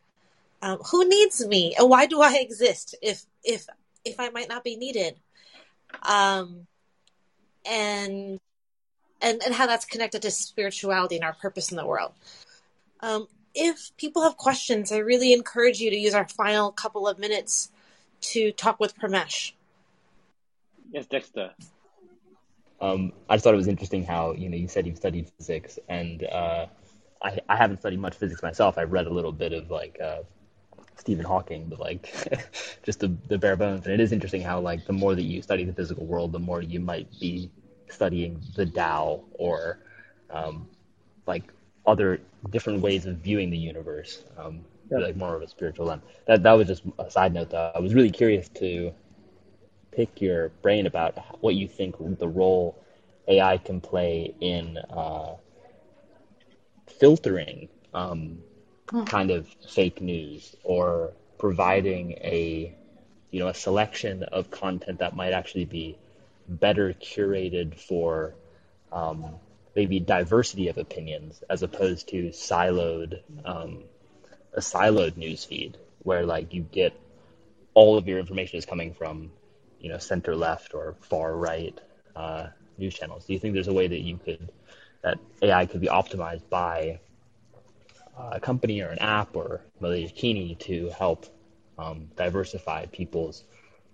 um, 0.61 0.79
who 0.91 1.09
needs 1.09 1.47
me 1.47 1.75
and 1.79 1.89
why 1.89 2.05
do 2.07 2.21
I 2.21 2.37
exist 2.41 2.95
if 3.01 3.25
if 3.43 3.67
if 4.05 4.19
I 4.19 4.31
might 4.31 4.49
not 4.49 4.65
be 4.65 4.77
needed, 4.77 5.17
um, 6.03 6.67
and 7.65 8.39
and 9.21 9.43
and 9.43 9.55
how 9.55 9.67
that's 9.67 9.85
connected 9.85 10.23
to 10.23 10.31
spirituality 10.31 11.17
and 11.17 11.25
our 11.25 11.35
purpose 11.35 11.71
in 11.71 11.77
the 11.77 11.87
world. 11.87 12.13
Um, 13.01 13.29
if 13.55 13.91
people 13.97 14.23
have 14.23 14.37
questions, 14.37 14.93
I 14.93 14.99
really 14.99 15.33
encourage 15.33 15.81
you 15.81 15.91
to 15.91 15.97
use 15.97 16.15
our 16.15 16.29
final 16.29 16.71
couple 16.71 17.09
of 17.09 17.19
minutes 17.19 17.71
to 18.21 18.53
talk 18.53 18.79
with 18.79 18.97
Pramesh. 18.99 19.53
Yes, 20.93 21.07
Dexter. 21.07 21.51
Um, 22.81 23.13
I 23.29 23.35
just 23.35 23.45
thought 23.45 23.55
it 23.55 23.59
was 23.59 23.69
interesting 23.69 24.05
how 24.05 24.33
you 24.33 24.49
know 24.49 24.57
you 24.57 24.69
said 24.69 24.87
you've 24.87 24.97
studied 24.97 25.31
physics, 25.37 25.79
and 25.89 26.25
uh, 26.25 26.67
I 27.23 27.39
I 27.49 27.57
haven't 27.57 27.79
studied 27.79 28.01
much 28.01 28.15
physics 28.15 28.43
myself. 28.43 28.79
I 28.79 28.85
read 28.85 29.07
a 29.07 29.13
little 29.13 29.33
bit 29.33 29.53
of 29.53 29.71
like 29.71 29.99
uh, 30.03 30.23
Stephen 31.01 31.27
Hawking, 31.27 31.67
but 31.71 31.81
like 31.81 32.13
just 32.85 33.01
the 33.01 33.17
the 33.29 33.39
bare 33.39 33.57
bones. 33.57 33.87
And 33.87 33.95
it 33.95 34.01
is 34.01 34.13
interesting 34.13 34.43
how 34.43 34.61
like 34.61 34.87
the 34.87 34.93
more 34.93 35.15
that 35.17 35.23
you 35.25 35.43
study 35.43 35.65
the 35.65 35.73
physical 35.75 36.07
world, 36.07 36.33
the 36.33 36.41
more 36.41 36.63
you 36.63 36.81
might 36.81 37.09
be 37.21 37.51
studying 37.89 38.41
the 38.57 38.67
Tao 38.67 39.25
or 39.39 39.79
um, 40.31 40.69
like 41.27 41.45
other 41.87 42.21
different 42.51 42.83
ways 42.83 43.07
of 43.07 43.17
viewing 43.17 43.51
the 43.51 43.59
universe. 43.59 44.25
Um, 44.39 44.65
Yeah. 44.91 45.01
like 45.01 45.17
more 45.17 45.37
of 45.37 45.43
a 45.43 45.49
spiritual 45.49 45.87
lens. 45.87 46.03
That 46.27 46.43
that 46.45 46.53
was 46.53 46.69
just 46.69 46.85
a 46.99 47.11
side 47.11 47.35
note. 47.35 47.51
Though 47.51 47.63
I 47.63 47.69
was 47.69 47.83
really 47.83 47.99
curious 47.99 48.37
to 48.43 48.79
pick 49.83 50.21
your 50.21 50.49
brain 50.63 50.87
about 50.87 51.15
what 51.41 51.55
you 51.55 51.67
think 51.67 51.97
the 52.19 52.29
role 52.29 52.75
AI 53.29 53.59
can 53.59 53.81
play 53.81 54.35
in 54.41 54.79
uh, 54.91 55.37
filtering 56.87 57.69
um, 57.95 58.39
kind 59.07 59.31
of 59.31 59.47
fake 59.69 60.01
news 60.01 60.57
or 60.65 61.13
providing 61.39 62.13
a 62.13 62.75
you 63.31 63.39
know 63.39 63.49
a 63.49 63.55
selection 63.55 64.23
of 64.25 64.51
content 64.51 64.99
that 64.99 65.15
might 65.15 65.33
actually 65.33 65.65
be 65.65 65.97
better 66.49 66.93
curated 66.95 67.75
for 67.75 68.35
um, 68.93 69.25
maybe 69.77 70.01
diversity 70.01 70.69
of 70.69 70.79
opinions 70.79 71.43
as 71.49 71.63
opposed 71.63 72.09
to 72.09 72.31
siloed 72.31 73.21
um, 73.45 73.85
a 74.55 74.61
siloed 74.61 75.17
news 75.17 75.45
feed 75.45 75.77
where 76.03 76.27
like 76.27 76.53
you 76.53 76.63
get 76.63 76.93
all 77.75 77.97
of 77.97 78.09
your 78.09 78.19
information 78.19 78.59
is 78.59 78.67
coming 78.67 78.93
from 78.93 79.31
you 79.79 79.89
know 79.89 79.99
center 79.99 80.35
left 80.35 80.75
or 80.75 80.97
far 81.01 81.35
right 81.37 81.81
uh, 82.17 82.49
news 82.79 82.95
channels. 82.95 83.25
Do 83.27 83.33
you 83.33 83.39
think 83.39 83.55
there's 83.55 83.69
a 83.69 83.73
way 83.73 83.87
that 83.87 84.01
you 84.01 84.19
could 84.19 84.51
that 85.03 85.19
AI 85.43 85.67
could 85.67 85.81
be 85.81 85.87
optimized 85.87 86.49
by 86.51 86.99
a 88.33 88.41
company 88.41 88.81
or 88.81 88.89
an 88.89 88.99
app 88.99 89.37
or 89.37 89.63
Malaysiakini 89.81 90.59
to 90.61 90.91
help 90.91 91.27
um, 91.79 92.09
diversify 92.17 92.87
people's 92.87 93.45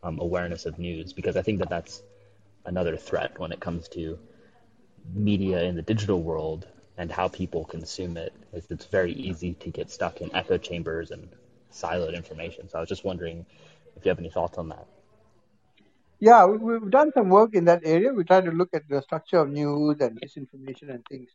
um, 0.02 0.18
awareness 0.20 0.66
of 0.66 0.78
news? 0.78 1.12
Because 1.12 1.36
I 1.36 1.42
think 1.42 1.58
that 1.60 1.68
that's 1.68 2.02
another 2.64 2.96
threat 2.96 3.38
when 3.38 3.52
it 3.52 3.60
comes 3.60 3.88
to 3.88 4.18
media 5.14 5.62
in 5.62 5.76
the 5.76 5.82
digital 5.82 6.22
world 6.22 6.66
and 6.98 7.10
how 7.12 7.28
people 7.28 7.64
consume 7.64 8.16
it. 8.16 8.32
it. 8.52 8.58
Is 8.58 8.66
it's 8.70 8.86
very 8.86 9.12
easy 9.12 9.54
to 9.54 9.70
get 9.70 9.90
stuck 9.90 10.20
in 10.20 10.34
echo 10.34 10.58
chambers 10.58 11.10
and 11.10 11.28
siloed 11.72 12.14
information. 12.14 12.68
So 12.68 12.78
I 12.78 12.80
was 12.80 12.88
just 12.88 13.04
wondering 13.04 13.44
if 13.96 14.04
you 14.04 14.08
have 14.08 14.18
any 14.18 14.30
thoughts 14.30 14.58
on 14.58 14.68
that. 14.70 14.86
Yeah, 16.18 16.46
we, 16.46 16.78
we've 16.78 16.90
done 16.90 17.12
some 17.12 17.28
work 17.28 17.54
in 17.54 17.66
that 17.66 17.82
area. 17.84 18.12
We 18.12 18.24
tried 18.24 18.46
to 18.46 18.50
look 18.50 18.70
at 18.72 18.88
the 18.88 19.02
structure 19.02 19.38
of 19.38 19.50
news 19.50 20.00
and 20.00 20.18
disinformation 20.20 20.90
and 20.90 21.04
things. 21.08 21.28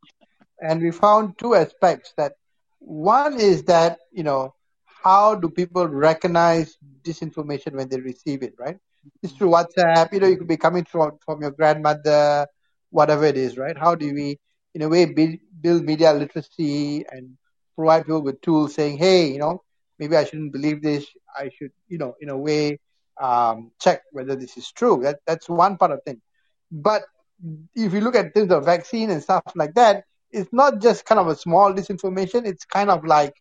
And 0.59 0.81
we 0.81 0.91
found 0.91 1.37
two 1.37 1.55
aspects 1.55 2.13
that 2.17 2.33
one 2.81 3.39
is 3.39 3.63
that, 3.63 3.99
you 4.11 4.23
know, 4.23 4.53
how 4.85 5.35
do 5.35 5.49
people 5.49 5.87
recognize 5.87 6.77
disinformation 7.03 7.73
when 7.73 7.89
they 7.89 7.99
receive 7.99 8.43
it, 8.43 8.53
right? 8.59 8.77
It's 9.23 9.33
through 9.33 9.51
WhatsApp, 9.51 10.11
you 10.13 10.19
know, 10.19 10.27
you 10.27 10.37
could 10.37 10.47
be 10.47 10.57
coming 10.57 10.85
from, 10.85 11.17
from 11.25 11.41
your 11.41 11.51
grandmother, 11.51 12.47
whatever 12.89 13.25
it 13.25 13.37
is, 13.37 13.57
right? 13.57 13.77
How 13.77 13.95
do 13.95 14.13
we, 14.13 14.39
in 14.75 14.81
a 14.81 14.89
way, 14.89 15.05
build, 15.05 15.35
build 15.61 15.83
media 15.83 16.13
literacy 16.13 17.05
and 17.09 17.37
provide 17.75 18.05
people 18.05 18.21
with 18.21 18.41
tools 18.41 18.75
saying, 18.75 18.97
hey, 18.97 19.31
you 19.31 19.39
know, 19.39 19.63
maybe 19.97 20.15
I 20.15 20.23
shouldn't 20.25 20.51
believe 20.51 20.81
this. 20.81 21.05
I 21.35 21.49
should, 21.57 21.71
you 21.87 21.97
know, 21.97 22.15
in 22.19 22.29
a 22.29 22.37
way, 22.37 22.79
um, 23.19 23.71
check 23.79 24.01
whether 24.11 24.35
this 24.35 24.57
is 24.57 24.71
true. 24.71 25.01
That 25.03 25.19
that's 25.25 25.47
one 25.47 25.77
part 25.77 25.91
of 25.91 26.03
thing. 26.03 26.21
But 26.71 27.03
if 27.75 27.93
you 27.93 28.01
look 28.01 28.15
at 28.15 28.33
things 28.33 28.51
of 28.51 28.65
vaccine 28.65 29.09
and 29.09 29.21
stuff 29.21 29.43
like 29.55 29.73
that, 29.75 30.03
it's 30.31 30.51
not 30.53 30.81
just 30.81 31.05
kind 31.05 31.19
of 31.19 31.27
a 31.27 31.35
small 31.35 31.73
disinformation. 31.73 32.45
It's 32.45 32.65
kind 32.65 32.89
of 32.89 33.05
like 33.05 33.33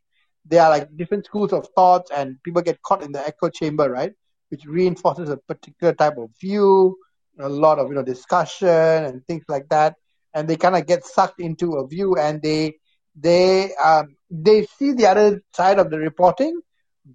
there 0.45 0.63
are 0.63 0.71
like 0.71 0.97
different 0.97 1.27
schools 1.27 1.53
of 1.53 1.69
thoughts, 1.77 2.11
and 2.15 2.43
people 2.43 2.63
get 2.63 2.83
caught 2.83 3.03
in 3.03 3.13
the 3.13 3.27
echo 3.27 3.49
chamber, 3.49 3.91
right? 3.91 4.13
Which 4.49 4.65
reinforces 4.67 5.29
a 5.29 5.37
particular 5.37 5.95
type 5.95 6.17
of 6.19 6.31
view, 6.41 6.97
a 7.39 7.49
lot 7.49 7.79
of 7.79 7.89
you 7.89 7.95
know 7.95 8.03
discussion 8.03 8.69
and 8.69 9.25
things 9.27 9.45
like 9.49 9.69
that, 9.69 9.97
and 10.35 10.49
they 10.49 10.57
kind 10.57 10.77
of 10.77 10.87
get 10.87 11.05
sucked 11.05 11.41
into 11.41 11.75
a 11.75 11.87
view, 11.87 12.17
and 12.17 12.43
they 12.43 12.75
they 13.15 13.75
um, 13.75 14.17
they 14.31 14.67
see 14.79 14.93
the 14.93 15.07
other 15.07 15.43
side 15.55 15.79
of 15.79 15.91
the 15.91 15.99
reporting, 15.99 16.61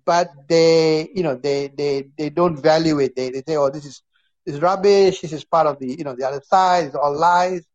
but 0.06 0.30
they 0.48 1.10
you 1.14 1.24
know 1.24 1.36
they 1.36 1.70
they 1.76 2.06
they 2.18 2.30
don't 2.30 2.62
value 2.62 3.00
it. 3.00 3.16
They 3.16 3.30
they 3.30 3.44
say, 3.48 3.58
oh, 3.58 3.70
this 3.70 3.86
is 3.86 4.04
is 4.46 4.62
rubbish. 4.62 5.22
This 5.22 5.34
is 5.34 5.44
part 5.44 5.68
of 5.68 5.80
the 5.80 5.88
you 5.88 6.04
know 6.04 6.16
the 6.16 6.28
other 6.28 6.42
side. 6.46 6.86
It's 6.86 6.96
all 6.96 7.18
lies. 7.18 7.66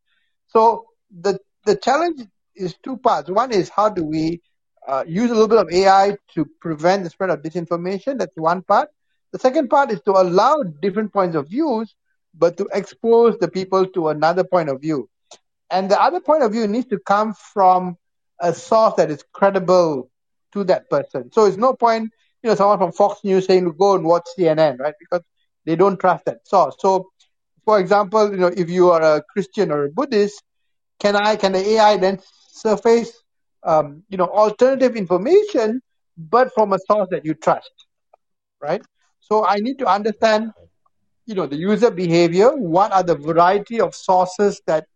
So 0.48 0.86
the 1.10 1.38
the 1.64 1.76
challenge 1.76 2.20
is 2.54 2.74
two 2.82 2.96
parts. 2.96 3.30
One 3.30 3.52
is 3.52 3.68
how 3.68 3.88
do 3.88 4.04
we 4.04 4.40
uh, 4.86 5.04
use 5.06 5.30
a 5.30 5.34
little 5.34 5.48
bit 5.48 5.58
of 5.58 5.70
AI 5.72 6.16
to 6.34 6.46
prevent 6.60 7.04
the 7.04 7.10
spread 7.10 7.30
of 7.30 7.42
disinformation. 7.42 8.18
That's 8.18 8.36
one 8.36 8.62
part. 8.62 8.88
The 9.32 9.38
second 9.38 9.68
part 9.68 9.90
is 9.90 10.00
to 10.02 10.12
allow 10.12 10.62
different 10.82 11.12
points 11.12 11.36
of 11.36 11.48
views, 11.48 11.94
but 12.34 12.56
to 12.56 12.68
expose 12.72 13.38
the 13.38 13.48
people 13.48 13.86
to 13.86 14.08
another 14.08 14.44
point 14.44 14.68
of 14.68 14.80
view. 14.80 15.08
And 15.70 15.90
the 15.90 16.00
other 16.00 16.20
point 16.20 16.42
of 16.42 16.52
view 16.52 16.66
needs 16.66 16.88
to 16.88 16.98
come 16.98 17.34
from 17.34 17.96
a 18.40 18.52
source 18.52 18.94
that 18.96 19.10
is 19.10 19.24
credible 19.32 20.10
to 20.52 20.64
that 20.64 20.90
person. 20.90 21.30
So 21.32 21.44
it's 21.44 21.56
no 21.56 21.74
point, 21.74 22.10
you 22.42 22.50
know, 22.50 22.56
someone 22.56 22.78
from 22.78 22.92
Fox 22.92 23.20
News 23.22 23.46
saying 23.46 23.72
go 23.78 23.94
and 23.94 24.04
watch 24.04 24.26
CNN, 24.36 24.78
right? 24.78 24.94
Because 24.98 25.22
they 25.64 25.76
don't 25.76 26.00
trust 26.00 26.24
that 26.24 26.46
source. 26.48 26.74
So, 26.80 27.10
for 27.64 27.78
example, 27.78 28.30
you 28.32 28.38
know, 28.38 28.48
if 28.48 28.68
you 28.68 28.90
are 28.90 29.02
a 29.02 29.22
Christian 29.32 29.70
or 29.70 29.84
a 29.84 29.90
Buddhist, 29.90 30.42
can 31.00 31.16
I, 31.16 31.36
can 31.36 31.52
the 31.52 31.66
AI 31.70 31.96
then 31.96 32.20
surface, 32.48 33.12
um, 33.64 34.02
you 34.08 34.18
know, 34.18 34.26
alternative 34.26 34.96
information, 34.96 35.80
but 36.16 36.52
from 36.54 36.72
a 36.72 36.78
source 36.86 37.08
that 37.10 37.24
you 37.24 37.34
trust, 37.34 37.72
right? 38.60 38.82
So 39.20 39.44
I 39.44 39.56
need 39.56 39.78
to 39.78 39.86
understand, 39.86 40.52
you 41.26 41.34
know, 41.34 41.46
the 41.46 41.56
user 41.56 41.90
behavior. 41.90 42.54
What 42.54 42.92
are 42.92 43.02
the 43.02 43.16
variety 43.16 43.80
of 43.80 43.94
sources 43.94 44.60
that 44.66 44.86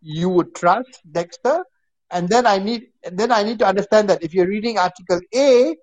you 0.00 0.28
would 0.30 0.54
trust, 0.54 1.00
Dexter? 1.10 1.64
And 2.10 2.28
then 2.28 2.46
I 2.46 2.58
need, 2.58 2.88
then 3.12 3.30
I 3.30 3.42
need 3.42 3.58
to 3.60 3.66
understand 3.66 4.08
that 4.08 4.22
if 4.22 4.34
you're 4.34 4.48
reading 4.48 4.78
article 4.78 5.20
A, 5.34 5.76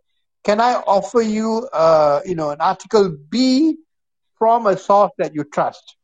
can 0.44 0.60
I 0.62 0.76
offer 0.76 1.22
you, 1.22 1.68
uh, 1.74 2.22
you 2.26 2.36
know, 2.36 2.52
an 2.52 2.62
article 2.62 3.16
B 3.30 3.78
from 4.38 4.68
a 4.68 4.78
source 4.78 5.12
that 5.18 5.34
you 5.36 5.44
trust, 5.44 5.96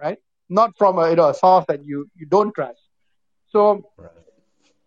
right? 0.00 0.18
Not 0.48 0.72
from 0.78 0.98
a, 0.98 1.10
you 1.10 1.16
know, 1.16 1.28
a 1.28 1.34
source 1.34 1.64
that 1.68 1.84
you, 1.84 2.08
you 2.14 2.26
don't 2.26 2.54
trust. 2.54 2.83
So 3.54 3.84
Right. 3.96 4.10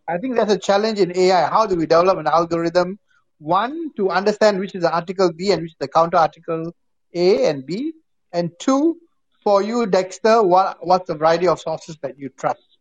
I 0.08 0.18
think 0.18 0.36
that's 0.36 0.52
a 0.52 0.60
challenge 0.60 1.00
in 1.00 1.18
AI. 1.18 1.48
How 1.48 1.66
do 1.66 1.76
we 1.76 1.86
develop 1.86 2.18
an 2.18 2.28
algorithm? 2.28 3.00
One, 3.40 3.92
to 3.98 4.10
understand 4.10 4.60
which 4.60 4.76
is 4.76 4.82
the 4.82 4.94
article 4.94 5.32
B 5.32 5.52
and 5.52 5.62
which 5.62 5.72
is 5.72 5.78
the 5.80 5.88
counter 5.88 6.18
article 6.18 6.74
A 7.14 7.46
and 7.50 7.66
B. 7.66 7.94
And 8.34 8.52
two, 8.60 8.98
for 9.44 9.62
you, 9.62 9.86
Dexter, 9.86 10.44
what 10.44 10.78
what's 10.82 11.08
the 11.08 11.16
variety 11.16 11.48
of 11.48 11.60
sources 11.60 11.98
that 12.02 12.18
you 12.18 12.30
trust? 12.30 12.78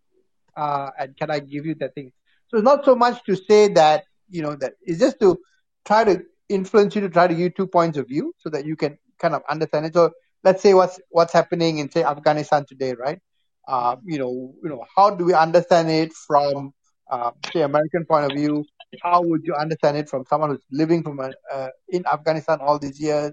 Uh, 0.57 0.91
and 0.99 1.17
can 1.17 1.31
I 1.31 1.41
give 1.41 1.67
you 1.67 1.75
that 1.77 1.95
thing? 1.95 2.13
So 2.49 2.59
it's 2.59 2.65
not 2.65 2.85
so 2.85 2.97
much 2.97 3.23
to 3.25 3.37
say 3.37 3.69
that, 3.75 4.05
you 4.29 4.43
know, 4.43 4.57
that 4.57 4.75
it's 4.83 4.99
just 4.99 5.21
to 5.21 5.39
try 5.85 6.05
to 6.05 6.23
influence 6.49 6.95
you 6.97 7.03
to 7.03 7.09
try 7.09 7.29
to 7.29 7.35
give 7.35 7.41
you 7.41 7.51
two 7.51 7.67
points 7.67 7.99
of 7.99 8.09
view 8.09 8.33
so 8.39 8.51
that 8.51 8.65
you 8.65 8.77
can 8.77 8.99
kind 9.21 9.35
of 9.35 9.43
understand 9.49 9.87
it. 9.87 9.95
So 9.95 10.13
let's 10.43 10.63
say 10.63 10.75
what's 10.75 11.01
what's 11.11 11.33
happening 11.33 11.79
in 11.79 11.91
say 11.91 12.03
Afghanistan 12.03 12.65
today, 12.69 12.95
right? 12.95 13.21
Uh, 13.67 13.97
you 14.05 14.19
know, 14.19 14.55
you 14.63 14.69
know, 14.69 14.85
how 14.95 15.11
do 15.11 15.25
we 15.25 15.35
understand 15.35 15.91
it 15.91 16.13
from 16.13 16.73
uh, 17.11 17.31
say 17.53 17.63
American 17.63 18.05
point 18.05 18.25
of 18.25 18.33
view? 18.37 18.65
How 19.03 19.21
would 19.23 19.43
you 19.45 19.55
understand 19.55 19.97
it 19.97 20.09
from 20.09 20.25
someone 20.27 20.51
who's 20.51 20.65
living 20.71 21.03
from 21.03 21.21
a, 21.21 21.33
uh, 21.53 21.69
in 21.89 22.05
Afghanistan 22.07 22.59
all 22.61 22.79
these 22.79 23.01
years? 23.01 23.33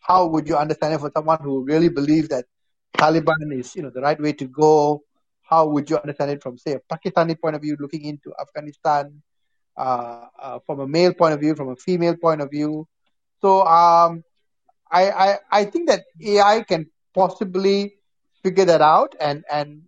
How 0.00 0.26
would 0.26 0.48
you 0.48 0.56
understand 0.56 0.94
it 0.94 1.00
for 1.00 1.10
someone 1.14 1.38
who 1.42 1.64
really 1.64 1.88
believes 1.88 2.28
that 2.28 2.46
Taliban 2.96 3.58
is, 3.58 3.74
you 3.76 3.82
know, 3.82 3.90
the 3.90 4.00
right 4.00 4.20
way 4.20 4.32
to 4.32 4.46
go? 4.46 5.02
How 5.42 5.66
would 5.66 5.90
you 5.90 5.98
understand 5.98 6.30
it 6.30 6.42
from, 6.42 6.58
say, 6.58 6.74
a 6.74 6.80
Pakistani 6.94 7.38
point 7.40 7.56
of 7.56 7.62
view, 7.62 7.76
looking 7.78 8.04
into 8.04 8.32
Afghanistan, 8.40 9.22
uh, 9.76 10.26
uh, 10.40 10.58
from 10.66 10.80
a 10.80 10.86
male 10.88 11.12
point 11.12 11.34
of 11.34 11.40
view, 11.40 11.54
from 11.54 11.68
a 11.70 11.76
female 11.76 12.16
point 12.16 12.40
of 12.40 12.50
view? 12.50 12.86
So 13.40 13.62
um, 13.66 14.22
I, 14.90 15.10
I 15.10 15.38
I 15.50 15.64
think 15.64 15.88
that 15.88 16.04
AI 16.24 16.62
can 16.62 16.86
possibly 17.14 17.94
figure 18.42 18.64
that 18.64 18.80
out 18.80 19.14
and 19.20 19.44
and 19.50 19.82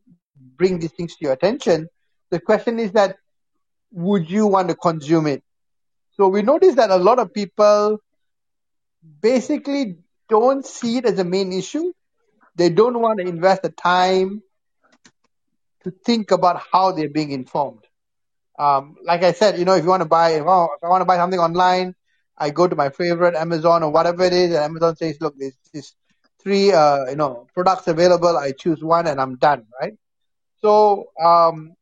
bring 0.56 0.78
these 0.78 0.92
things 0.92 1.16
to 1.16 1.24
your 1.24 1.32
attention. 1.32 1.88
The 2.30 2.40
question 2.40 2.78
is 2.78 2.92
that 2.92 3.16
would 3.92 4.30
you 4.30 4.46
want 4.46 4.68
to 4.68 4.74
consume 4.74 5.26
it? 5.26 5.42
So 6.16 6.28
we 6.28 6.42
notice 6.42 6.76
that 6.76 6.90
a 6.90 6.96
lot 6.96 7.18
of 7.18 7.32
people 7.32 7.98
basically 9.20 9.96
don't 10.28 10.64
see 10.64 10.98
it 10.98 11.04
as 11.06 11.18
a 11.18 11.24
main 11.24 11.52
issue. 11.52 11.92
They 12.56 12.70
don't 12.70 13.00
want 13.00 13.20
to 13.20 13.26
invest 13.26 13.62
the 13.62 13.70
time 13.70 14.42
to 15.82 15.90
think 15.90 16.30
about 16.30 16.62
how 16.72 16.92
they're 16.92 17.10
being 17.10 17.30
informed. 17.30 17.84
Um, 18.58 18.96
like 19.04 19.22
I 19.22 19.32
said, 19.32 19.58
you 19.58 19.64
know, 19.64 19.74
if 19.74 19.82
you 19.82 19.90
want 19.90 20.02
to 20.02 20.08
buy, 20.08 20.30
if 20.30 20.42
I 20.42 20.88
want 20.88 21.00
to 21.00 21.04
buy 21.04 21.16
something 21.16 21.40
online, 21.40 21.94
I 22.38 22.50
go 22.50 22.66
to 22.66 22.76
my 22.76 22.90
favorite 22.90 23.34
Amazon 23.34 23.82
or 23.82 23.90
whatever 23.90 24.24
it 24.24 24.32
is, 24.32 24.54
and 24.54 24.64
Amazon 24.64 24.96
says, 24.96 25.18
look, 25.20 25.36
this, 25.38 25.54
there's 25.72 25.94
three, 26.44 26.72
uh, 26.72 27.06
you 27.10 27.16
know, 27.16 27.46
products 27.54 27.88
available. 27.88 28.36
I 28.36 28.52
choose 28.52 28.84
one 28.84 29.06
and 29.06 29.20
I'm 29.20 29.36
done, 29.36 29.66
right? 29.80 29.94
So, 30.60 31.06
um, 31.22 31.74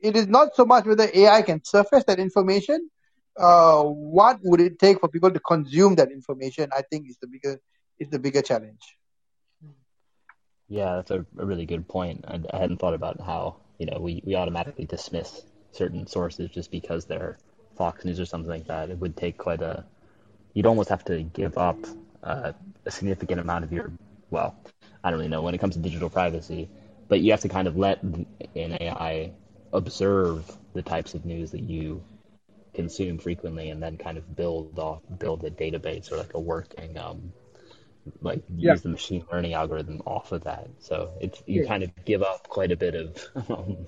it 0.00 0.16
is 0.16 0.26
not 0.26 0.56
so 0.56 0.64
much 0.64 0.86
whether 0.86 1.08
AI 1.12 1.42
can 1.42 1.62
surface 1.62 2.04
that 2.06 2.18
information. 2.18 2.90
Uh, 3.38 3.82
what 3.84 4.38
would 4.42 4.60
it 4.60 4.78
take 4.78 5.00
for 5.00 5.08
people 5.08 5.30
to 5.30 5.40
consume 5.40 5.94
that 5.96 6.10
information? 6.10 6.70
I 6.76 6.82
think 6.90 7.08
is 7.08 7.18
the 7.20 7.28
bigger 7.28 7.60
is 7.98 8.08
the 8.08 8.18
bigger 8.18 8.42
challenge. 8.42 8.80
Yeah, 10.68 10.96
that's 10.96 11.10
a, 11.10 11.26
a 11.38 11.44
really 11.44 11.66
good 11.66 11.86
point. 11.88 12.24
I, 12.28 12.40
I 12.52 12.58
hadn't 12.58 12.78
thought 12.78 12.94
about 12.94 13.20
how, 13.20 13.56
you 13.78 13.86
know, 13.86 13.98
we, 14.00 14.22
we 14.24 14.36
automatically 14.36 14.86
dismiss 14.86 15.42
certain 15.72 16.06
sources 16.06 16.48
just 16.50 16.70
because 16.70 17.06
they're 17.06 17.38
Fox 17.76 18.04
News 18.04 18.20
or 18.20 18.24
something 18.24 18.50
like 18.50 18.68
that. 18.68 18.88
It 18.88 18.98
would 18.98 19.16
take 19.16 19.36
quite 19.36 19.62
a, 19.62 19.84
you'd 20.54 20.66
almost 20.66 20.88
have 20.88 21.04
to 21.06 21.24
give 21.24 21.58
up 21.58 21.76
uh, 22.22 22.52
a 22.86 22.90
significant 22.90 23.40
amount 23.40 23.64
of 23.64 23.72
your, 23.72 23.92
well, 24.30 24.56
I 25.04 25.10
don't 25.10 25.18
really 25.18 25.30
know 25.30 25.42
when 25.42 25.54
it 25.54 25.58
comes 25.58 25.74
to 25.74 25.80
digital 25.80 26.10
privacy, 26.10 26.68
but 27.08 27.20
you 27.20 27.30
have 27.32 27.40
to 27.40 27.48
kind 27.48 27.68
of 27.68 27.76
let 27.76 28.02
an 28.02 28.26
AI 28.80 29.32
observe 29.72 30.50
the 30.74 30.82
types 30.82 31.14
of 31.14 31.24
news 31.24 31.50
that 31.52 31.62
you 31.62 32.02
consume 32.74 33.18
frequently 33.18 33.70
and 33.70 33.82
then 33.82 33.96
kind 33.96 34.18
of 34.18 34.36
build 34.36 34.78
off, 34.78 35.02
build 35.18 35.44
a 35.44 35.50
database 35.50 36.12
or 36.12 36.16
like 36.16 36.34
a 36.34 36.40
working, 36.40 36.96
um, 36.98 37.32
like 38.22 38.42
Yeah. 38.60 38.74
use 38.74 38.82
the 38.82 38.88
machine 38.88 39.24
learning 39.32 39.54
algorithm 39.54 40.00
off 40.06 40.32
of 40.32 40.44
that. 40.44 40.68
So 40.80 41.12
it's 41.20 41.42
you 41.46 41.60
Yeah. 41.60 41.66
kind 41.66 41.82
of 41.82 41.90
give 42.04 42.22
up 42.22 42.48
quite 42.48 42.72
a 42.72 42.76
bit 42.76 42.94
of 42.94 43.16
um, 43.50 43.86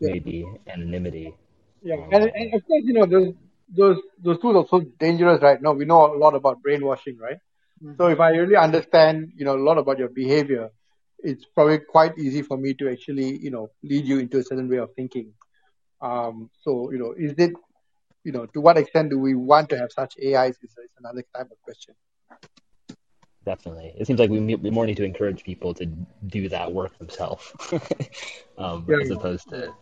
Yeah. 0.00 0.12
maybe 0.12 0.46
anonymity. 0.68 1.34
Yeah, 1.82 1.96
Um, 1.96 2.10
and, 2.10 2.24
and 2.34 2.54
of 2.54 2.64
course, 2.66 2.82
you 2.84 2.94
know, 2.94 3.06
those 3.06 3.34
those 3.68 3.98
those 4.22 4.40
tools 4.40 4.56
are 4.56 4.66
so 4.68 4.80
dangerous 4.98 5.42
right 5.42 5.60
now. 5.60 5.72
We 5.72 5.84
know 5.84 6.14
a 6.14 6.18
lot 6.18 6.34
about 6.34 6.62
brainwashing, 6.62 7.18
right? 7.18 7.38
So 7.98 8.06
if 8.06 8.20
I 8.20 8.30
really 8.30 8.56
understand, 8.56 9.32
you 9.36 9.44
know, 9.44 9.54
a 9.56 9.62
lot 9.62 9.78
about 9.78 9.98
your 9.98 10.08
behavior, 10.08 10.70
it's 11.18 11.44
probably 11.44 11.78
quite 11.78 12.18
easy 12.18 12.42
for 12.42 12.56
me 12.56 12.74
to 12.74 12.90
actually, 12.90 13.38
you 13.38 13.50
know, 13.50 13.70
lead 13.82 14.06
you 14.06 14.18
into 14.18 14.38
a 14.38 14.42
certain 14.42 14.68
way 14.68 14.78
of 14.78 14.94
thinking. 14.94 15.32
Um, 16.00 16.50
so 16.62 16.90
you 16.90 16.98
know, 16.98 17.14
is 17.16 17.34
it, 17.38 17.52
you 18.24 18.32
know, 18.32 18.46
to 18.46 18.60
what 18.60 18.78
extent 18.78 19.10
do 19.10 19.18
we 19.18 19.34
want 19.34 19.68
to 19.70 19.78
have 19.78 19.92
such 19.92 20.14
AIs? 20.18 20.56
Is, 20.62 20.70
is 20.70 20.90
another 20.98 21.22
type 21.34 21.50
of 21.50 21.60
question. 21.62 21.94
Definitely. 23.44 23.94
It 23.96 24.06
seems 24.06 24.18
like 24.18 24.30
we, 24.30 24.40
we 24.40 24.70
more 24.70 24.86
need 24.86 24.96
to 24.96 25.04
encourage 25.04 25.44
people 25.44 25.72
to 25.74 25.86
do 26.26 26.48
that 26.48 26.72
work 26.72 26.98
themselves, 26.98 27.52
um, 28.58 28.84
Yeah. 28.88 28.96
as 29.02 29.10
opposed 29.10 29.48
to 29.50 29.72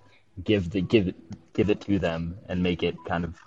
give 0.42 0.70
the 0.70 0.82
give 0.82 1.08
it 1.08 1.52
give 1.54 1.70
it 1.70 1.80
to 1.82 1.98
them 1.98 2.38
and 2.48 2.62
make 2.62 2.82
it 2.82 2.96
kind 3.06 3.24
of 3.24 3.40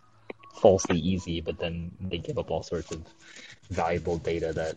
falsely 0.53 0.97
easy, 0.97 1.41
but 1.41 1.59
then 1.59 1.91
they 1.99 2.17
give 2.17 2.37
up 2.37 2.49
all 2.49 2.63
sorts 2.63 2.91
of 2.91 3.03
valuable 3.69 4.18
data 4.18 4.53
that 4.53 4.76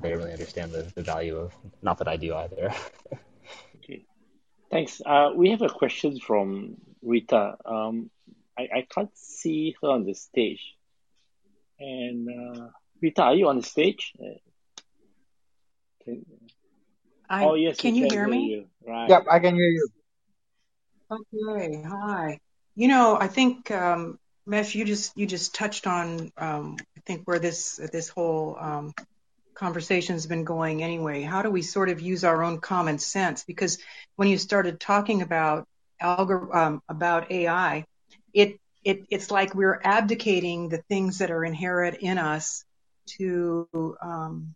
they 0.00 0.14
really 0.14 0.32
understand 0.32 0.72
the, 0.72 0.90
the 0.94 1.02
value 1.02 1.36
of. 1.36 1.52
Not 1.82 1.98
that 1.98 2.08
I 2.08 2.16
do 2.16 2.34
either. 2.34 2.72
okay, 3.76 4.04
thanks. 4.70 5.00
Uh, 5.04 5.30
we 5.34 5.50
have 5.50 5.62
a 5.62 5.68
question 5.68 6.18
from 6.20 6.76
Rita. 7.02 7.56
Um, 7.64 8.10
I, 8.58 8.62
I 8.62 8.86
can't 8.88 9.10
see 9.14 9.76
her 9.82 9.88
on 9.88 10.04
the 10.04 10.14
stage. 10.14 10.62
And 11.78 12.28
uh, 12.28 12.68
Rita, 13.00 13.22
are 13.22 13.34
you 13.34 13.48
on 13.48 13.56
the 13.56 13.62
stage? 13.62 14.12
Can, 16.04 16.24
I, 17.30 17.44
oh 17.44 17.54
yes, 17.54 17.78
can 17.78 17.94
you 17.94 18.08
hear 18.10 18.26
me? 18.26 18.46
You. 18.46 18.64
Right. 18.86 19.08
Yep, 19.10 19.26
I 19.30 19.38
can 19.38 19.54
hear 19.54 19.68
you. 19.68 19.88
Okay, 21.10 21.82
hi. 21.82 22.40
You 22.74 22.88
know, 22.88 23.16
I 23.18 23.28
think 23.28 23.70
um, 23.70 24.18
Mesh, 24.48 24.74
you 24.74 24.84
just 24.84 25.16
you 25.16 25.26
just 25.26 25.54
touched 25.54 25.86
on 25.86 26.32
um, 26.38 26.76
I 26.96 27.00
think 27.06 27.22
where 27.26 27.38
this 27.38 27.76
this 27.92 28.08
whole 28.08 28.56
um, 28.58 28.94
conversation 29.54 30.14
has 30.14 30.26
been 30.26 30.44
going 30.44 30.82
anyway. 30.82 31.22
How 31.22 31.42
do 31.42 31.50
we 31.50 31.62
sort 31.62 31.90
of 31.90 32.00
use 32.00 32.24
our 32.24 32.42
own 32.42 32.58
common 32.58 32.98
sense? 32.98 33.44
Because 33.44 33.78
when 34.16 34.28
you 34.28 34.38
started 34.38 34.80
talking 34.80 35.22
about 35.22 35.66
algor- 36.02 36.54
um, 36.54 36.82
about 36.88 37.30
AI, 37.30 37.84
it 38.32 38.58
it 38.82 39.04
it's 39.10 39.30
like 39.30 39.54
we're 39.54 39.80
abdicating 39.84 40.70
the 40.70 40.82
things 40.88 41.18
that 41.18 41.30
are 41.30 41.44
inherent 41.44 41.98
in 41.98 42.16
us 42.16 42.64
to 43.18 43.68
um, 44.02 44.54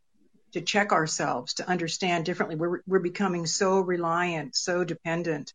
to 0.52 0.60
check 0.60 0.92
ourselves, 0.92 1.54
to 1.54 1.68
understand 1.68 2.24
differently. 2.24 2.56
We're, 2.56 2.82
we're 2.86 3.00
becoming 3.00 3.46
so 3.46 3.80
reliant, 3.80 4.54
so 4.54 4.84
dependent 4.84 5.52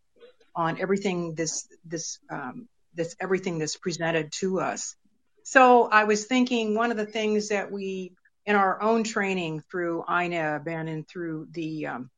on 0.55 0.81
everything 0.81 1.35
this, 1.35 1.67
this, 1.85 2.19
um, 2.29 2.67
this, 2.97 3.15
everything 3.21 3.59
that's 3.59 3.77
presented 3.77 4.31
to 4.33 4.59
us. 4.59 4.95
So 5.43 5.85
I 5.85 6.03
was 6.03 6.25
thinking 6.25 6.75
one 6.75 6.91
of 6.91 6.97
the 6.97 7.05
things 7.05 7.49
that 7.49 7.71
we, 7.71 8.11
in 8.45 8.55
our 8.55 8.81
own 8.81 9.03
training 9.05 9.61
through 9.71 10.03
INEB 10.07 10.67
and 10.67 11.07
through 11.07 11.47
the 11.51 11.87
um, 11.87 12.09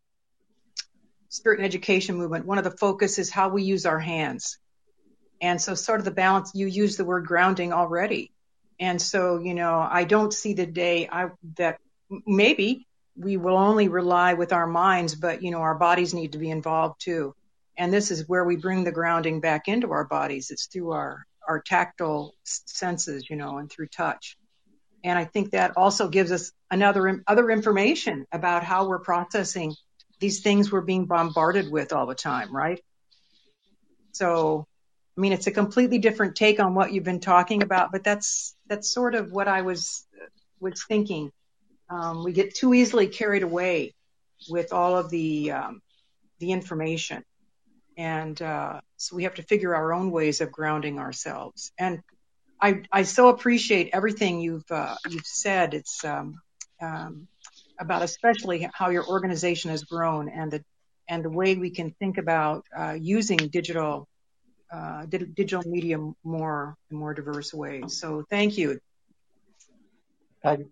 Spirit 1.30 1.60
and 1.60 1.66
Education 1.66 2.16
Movement, 2.16 2.48
one 2.48 2.58
of 2.58 2.64
the 2.64 2.72
focus 2.72 3.20
is 3.20 3.30
how 3.30 3.50
we 3.50 3.62
use 3.62 3.86
our 3.86 4.00
hands. 4.00 4.58
And 5.42 5.62
so 5.62 5.76
sort 5.76 6.00
of 6.00 6.06
the 6.06 6.12
balance, 6.12 6.52
you 6.56 6.66
use 6.66 6.98
the 6.98 7.06
word 7.06 7.28
grounding 7.28 7.72
already. 7.72 8.32
And 8.80 9.02
so, 9.02 9.38
you 9.38 9.54
know, 9.54 9.80
I 9.80 10.06
don't 10.06 10.34
see 10.34 10.54
the 10.54 10.66
day 10.66 11.08
I, 11.12 11.30
that 11.58 11.80
maybe 12.26 12.88
we 13.16 13.38
will 13.38 13.58
only 13.58 13.90
rely 13.90 14.34
with 14.34 14.54
our 14.54 14.68
minds, 14.68 15.14
but 15.16 15.44
you 15.44 15.52
know, 15.52 15.60
our 15.60 15.76
bodies 15.76 16.14
need 16.14 16.32
to 16.32 16.38
be 16.38 16.50
involved 16.50 17.02
too. 17.02 17.36
And 17.80 17.92
this 17.92 18.12
is 18.12 18.30
where 18.30 18.44
we 18.44 18.58
bring 18.58 18.84
the 18.84 18.92
grounding 18.92 19.40
back 19.40 19.68
into 19.68 19.92
our 19.92 20.06
bodies. 20.06 20.52
It's 20.52 20.68
through 20.68 20.92
our, 20.92 21.26
our 21.48 21.60
tactile 21.60 22.36
senses, 22.44 23.28
you 23.30 23.36
know, 23.36 23.58
and 23.58 23.72
through 23.72 23.88
touch. 23.88 24.38
And 25.04 25.18
I 25.18 25.26
think 25.26 25.52
that 25.52 25.78
also 25.78 26.10
gives 26.10 26.32
us 26.32 26.52
another, 26.70 27.24
other 27.26 27.50
information 27.50 28.28
about 28.32 28.64
how 28.64 28.88
we're 28.88 29.00
processing 29.00 29.74
these 30.20 30.42
things 30.42 30.72
we're 30.72 30.82
being 30.82 31.06
bombarded 31.06 31.72
with 31.72 31.94
all 31.94 32.06
the 32.06 32.14
time, 32.14 32.56
right? 32.56 32.84
So, 34.12 34.68
I 35.18 35.22
mean, 35.22 35.32
it's 35.32 35.48
a 35.48 35.52
completely 35.52 35.98
different 35.98 36.36
take 36.36 36.60
on 36.60 36.76
what 36.76 36.92
you've 36.94 37.06
been 37.06 37.22
talking 37.22 37.64
about, 37.64 37.92
but 37.92 38.04
that's, 38.04 38.56
that's 38.68 38.92
sort 38.92 39.16
of 39.16 39.32
what 39.32 39.48
I 39.48 39.62
was, 39.62 40.06
was 40.60 40.84
thinking 40.86 41.32
um, 41.90 42.24
we 42.24 42.34
get 42.34 42.56
too 42.56 42.74
easily 42.74 43.08
carried 43.08 43.44
away 43.44 43.96
with 44.50 44.74
all 44.74 44.98
of 44.98 45.10
the 45.10 45.52
um, 45.52 45.82
the 46.40 46.52
information, 46.52 47.24
and 48.00 48.42
uh, 48.42 48.80
so 48.96 49.18
we 49.18 49.24
have 49.24 49.34
to 49.36 49.44
figure 49.44 49.76
our 49.76 49.92
own 49.94 50.10
ways 50.10 50.40
of 50.40 50.54
grounding 50.54 51.00
ourselves. 51.00 51.74
And 51.78 52.02
I 52.62 52.84
I 52.92 53.04
so 53.04 53.28
appreciate 53.28 53.90
everything 53.92 54.40
you've 54.40 54.72
uh, 54.72 54.96
you've 55.10 55.26
said. 55.26 55.74
It's 55.74 56.06
um, 56.06 56.40
um, 56.82 57.28
about 57.78 58.02
especially 58.02 58.70
how 58.74 58.90
your 58.90 59.06
organization 59.06 59.70
has 59.72 59.84
grown 59.84 60.30
and 60.30 60.50
the 60.50 60.64
and 61.10 61.26
the 61.26 61.30
way 61.30 61.56
we 61.56 61.72
can 61.72 61.92
think 62.00 62.18
about 62.18 62.66
uh, 62.78 62.96
using 62.98 63.38
digital 63.38 64.08
uh, 64.72 65.06
digital 65.06 65.64
media 65.66 65.98
more 66.24 66.78
in 66.90 66.98
more 66.98 67.14
diverse 67.14 67.54
ways. 67.54 68.00
So 68.00 68.24
thank 68.30 68.58
you. 68.58 68.80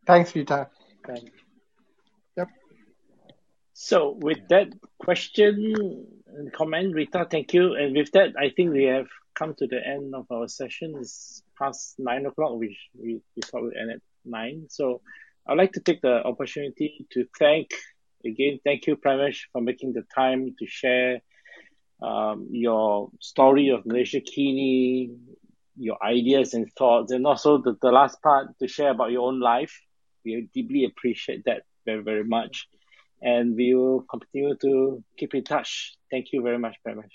Thanks, 0.05 0.33
Rita. 0.33 0.69
Yep. 2.37 2.47
So 3.73 4.11
with 4.17 4.47
that 4.47 4.67
question 4.97 5.73
and 5.75 6.16
comment, 6.53 6.93
Rita, 6.93 7.27
thank 7.29 7.53
you. 7.53 7.75
And 7.75 7.95
with 7.95 8.11
that, 8.11 8.33
I 8.39 8.49
think 8.55 8.73
we 8.73 8.83
have 8.85 9.07
come 9.35 9.53
to 9.55 9.67
the 9.67 9.79
end 9.85 10.15
of 10.15 10.25
our 10.31 10.47
session. 10.47 10.95
It's 10.99 11.43
past 11.57 11.95
nine 11.97 12.25
o'clock, 12.25 12.57
which 12.57 12.77
we, 12.99 13.21
we 13.35 13.41
thought 13.43 13.63
we'd 13.63 13.77
end 13.77 13.91
at 13.91 14.01
nine. 14.25 14.67
So 14.69 15.01
I'd 15.47 15.57
like 15.57 15.73
to 15.73 15.79
take 15.79 16.01
the 16.01 16.23
opportunity 16.23 17.05
to 17.11 17.25
thank 17.37 17.71
again, 18.25 18.59
thank 18.63 18.87
you, 18.87 18.97
Pramesh, 18.97 19.41
for 19.53 19.61
making 19.61 19.93
the 19.93 20.03
time 20.13 20.55
to 20.59 20.65
share 20.67 21.21
um, 22.01 22.47
your 22.51 23.09
story 23.19 23.69
of 23.69 23.83
Malaysiakini, 23.85 25.15
your 25.77 25.97
ideas 26.03 26.53
and 26.53 26.71
thoughts, 26.73 27.11
and 27.11 27.25
also 27.25 27.59
the, 27.59 27.77
the 27.81 27.91
last 27.91 28.21
part 28.21 28.47
to 28.59 28.67
share 28.67 28.91
about 28.91 29.11
your 29.11 29.27
own 29.27 29.39
life 29.39 29.79
we 30.27 30.49
deeply 30.53 30.85
appreciate 30.85 31.45
that 31.45 31.63
very, 31.85 32.03
very 32.03 32.23
much. 32.23 32.67
And 33.21 33.55
we 33.55 33.73
will 33.73 34.01
continue 34.01 34.55
to 34.57 35.03
keep 35.17 35.33
in 35.33 35.43
touch. 35.43 35.95
Thank 36.11 36.27
you 36.31 36.41
very 36.43 36.59
much, 36.59 36.75
very 36.83 36.95
much. 36.95 37.11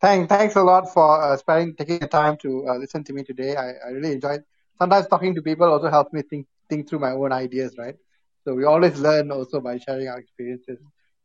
Thank, 0.00 0.28
thanks 0.28 0.54
a 0.54 0.62
lot 0.62 0.92
for 0.92 1.20
uh, 1.20 1.36
spending 1.36 1.74
taking 1.74 1.98
the 1.98 2.06
time 2.06 2.36
to 2.38 2.68
uh, 2.68 2.76
listen 2.76 3.02
to 3.04 3.12
me 3.12 3.24
today. 3.24 3.56
I, 3.56 3.72
I 3.86 3.90
really 3.90 4.12
enjoyed. 4.12 4.44
Sometimes 4.78 5.08
talking 5.08 5.34
to 5.34 5.42
people 5.42 5.66
also 5.66 5.90
helps 5.90 6.12
me 6.12 6.22
think 6.22 6.46
think 6.68 6.88
through 6.88 7.00
my 7.00 7.10
own 7.10 7.32
ideas, 7.32 7.74
right? 7.76 7.96
So 8.44 8.54
we 8.54 8.64
always 8.64 9.00
learn 9.00 9.32
also 9.32 9.60
by 9.60 9.78
sharing 9.78 10.06
our 10.08 10.18
experiences. 10.18 10.78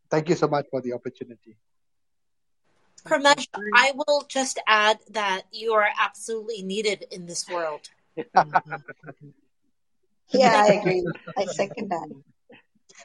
Thank 0.10 0.30
you 0.30 0.36
so 0.36 0.48
much 0.48 0.66
for 0.72 0.82
the 0.82 0.94
opportunity. 0.94 1.56
Pramesh, 3.06 3.48
I 3.74 3.92
will 3.96 4.26
just 4.28 4.60
add 4.66 5.00
that 5.12 5.44
you 5.52 5.74
are 5.74 5.90
absolutely 6.00 6.64
needed 6.64 7.06
in 7.12 7.26
this 7.26 7.48
world. 7.48 7.90
yeah, 10.34 10.66
I 10.68 10.74
agree. 10.80 11.06
I 11.38 11.46
second 11.46 11.90
that. 11.90 12.10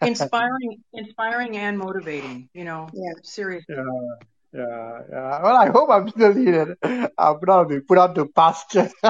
Inspiring, 0.03 0.83
inspiring, 0.93 1.57
and 1.57 1.79
motivating. 1.79 2.49
You 2.55 2.65
know, 2.65 2.89
yeah, 2.93 3.13
seriously. 3.23 3.75
Yeah, 3.77 3.85
yeah, 4.53 5.01
yeah. 5.11 5.43
Well, 5.43 5.57
I 5.57 5.69
hope 5.69 5.91
I'm 5.91 6.09
still 6.09 6.35
needed. 6.35 6.77
I'm 6.83 7.39
not 7.43 7.69
be 7.69 7.81
put 7.81 7.99
out 7.99 8.15
to 8.15 8.27
pasture. 8.27 8.91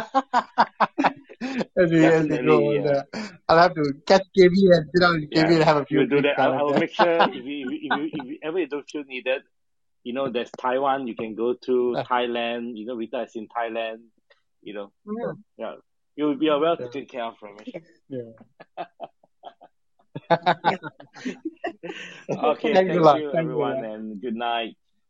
as 1.40 1.90
we, 1.90 2.04
as 2.04 2.26
we 2.28 2.38
go 2.38 2.72
yeah. 2.72 3.02
I'll 3.48 3.58
have 3.58 3.74
to 3.74 3.92
catch 4.06 4.22
KB 4.36 4.50
and 4.50 4.90
sit 4.92 5.00
down 5.00 5.20
with 5.20 5.30
KB 5.30 5.34
yeah, 5.34 5.54
and 5.54 5.64
have 5.64 5.76
a 5.76 5.86
few. 5.86 5.98
We'll 5.98 6.08
do 6.08 6.22
that. 6.22 6.38
I'll, 6.38 6.54
I'll 6.54 6.78
make 6.78 6.92
sure 6.92 7.06
if 7.32 7.44
you, 7.44 7.70
if, 7.70 7.82
you, 7.82 8.10
if 8.12 8.24
you 8.26 8.38
ever 8.42 8.58
you 8.58 8.68
don't 8.68 8.88
feel 8.88 9.04
needed, 9.04 9.42
you 10.02 10.12
know, 10.12 10.30
there's 10.30 10.50
Taiwan. 10.58 11.06
You 11.06 11.14
can 11.14 11.34
go 11.34 11.54
to 11.54 11.96
Thailand. 12.08 12.76
You 12.76 12.86
know, 12.86 12.94
Rita 12.94 13.22
is 13.22 13.36
in 13.36 13.48
Thailand. 13.48 13.98
You 14.62 14.74
know, 14.74 14.92
yeah. 15.06 15.32
yeah. 15.56 15.74
You 16.20 16.36
you 16.40 16.50
are 16.50 16.58
well 16.58 16.76
taken 16.76 17.06
care 17.06 17.30
from 17.38 17.58
it. 17.64 17.84
Yeah. 18.08 18.32
okay, 22.42 22.74
thank 22.74 22.90
you, 22.90 23.32
everyone, 23.32 23.84
and 23.84 24.20
good 24.20 24.34
night. 24.34 24.76